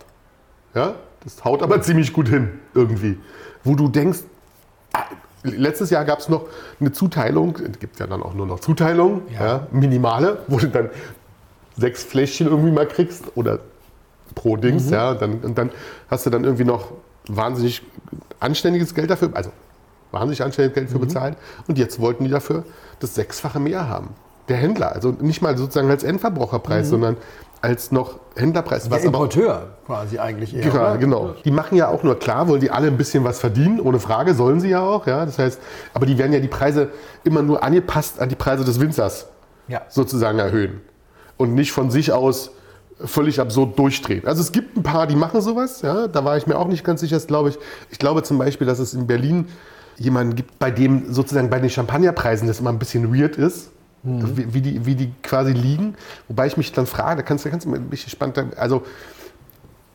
Ja, 0.74 0.94
das 1.24 1.44
haut 1.44 1.62
aber 1.62 1.80
ziemlich 1.82 2.12
gut 2.12 2.28
hin 2.28 2.48
irgendwie. 2.74 3.18
Wo 3.62 3.74
du 3.76 3.88
denkst, 3.88 4.20
ah, 4.92 5.04
letztes 5.44 5.90
Jahr 5.90 6.04
gab 6.04 6.18
es 6.18 6.28
noch 6.28 6.46
eine 6.80 6.90
Zuteilung, 6.92 7.56
es 7.56 7.78
gibt 7.78 8.00
ja 8.00 8.06
dann 8.08 8.22
auch 8.22 8.34
nur 8.34 8.46
noch 8.46 8.60
Zuteilungen, 8.60 9.22
Ja. 9.32 9.46
ja. 9.46 9.66
minimale, 9.70 10.38
wo 10.48 10.58
du 10.58 10.68
dann 10.68 10.90
sechs 11.76 12.02
Fläschchen 12.02 12.48
irgendwie 12.48 12.72
mal 12.72 12.86
kriegst 12.86 13.24
oder 13.36 13.60
pro 14.34 14.56
Dings, 14.56 14.90
ja, 14.90 15.14
dann, 15.14 15.38
und 15.40 15.56
dann 15.58 15.70
hast 16.10 16.26
du 16.26 16.30
dann 16.30 16.44
irgendwie 16.44 16.64
noch 16.64 16.92
wahnsinnig 17.28 17.82
anständiges 18.40 18.94
Geld 18.94 19.10
dafür, 19.10 19.30
also 19.34 19.50
wahnsinnig 20.10 20.42
anständiges 20.42 20.74
Geld 20.74 20.90
für 20.90 20.96
Mhm. 20.98 21.02
bezahlt. 21.02 21.36
Und 21.68 21.78
jetzt 21.78 22.00
wollten 22.00 22.24
die 22.24 22.30
dafür 22.30 22.64
das 22.98 23.14
Sechsfache 23.14 23.60
mehr 23.60 23.88
haben. 23.88 24.10
Der 24.48 24.56
Händler, 24.56 24.92
also 24.92 25.14
nicht 25.20 25.42
mal 25.42 25.56
sozusagen 25.56 25.88
als 25.90 26.02
Endverbraucherpreis, 26.02 26.86
Mhm. 26.86 26.90
sondern 26.90 27.16
als 27.62 27.92
noch 27.92 28.20
Händlerpreis. 28.36 28.84
Der 28.84 28.92
Was 28.92 28.98
aber 29.00 29.06
Importeur 29.06 29.66
quasi 29.86 30.18
eigentlich 30.18 30.54
eher. 30.56 30.72
oder? 30.72 30.96
genau. 30.98 31.34
Die 31.44 31.50
machen 31.50 31.76
ja 31.76 31.88
auch 31.88 32.02
nur 32.02 32.18
klar, 32.18 32.48
wollen 32.48 32.60
die 32.60 32.70
alle 32.70 32.86
ein 32.86 32.96
bisschen 32.96 33.22
was 33.24 33.38
verdienen, 33.40 33.80
ohne 33.80 33.98
Frage, 34.00 34.34
sollen 34.34 34.60
sie 34.60 34.70
ja 34.70 34.80
auch. 34.80 35.06
Ja? 35.06 35.26
Das 35.26 35.38
heißt, 35.38 35.60
aber 35.92 36.06
die 36.06 36.16
werden 36.16 36.32
ja 36.32 36.40
die 36.40 36.48
Preise 36.48 36.88
immer 37.24 37.42
nur 37.42 37.62
angepasst 37.62 38.18
an 38.20 38.28
die 38.28 38.36
Preise 38.36 38.64
des 38.64 38.80
Winzers 38.80 39.26
Ja. 39.68 39.82
sozusagen 39.88 40.38
erhöhen 40.38 40.80
und 41.36 41.54
nicht 41.54 41.72
von 41.72 41.90
sich 41.90 42.12
aus 42.12 42.52
völlig 43.04 43.40
absurd 43.40 43.78
durchdrehen. 43.78 44.26
Also 44.26 44.42
es 44.42 44.52
gibt 44.52 44.76
ein 44.76 44.82
paar, 44.82 45.06
die 45.06 45.16
machen 45.16 45.40
sowas, 45.40 45.82
ja, 45.82 46.06
da 46.06 46.24
war 46.24 46.36
ich 46.36 46.46
mir 46.46 46.58
auch 46.58 46.68
nicht 46.68 46.84
ganz 46.84 47.00
sicher, 47.00 47.16
das 47.16 47.26
glaube 47.26 47.48
ich. 47.50 47.58
Ich 47.90 47.98
glaube 47.98 48.22
zum 48.22 48.36
Beispiel, 48.38 48.66
dass 48.66 48.78
es 48.78 48.92
in 48.94 49.06
Berlin 49.06 49.48
jemanden 49.96 50.34
gibt, 50.34 50.58
bei 50.58 50.70
dem 50.70 51.12
sozusagen 51.12 51.50
bei 51.50 51.58
den 51.60 51.68
Champagnerpreisen 51.70 52.46
das 52.48 52.60
immer 52.60 52.70
ein 52.70 52.78
bisschen 52.78 53.14
weird 53.14 53.36
ist, 53.36 53.70
wie, 54.02 54.54
wie, 54.54 54.60
die, 54.62 54.86
wie 54.86 54.94
die 54.94 55.12
quasi 55.22 55.52
liegen. 55.52 55.94
Wobei 56.28 56.46
ich 56.46 56.56
mich 56.56 56.72
dann 56.72 56.86
frage, 56.86 57.16
da 57.18 57.22
kannst, 57.22 57.44
du- 57.44 57.50
kannst 57.50 57.66
du 57.66 57.74
ein 57.74 57.88
bisschen 57.90 58.10
spannend, 58.10 58.56
also 58.56 58.82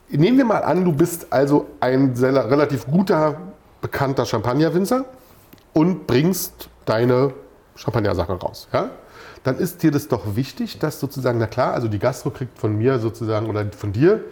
nehmen 0.08 0.38
wir 0.38 0.44
mal 0.44 0.62
an, 0.62 0.84
du 0.84 0.92
bist 0.92 1.32
also 1.32 1.66
ein 1.80 2.14
sehr, 2.14 2.34
relativ 2.50 2.86
guter, 2.86 3.36
bekannter 3.80 4.24
Champagnerwinzer 4.24 5.04
und 5.72 6.06
bringst 6.06 6.68
deine 6.84 7.34
Champagnersachen 7.74 8.36
raus. 8.36 8.68
Ja? 8.72 8.90
Dann 9.42 9.58
ist 9.58 9.82
dir 9.82 9.90
das 9.90 10.08
doch 10.08 10.36
wichtig, 10.36 10.78
dass 10.78 11.00
sozusagen, 11.00 11.38
na 11.38 11.46
klar, 11.46 11.74
also 11.74 11.88
die 11.88 11.98
Gastro 11.98 12.30
kriegt 12.30 12.58
von 12.58 12.76
mir 12.76 12.98
sozusagen 12.98 13.48
oder 13.48 13.66
von 13.76 13.92
dir, 13.92 14.22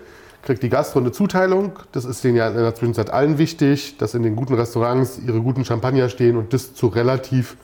kriegt 0.42 0.62
die 0.62 0.68
Gastro 0.68 1.00
eine 1.00 1.10
Zuteilung. 1.12 1.72
Das 1.92 2.04
ist 2.04 2.22
denen 2.22 2.36
ja 2.36 2.48
in 2.48 2.56
der 2.56 2.74
Zwischenzeit 2.74 3.10
allen 3.10 3.38
wichtig, 3.38 3.96
dass 3.98 4.14
in 4.14 4.22
den 4.22 4.36
guten 4.36 4.54
Restaurants 4.54 5.18
ihre 5.18 5.40
guten 5.40 5.64
Champagner 5.64 6.08
stehen 6.08 6.36
und 6.36 6.52
das 6.52 6.74
zu 6.74 6.86
relativ 6.88 7.56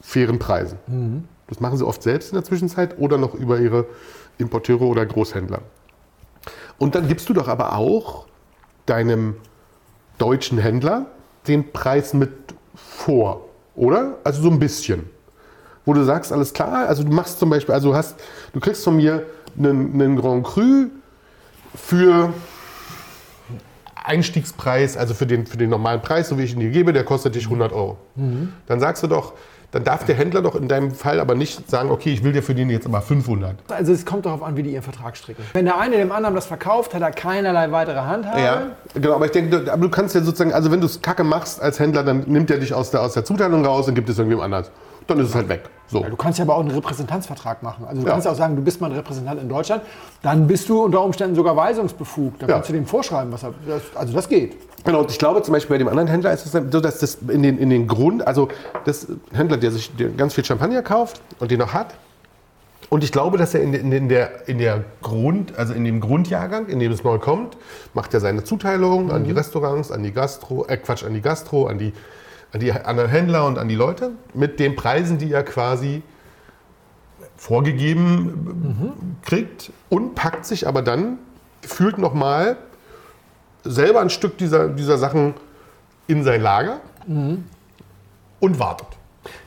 fairen 0.00 0.38
Preisen. 0.38 0.78
Das 1.48 1.60
machen 1.60 1.76
sie 1.78 1.86
oft 1.86 2.02
selbst 2.02 2.30
in 2.30 2.36
der 2.36 2.44
Zwischenzeit 2.44 2.98
oder 2.98 3.18
noch 3.18 3.34
über 3.34 3.58
ihre 3.58 3.86
Importeure 4.38 4.82
oder 4.82 5.04
Großhändler. 5.04 5.60
Und 6.78 6.94
dann 6.94 7.08
gibst 7.08 7.28
du 7.28 7.34
doch 7.34 7.48
aber 7.48 7.76
auch 7.76 8.26
deinem 8.86 9.36
deutschen 10.18 10.58
Händler 10.58 11.06
den 11.46 11.72
Preis 11.72 12.14
mit 12.14 12.30
vor, 12.74 13.46
oder? 13.74 14.18
Also 14.24 14.42
so 14.42 14.50
ein 14.50 14.58
bisschen. 14.58 15.08
Wo 15.84 15.92
du 15.94 16.04
sagst, 16.04 16.32
alles 16.32 16.52
klar, 16.52 16.86
also 16.88 17.02
du 17.02 17.10
machst 17.10 17.38
zum 17.38 17.50
Beispiel, 17.50 17.74
also 17.74 17.90
du 17.90 17.96
hast, 17.96 18.16
du 18.52 18.60
kriegst 18.60 18.84
von 18.84 18.96
mir 18.96 19.26
einen, 19.58 19.94
einen 19.94 20.16
Grand 20.16 20.46
Cru 20.46 20.86
für 21.74 22.32
Einstiegspreis, 23.94 24.96
also 24.96 25.14
für 25.14 25.26
den, 25.26 25.46
für 25.46 25.56
den 25.56 25.70
normalen 25.70 26.00
Preis, 26.00 26.28
so 26.28 26.38
wie 26.38 26.42
ich 26.44 26.52
ihn 26.52 26.60
dir 26.60 26.70
gebe, 26.70 26.92
der 26.92 27.04
kostet 27.04 27.34
dich 27.34 27.44
100 27.44 27.72
Euro. 27.72 27.98
Dann 28.66 28.80
sagst 28.80 29.02
du 29.02 29.06
doch, 29.06 29.34
dann 29.72 29.84
darf 29.84 30.04
der 30.04 30.16
Händler 30.16 30.42
doch 30.42 30.56
in 30.56 30.68
deinem 30.68 30.92
Fall 30.92 31.20
aber 31.20 31.34
nicht 31.34 31.70
sagen, 31.70 31.90
okay, 31.90 32.12
ich 32.12 32.24
will 32.24 32.32
dir 32.32 32.42
für 32.42 32.54
den 32.54 32.70
jetzt 32.70 32.86
aber 32.86 33.00
500. 33.00 33.54
Also 33.68 33.92
es 33.92 34.04
kommt 34.04 34.26
darauf 34.26 34.42
an, 34.42 34.56
wie 34.56 34.62
die 34.62 34.72
ihren 34.72 34.82
Vertrag 34.82 35.16
stricken. 35.16 35.44
Wenn 35.52 35.64
der 35.64 35.78
eine 35.78 35.96
dem 35.96 36.12
anderen 36.12 36.34
das 36.34 36.46
verkauft, 36.46 36.94
hat 36.94 37.02
er 37.02 37.12
keinerlei 37.12 37.70
weitere 37.70 38.00
Handhabe. 38.00 38.40
Ja, 38.40 38.62
genau, 38.94 39.14
aber 39.14 39.26
ich 39.26 39.32
denke, 39.32 39.60
du, 39.60 39.72
aber 39.72 39.82
du 39.82 39.90
kannst 39.90 40.14
ja 40.14 40.22
sozusagen, 40.22 40.52
also 40.52 40.72
wenn 40.72 40.80
du 40.80 40.86
es 40.86 41.02
kacke 41.02 41.24
machst 41.24 41.60
als 41.60 41.78
Händler, 41.78 42.02
dann 42.02 42.24
nimmt 42.26 42.50
er 42.50 42.58
dich 42.58 42.74
aus 42.74 42.90
der, 42.90 43.02
aus 43.02 43.14
der 43.14 43.24
Zuteilung 43.24 43.64
raus 43.64 43.86
und 43.86 43.94
gibt 43.94 44.08
es 44.08 44.18
irgendwem 44.18 44.40
anders. 44.40 44.70
Dann 45.10 45.18
ist 45.24 45.30
es 45.30 45.34
halt 45.34 45.48
weg. 45.48 45.62
So. 45.88 46.04
Du 46.04 46.14
kannst 46.14 46.38
ja 46.38 46.44
aber 46.44 46.54
auch 46.54 46.60
einen 46.60 46.70
Repräsentanzvertrag 46.70 47.64
machen. 47.64 47.84
Also 47.84 48.00
du 48.02 48.06
Ja. 48.06 48.12
kannst 48.12 48.28
auch 48.28 48.34
sagen, 48.36 48.54
du 48.54 48.62
bist 48.62 48.80
mal 48.80 48.86
ein 48.90 48.96
Repräsentant 48.96 49.42
in 49.42 49.48
Deutschland, 49.48 49.82
dann 50.22 50.46
bist 50.46 50.68
du 50.68 50.84
unter 50.84 51.02
Umständen 51.02 51.34
sogar 51.34 51.56
weisungsbefugt. 51.56 52.40
Dann 52.42 52.48
Ja. 52.48 52.54
kannst 52.56 52.68
du 52.68 52.74
dem 52.74 52.86
vorschreiben, 52.86 53.32
was 53.32 53.42
er. 53.42 53.54
Das, 53.66 53.82
also 53.96 54.12
das 54.12 54.28
geht. 54.28 54.56
Genau, 54.84 55.00
und 55.00 55.10
ich 55.10 55.18
glaube 55.18 55.42
zum 55.42 55.52
Beispiel 55.52 55.74
bei 55.74 55.78
dem 55.78 55.88
anderen 55.88 56.08
Händler 56.08 56.32
ist 56.32 56.46
es 56.46 56.52
so, 56.52 56.80
dass 56.80 56.98
das 57.00 57.18
in 57.28 57.42
den, 57.42 57.58
in 57.58 57.70
den 57.70 57.88
Grund, 57.88 58.24
also 58.26 58.48
das 58.84 59.08
Händler, 59.32 59.56
der 59.56 59.72
sich 59.72 59.90
ganz 60.16 60.34
viel 60.34 60.44
Champagner 60.44 60.82
kauft 60.82 61.20
und 61.40 61.50
den 61.50 61.58
noch 61.58 61.74
hat. 61.74 61.94
Und 62.88 63.04
ich 63.04 63.12
glaube, 63.12 63.36
dass 63.36 63.52
er 63.54 63.62
in, 63.62 63.74
in, 63.74 63.92
in, 63.92 64.08
der, 64.08 64.48
in 64.48 64.58
der 64.58 64.84
Grund, 65.02 65.56
also 65.58 65.74
in 65.74 65.84
dem 65.84 66.00
Grundjahrgang, 66.00 66.66
in 66.66 66.78
dem 66.78 66.90
es 66.92 67.04
neu 67.04 67.18
kommt, 67.18 67.56
macht 67.94 68.14
er 68.14 68.20
seine 68.20 68.42
Zuteilung 68.44 69.10
an 69.12 69.24
die 69.24 69.32
Restaurants, 69.32 69.90
an 69.92 70.02
die 70.02 70.12
Gastro, 70.12 70.66
äh 70.66 70.76
Quatsch, 70.76 71.04
an 71.04 71.14
die 71.14 71.20
Gastro, 71.20 71.66
an 71.66 71.78
die, 71.78 71.92
an 72.52 72.60
die 72.60 72.72
anderen 72.72 73.10
Händler 73.10 73.46
und 73.46 73.58
an 73.58 73.68
die 73.68 73.74
Leute 73.74 74.12
mit 74.34 74.58
den 74.58 74.76
Preisen, 74.76 75.18
die 75.18 75.32
er 75.32 75.42
quasi 75.42 76.02
vorgegeben 77.36 79.16
kriegt 79.22 79.72
und 79.88 80.14
packt 80.14 80.44
sich 80.44 80.68
aber 80.68 80.82
dann 80.82 81.18
gefühlt 81.62 81.98
nochmal 81.98 82.56
selber 83.64 84.00
ein 84.00 84.10
Stück 84.10 84.36
dieser, 84.38 84.68
dieser 84.68 84.98
Sachen 84.98 85.34
in 86.06 86.24
sein 86.24 86.42
Lager 86.42 86.80
und 88.40 88.58
wartet. 88.58 88.88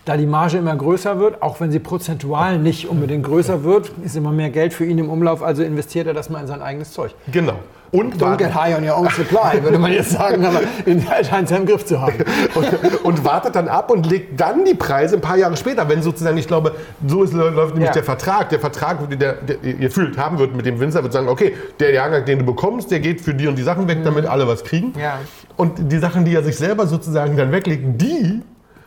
Da 0.06 0.18
die 0.18 0.26
Marge 0.26 0.58
immer 0.58 0.76
größer 0.76 1.20
wird, 1.20 1.41
auch 1.41 1.60
wenn 1.60 1.72
sie 1.72 1.80
prozentual 1.80 2.60
nicht 2.60 2.88
unbedingt 2.88 3.26
größer 3.26 3.64
wird, 3.64 3.91
ist 4.04 4.16
immer 4.16 4.32
mehr 4.32 4.49
Geld 4.49 4.74
für 4.74 4.86
ihn 4.86 4.97
im 4.97 5.10
Umlauf, 5.10 5.41
also 5.41 5.64
investiert 5.64 6.08
er 6.08 6.14
das 6.14 6.30
mal 6.30 6.41
in 6.41 6.47
sein 6.47 6.62
eigenes 6.62 6.93
Zeug. 6.93 7.16
Genau. 7.32 7.60
Und 7.94 8.16
Don't 8.16 8.38
get 8.38 8.56
wartet, 8.56 8.56
high 8.56 8.76
on 8.76 8.84
your 8.89 8.98
own 8.98 9.08
supply, 9.12 9.62
würde 9.62 9.78
man 9.78 9.91
jetzt 9.94 10.10
sagen, 10.10 10.44
aber 10.44 10.62
in 10.86 11.06
scheint 11.24 11.52
es 11.52 11.56
im 11.56 11.68
Griff 11.68 11.86
zu 11.86 12.02
haben. 12.02 12.16
und, 12.56 12.66
und 13.04 13.24
wartet 13.24 13.56
dann 13.56 13.68
ab 13.68 13.91
und 13.91 14.10
legt 14.10 14.41
dann 14.41 14.66
die 14.66 14.74
Preise 14.74 15.14
ein 15.16 15.22
paar 15.22 15.38
Jahre 15.38 15.56
später, 15.56 15.88
wenn 15.88 16.02
sozusagen, 16.02 16.36
ich 16.38 16.48
glaube, 16.48 16.74
so 17.06 17.22
ist, 17.22 17.34
läuft 17.34 17.76
nämlich 17.76 17.89
Ja. 17.89 17.94
der 17.94 18.04
Vertrag. 18.04 18.50
Der 18.50 18.60
Vertrag, 18.60 19.08
der, 19.20 19.34
der 19.34 19.64
ihr 19.64 19.91
fühlt 19.91 20.18
haben 20.18 20.39
wird 20.39 20.56
mit 20.56 20.66
dem 20.66 20.80
Winzer, 20.80 21.04
wird 21.04 21.14
sagen, 21.14 21.28
okay, 21.28 21.54
der 21.80 21.91
Jahrgang, 21.94 22.26
den 22.26 22.39
du 22.39 22.46
bekommst, 22.46 22.89
der 22.89 23.00
geht 23.00 23.22
für 23.22 23.36
die 23.36 23.48
und 23.48 23.58
die 23.58 23.64
Sachen 23.64 23.88
weg, 23.88 24.00
damit 24.04 24.26
alle 24.26 24.48
was 24.48 24.64
kriegen. 24.64 24.94
Ja. 25.00 25.20
Und 25.56 25.91
die 25.91 26.00
Sachen, 26.00 26.26
die 26.26 26.34
er 26.34 26.41
sich 26.41 26.58
selber 26.58 26.88
sozusagen 26.88 27.38
dann 27.38 27.52
weglegt, 27.52 28.02
die 28.02 28.41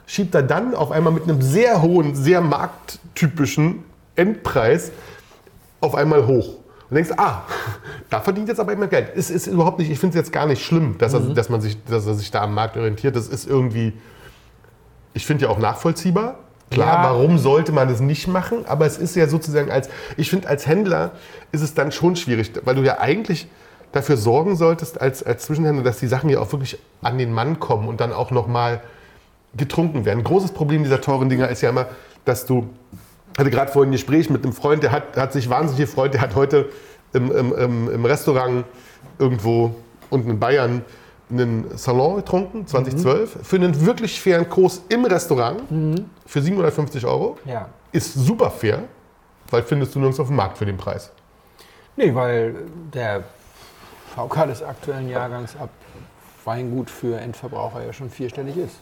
schiebt 0.06 0.34
er 0.34 0.42
dann 0.42 0.74
auf 0.74 0.90
einmal 0.90 1.12
mit 1.12 1.22
einem 1.24 1.42
sehr 1.42 1.80
hohen, 1.80 2.16
sehr 2.16 2.40
markttypischen 2.40 3.84
Endpreis 4.16 4.90
auf 5.80 5.94
einmal 5.94 6.26
hoch. 6.26 6.48
Und 6.88 6.94
denkst, 6.94 7.10
ah, 7.16 7.42
da 8.10 8.20
verdient 8.20 8.48
jetzt 8.48 8.60
aber 8.60 8.72
immer 8.72 8.86
Geld. 8.86 9.12
Es 9.16 9.30
ist 9.30 9.46
überhaupt 9.46 9.78
nicht, 9.78 9.90
ich 9.90 9.98
finde 9.98 10.16
es 10.18 10.24
jetzt 10.24 10.32
gar 10.32 10.46
nicht 10.46 10.64
schlimm, 10.64 10.96
dass, 10.98 11.14
er, 11.14 11.20
dass, 11.20 11.48
man 11.48 11.60
sich, 11.60 11.82
dass 11.84 12.06
er 12.06 12.14
sich 12.14 12.30
da 12.30 12.42
am 12.42 12.54
Markt 12.54 12.76
orientiert. 12.76 13.16
Das 13.16 13.28
ist 13.28 13.46
irgendwie, 13.48 13.92
ich 15.14 15.26
finde 15.26 15.44
ja 15.46 15.50
auch 15.50 15.58
nachvollziehbar. 15.58 16.38
Klar, 16.70 17.04
Ja. 17.04 17.10
warum 17.10 17.38
sollte 17.38 17.70
man 17.72 17.88
das 17.88 18.00
nicht 18.00 18.26
machen? 18.26 18.66
Aber 18.66 18.86
es 18.86 18.98
ist 18.98 19.14
ja 19.14 19.28
sozusagen 19.28 19.70
als, 19.70 19.88
ich 20.16 20.30
finde, 20.30 20.48
als 20.48 20.66
Händler 20.66 21.12
ist 21.52 21.62
es 21.62 21.74
dann 21.74 21.92
schon 21.92 22.16
schwierig, 22.16 22.52
weil 22.64 22.74
du 22.74 22.82
ja 22.82 22.98
eigentlich 22.98 23.46
dafür 23.92 24.16
sorgen 24.16 24.56
solltest, 24.56 25.00
als, 25.00 25.22
als 25.22 25.44
Zwischenhändler, 25.46 25.84
dass 25.84 25.98
die 25.98 26.08
Sachen 26.08 26.28
ja 26.28 26.40
auch 26.40 26.50
wirklich 26.52 26.78
an 27.02 27.18
den 27.18 27.32
Mann 27.32 27.60
kommen 27.60 27.88
und 27.88 28.00
dann 28.00 28.12
auch 28.12 28.30
nochmal 28.32 28.82
getrunken 29.56 30.04
werden. 30.04 30.18
Ein 30.20 30.24
großes 30.24 30.52
Problem 30.52 30.82
dieser 30.82 31.00
teuren 31.00 31.28
Dinger 31.28 31.48
ist 31.48 31.62
ja 31.62 31.70
immer, 31.70 31.86
dass 32.24 32.46
du, 32.46 32.68
hatte 33.38 33.50
gerade 33.50 33.70
vorhin 33.70 33.90
ein 33.90 33.92
Gespräch 33.92 34.30
mit 34.30 34.44
einem 34.44 34.52
Freund, 34.52 34.82
der 34.82 34.92
hat, 34.92 35.16
hat 35.16 35.32
sich 35.32 35.50
wahnsinnig 35.50 35.88
gefreut, 35.88 36.14
der 36.14 36.20
hat 36.20 36.34
heute 36.34 36.70
im, 37.12 37.30
im, 37.30 37.90
im, 37.90 38.04
Restaurant 38.04 38.64
irgendwo 39.18 39.74
unten 40.10 40.30
in 40.30 40.40
Bayern 40.40 40.84
einen 41.30 41.76
Salon 41.76 42.16
getrunken, 42.16 42.66
2012, 42.66 43.38
für 43.42 43.56
einen 43.56 43.84
wirklich 43.84 44.20
fairen 44.20 44.48
Kurs 44.48 44.82
im 44.88 45.04
Restaurant 45.04 45.62
für 46.24 46.40
750 46.40 47.04
Euro. 47.04 47.38
Ja. 47.44 47.68
Ist 47.92 48.14
super 48.14 48.50
fair, 48.50 48.84
weil 49.50 49.62
findest 49.62 49.94
du 49.94 49.98
nirgends 49.98 50.20
auf 50.20 50.28
dem 50.28 50.36
Markt 50.36 50.58
für 50.58 50.66
den 50.66 50.76
Preis. 50.76 51.10
Nee, 51.96 52.14
weil 52.14 52.54
der 52.92 53.24
VK 54.14 54.46
des 54.46 54.62
aktuellen 54.62 55.08
Jahrgangs 55.08 55.56
ab 55.56 55.70
Weingut 56.44 56.90
für 56.90 57.18
Endverbraucher 57.18 57.84
ja 57.84 57.92
schon 57.92 58.08
vierstellig 58.08 58.56
ist. 58.56 58.76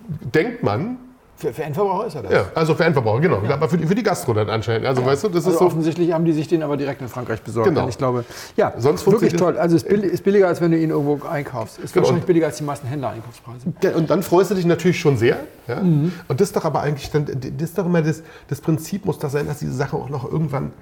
Denkt 0.00 0.62
man, 0.62 0.98
Für, 1.38 1.52
für 1.52 1.64
Endverbraucher 1.64 2.06
ist 2.06 2.14
er 2.14 2.22
das. 2.22 2.32
ja, 2.32 2.44
also 2.54 2.74
für 2.74 2.84
Endverbraucher, 2.84 3.20
genau, 3.20 3.42
aber 3.52 3.68
für 3.68 3.76
die, 3.76 3.86
für 3.86 3.94
die 3.94 4.02
Gastro 4.02 4.32
dann 4.32 4.48
anscheinend. 4.48 4.86
Also 4.86 5.04
weißt 5.04 5.24
du, 5.24 5.28
das 5.28 5.36
Also 5.44 5.50
ist 5.50 5.58
so. 5.58 5.66
offensichtlich 5.66 6.10
haben 6.12 6.24
die 6.24 6.32
sich 6.32 6.48
den 6.48 6.62
aber 6.62 6.78
direkt 6.78 7.02
in 7.02 7.08
Frankreich 7.08 7.42
besorgt. 7.42 7.68
Genau. 7.68 7.86
Ich 7.88 7.98
glaube, 7.98 8.24
ja, 8.56 8.72
Sonst 8.78 9.06
wirklich 9.06 9.34
toll. 9.34 9.58
Also 9.58 9.76
ist, 9.76 9.86
billig, 9.86 10.12
ist 10.12 10.24
billiger, 10.24 10.48
als 10.48 10.62
wenn 10.62 10.70
du 10.70 10.78
ihn 10.78 10.88
irgendwo 10.88 11.26
einkaufst. 11.26 11.78
Ist 11.78 11.92
Genau. 11.92 12.04
wahrscheinlich 12.04 12.24
billiger 12.24 12.46
als 12.46 12.56
die 12.56 12.64
meisten 12.64 12.86
Händler-Einkaufspreise. 12.86 13.66
Ja, 13.82 13.90
und 13.96 14.08
dann 14.08 14.22
freust 14.22 14.50
du 14.50 14.54
dich 14.54 14.64
natürlich 14.64 14.98
schon 14.98 15.18
sehr. 15.18 15.36
Ja? 15.66 15.80
Und 15.80 16.12
das 16.28 16.48
ist 16.48 16.56
doch 16.56 16.64
aber 16.64 16.80
eigentlich 16.80 17.10
dann, 17.10 17.26
das 17.26 17.68
ist 17.68 17.76
doch 17.76 17.84
immer 17.84 18.00
das, 18.00 18.22
das 18.48 18.62
Prinzip 18.62 19.04
muss 19.04 19.18
doch 19.18 19.28
sein, 19.28 19.46
dass 19.46 19.58
diese 19.58 19.74
Sachen 19.74 20.00
auch 20.00 20.08
noch 20.08 20.24
irgendwann, 20.24 20.72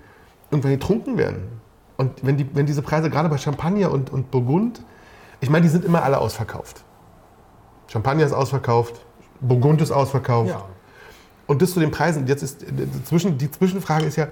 irgendwann 0.52 0.70
getrunken 0.72 1.18
werden. 1.18 1.48
Und 1.96 2.12
wenn, 2.22 2.36
die, 2.36 2.46
wenn 2.54 2.66
diese 2.66 2.82
Preise 2.82 3.10
gerade 3.10 3.28
bei 3.28 3.38
Champagner 3.38 3.90
und, 3.90 4.12
und 4.12 4.30
Burgund, 4.30 4.82
ich 5.40 5.50
meine, 5.50 5.62
die 5.64 5.68
sind 5.68 5.84
immer 5.84 6.04
alle 6.04 6.18
ausverkauft. 6.18 6.84
Champagner 7.88 8.24
ist 8.24 8.32
ausverkauft, 8.32 9.03
Burgund 9.46 9.80
ist 9.80 9.90
ausverkauft. 9.90 10.50
Ja. 10.50 10.64
Und 11.46 11.62
das 11.62 11.72
zu 11.72 11.80
den 11.80 11.90
Preisen. 11.90 12.26
Jetzt 12.26 12.42
ist 12.42 12.62
die, 12.62 13.04
Zwischen, 13.04 13.38
die 13.38 13.50
Zwischenfrage 13.50 14.06
ist 14.06 14.16
ja, 14.16 14.28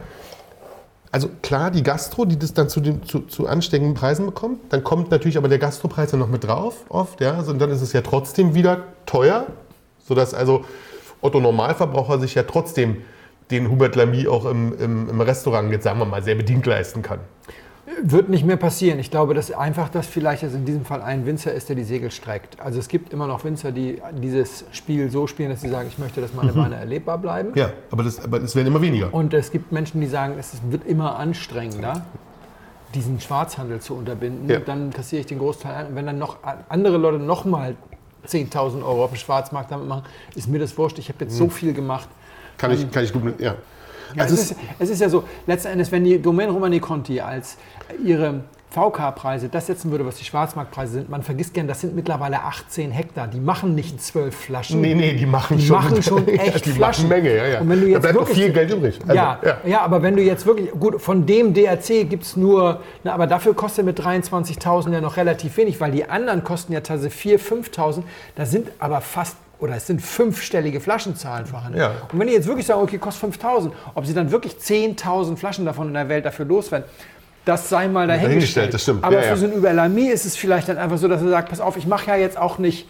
also 1.11 1.29
klar, 1.43 1.71
die 1.71 1.83
Gastro, 1.83 2.25
die 2.25 2.39
das 2.39 2.55
dann 2.55 2.71
zu, 2.71 2.81
den, 2.81 3.03
zu, 3.05 3.21
zu 3.21 3.47
ansteigenden 3.47 3.95
Preisen 3.95 4.25
bekommt, 4.25 4.73
dann 4.73 4.83
kommt 4.83 5.11
natürlich 5.11 5.37
aber 5.37 5.49
der 5.49 5.59
Gastropreis 5.59 6.11
ja 6.11 6.19
noch 6.19 6.29
mit 6.29 6.45
drauf, 6.45 6.87
oft, 6.89 7.21
ja, 7.21 7.35
also, 7.35 7.53
und 7.53 7.59
dann 7.59 7.71
ist 7.71 7.83
es 7.83 7.93
ja 7.93 8.01
trotzdem 8.01 8.55
wieder 8.55 8.85
teuer, 9.05 9.47
sodass 10.03 10.33
also 10.33 10.65
Otto 11.21 11.39
Normalverbraucher 11.39 12.19
sich 12.19 12.35
ja 12.35 12.45
trotzdem 12.45 13.03
den 13.51 13.71
Hubert 13.71 13.95
Lamy 13.95 14.27
auch 14.27 14.47
im, 14.47 14.79
im, 14.79 15.11
im 15.11 15.21
Restaurant, 15.21 15.71
jetzt 15.71 15.85
sagen 15.85 15.99
wir 15.99 16.07
mal, 16.07 16.23
sehr 16.23 16.35
bedient 16.35 16.65
leisten 16.65 17.03
kann. 17.03 17.21
Wird 18.03 18.29
nicht 18.29 18.45
mehr 18.45 18.57
passieren. 18.57 18.99
Ich 18.99 19.11
glaube, 19.11 19.35
dass 19.35 19.51
einfach 19.53 19.89
das 19.89 20.07
vielleicht 20.07 20.45
also 20.45 20.57
in 20.57 20.65
diesem 20.65 20.85
Fall 20.85 21.03
ein 21.03 21.27
Winzer 21.27 21.53
ist, 21.53 21.69
der 21.69 21.77
die 21.77 21.85
Segel 21.85 22.11
streckt. 22.11 22.61
Also 22.61 22.79
es 22.79 22.89
gibt 22.89 23.13
immer 23.13 23.27
noch 23.27 23.45
Winzer, 23.45 23.73
die 23.73 24.01
dieses 24.21 24.65
Spiel 24.73 25.11
so 25.11 25.27
spielen, 25.27 25.51
dass 25.51 25.61
sie 25.61 25.69
sagen, 25.69 25.89
ich 25.89 25.99
möchte, 25.99 26.21
dass 26.21 26.33
meine 26.35 26.55
Weine 26.55 26.77
erlebbar 26.77 27.19
bleiben. 27.19 27.53
Ja, 27.55 27.73
aber, 27.91 28.05
das, 28.05 28.23
aber 28.23 28.41
es 28.43 28.57
werden 28.57 28.69
immer 28.69 28.81
weniger. 28.81 29.13
Und 29.13 29.35
es 29.35 29.51
gibt 29.51 29.73
Menschen, 29.73 30.01
die 30.01 30.07
sagen, 30.07 30.37
es 30.39 30.57
wird 30.71 30.87
immer 30.87 31.19
anstrengender, 31.19 32.07
diesen 32.95 33.21
Schwarzhandel 33.21 33.81
zu 33.81 33.95
unterbinden. 33.95 34.49
Ja. 34.49 34.61
Dann 34.61 34.93
kassiere 34.93 35.21
ich 35.21 35.27
den 35.27 35.39
Großteil 35.39 35.75
ein. 35.75 35.87
Und 35.89 35.95
wenn 35.97 36.07
dann 36.07 36.19
noch 36.19 36.39
andere 36.69 36.99
Leute 36.99 37.19
nochmal 37.19 37.77
10.000 38.27 38.83
Euro 38.85 39.05
auf 39.05 39.11
dem 39.11 39.17
Schwarzmarkt 39.17 39.71
damit 39.71 39.89
machen, 39.89 40.05
ist 40.35 40.49
mir 40.49 40.59
das 40.59 40.77
wurscht. 40.79 40.99
Ich 40.99 41.09
habe 41.09 41.25
jetzt 41.25 41.37
so 41.37 41.49
viel 41.49 41.73
gemacht. 41.73 42.09
Kann 42.59 42.71
ich, 42.71 42.91
kann 42.91 43.05
ich 43.05 43.13
gut 43.13 43.25
mit, 43.25 43.41
ja. 43.41 43.57
Ja, 44.15 44.23
Also 44.23 44.35
es, 44.35 44.51
ist, 44.53 44.57
es 44.79 44.91
ist 44.91 45.01
ja 45.01 45.09
so, 45.09 45.25
letzten 45.47 45.69
Endes, 45.69 45.91
wenn 45.93 46.05
die 46.05 46.21
Domaine 46.21 46.53
Romani 46.53 46.81
Conti 46.81 47.21
als 47.21 47.57
ihre 48.05 48.41
VK-Preise 48.71 49.51
das 49.51 49.67
setzen 49.67 49.91
würde, 49.91 50.07
was 50.07 50.17
die 50.17 50.25
Schwarzmarktpreise 50.25 50.93
sind, 50.95 51.11
man 51.11 51.23
vergisst 51.23 51.53
gern, 51.53 51.69
das 51.69 51.83
sind 51.83 51.95
mittlerweile 51.95 52.41
18 52.43 52.91
Hektar. 52.91 53.29
Die 53.29 53.39
machen 53.39 53.75
nicht 53.75 54.03
12 54.03 54.35
Flaschen. 54.35 54.81
Nee, 54.81 54.95
nee, 54.95 55.13
die 55.13 55.27
machen 55.27 55.59
Die 55.59 55.67
schon, 55.67 55.77
machen 55.77 56.03
schon 56.03 56.27
Ja, 56.27 56.33
echt 56.43 56.65
die 56.65 56.71
Flaschen. 56.71 57.09
machen 57.09 57.23
Menge, 57.23 57.37
ja, 57.37 57.47
ja. 57.47 57.61
Und 57.61 57.69
wenn 57.69 57.81
du 57.81 57.87
da 57.87 57.93
jetzt 57.93 58.01
bleibt 58.03 58.17
auch 58.17 58.21
wirklich- 58.23 58.39
viel 58.45 58.53
Geld 58.55 58.71
übrig. 58.73 58.99
Also, 59.03 59.15
ja, 59.15 59.39
ja. 59.67 59.81
aber 59.83 60.03
wenn 60.03 60.17
du 60.17 60.23
jetzt 60.23 60.47
wirklich, 60.47 60.71
gut, 60.71 61.03
von 61.03 61.27
dem 61.27 61.53
DRC 61.53 62.09
gibt 62.09 62.23
es 62.23 62.35
nur, 62.37 62.81
na, 63.05 63.13
aber 63.13 63.27
dafür 63.27 63.53
kostet 63.55 63.85
mit 63.85 64.01
23.000 64.01 64.91
ja 64.93 65.03
noch 65.03 65.19
relativ 65.19 65.55
wenig, 65.59 65.79
weil 65.79 65.91
die 65.93 66.09
anderen 66.09 66.43
kosten 66.43 66.73
ja 66.73 66.81
tatsächlich 66.81 67.39
4.000, 67.43 67.65
5.000. 67.75 68.03
Da 68.37 68.47
sind 68.47 68.69
aber 68.79 69.03
fast, 69.03 69.37
oder 69.63 69.77
es 69.77 69.87
sind 69.87 70.03
fünfstellige 70.03 70.81
Flaschenzahlen 70.81 71.47
vorhanden. 71.47 71.79
Ja. 71.79 71.93
Und 72.13 72.19
wenn 72.19 72.27
die 72.27 72.33
jetzt 72.35 72.49
wirklich 72.49 72.67
sagen, 72.67 72.83
okay, 72.83 72.99
kostet 72.99 73.33
5.000, 73.33 73.71
ob 73.95 74.05
sie 74.05 74.13
dann 74.13 74.33
wirklich 74.33 74.55
10.000 74.55 75.37
Flaschen 75.37 75.65
davon 75.65 75.87
in 75.87 75.95
der 75.95 76.09
Welt 76.09 76.25
dafür 76.27 76.45
loswerden, 76.45 76.89
das 77.45 77.69
sei 77.69 77.87
mal 77.87 78.09
dahingestellt. 78.09 78.75
Das 78.75 78.83
stimmt. 78.83 79.05
Aber 79.05 79.15
Ja, 79.15 79.23
für 79.23 79.37
so 79.37 79.47
ein 79.47 79.53
Überlami 79.53 80.07
ist 80.07 80.27
es 80.27 80.37
vielleicht 80.37 80.69
dann 80.69 80.79
einfach 80.79 80.99
so, 80.99 81.07
dass 81.07 81.23
er 81.23 81.29
sagt, 81.29 81.49
pass 81.49 81.61
auf, 81.61 81.77
ich 81.77 81.87
mache 81.87 82.09
ja 82.09 82.17
jetzt 82.17 82.37
auch 82.37 82.59
nicht 82.59 82.89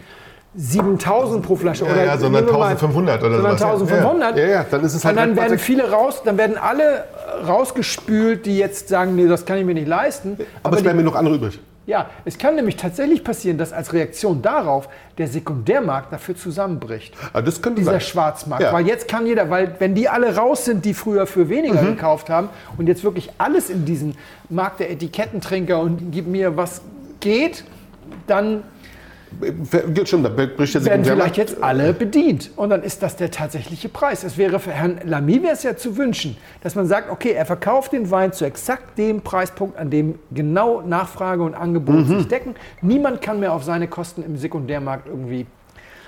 7000 0.55 1.45
pro 1.45 1.55
Flasche. 1.55 1.85
Ja, 1.85 1.91
oder 1.91 2.05
ja, 2.05 2.17
sondern 2.17 2.45
nehmen 2.45 2.55
wir 2.55 2.59
mal- 2.59 2.67
1500 2.71 3.23
oder 3.23 3.35
sondern 3.35 3.57
sowas. 3.57 3.71
1500. 3.81 4.37
Ja, 4.37 4.45
ja, 4.47 4.65
dann 4.69 4.83
ist 4.83 4.95
es 4.95 5.05
halt 5.05 5.15
Und 5.15 5.21
dann 5.21 5.35
werden 5.35 5.59
viele 5.59 5.91
raus, 5.91 6.21
dann 6.25 6.37
werden 6.39 6.57
alle 6.57 6.83
äh, 6.83 7.45
rausgespült, 7.45 8.47
die 8.47 8.57
jetzt 8.57 8.89
sagen, 8.89 9.15
nee, 9.15 9.27
das 9.27 9.45
kann 9.45 9.57
ich 9.59 9.65
mir 9.65 9.73
nicht 9.75 9.87
leisten. 9.87 10.37
Aber 10.63 10.73
es 10.75 10.77
die, 10.79 10.83
bleiben 10.83 10.97
mir 10.97 11.05
noch 11.05 11.15
andere 11.15 11.35
übrig. 11.35 11.59
Ja, 11.85 12.09
es 12.25 12.37
kann 12.37 12.55
nämlich 12.55 12.77
tatsächlich 12.77 13.23
passieren, 13.23 13.57
dass 13.57 13.73
als 13.73 13.91
Reaktion 13.93 14.41
darauf 14.41 14.87
der 15.17 15.27
Sekundärmarkt 15.27 16.13
dafür 16.13 16.35
zusammenbricht. 16.35 17.13
Aber 17.33 17.41
das 17.41 17.61
könnte 17.61 17.81
Dieser 17.81 17.91
sein. 17.91 18.01
Schwarzmarkt. 18.01 18.63
Ja. 18.63 18.71
Weil 18.73 18.87
jetzt 18.87 19.07
kann 19.07 19.25
jeder, 19.25 19.49
weil 19.49 19.75
wenn 19.79 19.93
die 19.93 20.07
alle 20.07 20.35
raus 20.35 20.65
sind, 20.65 20.85
die 20.85 20.93
früher 20.93 21.27
für 21.27 21.49
weniger 21.49 21.81
Mhm. 21.81 21.95
gekauft 21.95 22.29
haben 22.29 22.49
und 22.77 22.87
jetzt 22.87 23.03
wirklich 23.03 23.29
alles 23.37 23.69
in 23.69 23.85
diesen 23.85 24.15
Markt 24.49 24.79
der 24.79 24.91
Etikettentrinker 24.91 25.79
und 25.79 26.11
gib 26.11 26.27
mir 26.27 26.55
was 26.55 26.81
geht, 27.19 27.63
dann 28.27 28.63
Stimmt, 30.05 30.25
da 30.25 30.29
bricht 30.29 30.75
der 30.75 30.85
werden 30.85 31.05
vielleicht 31.05 31.37
jetzt 31.37 31.61
alle 31.63 31.93
bedient. 31.93 32.51
Und 32.55 32.69
dann 32.69 32.83
ist 32.83 33.01
das 33.03 33.15
der 33.15 33.31
tatsächliche 33.31 33.89
Preis. 33.89 34.23
Es 34.23 34.37
wäre 34.37 34.59
für 34.59 34.71
Herrn 34.71 34.99
Lamy 35.03 35.41
wäre 35.43 35.53
es 35.53 35.63
ja 35.63 35.75
zu 35.75 35.97
wünschen, 35.97 36.37
dass 36.61 36.75
man 36.75 36.85
sagt, 36.87 37.09
okay, 37.09 37.31
er 37.31 37.45
verkauft 37.45 37.91
den 37.93 38.09
Wein 38.11 38.33
zu 38.33 38.45
exakt 38.45 38.97
dem 38.97 39.21
Preispunkt, 39.21 39.77
an 39.77 39.89
dem 39.89 40.19
genau 40.31 40.81
Nachfrage 40.81 41.43
und 41.43 41.55
Angebot 41.55 41.95
Mhm. 42.07 42.17
sich 42.19 42.27
decken. 42.27 42.55
Niemand 42.81 43.21
kann 43.21 43.39
mehr 43.39 43.53
auf 43.53 43.63
seine 43.63 43.87
Kosten 43.87 44.23
im 44.23 44.37
Sekundärmarkt 44.37 45.07
irgendwie. 45.07 45.45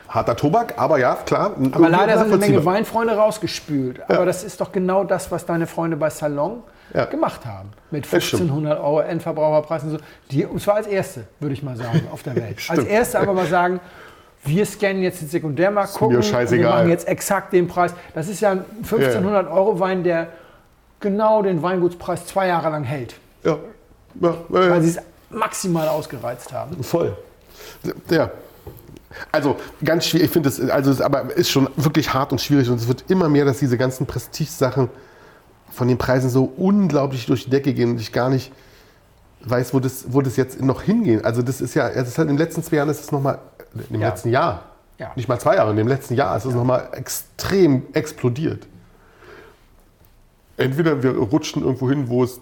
Harter 0.07 0.35
Tobak, 0.35 0.75
aber 0.77 0.99
ja, 0.99 1.15
klar. 1.15 1.51
Aber 1.71 1.89
leider 1.89 2.17
sind 2.19 2.27
eine 2.27 2.37
Menge 2.37 2.63
Weinfreunde 2.65 3.15
rausgespült. 3.15 4.01
Aber 4.09 4.25
das 4.25 4.43
ist 4.43 4.61
doch 4.61 4.71
genau 4.71 5.03
das, 5.03 5.31
was 5.31 5.45
deine 5.45 5.67
Freunde 5.67 5.97
bei 5.97 6.09
Salon 6.09 6.63
Ja. 6.93 7.05
gemacht 7.05 7.45
haben. 7.45 7.69
Mit 7.91 8.05
Das 8.11 8.23
stimmt. 8.23 8.43
1500 8.43 8.79
Euro 8.79 8.99
Endverbraucherpreis 9.01 9.83
und 9.83 9.89
so. 9.91 9.97
Die, 10.31 10.45
und 10.45 10.61
zwar 10.61 10.75
als 10.75 10.87
erste, 10.87 11.25
würde 11.39 11.53
ich 11.53 11.63
mal 11.63 11.75
sagen, 11.75 12.07
auf 12.11 12.23
der 12.23 12.35
Welt. 12.35 12.59
als 12.69 12.83
erste 12.83 13.19
aber 13.19 13.33
mal 13.33 13.47
sagen, 13.47 13.79
wir 14.43 14.65
scannen 14.65 15.01
jetzt 15.01 15.21
den 15.21 15.27
Sekundärmarkt, 15.27 15.93
gucken, 15.95 16.21
wir 16.21 16.69
machen 16.69 16.89
jetzt 16.89 17.07
exakt 17.07 17.51
den 17.51 17.67
Preis. 17.67 17.93
Das 18.13 18.27
ist 18.27 18.41
ja 18.41 18.51
ein 18.51 18.65
1500 18.83 19.49
Euro 19.49 19.79
Wein, 19.79 20.03
der 20.03 20.27
genau 20.99 21.41
den 21.41 21.61
Weingutspreis 21.63 22.27
zwei 22.27 22.47
Jahre 22.47 22.69
lang 22.69 22.83
hält, 22.83 23.15
Ja. 23.43 23.57
Ja, 24.21 24.29
ja, 24.29 24.35
weil 24.47 24.69
ja. 24.69 24.81
sie 24.81 24.89
es 24.89 24.99
maximal 25.29 25.89
ausgereizt 25.89 26.53
haben. 26.53 26.81
Voll. 26.83 27.17
Ja. 28.09 28.29
Also 29.31 29.57
ganz 29.83 30.05
schwierig, 30.05 30.25
ich 30.27 30.31
finde 30.31 30.49
es, 30.49 30.59
also 30.69 30.91
es 30.91 31.01
aber 31.01 31.35
ist 31.35 31.49
schon 31.49 31.69
wirklich 31.75 32.13
hart 32.13 32.31
und 32.31 32.41
schwierig 32.41 32.69
und 32.69 32.75
es 32.77 32.87
wird 32.87 33.05
immer 33.09 33.29
mehr, 33.29 33.45
dass 33.45 33.59
diese 33.59 33.77
ganzen 33.77 34.05
Prestigesachen 34.05 34.89
von 35.71 35.87
den 35.87 35.97
Preisen 35.97 36.29
so 36.29 36.45
unglaublich 36.57 37.25
durch 37.25 37.45
die 37.45 37.49
Decke 37.49 37.73
gehen 37.73 37.91
und 37.91 37.99
ich 38.01 38.11
gar 38.11 38.29
nicht 38.29 38.51
weiß, 39.41 39.73
wo 39.73 39.79
das, 39.79 40.05
wo 40.09 40.21
das 40.21 40.37
jetzt 40.37 40.61
noch 40.61 40.81
hingeht. 40.81 41.23
Also 41.25 41.41
das 41.41 41.61
ist 41.61 41.73
ja, 41.75 41.87
es 41.89 42.07
ist 42.07 42.17
halt 42.17 42.29
in 42.29 42.35
den 42.35 42.43
letzten 42.45 42.63
zwei 42.63 42.77
Jahren 42.77 42.89
ist 42.89 43.01
es 43.01 43.11
nochmal, 43.11 43.39
im 43.89 44.01
Ja. 44.01 44.09
letzten 44.09 44.29
Jahr, 44.29 44.63
Ja. 44.97 45.11
nicht 45.15 45.27
mal 45.27 45.39
zwei 45.39 45.55
Jahre, 45.55 45.71
in 45.71 45.77
dem 45.77 45.87
letzten 45.87 46.15
Jahr 46.15 46.35
ist 46.37 46.45
es 46.45 46.53
nochmal 46.53 46.89
extrem 46.93 47.83
explodiert. 47.93 48.65
Entweder 50.57 51.03
wir 51.03 51.11
rutschen 51.17 51.63
irgendwo 51.63 51.89
hin, 51.89 52.07
wo 52.07 52.23
es, 52.23 52.39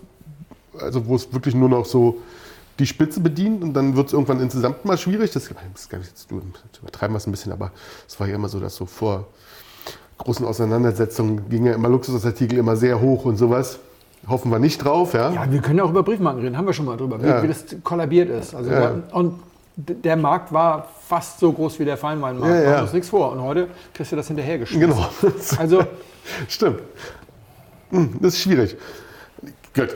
also 0.80 1.08
wo 1.08 1.16
es 1.16 1.34
wirklich 1.34 1.56
nur 1.56 1.70
noch 1.70 1.86
so 1.86 2.18
die 2.80 2.86
Spitze 2.88 3.20
bedient 3.20 3.64
und 3.64 3.74
dann 3.74 3.96
wird 3.96 4.08
es 4.08 4.14
irgendwann 4.14 4.40
insgesamt 4.40 4.84
mal 4.86 4.98
schwierig. 4.98 5.32
Das, 5.32 5.50
das 5.50 5.90
jetzt 6.08 6.32
du, 6.32 6.42
übertreiben 6.82 7.14
wir 7.14 7.18
es 7.18 7.28
ein 7.28 7.32
bisschen, 7.32 7.52
aber 7.52 7.72
es 8.08 8.20
war 8.20 8.28
ja 8.28 8.36
immer 8.36 8.50
so, 8.50 8.60
dass 8.60 8.76
so 8.76 8.86
vor 8.86 9.28
großen 10.18 10.46
Auseinandersetzungen 10.46 11.50
ging 11.50 11.66
ja 11.66 11.74
immer 11.74 11.90
Luxusartikel 11.90 12.58
immer 12.58 12.76
sehr 12.76 13.00
hoch 13.00 13.26
und 13.26 13.38
sowas. 13.38 13.80
Hoffen 14.28 14.52
wir 14.52 14.60
nicht 14.60 14.78
drauf, 14.84 15.14
ja. 15.14 15.32
Ja, 15.32 15.52
wir 15.52 15.60
können 15.62 15.80
ja 15.80 15.84
auch 15.84 15.90
über 15.90 16.02
Briefmarken 16.04 16.42
reden, 16.42 16.58
haben 16.58 16.66
wir 16.66 16.74
schon 16.74 16.86
mal 16.86 16.96
drüber, 16.96 17.22
wie, 17.22 17.28
Ja. 17.28 17.44
wie 17.44 17.48
das 17.48 17.66
kollabiert 17.84 18.30
ist. 18.30 18.56
Also 18.56 18.72
Ja. 18.72 18.96
Und 19.12 19.40
der 19.76 20.16
Markt 20.16 20.54
war 20.54 20.88
fast 21.08 21.40
so 21.40 21.52
groß 21.52 21.80
wie 21.80 21.86
der 21.86 21.98
Feinweinmarkt. 21.98 22.54
Ja, 22.56 22.62
ja. 22.62 22.72
Machen 22.72 22.84
uns 22.84 22.94
nichts 22.94 23.10
vor. 23.10 23.32
Und 23.34 23.42
heute 23.42 23.68
kriegst 23.94 24.12
du 24.12 24.16
das 24.16 24.28
hinterhergeschmissen. 24.28 24.90
Genau. 24.90 25.10
Also, 25.58 25.84
Stimmt. 26.48 26.80
Hm, 27.90 28.16
Das 28.22 28.34
ist 28.36 28.42
schwierig. 28.42 28.78
Gut. 29.76 29.96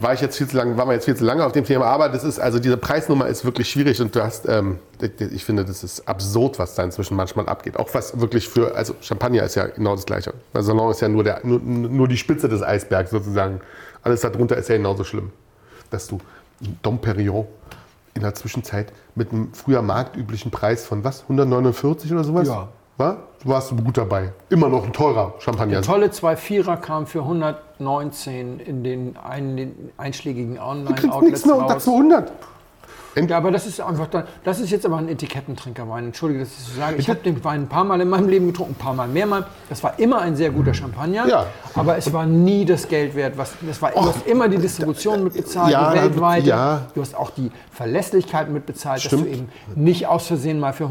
War 0.00 0.14
ich 0.14 0.20
jetzt 0.20 0.38
viel 0.38 0.46
zu 0.46 0.56
lange, 0.56 0.76
waren 0.76 0.88
wir 0.88 0.94
jetzt 0.94 1.06
viel 1.06 1.16
zu 1.16 1.24
lange 1.24 1.44
auf 1.44 1.50
dem 1.50 1.64
Thema, 1.64 1.86
aber 1.86 2.08
das 2.08 2.22
ist, 2.22 2.38
also 2.38 2.60
diese 2.60 2.76
Preisnummer 2.76 3.26
ist 3.26 3.44
wirklich 3.44 3.68
schwierig 3.68 4.00
und 4.00 4.14
du 4.14 4.22
hast, 4.22 4.48
ähm, 4.48 4.78
ich 5.18 5.44
finde, 5.44 5.64
das 5.64 5.82
ist 5.82 6.06
absurd, 6.06 6.60
was 6.60 6.76
da 6.76 6.84
inzwischen 6.84 7.16
manchmal 7.16 7.48
abgeht. 7.48 7.76
Auch 7.76 7.92
was 7.94 8.20
wirklich 8.20 8.48
für, 8.48 8.76
also 8.76 8.94
Champagner 9.00 9.42
ist 9.42 9.56
ja 9.56 9.66
genau 9.66 9.96
das 9.96 10.06
Gleiche. 10.06 10.34
Der 10.54 10.62
Salon 10.62 10.92
ist 10.92 11.00
ja 11.00 11.08
nur, 11.08 11.24
der, 11.24 11.40
nur, 11.42 11.58
nur 11.58 12.06
die 12.06 12.16
Spitze 12.16 12.48
des 12.48 12.62
Eisbergs 12.62 13.10
sozusagen. 13.10 13.60
Alles 14.04 14.20
darunter 14.20 14.56
ist 14.56 14.68
ja 14.68 14.76
genauso 14.76 15.02
schlimm. 15.02 15.32
Dass 15.90 16.06
du 16.06 16.20
Dom 16.82 17.00
Perignon 17.00 17.48
in 18.14 18.22
der 18.22 18.34
Zwischenzeit 18.34 18.92
mit 19.16 19.32
einem 19.32 19.52
früher 19.52 19.82
marktüblichen 19.82 20.52
Preis 20.52 20.84
von 20.84 21.02
was? 21.02 21.22
149 21.22 22.12
oder 22.12 22.22
sowas? 22.22 22.46
Ja. 22.46 22.68
War? 22.98 23.16
Du 23.44 23.48
warst 23.50 23.70
gut 23.70 23.96
dabei. 23.96 24.32
Immer 24.50 24.68
noch 24.68 24.84
ein 24.84 24.92
teurer 24.92 25.34
Champagner. 25.38 25.80
tolle 25.82 26.06
2,4er 26.08 26.76
kam 26.78 27.06
für 27.06 27.20
119 27.20 28.58
in 28.58 28.82
den, 28.82 29.16
ein, 29.16 29.56
den 29.56 29.90
einschlägigen 29.96 30.56
Du 30.56 30.60
kriegst 30.60 31.04
Online-Outlets 31.04 31.22
nichts 31.30 31.46
mehr 31.46 31.56
unter 31.56 31.74
raus. 31.74 31.84
200. 31.84 32.32
Ja, 33.28 33.36
aber 33.36 33.50
das 33.50 33.66
ist 33.66 33.80
einfach 33.80 34.06
dann, 34.08 34.24
das 34.44 34.60
ist 34.60 34.70
jetzt 34.70 34.84
aber 34.86 34.96
ein 34.98 35.08
Etikettentrinkerwein. 35.08 36.06
Entschuldige, 36.06 36.40
dass 36.40 36.50
ich 36.50 36.58
so 36.64 36.78
sage. 36.80 36.96
Ich 36.96 37.08
habe 37.08 37.20
den 37.20 37.42
Wein 37.44 37.62
ein 37.62 37.68
paar 37.68 37.82
Mal 37.84 38.00
in 38.00 38.08
meinem 38.08 38.28
Leben 38.28 38.46
getrunken, 38.48 38.72
ein 38.74 38.82
paar 38.84 38.94
Mal 38.94 39.08
mehrmal. 39.08 39.46
Das 39.68 39.82
war 39.82 39.98
immer 39.98 40.20
ein 40.20 40.36
sehr 40.36 40.50
guter 40.50 40.74
Champagner, 40.74 41.26
Ja. 41.26 41.46
aber 41.74 41.96
es 41.96 42.12
war 42.12 42.26
nie 42.26 42.64
das 42.64 42.86
Geld 42.86 43.14
wert. 43.16 43.36
Was, 43.38 43.52
das 43.62 43.80
war, 43.80 43.92
du 43.92 44.00
hast 44.06 44.26
immer 44.26 44.48
die 44.48 44.58
Distribution 44.58 45.24
mitbezahlt, 45.24 45.72
Ja, 45.72 45.92
die 45.92 46.00
weltweite. 46.00 46.46
ja. 46.48 46.82
Du 46.94 47.00
hast 47.00 47.16
auch 47.16 47.30
die 47.30 47.50
Verlässlichkeit 47.72 48.50
mitbezahlt, 48.50 49.00
Stimmt. 49.00 49.22
dass 49.22 49.30
du 49.30 49.36
eben 49.36 49.48
nicht 49.74 50.06
aus 50.06 50.26
Versehen 50.28 50.60
mal 50.60 50.72
für 50.72 50.88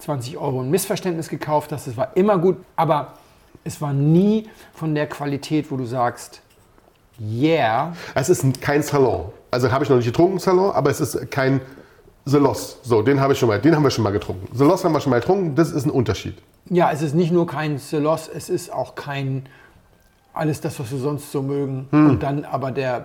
120 0.00 0.36
Euro 0.38 0.60
ein 0.60 0.70
Missverständnis 0.70 1.28
gekauft 1.28 1.72
hast. 1.72 1.86
Es 1.86 1.96
war 1.96 2.16
immer 2.16 2.38
gut, 2.38 2.56
aber 2.76 3.14
es 3.64 3.80
war 3.80 3.92
nie 3.92 4.48
von 4.74 4.94
der 4.94 5.06
Qualität, 5.08 5.70
wo 5.70 5.76
du 5.76 5.84
sagst, 5.86 6.42
yeah, 7.20 7.92
Es 8.14 8.28
ist 8.28 8.44
ein- 8.44 8.52
kein 8.60 8.82
Salon. 8.82 9.26
Also 9.50 9.72
habe 9.72 9.84
ich 9.84 9.90
noch 9.90 9.96
nicht 9.96 10.06
getrunken, 10.06 10.38
Salon, 10.38 10.70
aber 10.72 10.90
es 10.90 11.00
ist 11.00 11.30
kein 11.30 11.60
Selos. 12.26 12.78
So, 12.82 13.02
den 13.02 13.20
habe 13.20 13.32
ich 13.32 13.38
schon 13.38 13.48
mal, 13.48 13.58
den 13.60 13.74
haben 13.74 13.82
wir 13.84 13.90
schon 13.90 14.04
mal 14.04 14.12
getrunken. 14.12 14.54
Selos 14.54 14.84
haben 14.84 14.92
wir 14.92 15.00
schon 15.00 15.10
mal 15.10 15.20
getrunken, 15.20 15.54
das 15.54 15.70
ist 15.72 15.86
ein 15.86 15.90
Unterschied. 15.90 16.36
Ja, 16.68 16.90
es 16.90 17.00
ist 17.00 17.14
nicht 17.14 17.32
nur 17.32 17.46
kein 17.46 17.78
Celos, 17.78 18.28
es 18.32 18.48
ist 18.50 18.72
auch 18.72 18.94
kein 18.96 19.48
alles 20.34 20.60
das, 20.60 20.78
was 20.78 20.90
wir 20.90 20.98
sonst 20.98 21.32
so 21.32 21.40
mögen. 21.40 21.88
Und 21.92 22.22
dann 22.22 22.44
aber 22.44 22.70
der 22.70 22.96
Hm. 22.96 23.04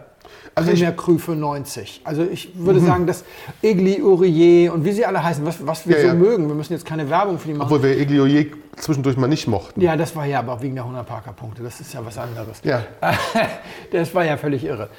Also 0.55 0.71
ich- 0.71 0.79
Premier 0.81 0.95
Cru 0.95 1.17
für 1.17 1.35
90. 1.35 2.01
Also 2.03 2.23
ich 2.23 2.49
würde 2.55 2.79
sagen, 2.81 3.07
dass 3.07 3.23
Egli, 3.61 4.01
Urier 4.01 4.73
und 4.73 4.83
wie 4.85 4.91
sie 4.91 5.05
alle 5.05 5.23
heißen, 5.23 5.45
was, 5.45 5.65
was 5.65 5.87
wir 5.87 5.95
Ja, 5.95 6.01
so 6.01 6.07
ja. 6.07 6.13
mögen. 6.13 6.47
Wir 6.47 6.55
müssen 6.55 6.73
jetzt 6.73 6.85
keine 6.85 7.09
Werbung 7.09 7.39
für 7.39 7.47
die 7.47 7.53
machen. 7.53 7.71
Obwohl 7.71 7.83
wir 7.83 7.97
Eglioyer 7.97 8.45
zwischendurch 8.77 9.17
mal 9.17 9.27
nicht 9.27 9.47
mochten. 9.47 9.81
Ja, 9.81 9.95
das 9.95 10.15
war 10.15 10.25
ja 10.25 10.39
aber 10.39 10.61
wegen 10.61 10.75
der 10.75 10.83
100 10.83 11.05
Parker-Punkte. 11.05 11.63
Das 11.63 11.79
ist 11.79 11.93
ja 11.93 12.05
was 12.05 12.17
anderes. 12.17 12.61
Ja. 12.63 12.83
das 13.91 14.13
war 14.15 14.25
ja 14.25 14.37
völlig 14.37 14.63
irre. 14.63 14.89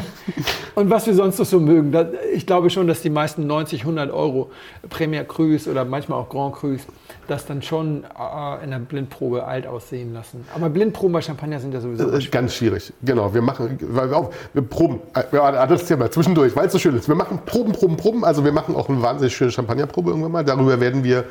Und 0.74 0.90
was 0.90 1.06
wir 1.06 1.14
sonst 1.14 1.38
noch 1.38 1.46
so 1.46 1.60
mögen, 1.60 1.94
ich 2.34 2.46
glaube 2.46 2.70
schon, 2.70 2.86
dass 2.86 3.02
die 3.02 3.10
meisten 3.10 3.46
90, 3.46 3.82
100 3.82 4.10
Euro 4.10 4.50
Premier 4.88 5.24
Cruise 5.24 5.70
oder 5.70 5.84
manchmal 5.84 6.18
auch 6.18 6.28
Grand 6.28 6.54
Cruise 6.54 6.84
das 7.28 7.46
dann 7.46 7.62
schon 7.62 8.04
äh, 8.04 8.64
in 8.64 8.70
der 8.70 8.78
Blindprobe 8.78 9.44
alt 9.44 9.66
aussehen 9.66 10.12
lassen. 10.12 10.44
Aber 10.54 10.68
Blindproben 10.68 11.12
bei 11.12 11.22
Champagner 11.22 11.60
sind 11.60 11.72
ja 11.72 11.80
sowieso 11.80 12.10
Äh, 12.10 12.24
Ganz 12.30 12.54
schwierig. 12.54 12.92
Genau, 13.02 13.32
wir 13.32 13.42
machen, 13.42 13.78
weil 13.80 14.10
wir, 14.10 14.16
auch, 14.16 14.30
wir 14.52 14.62
proben, 14.62 15.00
äh, 15.14 15.22
ja, 15.32 15.66
das 15.66 15.88
mal 15.90 16.10
zwischendurch, 16.10 16.56
weil 16.56 16.66
es 16.66 16.72
so 16.72 16.78
schön 16.78 16.96
ist. 16.96 17.08
Wir 17.08 17.14
machen 17.14 17.40
Proben, 17.44 17.72
Proben, 17.72 17.96
Proben. 17.96 18.24
Also 18.24 18.44
wir 18.44 18.52
machen 18.52 18.74
auch 18.74 18.88
eine 18.88 19.00
wahnsinnig 19.02 19.34
schöne 19.34 19.50
Champagnerprobe 19.52 20.10
irgendwann 20.10 20.32
mal. 20.32 20.44
Darüber 20.44 20.80
werden 20.80 21.04
wir 21.04 21.24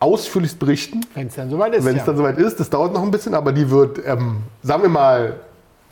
ausführlich 0.00 0.58
berichten, 0.58 1.04
Wenn 1.14 1.28
es 1.28 1.34
dann 1.34 1.50
soweit 1.50 1.74
ist. 1.74 1.84
wenn 1.84 1.92
es 1.92 2.00
ja. 2.00 2.06
dann 2.06 2.16
soweit 2.16 2.38
ist. 2.38 2.58
Das 2.58 2.70
dauert 2.70 2.94
noch 2.94 3.02
ein 3.02 3.10
bisschen, 3.10 3.34
aber 3.34 3.52
die 3.52 3.70
wird, 3.70 4.00
ähm, 4.04 4.38
sagen 4.62 4.82
wir 4.82 4.88
mal, 4.88 5.36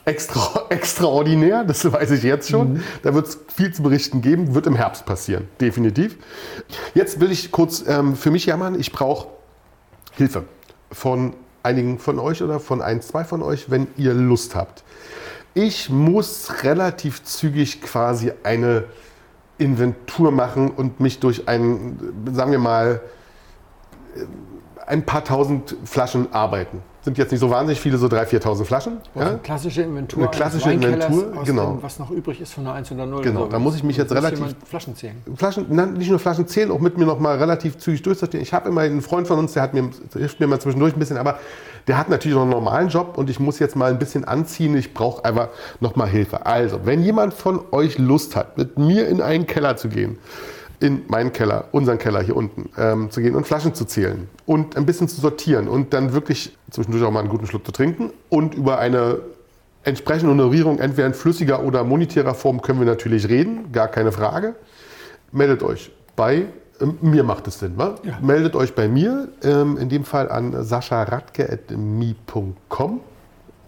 extra, 0.07 0.65
extraordinär. 0.71 1.63
Das 1.65 1.91
weiß 1.91 2.11
ich 2.13 2.23
jetzt 2.23 2.49
schon. 2.49 2.83
Da 3.03 3.15
wird 3.15 3.29
es 3.29 3.39
viel 3.55 3.73
zu 3.73 3.83
berichten 3.83 4.23
geben. 4.23 4.55
Wird 4.55 4.67
im 4.67 4.77
Herbst 4.77 5.05
passieren, 5.05 5.47
definitiv. 5.61 6.17
Jetzt 6.95 7.21
will 7.21 7.31
ich 7.31 7.53
kurz 7.53 7.85
ähm, 7.87 8.17
für 8.17 8.31
mich 8.31 8.47
jammern. 8.47 8.81
Ich 8.81 8.93
brauche 8.93 9.29
Hilfe 10.13 10.45
von 10.91 11.35
einigen 11.63 11.99
von 11.99 12.19
euch 12.19 12.43
oder 12.43 12.61
von 12.61 12.81
ein, 12.81 13.03
zwei 13.03 13.25
von 13.25 13.43
euch, 13.43 13.71
wenn 13.71 13.89
ihr 13.97 14.15
Lust 14.15 14.55
habt. 14.55 14.85
Ich 15.53 15.91
muss 15.91 16.63
relativ 16.63 17.25
zügig 17.25 17.83
quasi 17.83 18.33
eine 18.43 18.85
Inventur 19.59 20.31
machen 20.31 20.71
und 20.71 21.01
mich 21.01 21.19
durch 21.19 21.49
ein, 21.49 21.99
sagen 22.33 22.53
wir 22.53 22.59
mal, 22.59 23.01
ein 24.87 25.05
paar 25.05 25.23
tausend 25.25 25.77
Flaschen 25.85 26.33
arbeiten. 26.33 26.81
Sind 27.03 27.17
jetzt 27.19 27.31
nicht 27.31 27.41
so 27.41 27.51
wahnsinnig 27.51 27.81
viele, 27.81 27.97
so 27.99 28.07
3.000, 28.07 28.43
4.000 28.43 28.65
Flaschen. 28.65 28.97
Also 29.15 29.21
Ja? 29.21 29.27
eine 29.33 29.39
klassische 29.39 29.83
Inventur. 29.83 30.23
Eine 30.23 30.31
klassische 30.31 30.67
Weinkellers 30.67 31.07
Inventur, 31.09 31.45
genau. 31.45 31.73
Dem, 31.75 31.83
was 31.83 31.99
noch 31.99 32.11
übrig 32.11 32.41
ist 32.41 32.55
von 32.55 32.65
der 32.65 32.73
1 32.75 32.91
oder 32.93 33.07
0. 33.07 33.23
Genau, 33.23 33.47
da 33.47 33.59
muss 33.59 33.77
ich 33.77 33.83
mich 33.85 33.97
jetzt 33.97 34.13
relativ- 34.13 34.55
Flaschen 34.65 34.97
zählen. 34.97 35.17
Flaschen, 35.37 35.67
na, 35.69 35.87
nicht 35.87 36.11
nur 36.11 36.19
Flaschen 36.19 36.47
zählen, 36.49 36.71
auch 36.71 36.81
mit 36.81 36.99
mir 36.99 37.05
noch 37.07 37.19
mal 37.21 37.37
relativ 37.39 37.79
zügig 37.79 38.03
durchsortieren. 38.03 38.43
Ich 38.43 38.53
habe 38.53 38.69
immer 38.71 38.81
einen 38.83 39.03
Freund 39.03 39.29
von 39.29 39.39
uns, 39.39 39.53
der 39.53 39.63
hat 39.63 39.75
mir, 39.75 39.91
hilft 40.15 40.41
mir 40.41 40.47
mal 40.47 40.61
zwischendurch 40.61 40.95
ein 40.95 40.99
bisschen, 40.99 41.19
aber 41.19 41.39
der 41.87 41.97
hat 41.99 42.09
natürlich 42.09 42.35
noch 42.35 42.43
einen 42.43 42.51
normalen 42.51 42.89
Job 42.89 43.17
und 43.17 43.31
ich 43.31 43.39
muss 43.41 43.59
jetzt 43.59 43.77
mal 43.77 43.91
ein 43.91 43.99
bisschen 43.99 44.25
anziehen. 44.25 44.77
Ich 44.77 44.93
brauche 44.93 45.25
einfach 45.25 45.49
noch 45.81 45.97
mal 45.97 46.09
Hilfe. 46.09 46.47
Also, 46.47 46.81
wenn 46.85 47.03
jemand 47.03 47.33
von 47.33 47.61
euch 47.73 47.99
Lust 47.99 48.37
hat, 48.37 48.59
mit 48.59 48.79
mir 48.79 49.07
in 49.09 49.23
einen 49.23 49.47
Keller 49.47 49.77
zu 49.77 49.89
gehen, 49.89 50.19
in 50.81 51.03
meinen 51.09 51.33
Keller, 51.33 51.69
unseren 51.73 51.99
Keller 51.99 52.23
hier 52.23 52.37
unten, 52.37 52.71
ähm, 52.77 53.11
zu 53.11 53.21
gehen 53.21 53.35
und 53.35 53.47
Flaschen 53.47 53.75
zu 53.75 53.85
zählen 53.85 54.29
und 54.47 54.77
ein 54.77 54.87
bisschen 54.87 55.09
zu 55.09 55.21
sortieren 55.21 55.69
und 55.69 55.93
dann 55.93 56.13
wirklich 56.13 56.57
zwischendurch 56.71 57.05
auch 57.05 57.11
mal 57.11 57.21
einen 57.21 57.29
guten 57.29 57.47
Schluck 57.47 57.67
zu 57.67 57.73
trinken 57.73 58.13
und 58.29 58.55
über 58.55 58.79
eine 58.79 59.21
entsprechende 59.85 60.31
Honorierung, 60.31 60.79
entweder 60.79 61.07
in 61.07 61.15
flüssiger 61.15 61.65
oder 61.65 61.85
monetärer 61.85 62.35
Form, 62.35 62.63
können 62.63 62.79
wir 62.79 62.87
natürlich 62.87 63.29
reden, 63.29 63.73
gar 63.73 63.89
keine 63.89 64.13
Frage. 64.13 64.55
Meldet 65.33 65.63
euch 65.63 65.91
bei, 66.15 66.47
ähm, 66.81 66.99
mir 67.01 67.25
macht 67.25 67.49
es 67.49 67.59
Sinn, 67.59 67.73
wa? 67.77 67.97
Ja. 68.03 68.19
Meldet 68.21 68.55
euch 68.55 68.75
bei 68.75 68.89
mir, 68.89 69.29
ähm, 69.43 69.79
in 69.79 69.89
dem 69.89 70.05
Fall 70.05 70.31
an 70.31 70.63
sascharadke.me.com. 70.63 73.01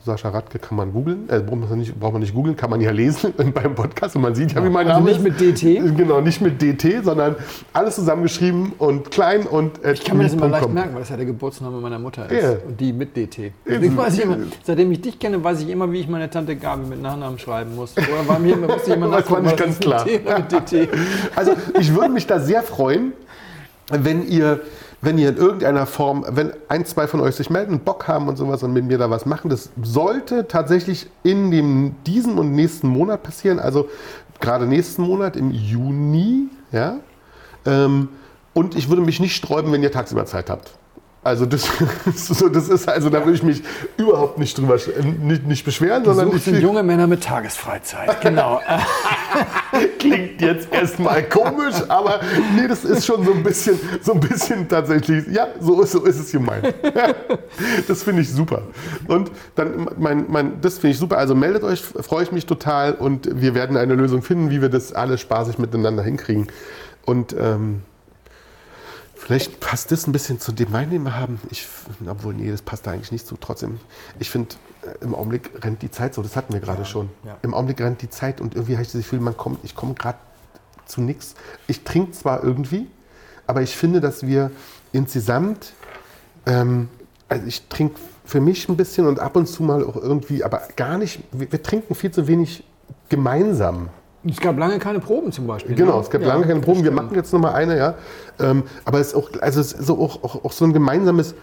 Sascha 0.02 0.30
Radke 0.30 0.58
kann 0.58 0.76
man 0.78 0.92
googeln, 0.92 1.28
äh, 1.28 1.40
braucht 1.40 1.68
man 1.68 1.78
nicht, 1.78 1.98
braucht 2.00 2.12
man 2.14 2.22
nicht 2.22 2.34
googeln, 2.34 2.56
kann 2.56 2.70
man 2.70 2.80
ja 2.80 2.90
lesen 2.90 3.34
beim 3.54 3.74
Podcast 3.74 4.16
und 4.16 4.22
man 4.22 4.34
sieht 4.34 4.52
ja, 4.52 4.64
wie 4.64 4.70
mein 4.70 4.86
Also 4.88 5.00
Name 5.00 5.10
nicht 5.10 5.18
ist. 5.18 5.40
mit 5.40 5.62
DT? 5.62 5.96
Genau, 5.96 6.20
nicht 6.22 6.40
mit 6.40 6.62
DT, 6.62 7.04
sondern 7.04 7.36
alles 7.74 7.96
zusammengeschrieben 7.96 8.72
und 8.78 9.10
klein 9.10 9.42
und 9.46 9.72
Ich 9.84 10.02
kann 10.02 10.16
mir 10.16 10.24
das 10.24 10.32
immer 10.32 10.48
leicht 10.48 10.70
merken, 10.70 10.94
weil 10.94 11.00
das 11.00 11.10
ja 11.10 11.16
der 11.16 11.26
Geburtsname 11.26 11.80
meiner 11.80 11.98
Mutter 11.98 12.30
ist. 12.30 12.42
Ja. 12.42 12.52
Und 12.66 12.80
die 12.80 12.92
mit 12.94 13.14
DT. 13.14 13.52
Deswegen 13.68 13.96
weiß 13.96 14.14
ich 14.14 14.24
immer, 14.24 14.38
seitdem 14.62 14.90
ich 14.92 15.02
dich 15.02 15.18
kenne, 15.18 15.44
weiß 15.44 15.60
ich 15.60 15.68
immer, 15.68 15.92
wie 15.92 16.00
ich 16.00 16.08
meine 16.08 16.30
Tante 16.30 16.56
Gabi 16.56 16.86
mit 16.86 17.02
Nachnamen 17.02 17.38
schreiben 17.38 17.74
muss. 17.76 17.94
Oder 17.96 18.26
war 18.26 18.38
mir 18.38 18.54
immer, 18.54 18.68
musste 18.68 18.90
ich 18.90 18.96
immer 18.96 19.10
Das 19.10 19.30
war 19.30 19.40
nicht 19.40 19.56
ganz 19.56 19.78
klar. 19.78 20.06
Also 21.36 21.52
ich 21.78 21.94
würde 21.94 22.08
mich 22.10 22.26
da 22.26 22.40
sehr 22.40 22.62
freuen, 22.62 23.12
wenn 23.90 24.26
ihr, 24.26 24.60
wenn 25.02 25.18
ihr 25.18 25.30
in 25.30 25.36
irgendeiner 25.36 25.86
Form, 25.86 26.24
wenn 26.28 26.52
ein, 26.68 26.84
zwei 26.84 27.06
von 27.06 27.20
euch 27.20 27.34
sich 27.34 27.48
melden 27.48 27.80
Bock 27.80 28.06
haben 28.06 28.28
und 28.28 28.36
sowas 28.36 28.62
und 28.62 28.72
mit 28.72 28.84
mir 28.84 28.98
da 28.98 29.08
was 29.08 29.24
machen. 29.24 29.48
Das 29.48 29.70
sollte 29.82 30.46
tatsächlich 30.46 31.08
in 31.22 31.50
dem, 31.50 31.94
diesem 32.06 32.38
und 32.38 32.52
nächsten 32.52 32.88
Monat 32.88 33.22
passieren. 33.22 33.58
Also 33.58 33.88
gerade 34.40 34.66
nächsten 34.66 35.02
Monat 35.02 35.36
im 35.36 35.50
Juni. 35.52 36.48
Ja? 36.70 36.96
Ähm, 37.64 38.08
und 38.52 38.76
ich 38.76 38.88
würde 38.88 39.02
mich 39.02 39.20
nicht 39.20 39.34
sträuben, 39.34 39.72
wenn 39.72 39.82
ihr 39.82 39.92
tagsüber 39.92 40.26
Zeit 40.26 40.50
habt. 40.50 40.72
Also 41.22 41.44
das, 41.44 41.68
so, 42.14 42.48
das 42.48 42.68
ist 42.68 42.88
also 42.88 43.10
da 43.10 43.20
würde 43.20 43.34
ich 43.34 43.42
mich 43.42 43.62
überhaupt 43.98 44.38
nicht 44.38 44.56
drüber 44.56 44.76
äh, 44.76 45.04
nicht, 45.04 45.46
nicht 45.46 45.64
beschweren, 45.66 46.02
sondern 46.02 46.26
Sucht 46.26 46.38
ich, 46.38 46.44
sind 46.44 46.60
junge 46.60 46.82
Männer 46.82 47.06
mit 47.06 47.22
Tagesfreizeit. 47.22 48.22
Genau. 48.22 48.60
Klingt 49.98 50.40
jetzt 50.40 50.72
erstmal 50.72 51.22
komisch, 51.24 51.74
aber 51.88 52.20
nee, 52.56 52.66
das 52.66 52.86
ist 52.86 53.04
schon 53.04 53.22
so 53.22 53.34
ein 53.34 53.42
bisschen, 53.42 53.78
so 54.00 54.14
ein 54.14 54.20
bisschen 54.20 54.66
tatsächlich, 54.66 55.26
ja, 55.26 55.48
so 55.60 55.82
ist, 55.82 55.92
so 55.92 56.04
ist 56.04 56.18
es 56.18 56.32
gemeint. 56.32 56.72
Das 57.86 58.02
finde 58.02 58.22
ich 58.22 58.30
super. 58.30 58.62
Und 59.06 59.30
dann, 59.56 59.88
mein, 59.98 60.24
mein, 60.28 60.60
das 60.60 60.78
finde 60.78 60.92
ich 60.92 60.98
super. 60.98 61.18
Also 61.18 61.34
meldet 61.34 61.64
euch, 61.64 61.80
freue 61.80 62.22
ich 62.22 62.32
mich 62.32 62.46
total 62.46 62.94
und 62.94 63.40
wir 63.40 63.54
werden 63.54 63.76
eine 63.76 63.94
Lösung 63.94 64.22
finden, 64.22 64.50
wie 64.50 64.62
wir 64.62 64.68
das 64.68 64.92
alles 64.92 65.20
spaßig 65.20 65.58
miteinander 65.58 66.02
hinkriegen. 66.02 66.46
Und 67.04 67.34
ähm, 67.38 67.82
vielleicht 69.30 69.60
passt 69.60 69.92
das 69.92 70.08
ein 70.08 70.12
bisschen 70.12 70.40
zu 70.40 70.50
dem 70.50 70.72
Wein, 70.72 70.90
den 70.90 71.04
wir 71.04 71.16
haben. 71.16 71.40
Ich, 71.50 71.68
obwohl, 72.04 72.34
nee, 72.34 72.50
das 72.50 72.62
passt 72.62 72.84
da 72.84 72.90
eigentlich 72.90 73.12
nicht 73.12 73.28
zu. 73.28 73.36
Trotzdem, 73.36 73.78
ich 74.18 74.28
finde, 74.28 74.56
äh, 74.82 75.04
im 75.04 75.14
Augenblick 75.14 75.52
rennt 75.62 75.82
die 75.82 75.90
Zeit 75.90 76.14
so. 76.14 76.22
Das 76.22 76.34
hatten 76.34 76.52
wir 76.52 76.58
gerade 76.58 76.84
schon. 76.84 77.10
ja. 77.24 77.36
Im 77.42 77.54
Augenblick 77.54 77.80
rennt 77.80 78.02
die 78.02 78.10
Zeit 78.10 78.40
und 78.40 78.56
irgendwie 78.56 78.72
habe 78.72 78.82
ich 78.82 78.90
das 78.90 79.00
Gefühl, 79.00 79.20
man 79.20 79.36
kommt, 79.36 79.60
ich 79.62 79.76
komme 79.76 79.94
gerade 79.94 80.18
zu 80.84 81.00
nichts. 81.00 81.36
Ich 81.68 81.84
trinke 81.84 82.10
zwar 82.10 82.42
irgendwie, 82.42 82.88
aber 83.46 83.62
ich 83.62 83.76
finde, 83.76 84.00
dass 84.00 84.26
wir 84.26 84.50
insgesamt, 84.90 85.74
ähm, 86.46 86.88
also 87.28 87.46
ich 87.46 87.68
trinke 87.68 88.00
für 88.24 88.40
mich 88.40 88.68
ein 88.68 88.76
bisschen 88.76 89.06
und 89.06 89.20
ab 89.20 89.36
und 89.36 89.46
zu 89.46 89.62
mal 89.62 89.84
auch 89.84 89.94
irgendwie, 89.94 90.42
aber 90.42 90.62
gar 90.74 90.98
nicht, 90.98 91.20
wir, 91.30 91.52
wir 91.52 91.62
trinken 91.62 91.94
viel 91.94 92.10
zu 92.10 92.26
wenig 92.26 92.64
gemeinsam. 93.08 93.90
Es 94.28 94.38
gab 94.38 94.58
lange 94.58 94.78
keine 94.78 95.00
Proben 95.00 95.32
zum 95.32 95.46
Beispiel. 95.46 95.74
Genau, 95.74 95.96
ne? 95.96 96.02
es 96.02 96.10
gab 96.10 96.20
Ja, 96.20 96.28
lange 96.28 96.46
keine 96.46 96.60
Proben. 96.60 96.84
Wir 96.84 96.90
machen 96.90 97.14
jetzt 97.14 97.32
noch 97.32 97.40
mal 97.40 97.52
eine, 97.52 97.78
ja. 97.78 97.94
Ähm, 98.38 98.64
aber 98.84 99.00
es 99.00 99.08
ist 99.08 99.14
auch, 99.14 99.30
also 99.40 99.60
es 99.60 99.72
ist 99.72 99.86
so 99.86 99.98
auch, 99.98 100.22
auch, 100.22 100.44
auch 100.44 100.52
so 100.52 100.64
ein 100.64 100.72
gemeinsames 100.72 101.34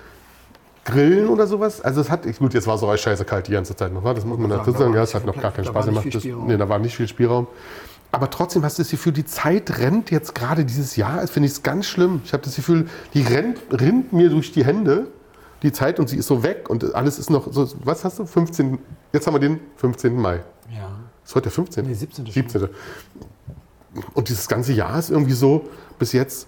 Grillen 0.86 1.28
oder 1.28 1.48
sowas. 1.48 1.82
Also 1.82 2.02
es 2.02 2.10
hat, 2.10 2.24
gut, 2.38 2.54
jetzt 2.54 2.68
war 2.68 2.76
es 2.76 2.84
auch 2.84 2.96
scheiße 2.96 3.26
kalt 3.26 3.48
die 3.48 3.52
ganze 3.52 3.76
Zeit 3.76 3.92
noch, 3.92 4.04
ne? 4.04 4.14
das 4.14 4.26
muss 4.26 4.38
man 4.38 4.50
dazu 4.50 4.72
da 4.72 4.80
sagen. 4.80 4.94
Ja, 4.94 5.04
es 5.04 5.16
hat 5.16 5.26
noch 5.26 5.40
gar 5.40 5.52
keinen 5.52 5.66
Spaß 5.66 5.88
gemacht. 5.88 6.08
Das, 6.14 6.24
nee, 6.24 6.58
da 6.58 6.70
war 6.70 6.80
nicht 6.80 6.96
viel 6.96 7.08
Spielraum. 7.08 7.48
Aber 8.12 8.30
trotzdem 8.30 8.64
hast 8.64 8.78
du 8.78 8.84
das 8.84 8.92
Gefühl, 8.92 9.12
die 9.12 9.26
Zeit 9.26 9.80
rennt 9.80 10.12
jetzt 10.12 10.34
gerade 10.34 10.64
dieses 10.64 10.96
Jahr. 10.96 11.22
Das 11.22 11.32
finde 11.32 11.50
ich 11.50 11.64
ganz 11.64 11.88
schlimm. 11.88 12.22
Ich 12.24 12.32
habe 12.32 12.44
das 12.44 12.56
Gefühl, 12.56 12.88
die 13.14 13.22
rennt, 13.22 13.60
rinnt 13.72 14.14
mir 14.14 14.30
durch 14.30 14.54
die 14.54 14.64
Hände, 14.64 15.08
die 15.62 15.72
Zeit, 15.72 16.00
und 16.00 16.08
sie 16.08 16.18
ist 16.18 16.28
so 16.28 16.42
weg. 16.42 16.70
Und 16.70 16.96
alles 16.96 17.20
ist 17.20 17.30
noch 17.30 17.52
so, 17.52 17.68
was 17.84 18.06
hast 18.06 18.20
du? 18.20 18.26
15, 18.26 18.80
jetzt 19.12 19.28
haben 19.28 19.34
wir 19.34 19.40
den 19.40 19.60
15. 19.76 20.16
Mai. 20.16 20.40
Ja. 21.28 21.30
Ist 21.30 21.36
heute 21.36 21.44
der 21.44 21.52
15. 21.52 21.86
Nee, 21.86 21.94
17. 21.94 22.26
schon. 22.26 22.34
17. 22.34 22.70
Und 24.14 24.30
dieses 24.30 24.48
ganze 24.48 24.74
Jahr 24.74 24.98
ist 25.00 25.10
irgendwie 25.10 25.34
so 25.34 25.66
bis 26.00 26.12
jetzt 26.12 26.48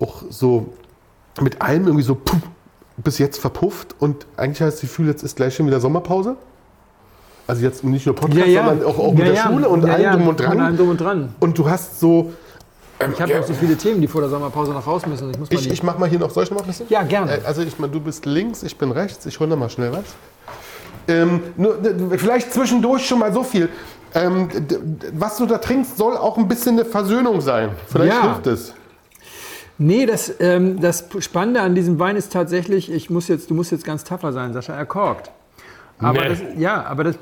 auch 0.00 0.22
so 0.30 0.72
mit 1.40 1.60
allem 1.60 1.84
irgendwie 1.86 2.04
so 2.04 2.14
puh, 2.14 2.36
bis 2.96 3.18
jetzt 3.18 3.38
verpufft 3.40 3.94
und 4.00 4.26
eigentlich 4.36 4.60
hast 4.62 4.66
du 4.66 4.70
das 4.72 4.80
Gefühl, 4.80 5.06
jetzt 5.08 5.22
ist 5.22 5.36
gleich 5.36 5.54
schon 5.54 5.66
wieder 5.66 5.80
Sommerpause. 5.80 6.36
Also 7.46 7.62
jetzt 7.62 7.82
nicht 7.84 8.04
nur 8.06 8.14
Podcast, 8.14 8.44
sondern 8.46 8.84
auch, 8.84 8.98
auch 8.98 9.12
mit 9.14 9.26
der 9.26 9.36
Schule 9.36 9.68
und 9.68 9.84
ja, 9.86 9.92
allem 9.94 10.02
ja, 10.02 10.12
drum 10.16 10.28
und 10.28 10.40
Und 10.40 10.46
allem 10.46 10.58
dran. 10.58 10.76
drum 10.76 10.88
und 10.90 11.00
dran. 11.00 11.34
Und 11.40 11.58
du 11.58 11.68
hast 11.70 11.98
so. 12.00 12.32
ähm, 13.00 13.12
Ich 13.14 13.20
habe 13.22 13.32
ja, 13.32 13.38
noch 13.40 13.46
so 13.46 13.54
viele 13.54 13.76
Themen, 13.76 14.00
die 14.00 14.08
vor 14.08 14.20
der 14.20 14.28
Sommerpause 14.30 14.72
noch 14.72 14.86
raus 14.86 15.06
müssen. 15.06 15.30
Ich 15.30 15.38
muss 15.38 15.48
ich, 15.50 15.70
ich 15.70 15.82
mach 15.82 15.96
mal 15.98 16.08
hier 16.08 16.18
noch, 16.18 16.30
soll 16.30 16.44
ich 16.44 16.50
noch 16.50 16.58
mal 16.58 16.64
ein 16.64 16.66
bisschen? 16.68 16.86
Ja, 16.90 17.02
gerne. 17.04 17.38
Äh, 17.38 17.40
Also 17.46 17.62
ich 17.62 17.78
meine, 17.78 17.92
du 17.92 18.00
bist 18.00 18.26
links, 18.26 18.62
ich 18.62 18.76
bin 18.76 18.90
rechts, 18.90 19.24
ich 19.26 19.38
hole 19.40 19.48
noch 19.48 19.56
mal 19.56 19.70
schnell 19.70 19.92
was. 19.92 20.04
Ähm, 21.06 21.40
nur, 21.56 21.76
d- 21.78 22.18
vielleicht 22.18 22.52
zwischendurch 22.52 23.06
schon 23.06 23.18
mal 23.20 23.32
so 23.32 23.42
viel. 23.42 23.70
Ähm, 24.14 24.48
was 25.12 25.36
du 25.36 25.46
da 25.46 25.58
trinkst, 25.58 25.96
soll 25.98 26.16
auch 26.16 26.38
ein 26.38 26.48
bisschen 26.48 26.78
eine 26.78 26.84
Versöhnung 26.84 27.40
sein. 27.40 27.70
Vielleicht 27.86 28.12
Ja. 28.14 28.22
hilft 28.34 28.46
es. 28.46 28.74
Nee, 29.80 30.06
das, 30.06 30.32
ähm, 30.40 30.80
das 30.80 31.04
Spannende 31.20 31.60
an 31.60 31.74
diesem 31.74 31.98
Wein 32.00 32.16
ist 32.16 32.32
tatsächlich, 32.32 32.90
ich 32.90 33.10
muss 33.10 33.28
jetzt, 33.28 33.48
du 33.50 33.54
musst 33.54 33.70
jetzt 33.70 33.84
ganz 33.84 34.02
tapfer 34.02 34.32
sein, 34.32 34.52
Sascha, 34.52 34.74
er 34.74 34.86
korkt. 34.86 35.30
Aber 36.00 36.22
Nee. 36.22 36.28
das, 36.28 36.38
ja, 36.56 36.84
aber 36.84 37.04
das, 37.04 37.16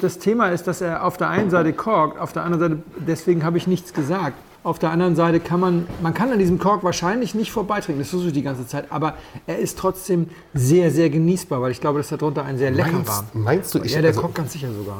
das 0.00 0.18
Thema 0.18 0.48
ist, 0.48 0.66
dass 0.66 0.80
er 0.80 1.04
auf 1.04 1.16
der 1.16 1.28
einen 1.28 1.50
Seite 1.50 1.72
korkt, 1.72 2.18
auf 2.20 2.32
der 2.32 2.42
anderen 2.44 2.60
Seite, 2.60 2.82
deswegen 3.06 3.44
habe 3.44 3.58
ich 3.58 3.66
nichts 3.66 3.92
gesagt. 3.92 4.36
Auf 4.62 4.78
der 4.78 4.90
anderen 4.90 5.16
Seite 5.16 5.40
kann 5.40 5.58
man, 5.58 5.86
man 6.02 6.12
kann 6.12 6.30
an 6.32 6.38
diesem 6.38 6.58
Kork 6.58 6.84
wahrscheinlich 6.84 7.34
nicht 7.34 7.50
vorbeitrinken, 7.50 8.02
das 8.02 8.10
versuche 8.10 8.28
ich 8.28 8.34
die 8.34 8.42
ganze 8.42 8.66
Zeit, 8.66 8.86
aber 8.90 9.14
er 9.46 9.58
ist 9.58 9.78
trotzdem 9.78 10.28
sehr, 10.52 10.90
sehr 10.90 11.10
genießbar, 11.10 11.62
weil 11.62 11.70
ich 11.70 11.80
glaube, 11.80 11.98
dass 11.98 12.08
darunter 12.08 12.44
ein 12.44 12.58
sehr 12.58 12.70
lecker 12.70 12.92
war. 13.06 13.24
Meinst, 13.32 13.34
meinst 13.34 13.74
du, 13.74 13.78
ich 13.82 13.94
Ja, 13.94 14.00
der 14.00 14.08
also, 14.10 14.20
korkt 14.20 14.34
ganz 14.34 14.52
sicher 14.52 14.68
sogar. 14.72 14.98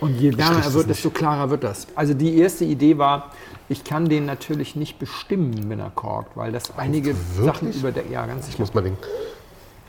Und 0.00 0.14
je 0.18 0.36
wärmer 0.36 0.62
er 0.64 0.72
wird, 0.72 0.88
desto 0.88 1.10
klarer 1.10 1.50
wird 1.50 1.62
das. 1.64 1.86
Also 1.94 2.14
die 2.14 2.38
erste 2.38 2.64
Idee 2.64 2.96
war, 2.98 3.30
ich 3.68 3.84
kann 3.84 4.08
den 4.08 4.24
natürlich 4.24 4.74
nicht 4.74 4.98
bestimmen, 4.98 5.68
wenn 5.68 5.78
er 5.78 5.90
korkt, 5.90 6.36
weil 6.36 6.52
das 6.52 6.76
einige 6.78 7.14
wirklich? 7.36 7.44
Sachen 7.44 7.72
über 7.72 7.92
der, 7.92 8.06
ja 8.06 8.26
ganz 8.26 8.40
Ich 8.46 8.52
sicher. 8.52 8.60
muss 8.60 8.74
mal 8.74 8.82
den. 8.82 8.96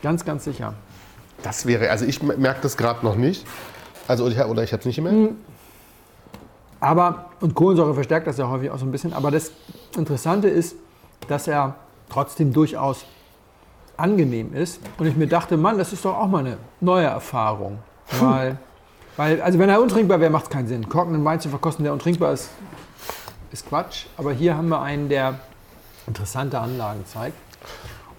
Ganz, 0.02 0.24
ganz 0.24 0.44
sicher. 0.44 0.74
Das 1.42 1.66
wäre, 1.66 1.90
also 1.90 2.04
ich 2.04 2.22
merke 2.22 2.60
das 2.62 2.76
gerade 2.76 3.04
noch 3.04 3.16
nicht. 3.16 3.46
Also, 4.06 4.24
oder 4.24 4.34
ich, 4.34 4.44
oder 4.44 4.62
ich 4.62 4.72
habe 4.72 4.80
es 4.80 4.86
nicht 4.86 4.96
gemerkt. 4.96 5.34
Aber, 6.80 7.30
und 7.40 7.54
Kohlensäure 7.54 7.94
verstärkt 7.94 8.26
das 8.26 8.38
ja 8.38 8.48
häufig 8.48 8.70
auch 8.70 8.78
so 8.78 8.84
ein 8.84 8.90
bisschen, 8.90 9.12
aber 9.12 9.30
das 9.30 9.52
Interessante 9.96 10.48
ist, 10.48 10.74
dass 11.28 11.46
er 11.46 11.76
trotzdem 12.10 12.52
durchaus 12.52 13.04
angenehm 13.96 14.52
ist. 14.54 14.80
Und 14.98 15.06
ich 15.06 15.16
mir 15.16 15.28
dachte, 15.28 15.56
Mann, 15.56 15.78
das 15.78 15.92
ist 15.92 16.04
doch 16.04 16.16
auch 16.16 16.26
mal 16.26 16.40
eine 16.40 16.58
neue 16.80 17.06
Erfahrung. 17.06 17.78
Weil, 18.20 18.58
weil 19.16 19.40
also 19.40 19.58
wenn 19.58 19.68
er 19.68 19.80
untrinkbar 19.80 20.20
wäre, 20.20 20.30
macht 20.30 20.44
es 20.44 20.50
keinen 20.50 20.68
Sinn. 20.68 20.88
Korkenden 20.88 21.24
Wein 21.24 21.40
zu 21.40 21.48
verkosten, 21.48 21.84
der 21.84 21.92
untrinkbar 21.92 22.32
ist, 22.32 22.50
ist 23.52 23.68
Quatsch. 23.68 24.06
Aber 24.16 24.32
hier 24.32 24.56
haben 24.56 24.68
wir 24.68 24.80
einen, 24.80 25.08
der 25.08 25.40
interessante 26.06 26.58
Anlagen 26.58 27.04
zeigt. 27.06 27.36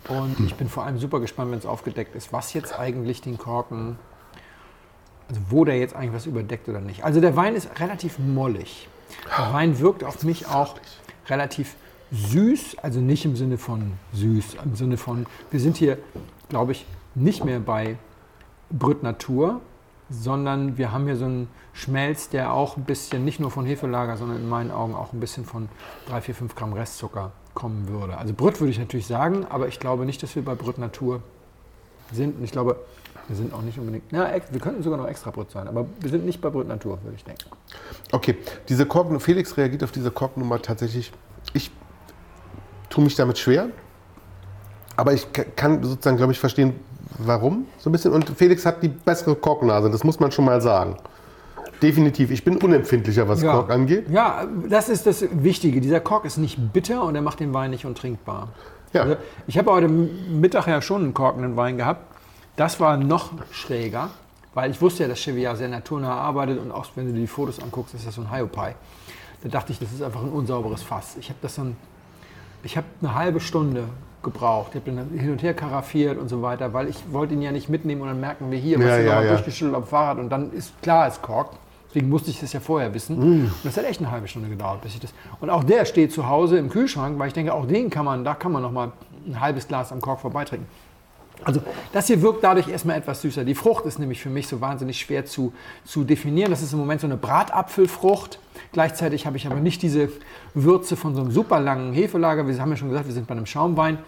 Und 0.09 0.39
ich 0.45 0.55
bin 0.55 0.69
vor 0.69 0.83
allem 0.83 0.99
super 0.99 1.19
gespannt, 1.19 1.51
wenn 1.51 1.59
es 1.59 1.65
aufgedeckt 1.65 2.15
ist, 2.15 2.33
was 2.33 2.53
jetzt 2.53 2.77
eigentlich 2.77 3.21
den 3.21 3.37
Korken, 3.37 3.97
also 5.29 5.41
wo 5.49 5.63
der 5.63 5.79
jetzt 5.79 5.95
eigentlich 5.95 6.13
was 6.13 6.25
überdeckt 6.25 6.67
oder 6.67 6.81
nicht. 6.81 7.05
Also 7.05 7.21
der 7.21 7.35
Wein 7.35 7.55
ist 7.55 7.79
relativ 7.79 8.19
mollig. 8.19 8.89
Der 9.37 9.53
Wein 9.53 9.79
wirkt 9.79 10.03
auf 10.03 10.23
mich 10.23 10.47
auch 10.47 10.75
relativ 11.27 11.75
süß, 12.11 12.77
also 12.81 12.99
nicht 12.99 13.25
im 13.25 13.35
Sinne 13.35 13.57
von 13.57 13.93
süß, 14.13 14.57
im 14.63 14.75
Sinne 14.75 14.97
von, 14.97 15.25
wir 15.51 15.59
sind 15.59 15.77
hier, 15.77 15.97
glaube 16.49 16.73
ich, 16.73 16.85
nicht 17.15 17.45
mehr 17.45 17.59
bei 17.59 17.97
Brüt 18.69 19.03
Natur, 19.03 19.61
sondern 20.09 20.77
wir 20.77 20.91
haben 20.91 21.05
hier 21.05 21.15
so 21.15 21.25
einen 21.25 21.47
Schmelz, 21.73 22.30
der 22.30 22.53
auch 22.53 22.77
ein 22.77 22.84
bisschen, 22.84 23.25
nicht 23.25 23.39
nur 23.39 23.51
von 23.51 23.65
Hefelager, 23.65 24.17
sondern 24.17 24.38
in 24.38 24.47
meinen 24.49 24.71
Augen 24.71 24.93
auch 24.95 25.13
ein 25.13 25.19
bisschen 25.19 25.45
von 25.45 25.69
3, 26.07 26.21
4, 26.21 26.35
5 26.35 26.55
Gramm 26.55 26.73
Restzucker 26.73 27.31
kommen 27.53 27.88
würde. 27.88 28.17
Also 28.17 28.34
Brüt 28.34 28.59
würde 28.59 28.71
ich 28.71 28.80
natürlich 28.80 29.07
sagen, 29.07 29.45
aber 29.49 29.67
ich 29.67 29.80
glaube 29.80 30.05
nicht, 30.05 30.21
dass 30.23 30.35
wir 30.35 30.43
bei 30.43 30.55
Brüt 30.55 30.77
Natur 30.77 31.21
sind. 32.11 32.38
Und 32.38 32.43
ich 32.43 32.51
glaube, 32.51 32.77
wir 33.27 33.35
sind 33.35 33.53
auch 33.53 33.61
nicht 33.61 33.80
unbedingt, 33.80 34.03
na, 34.11 34.30
wir 34.51 34.59
könnten 34.59 34.84
sogar 34.84 34.99
noch 34.99 35.07
extra 35.07 35.31
Brüt 35.31 35.49
sein, 35.49 35.67
aber 35.67 35.85
wir 35.99 36.09
sind 36.09 36.25
nicht 36.25 36.41
bei 36.41 36.49
Brüt 36.49 36.67
Natur, 36.67 36.99
würde 37.03 37.15
ich 37.15 37.23
denken. 37.23 37.45
Okay, 38.11 38.38
diese 38.69 38.85
Korken, 38.85 39.19
Felix 39.19 39.55
reagiert 39.57 39.84
auf 39.84 39.91
diese 39.91 40.11
Korknummer 40.11 40.61
tatsächlich. 40.61 41.11
Ich 41.53 41.71
tue 42.89 43.03
mich 43.03 43.15
damit 43.15 43.38
schwer, 43.38 43.69
aber 44.97 45.13
ich 45.13 45.31
ka- 45.31 45.45
kann 45.55 45.81
sozusagen, 45.84 46.17
glaube 46.17 46.34
ich, 46.34 46.39
verstehen, 46.39 46.75
warum 47.19 47.65
so 47.77 47.90
ein 47.90 47.94
bisschen. 47.94 48.11
Und 48.11 48.30
Felix 48.30 48.65
hat 48.65 48.81
die 48.84 48.90
bessere 48.90 49.35
Korknase, 49.35 49.90
das 49.90 50.03
muss 50.03 50.19
man 50.19 50.31
schon 50.31 50.45
mal 50.45 50.61
sagen. 50.61 50.98
Definitiv. 51.81 52.31
Ich 52.31 52.45
bin 52.45 52.57
unempfindlicher, 52.57 53.27
was 53.27 53.41
Kork 53.41 53.69
angeht. 53.69 54.10
Ja, 54.10 54.48
das 54.69 54.88
ist 54.88 55.06
das 55.06 55.26
Wichtige. 55.31 55.81
Dieser 55.81 55.99
Kork 55.99 56.23
ist 56.23 56.38
nicht 56.38 56.72
bitter 56.72 57.03
und 57.03 57.15
er 57.15 57.22
macht 57.22 57.41
den 57.41 57.53
Wein 57.53 57.72
nicht 57.72 57.85
untrinkbar. 57.85 58.49
Ja. 58.94 59.02
Also, 59.02 59.15
ich 59.48 59.57
habe 59.57 59.72
heute 59.72 59.90
Mittag 59.90 60.68
ja 60.68 60.81
schon 60.81 61.03
einen 61.03 61.14
korkenden 61.14 61.57
Wein 61.57 61.77
gehabt. 61.77 62.15
Das 62.56 62.80
war 62.80 62.95
noch 62.95 63.31
schräger, 63.52 64.11
weil 64.53 64.72
ich 64.72 64.81
wusste 64.81 65.03
ja, 65.03 65.10
dass 65.10 65.19
Cheviat 65.19 65.57
sehr 65.57 65.68
naturnah 65.68 66.15
arbeitet 66.15 66.60
und 66.60 66.72
auch 66.72 66.85
wenn 66.95 67.07
du 67.07 67.14
dir 67.14 67.19
die 67.19 67.27
Fotos 67.27 67.60
anguckst, 67.60 67.95
ist 67.95 68.07
das 68.07 68.15
so 68.15 68.22
ein 68.22 68.31
Hyopai. 68.31 68.76
Da 69.41 69.49
dachte 69.49 69.73
ich, 69.73 69.80
das 69.80 69.91
ist 69.91 70.02
einfach 70.02 70.22
ein 70.22 70.30
unsauberes 70.30 70.84
Fass. 70.84 71.18
Ich 71.19 71.30
habe 71.30 71.40
das 71.41 71.56
dann, 71.56 71.76
ich 72.64 72.77
habe 72.77 72.88
eine 73.02 73.14
halbe 73.14 73.40
Stunde 73.41 73.85
gebraucht. 74.23 74.71
Ich 74.71 74.81
habe 74.81 74.91
den 74.91 75.19
hin 75.19 75.31
und 75.31 75.43
her 75.43 75.53
karaffiert 75.53 76.17
und 76.17 76.29
so 76.29 76.41
weiter, 76.41 76.73
weil 76.73 76.87
ich 76.87 76.97
wollte 77.11 77.33
ihn 77.33 77.41
ja 77.41 77.51
nicht 77.51 77.69
mitnehmen 77.69 78.01
und 78.01 78.07
dann 78.07 78.19
merken 78.19 78.49
wir 78.51 78.57
hier, 78.57 78.79
was 78.79 78.85
Ja, 78.85 78.97
ja, 78.99 79.21
ja. 79.21 79.29
durchgeschüttelt 79.29 79.75
am 79.75 79.85
Fahrrad 79.85 80.19
und 80.19 80.29
dann 80.29 80.51
ist 80.53 80.81
klar, 80.81 81.07
es 81.07 81.21
korkt. 81.21 81.57
Deswegen 81.89 82.09
musste 82.09 82.31
ich 82.31 82.39
das 82.39 82.51
ja 82.53 82.59
vorher 82.59 82.91
wissen. 82.95 83.17
Mm. 83.19 83.45
Und 83.45 83.65
das 83.65 83.77
hat 83.77 83.85
echt 83.85 83.99
eine 83.99 84.09
halbe 84.09 84.27
Stunde 84.27 84.49
gedauert, 84.49 84.81
bis 84.81 84.95
ich 84.95 84.99
das. 84.99 85.13
Und 85.39 85.51
auch 85.51 85.63
der 85.63 85.85
steht 85.85 86.11
zu 86.11 86.27
Hause 86.27 86.57
im 86.57 86.69
Kühlschrank, 86.69 87.19
weil 87.19 87.27
ich 87.27 87.33
denke, 87.33 87.53
auch 87.53 87.67
den 87.67 87.91
kann 87.91 88.03
man, 88.03 88.23
da 88.23 88.33
kann 88.33 88.51
man 88.51 88.63
noch 88.63 88.71
mal 88.71 88.93
ein 89.27 89.39
halbes 89.39 89.67
Glas 89.67 89.91
am 89.91 90.01
Kork 90.01 90.19
vorbeitrinken. 90.19 90.67
Also 91.43 91.61
das 91.91 92.07
hier 92.07 92.21
wirkt 92.21 92.43
dadurch 92.43 92.67
erstmal 92.67 92.97
etwas 92.97 93.21
süßer. 93.21 93.43
Die 93.43 93.53
Frucht 93.53 93.85
ist 93.85 93.99
nämlich 93.99 94.21
für 94.21 94.29
mich 94.29 94.47
so 94.47 94.61
wahnsinnig 94.61 94.99
schwer 94.99 95.25
zu, 95.25 95.53
zu 95.83 96.03
definieren. 96.03 96.51
Das 96.51 96.61
ist 96.61 96.73
im 96.73 96.79
Moment 96.79 97.01
so 97.01 97.07
eine 97.07 97.17
Bratapfelfrucht. 97.17 98.39
Gleichzeitig 98.73 99.25
habe 99.25 99.37
ich 99.37 99.45
aber 99.45 99.57
nicht 99.57 99.81
diese 99.81 100.09
Würze 100.53 100.95
von 100.95 101.15
so 101.15 101.21
einem 101.21 101.31
super 101.31 101.59
langen 101.59 101.93
Hefelager. 101.93 102.47
Wir 102.47 102.59
haben 102.59 102.71
ja 102.71 102.75
schon 102.75 102.89
gesagt, 102.89 103.07
wir 103.07 103.13
sind 103.13 103.27
bei 103.27 103.35
einem 103.35 103.45
Schaumwein, 103.45 103.99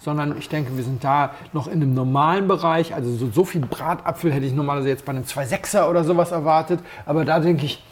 sondern 0.00 0.36
ich 0.38 0.48
denke, 0.48 0.76
wir 0.76 0.82
sind 0.82 1.04
da 1.04 1.34
noch 1.52 1.66
in 1.66 1.74
einem 1.74 1.94
normalen 1.94 2.48
Bereich. 2.48 2.94
Also 2.94 3.14
so, 3.14 3.30
so 3.30 3.44
viel 3.44 3.60
Bratapfel 3.60 4.32
hätte 4.32 4.46
ich 4.46 4.54
normalerweise 4.54 4.88
jetzt 4.88 5.04
bei 5.04 5.12
einem 5.12 5.24
2,6er 5.24 5.88
oder 5.88 6.04
sowas 6.04 6.32
erwartet. 6.32 6.80
Aber 7.06 7.24
da 7.24 7.38
denke 7.38 7.66
ich, 7.66 7.84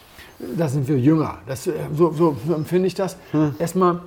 da 0.56 0.68
sind 0.68 0.88
wir 0.88 0.98
jünger. 0.98 1.38
Das, 1.46 1.66
äh, 1.66 1.74
so, 1.94 2.10
so, 2.12 2.36
so 2.46 2.54
empfinde 2.54 2.88
ich 2.88 2.94
das. 2.94 3.16
Erstmal 3.58 4.00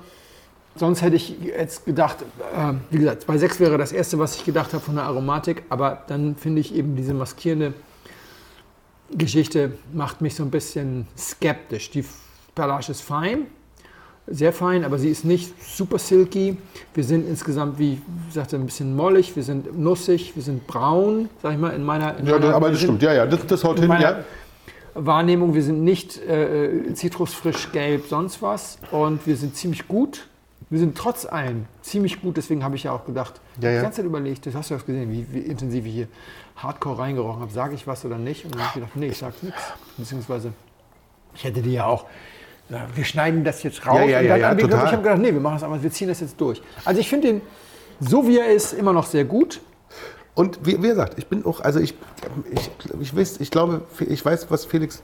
Sonst 0.78 1.00
hätte 1.00 1.16
ich 1.16 1.34
jetzt 1.40 1.86
gedacht, 1.86 2.18
äh, 2.54 2.74
wie 2.90 2.98
gesagt, 2.98 3.24
2,6 3.28 3.60
wäre 3.60 3.78
das 3.78 3.92
erste, 3.92 4.18
was 4.18 4.36
ich 4.36 4.44
gedacht 4.44 4.74
habe 4.74 4.84
von 4.84 4.96
der 4.96 5.04
Aromatik, 5.04 5.62
aber 5.70 6.02
dann 6.06 6.36
finde 6.36 6.60
ich 6.60 6.74
eben 6.74 6.96
diese 6.96 7.14
maskierende 7.14 7.72
Geschichte 9.10 9.72
macht 9.92 10.20
mich 10.20 10.34
so 10.34 10.42
ein 10.42 10.50
bisschen 10.50 11.06
skeptisch. 11.16 11.90
Die 11.90 12.04
Perlage 12.54 12.90
ist 12.90 13.02
fein, 13.02 13.46
sehr 14.26 14.52
fein, 14.52 14.84
aber 14.84 14.98
sie 14.98 15.08
ist 15.10 15.24
nicht 15.24 15.52
super 15.62 15.98
silky. 15.98 16.56
Wir 16.94 17.04
sind 17.04 17.28
insgesamt, 17.28 17.78
wie 17.78 17.94
ich 18.28 18.34
sagte, 18.34 18.56
ein 18.56 18.66
bisschen 18.66 18.96
mollig, 18.96 19.36
wir 19.36 19.42
sind 19.44 19.78
nussig, 19.78 20.32
wir 20.34 20.42
sind 20.42 20.66
braun, 20.66 21.28
sag 21.42 21.52
ich 21.52 21.58
mal, 21.58 21.70
in 21.70 21.84
meiner, 21.84 22.16
in 22.18 22.26
Ja, 22.26 22.38
meiner 22.38 22.54
aber 22.54 22.66
wir 22.66 22.72
das 22.72 22.80
stimmt. 22.82 23.02
Ja, 23.02 23.12
ja, 23.12 23.26
das, 23.26 23.46
das 23.46 23.62
haut 23.64 23.78
in 23.78 23.90
hin. 23.92 24.00
Ja. 24.00 24.24
Wahrnehmung, 24.94 25.54
wir 25.54 25.62
sind 25.62 25.84
nicht 25.84 26.16
äh, 26.26 26.92
zitrusfrisch, 26.94 27.70
gelb, 27.72 28.06
sonst 28.08 28.40
was. 28.40 28.78
Und 28.90 29.26
wir 29.26 29.36
sind 29.36 29.54
ziemlich 29.54 29.86
gut. 29.86 30.26
Wir 30.70 30.78
sind 30.80 30.96
trotz 30.96 31.26
allem 31.26 31.66
ziemlich 31.82 32.20
gut. 32.22 32.38
Deswegen 32.38 32.64
habe 32.64 32.74
ich 32.76 32.84
ja 32.84 32.92
auch 32.92 33.04
gedacht, 33.04 33.34
Ja, 33.60 33.70
ja. 33.70 33.76
die 33.76 33.82
ganze 33.82 33.96
Zeit 33.98 34.06
überlegt, 34.06 34.46
das 34.46 34.54
hast 34.54 34.70
du 34.70 34.74
ja 34.74 34.80
gesehen, 34.80 35.12
wie, 35.12 35.26
wie 35.32 35.40
intensiv 35.40 35.84
ich 35.86 35.92
hier 35.92 36.08
hardcore 36.56 36.98
reingerochen 36.98 37.42
habe. 37.42 37.52
Sage 37.52 37.74
ich 37.74 37.86
was 37.86 38.04
oder 38.04 38.18
nicht? 38.18 38.44
Und 38.44 38.54
dann 38.54 38.60
habe 38.62 38.68
ich 38.70 38.74
gedacht, 38.74 38.96
nee, 38.96 39.08
ich 39.08 39.18
sage 39.18 39.34
nichts. 39.42 39.60
Beziehungsweise, 39.96 40.52
ich 41.34 41.44
hätte 41.44 41.62
die 41.62 41.72
ja 41.74 41.86
auch, 41.86 42.06
wir 42.94 43.04
schneiden 43.04 43.44
das 43.44 43.62
jetzt 43.62 43.86
raus. 43.86 43.98
Ja, 44.00 44.04
ja, 44.04 44.18
und 44.20 44.24
ja, 44.26 44.30
dann 44.32 44.40
ja, 44.40 44.56
wir- 44.56 44.64
total. 44.70 44.86
Ich 44.86 44.92
habe 44.92 45.02
gedacht, 45.02 45.18
nee, 45.20 45.32
wir 45.32 45.40
machen 45.40 45.54
das 45.56 45.62
einfach, 45.62 45.82
wir 45.82 45.90
ziehen 45.92 46.08
das 46.08 46.20
jetzt 46.20 46.40
durch. 46.40 46.60
Also 46.84 47.00
ich 47.00 47.08
finde 47.08 47.28
den, 47.28 47.42
so 48.00 48.26
wie 48.26 48.38
er 48.38 48.52
ist, 48.52 48.72
immer 48.72 48.92
noch 48.92 49.06
sehr 49.06 49.24
gut. 49.24 49.60
Und 50.34 50.58
wie, 50.66 50.82
wie 50.82 50.88
gesagt, 50.88 51.18
ich 51.18 51.28
bin 51.28 51.44
auch, 51.46 51.60
also 51.60 51.80
ich, 51.80 51.94
ich, 52.50 52.70
ich, 53.00 53.16
weiß, 53.16 53.40
ich 53.40 53.50
glaube, 53.50 53.82
ich 54.00 54.22
weiß, 54.24 54.50
was 54.50 54.64
Felix 54.66 55.02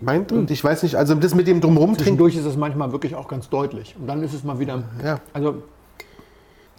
meint 0.00 0.32
und 0.32 0.50
ich 0.50 0.62
weiß 0.62 0.82
nicht, 0.82 0.94
also 0.96 1.14
das 1.14 1.34
mit 1.34 1.46
dem 1.46 1.60
drumherum 1.60 1.88
trinken. 1.90 2.02
Zwischendurch 2.04 2.36
ist 2.36 2.44
es 2.46 2.56
manchmal 2.56 2.92
wirklich 2.92 3.14
auch 3.14 3.28
ganz 3.28 3.48
deutlich. 3.50 3.94
Und 3.98 4.06
dann 4.06 4.22
ist 4.22 4.32
es 4.32 4.44
mal 4.44 4.58
wieder, 4.58 4.82
Ja, 5.04 5.20
also 5.32 5.62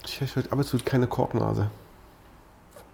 ich 0.05 0.21
habe 0.21 0.51
absolut 0.51 0.85
keine 0.85 1.05
Korknase. 1.07 1.69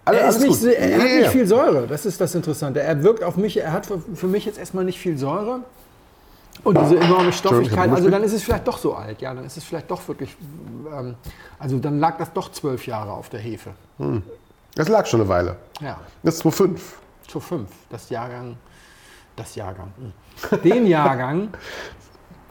Er, 0.06 0.28
ist 0.28 0.40
nicht, 0.40 0.62
er 0.64 0.84
hat 0.84 0.90
Ja, 0.90 1.14
nicht 1.14 1.24
ja. 1.24 1.30
viel 1.30 1.46
Säure, 1.46 1.86
das 1.86 2.04
ist 2.06 2.20
das 2.20 2.34
Interessante. 2.34 2.80
Er 2.80 3.02
wirkt 3.02 3.22
auf 3.22 3.36
mich, 3.36 3.56
er 3.56 3.72
hat 3.72 3.86
für, 3.86 4.00
für 4.14 4.26
mich 4.26 4.44
jetzt 4.44 4.58
erstmal 4.58 4.84
nicht 4.84 4.98
viel 4.98 5.16
Säure. 5.16 5.60
Und 6.62 6.78
diese 6.78 6.98
enorme 6.98 7.32
Stoffigkeit, 7.32 7.90
also 7.90 8.08
dann 8.10 8.22
ist 8.22 8.32
es 8.32 8.42
vielleicht 8.42 8.66
doch 8.66 8.78
so 8.78 8.94
alt, 8.94 9.20
ja, 9.20 9.34
dann 9.34 9.44
ist 9.44 9.56
es 9.56 9.64
vielleicht 9.64 9.90
doch 9.90 10.06
wirklich, 10.06 10.36
ähm, 10.96 11.14
also 11.58 11.78
dann 11.78 11.98
lag 11.98 12.16
das 12.18 12.32
doch 12.32 12.52
zwölf 12.52 12.86
Jahre 12.86 13.12
auf 13.12 13.28
der 13.28 13.40
Hefe. 13.40 13.70
Das 14.74 14.88
lag 14.88 15.04
schon 15.06 15.20
eine 15.20 15.28
Weile. 15.28 15.56
Ja, 15.80 15.98
Das 16.22 16.36
ist 16.36 16.44
2,5. 16.46 16.78
zu 17.26 17.40
fünf, 17.40 17.70
das 17.90 18.08
Jahrgang, 18.08 18.56
das 19.36 19.54
Jahrgang. 19.56 19.92
hm. 19.98 20.62
Den 20.62 20.86
Jahrgang 20.86 21.48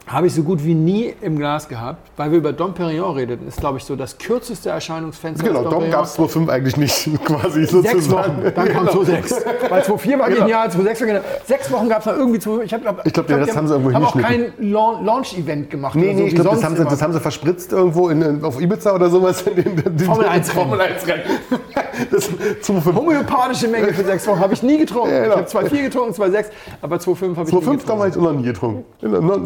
habe 0.06 0.26
ich 0.26 0.34
so 0.34 0.42
gut 0.42 0.62
wie 0.64 0.74
nie 0.74 1.14
im 1.22 1.38
Glas 1.38 1.66
gehabt, 1.66 2.10
weil 2.18 2.30
wir 2.30 2.38
über 2.38 2.52
Dom 2.52 2.74
Perignon 2.74 3.14
redeten. 3.16 3.48
Ist, 3.48 3.58
glaube 3.58 3.78
ich, 3.78 3.84
so 3.84 3.96
das 3.96 4.18
kürzeste 4.18 4.68
Erscheinungsfenster. 4.68 5.46
Genau, 5.46 5.62
Dom 5.62 5.70
Perignon. 5.70 5.90
gab 5.90 6.04
es 6.04 6.18
2,5 6.18 6.48
eigentlich 6.50 6.76
nicht, 6.76 7.08
quasi 7.24 7.60
Sechs 7.64 7.72
sozusagen. 7.72 8.42
Wochen, 8.44 8.52
dann 8.54 8.68
kam 8.68 8.86
2,6. 8.86 9.70
Weil 9.70 9.82
2,4 9.82 10.18
war 10.18 10.28
Genau. 10.28 10.40
genial, 10.40 10.68
2,6 10.68 10.84
war 10.84 10.94
genial. 10.94 11.24
Sechs 11.46 11.72
Wochen 11.72 11.88
gab 11.88 12.00
es 12.00 12.06
noch 12.06 12.16
irgendwie 12.16 12.38
2,5. 12.38 12.62
Ich, 12.64 12.74
hab, 12.74 13.06
Ich 13.06 13.12
glaub, 13.14 13.26
den 13.26 13.38
Rest 13.38 13.56
haben 13.56 13.66
sie 13.66 13.72
irgendwo 13.74 13.92
haben 13.94 14.04
auch 14.04 14.20
kein 14.20 14.52
Launch-Event 14.58 15.70
gemacht. 15.70 15.94
Nee, 15.94 16.08
oder 16.08 16.14
so, 16.16 16.20
nee, 16.22 16.28
ich 16.28 16.34
glaube, 16.34 16.50
das, 16.56 16.64
haben 16.64 16.76
sie- 16.76 16.84
das 16.84 17.02
haben 17.02 17.12
sie 17.12 17.20
verspritzt 17.20 17.72
irgendwo 17.72 18.08
in, 18.10 18.20
in, 18.20 18.44
auf 18.44 18.60
Ibiza 18.60 18.94
oder 18.94 19.08
sowas. 19.08 19.42
In 19.42 19.56
den, 19.56 19.76
den, 19.96 19.98
Formel 20.00 20.26
1 20.26 20.48
Rennen. 20.50 20.58
Formel 20.68 20.80
1 20.80 21.06
Rennen. 21.06 21.22
Das 22.10 22.28
2,5. 22.28 22.92
Homöopathische 22.92 23.68
Menge 23.68 23.92
für 23.94 24.02
sechs 24.02 24.26
Wochen 24.26 24.40
habe 24.40 24.52
ich 24.52 24.64
nie 24.64 24.78
getrunken. 24.78 25.14
Ja, 25.14 25.22
genau. 25.22 25.34
Ich 25.46 25.54
habe 25.54 25.68
2,4 25.68 25.82
getrunken, 25.84 26.12
2,6, 26.22 26.44
aber 26.82 26.96
2,5 26.96 27.36
habe 27.36 27.48
ich 27.48 27.54
nie 27.54 27.60
2,5 27.60 27.76
getrunken. 27.76 28.04
jetzt 28.06 28.16
noch 28.16 28.32
nie 28.32 28.42
getrunken. 28.42 28.84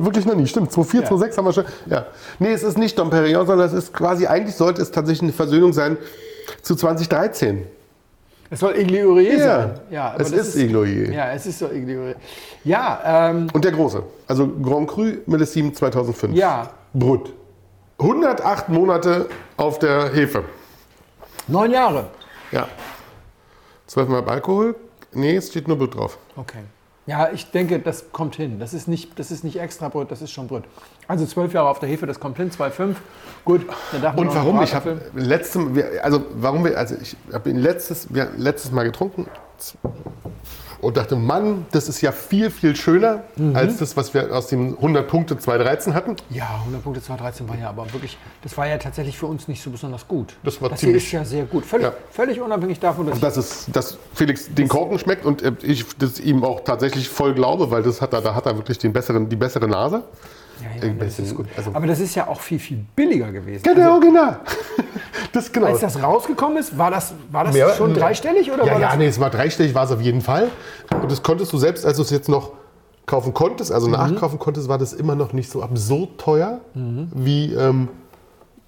Wirklich 0.05 0.25
noch 0.25 0.35
nie, 0.35 0.47
stimmt. 0.49 0.71
2,4, 0.73 1.03
Ja. 1.03 1.09
2,6 1.09 1.37
haben 1.37 1.45
wir 1.45 1.53
schon. 1.53 1.65
Ja. 1.87 2.07
Nee, 2.39 2.53
es 2.53 2.63
ist 2.63 2.79
nicht 2.79 2.99
Dom 2.99 3.11
Perignon, 3.11 3.47
sondern 3.47 3.67
es 3.67 3.73
ist 3.73 3.93
quasi, 3.93 4.27
eigentlich 4.27 4.55
sollte 4.57 4.83
es 4.83 4.91
tatsächlich 4.91 5.23
eine 5.23 5.33
Versöhnung 5.33 5.73
sein 5.73 5.97
zu 6.63 6.75
2013. 6.77 7.67
Es 8.51 8.61
soll 8.61 8.77
Igliourier 8.77 9.35
Ja, 9.39 9.45
sein. 9.45 9.81
Ja, 9.91 10.15
es 10.19 10.31
das 10.31 10.49
ist 10.49 10.57
Iglorier. 10.57 11.13
Ja, 11.13 11.33
es 11.33 11.45
ist 11.47 11.59
so 11.59 11.67
Igliourier. 11.71 12.17
Ja, 12.65 13.29
ähm, 13.31 13.49
Und 13.53 13.63
der 13.65 13.73
große. 13.73 14.03
Also 14.27 14.49
Grand 14.63 14.89
Cru 14.89 15.13
Millesime 15.27 15.73
2005. 15.73 16.35
ja, 16.35 16.71
Brut. 16.95 17.33
108 17.99 18.69
Monate 18.71 19.27
auf 19.57 19.79
der 19.79 20.13
Hefe. 20.15 20.45
neun 21.47 21.71
Jahre. 21.71 22.07
Ja. 22.53 22.69
12 23.87 24.09
Mal 24.09 24.25
Alkohol. 24.25 24.75
Nee, 25.13 25.37
es 25.37 25.49
steht 25.49 25.69
nur 25.69 25.77
Blut 25.77 25.95
drauf. 25.95 26.17
Okay. 26.37 26.59
Ja, 27.09 27.31
ich 27.33 27.51
denke, 27.51 27.79
das 27.79 28.13
kommt 28.13 28.37
hin. 28.37 28.59
Das 28.59 28.75
ist 28.75 28.87
nicht, 28.87 29.19
das 29.19 29.31
ist 29.31 29.43
nicht 29.43 29.59
extra 29.59 29.89
Brot, 29.89 30.11
das 30.11 30.21
ist 30.21 30.31
schon 30.31 30.47
Brot. 30.47 30.65
Also 31.07 31.25
zwölf 31.25 31.55
Jahre 31.55 31.71
auf 31.71 31.79
der 31.79 31.89
Hefe, 31.89 32.05
das 32.05 32.21
kommt 32.21 32.37
hin, 32.37 32.51
2,5. 32.51 32.97
Gut, 33.47 33.67
dann 33.93 34.03
darf 34.03 34.15
man 34.15 34.29
Und 34.29 34.35
warum? 34.35 34.63
Ich 34.63 34.75
habe 34.75 35.01
letztem, 35.15 35.83
also 36.03 36.27
warum 36.35 36.67
wir, 36.67 36.77
also 36.77 36.97
ich 37.01 37.17
habe 37.33 37.49
ihn 37.49 37.57
letztes, 37.57 38.13
wir, 38.13 38.29
letztes 38.37 38.73
Mal 38.73 38.85
getrunken 38.85 39.27
und 40.81 40.97
dachte, 40.97 41.17
Mann, 41.17 41.67
das 41.73 41.89
ist 41.89 42.01
ja 42.01 42.13
viel, 42.13 42.51
viel 42.51 42.77
schöner 42.77 43.25
Mhm. 43.37 43.57
als 43.57 43.79
das, 43.79 43.97
was 43.97 44.15
wir 44.15 44.35
aus 44.35 44.47
den 44.49 44.77
100 44.81 45.09
Punkte 45.09 45.39
2013 45.39 45.95
hatten. 45.95 46.17
Ja, 46.31 46.61
100 46.65 46.83
Punkte 46.83 47.03
2013 47.03 47.49
war 47.49 47.57
ja 47.57 47.69
aber 47.71 47.93
wirklich, 47.93 48.17
das 48.43 48.57
war 48.57 48.67
ja 48.67 48.79
tatsächlich 48.79 49.19
für 49.19 49.27
uns 49.27 49.49
nicht 49.49 49.63
so 49.63 49.71
besonders 49.71 50.07
gut. 50.07 50.37
Das 50.45 50.61
war 50.63 50.69
das 50.69 50.81
ziemlich- 50.81 51.09
hier 51.09 51.21
ist 51.21 51.27
ja 51.31 51.37
sehr 51.37 51.45
gut. 51.47 51.65
Völlig, 51.67 51.87
Ja. 51.87 51.93
völlig 52.11 52.41
unabhängig 52.41 52.79
davon, 52.81 53.07
dass 53.07 53.19
Dass, 53.21 53.37
es, 53.37 53.67
dass 53.73 53.99
Felix 54.15 54.53
den 54.55 54.69
Korken 54.69 54.99
schmeckt 54.99 55.25
und 55.25 55.43
äh, 55.43 55.53
ich 55.63 55.85
das 55.99 56.21
ihm 56.21 56.45
auch 56.45 56.61
tatsächlich 56.61 57.09
voll 57.09 57.35
glaube, 57.35 57.71
weil 57.71 57.83
das 57.83 58.01
hat 58.01 58.13
er, 58.13 58.21
da 58.21 58.35
hat 58.35 58.47
er 58.47 58.57
wirklich 58.57 58.79
den 58.79 58.93
besseren, 58.93 59.29
die 59.29 59.37
bessere 59.37 59.67
Nase. 59.69 60.03
Ja, 60.63 60.87
ja, 60.89 60.95
das 60.95 61.19
ist 61.19 61.35
gut. 61.35 61.47
Also- 61.57 61.71
Aber 61.75 61.87
das 61.87 62.01
ist 62.01 62.15
ja 62.15 62.27
auch 62.27 62.41
viel, 62.41 62.59
viel 62.59 62.85
billiger 62.97 63.31
gewesen. 63.33 63.63
Genau, 63.63 64.01
genau. 64.01 64.37
Das 65.33 65.53
genau. 65.53 65.67
Als 65.67 65.81
das 65.81 66.03
rausgekommen 66.03 66.57
ist, 66.59 66.79
war 66.79 66.91
das, 66.91 67.13
war 67.31 67.45
das 67.45 67.53
Mehr- 67.55 67.75
schon 67.75 67.93
dreistellig 67.93 68.51
oder 68.51 68.65
ja, 68.65 68.73
war 68.75 68.81
ja, 68.81 68.97
nee, 68.97 69.07
es 69.09 69.21
war 69.21 69.29
dreistellig, 69.31 69.75
war 69.75 69.85
es 69.85 69.91
auf 69.93 70.01
jeden 70.01 70.23
Fall. 70.23 70.49
Und 71.03 71.11
das 71.13 71.23
konntest 71.23 71.53
du 71.53 71.59
selbst, 71.59 71.85
als 71.85 71.97
du 71.99 72.03
es 72.03 72.11
jetzt 72.11 72.29
noch 72.29 72.53
kaufen 73.05 73.35
konntest, 73.35 73.71
also 73.73 73.89
nachkaufen 73.89 74.39
konntest, 74.39 74.69
war 74.69 74.79
das 74.79 74.93
immer 74.95 75.15
noch 75.15 75.33
nicht 75.35 75.51
so 75.51 75.63
absurd 75.63 76.19
teuer, 76.19 76.61
wie 76.75 77.53
ähm, 77.53 77.89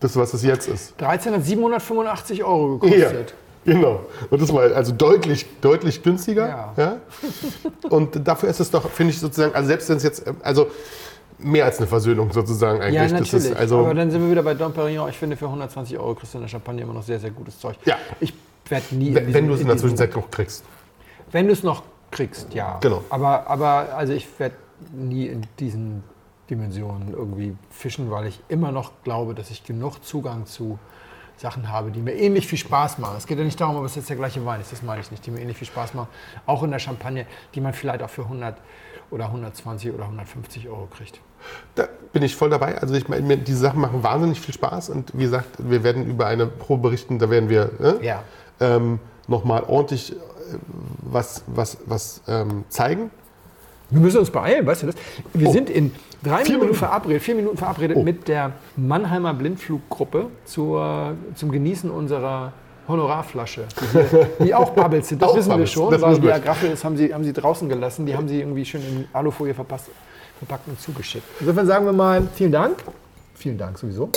das, 0.00 0.16
was 0.16 0.34
es 0.34 0.42
jetzt 0.42 0.68
ist. 0.68 0.94
13 1.00 1.34
hat 1.34 1.44
785 1.44 2.44
Euro 2.44 2.78
gekostet. 2.78 3.34
genau. 3.64 4.00
Und 4.30 4.42
das 4.42 4.52
war 4.52 4.62
also 4.74 4.92
deutlich, 4.92 5.46
deutlich 5.60 6.02
günstiger. 6.02 6.48
Ja. 6.48 6.72
Ja. 6.76 6.96
Und 7.88 8.26
dafür 8.26 8.48
ist 8.50 8.60
es 8.60 8.70
doch, 8.70 8.88
finde 8.90 9.12
ich 9.12 9.20
sozusagen, 9.20 9.54
also 9.54 9.68
selbst 9.68 9.88
wenn 9.88 9.96
es 9.96 10.02
jetzt, 10.02 10.24
also 10.42 10.66
mehr 11.42 11.64
als 11.64 11.78
eine 11.78 11.86
Versöhnung 11.86 12.32
sozusagen 12.32 12.80
eigentlich. 12.80 13.10
Ja, 13.10 13.18
natürlich. 13.18 13.56
also, 13.56 13.78
Aber 13.80 13.94
dann 13.94 14.10
sind 14.10 14.22
wir 14.22 14.30
wieder 14.30 14.42
bei 14.42 14.54
Dom 14.54 14.72
Perignon. 14.72 15.08
Ich 15.08 15.16
finde, 15.16 15.36
für 15.36 15.46
120 15.46 15.98
Euro 15.98 16.14
kriegst 16.14 16.34
du 16.34 16.38
in 16.38 16.42
der 16.42 16.48
Champagne 16.48 16.82
immer 16.82 16.94
noch 16.94 17.02
sehr, 17.02 17.20
sehr 17.20 17.30
gutes 17.30 17.58
Zeug. 17.58 17.76
Ja. 17.84 17.96
Ich 18.20 18.34
werde 18.68 18.94
nie. 18.94 19.14
wenn, 19.14 19.32
wenn 19.32 19.48
du 19.48 19.54
es 19.54 19.60
in 19.60 19.66
der 19.66 19.76
Zwischenzeit 19.76 20.14
noch 20.14 20.30
kriegst. 20.30 20.64
Wenn 21.32 21.46
du 21.46 21.52
es 21.52 21.62
noch 21.62 21.82
kriegst, 22.10 22.52
ja. 22.54 22.78
Genau. 22.80 23.04
Aber, 23.10 23.48
aber 23.48 23.94
also 23.94 24.12
ich 24.12 24.26
werde 24.38 24.56
nie 24.92 25.26
in 25.26 25.46
diesen 25.58 26.02
Dimensionen 26.48 27.12
irgendwie 27.12 27.56
fischen, 27.70 28.10
weil 28.10 28.26
ich 28.26 28.40
immer 28.48 28.72
noch 28.72 28.92
glaube, 29.04 29.34
dass 29.34 29.50
ich 29.50 29.64
genug 29.64 30.04
Zugang 30.04 30.46
zu 30.46 30.78
Sachen 31.36 31.70
habe, 31.70 31.90
die 31.90 32.00
mir 32.00 32.12
ähnlich 32.12 32.46
viel 32.46 32.58
Spaß 32.58 32.98
machen. 32.98 33.16
Es 33.16 33.26
geht 33.26 33.38
ja 33.38 33.44
nicht 33.44 33.60
darum, 33.60 33.76
ob 33.76 33.84
es 33.84 33.94
jetzt 33.94 34.10
der 34.10 34.16
gleiche 34.16 34.44
Wein 34.44 34.60
ist, 34.60 34.72
das 34.72 34.82
meine 34.82 35.00
ich 35.00 35.10
nicht, 35.10 35.24
die 35.24 35.30
mir 35.30 35.40
ähnlich 35.40 35.56
viel 35.56 35.68
Spaß 35.68 35.94
machen. 35.94 36.08
Auch 36.44 36.62
in 36.62 36.70
der 36.70 36.80
Champagne, 36.80 37.26
die 37.54 37.60
man 37.60 37.72
vielleicht 37.72 38.02
auch 38.02 38.10
für 38.10 38.22
100 38.22 38.56
oder 39.10 39.26
120 39.26 39.92
oder 39.92 40.04
150 40.04 40.68
Euro 40.68 40.86
kriegt. 40.86 41.20
Da 41.74 41.88
bin 42.12 42.22
ich 42.22 42.34
voll 42.36 42.50
dabei. 42.50 42.78
Also 42.78 42.94
ich 42.94 43.08
meine, 43.08 43.22
mir- 43.26 43.36
diese 43.36 43.58
Sachen 43.58 43.80
machen 43.80 44.02
wahnsinnig 44.02 44.40
viel 44.40 44.54
Spaß 44.54 44.90
und 44.90 45.10
wie 45.14 45.22
gesagt, 45.24 45.46
wir 45.58 45.82
werden 45.84 46.06
über 46.06 46.26
eine 46.26 46.46
Probe 46.46 46.82
berichten, 46.82 47.18
da 47.18 47.30
werden 47.30 47.48
wir 47.48 47.70
ne, 47.78 47.98
Ja. 48.02 48.22
ähm, 48.60 48.98
nochmal 49.28 49.62
ordentlich 49.66 50.12
äh, 50.12 50.16
was, 51.02 51.42
was, 51.46 51.78
was 51.86 52.20
ähm, 52.28 52.64
zeigen. 52.68 53.10
Wir 53.90 54.00
müssen 54.00 54.18
uns 54.18 54.30
beeilen, 54.30 54.66
weißt 54.66 54.82
du 54.82 54.86
das? 54.86 54.94
Wir 55.34 55.48
Oh. 55.48 55.52
sind 55.52 55.68
in 55.70 55.92
drei 56.22 56.38
Vier 56.44 56.54
Minuten 56.54 56.60
Minuten. 56.60 56.74
verabredet, 56.78 57.22
vier 57.22 57.34
Minuten 57.34 57.56
verabredet 57.56 57.96
Oh. 57.98 58.02
mit 58.02 58.28
der 58.28 58.52
Mannheimer 58.76 59.34
Blindfluggruppe 59.34 60.26
zur, 60.44 61.14
zum 61.34 61.50
Genießen 61.50 61.90
unserer 61.90 62.52
Honorarflasche, 62.88 63.66
die, 64.40 64.44
die 64.46 64.54
auch 64.54 64.70
Bubbles 64.70 65.08
sind. 65.08 65.22
Das 65.22 65.30
Auch 65.30 65.36
wissen 65.36 65.48
wir 65.48 65.54
Bubbles, 65.54 65.70
schon, 65.72 65.90
das 65.92 66.02
weil 66.02 66.10
wissen 66.10 66.22
die 66.22 66.26
wir. 66.28 66.34
Agraffe 66.34 66.68
das 66.68 66.84
haben 66.84 66.96
sie, 66.96 67.12
haben 67.14 67.22
sie 67.24 67.32
draußen 67.32 67.68
gelassen. 67.68 68.04
Die 68.06 68.16
haben 68.16 68.26
sie 68.28 68.40
irgendwie 68.40 68.64
schön 68.64 68.80
in 68.82 69.04
Alufolie 69.12 69.54
verpasst, 69.54 69.86
verpackt 70.40 70.66
und 70.68 70.80
zugeschickt. 70.80 71.24
Insofern 71.38 71.66
sagen 71.66 71.86
wir 71.86 71.92
mal 71.92 72.26
vielen 72.34 72.52
Dank. 72.52 72.82
Vielen 73.34 73.58
Dank 73.58 73.78
sowieso. 73.78 74.10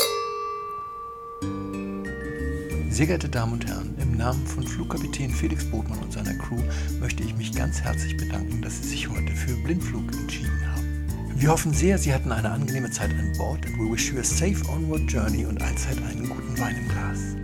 Sehr 2.89 3.07
geehrte 3.07 3.27
Damen 3.27 3.53
und 3.53 3.67
Herren, 3.67 3.95
im 3.99 4.17
Namen 4.17 4.45
von 4.45 4.63
Flugkapitän 4.63 5.31
Felix 5.31 5.65
Botmann 5.65 5.99
und 5.99 6.13
seiner 6.13 6.33
Crew 6.35 6.59
möchte 6.99 7.23
ich 7.23 7.35
mich 7.35 7.53
ganz 7.53 7.81
herzlich 7.81 8.15
bedanken, 8.17 8.61
dass 8.61 8.81
Sie 8.81 8.89
sich 8.89 9.09
heute 9.09 9.33
für 9.33 9.53
Blindflug 9.63 10.03
entschieden 10.13 10.61
haben. 10.71 11.07
Wir 11.35 11.49
hoffen 11.49 11.73
sehr, 11.73 11.97
Sie 11.97 12.13
hatten 12.13 12.31
eine 12.31 12.51
angenehme 12.51 12.91
Zeit 12.91 13.09
an 13.09 13.33
Bord 13.37 13.65
and 13.65 13.77
we 13.79 13.91
wish 13.91 14.11
you 14.11 14.19
a 14.19 14.23
safe 14.23 14.61
onward 14.69 15.11
journey 15.11 15.45
und 15.45 15.61
allzeit 15.61 15.97
einen 15.97 16.29
guten 16.29 16.57
Wein 16.59 16.77
im 16.77 16.87
Glas. 16.87 17.42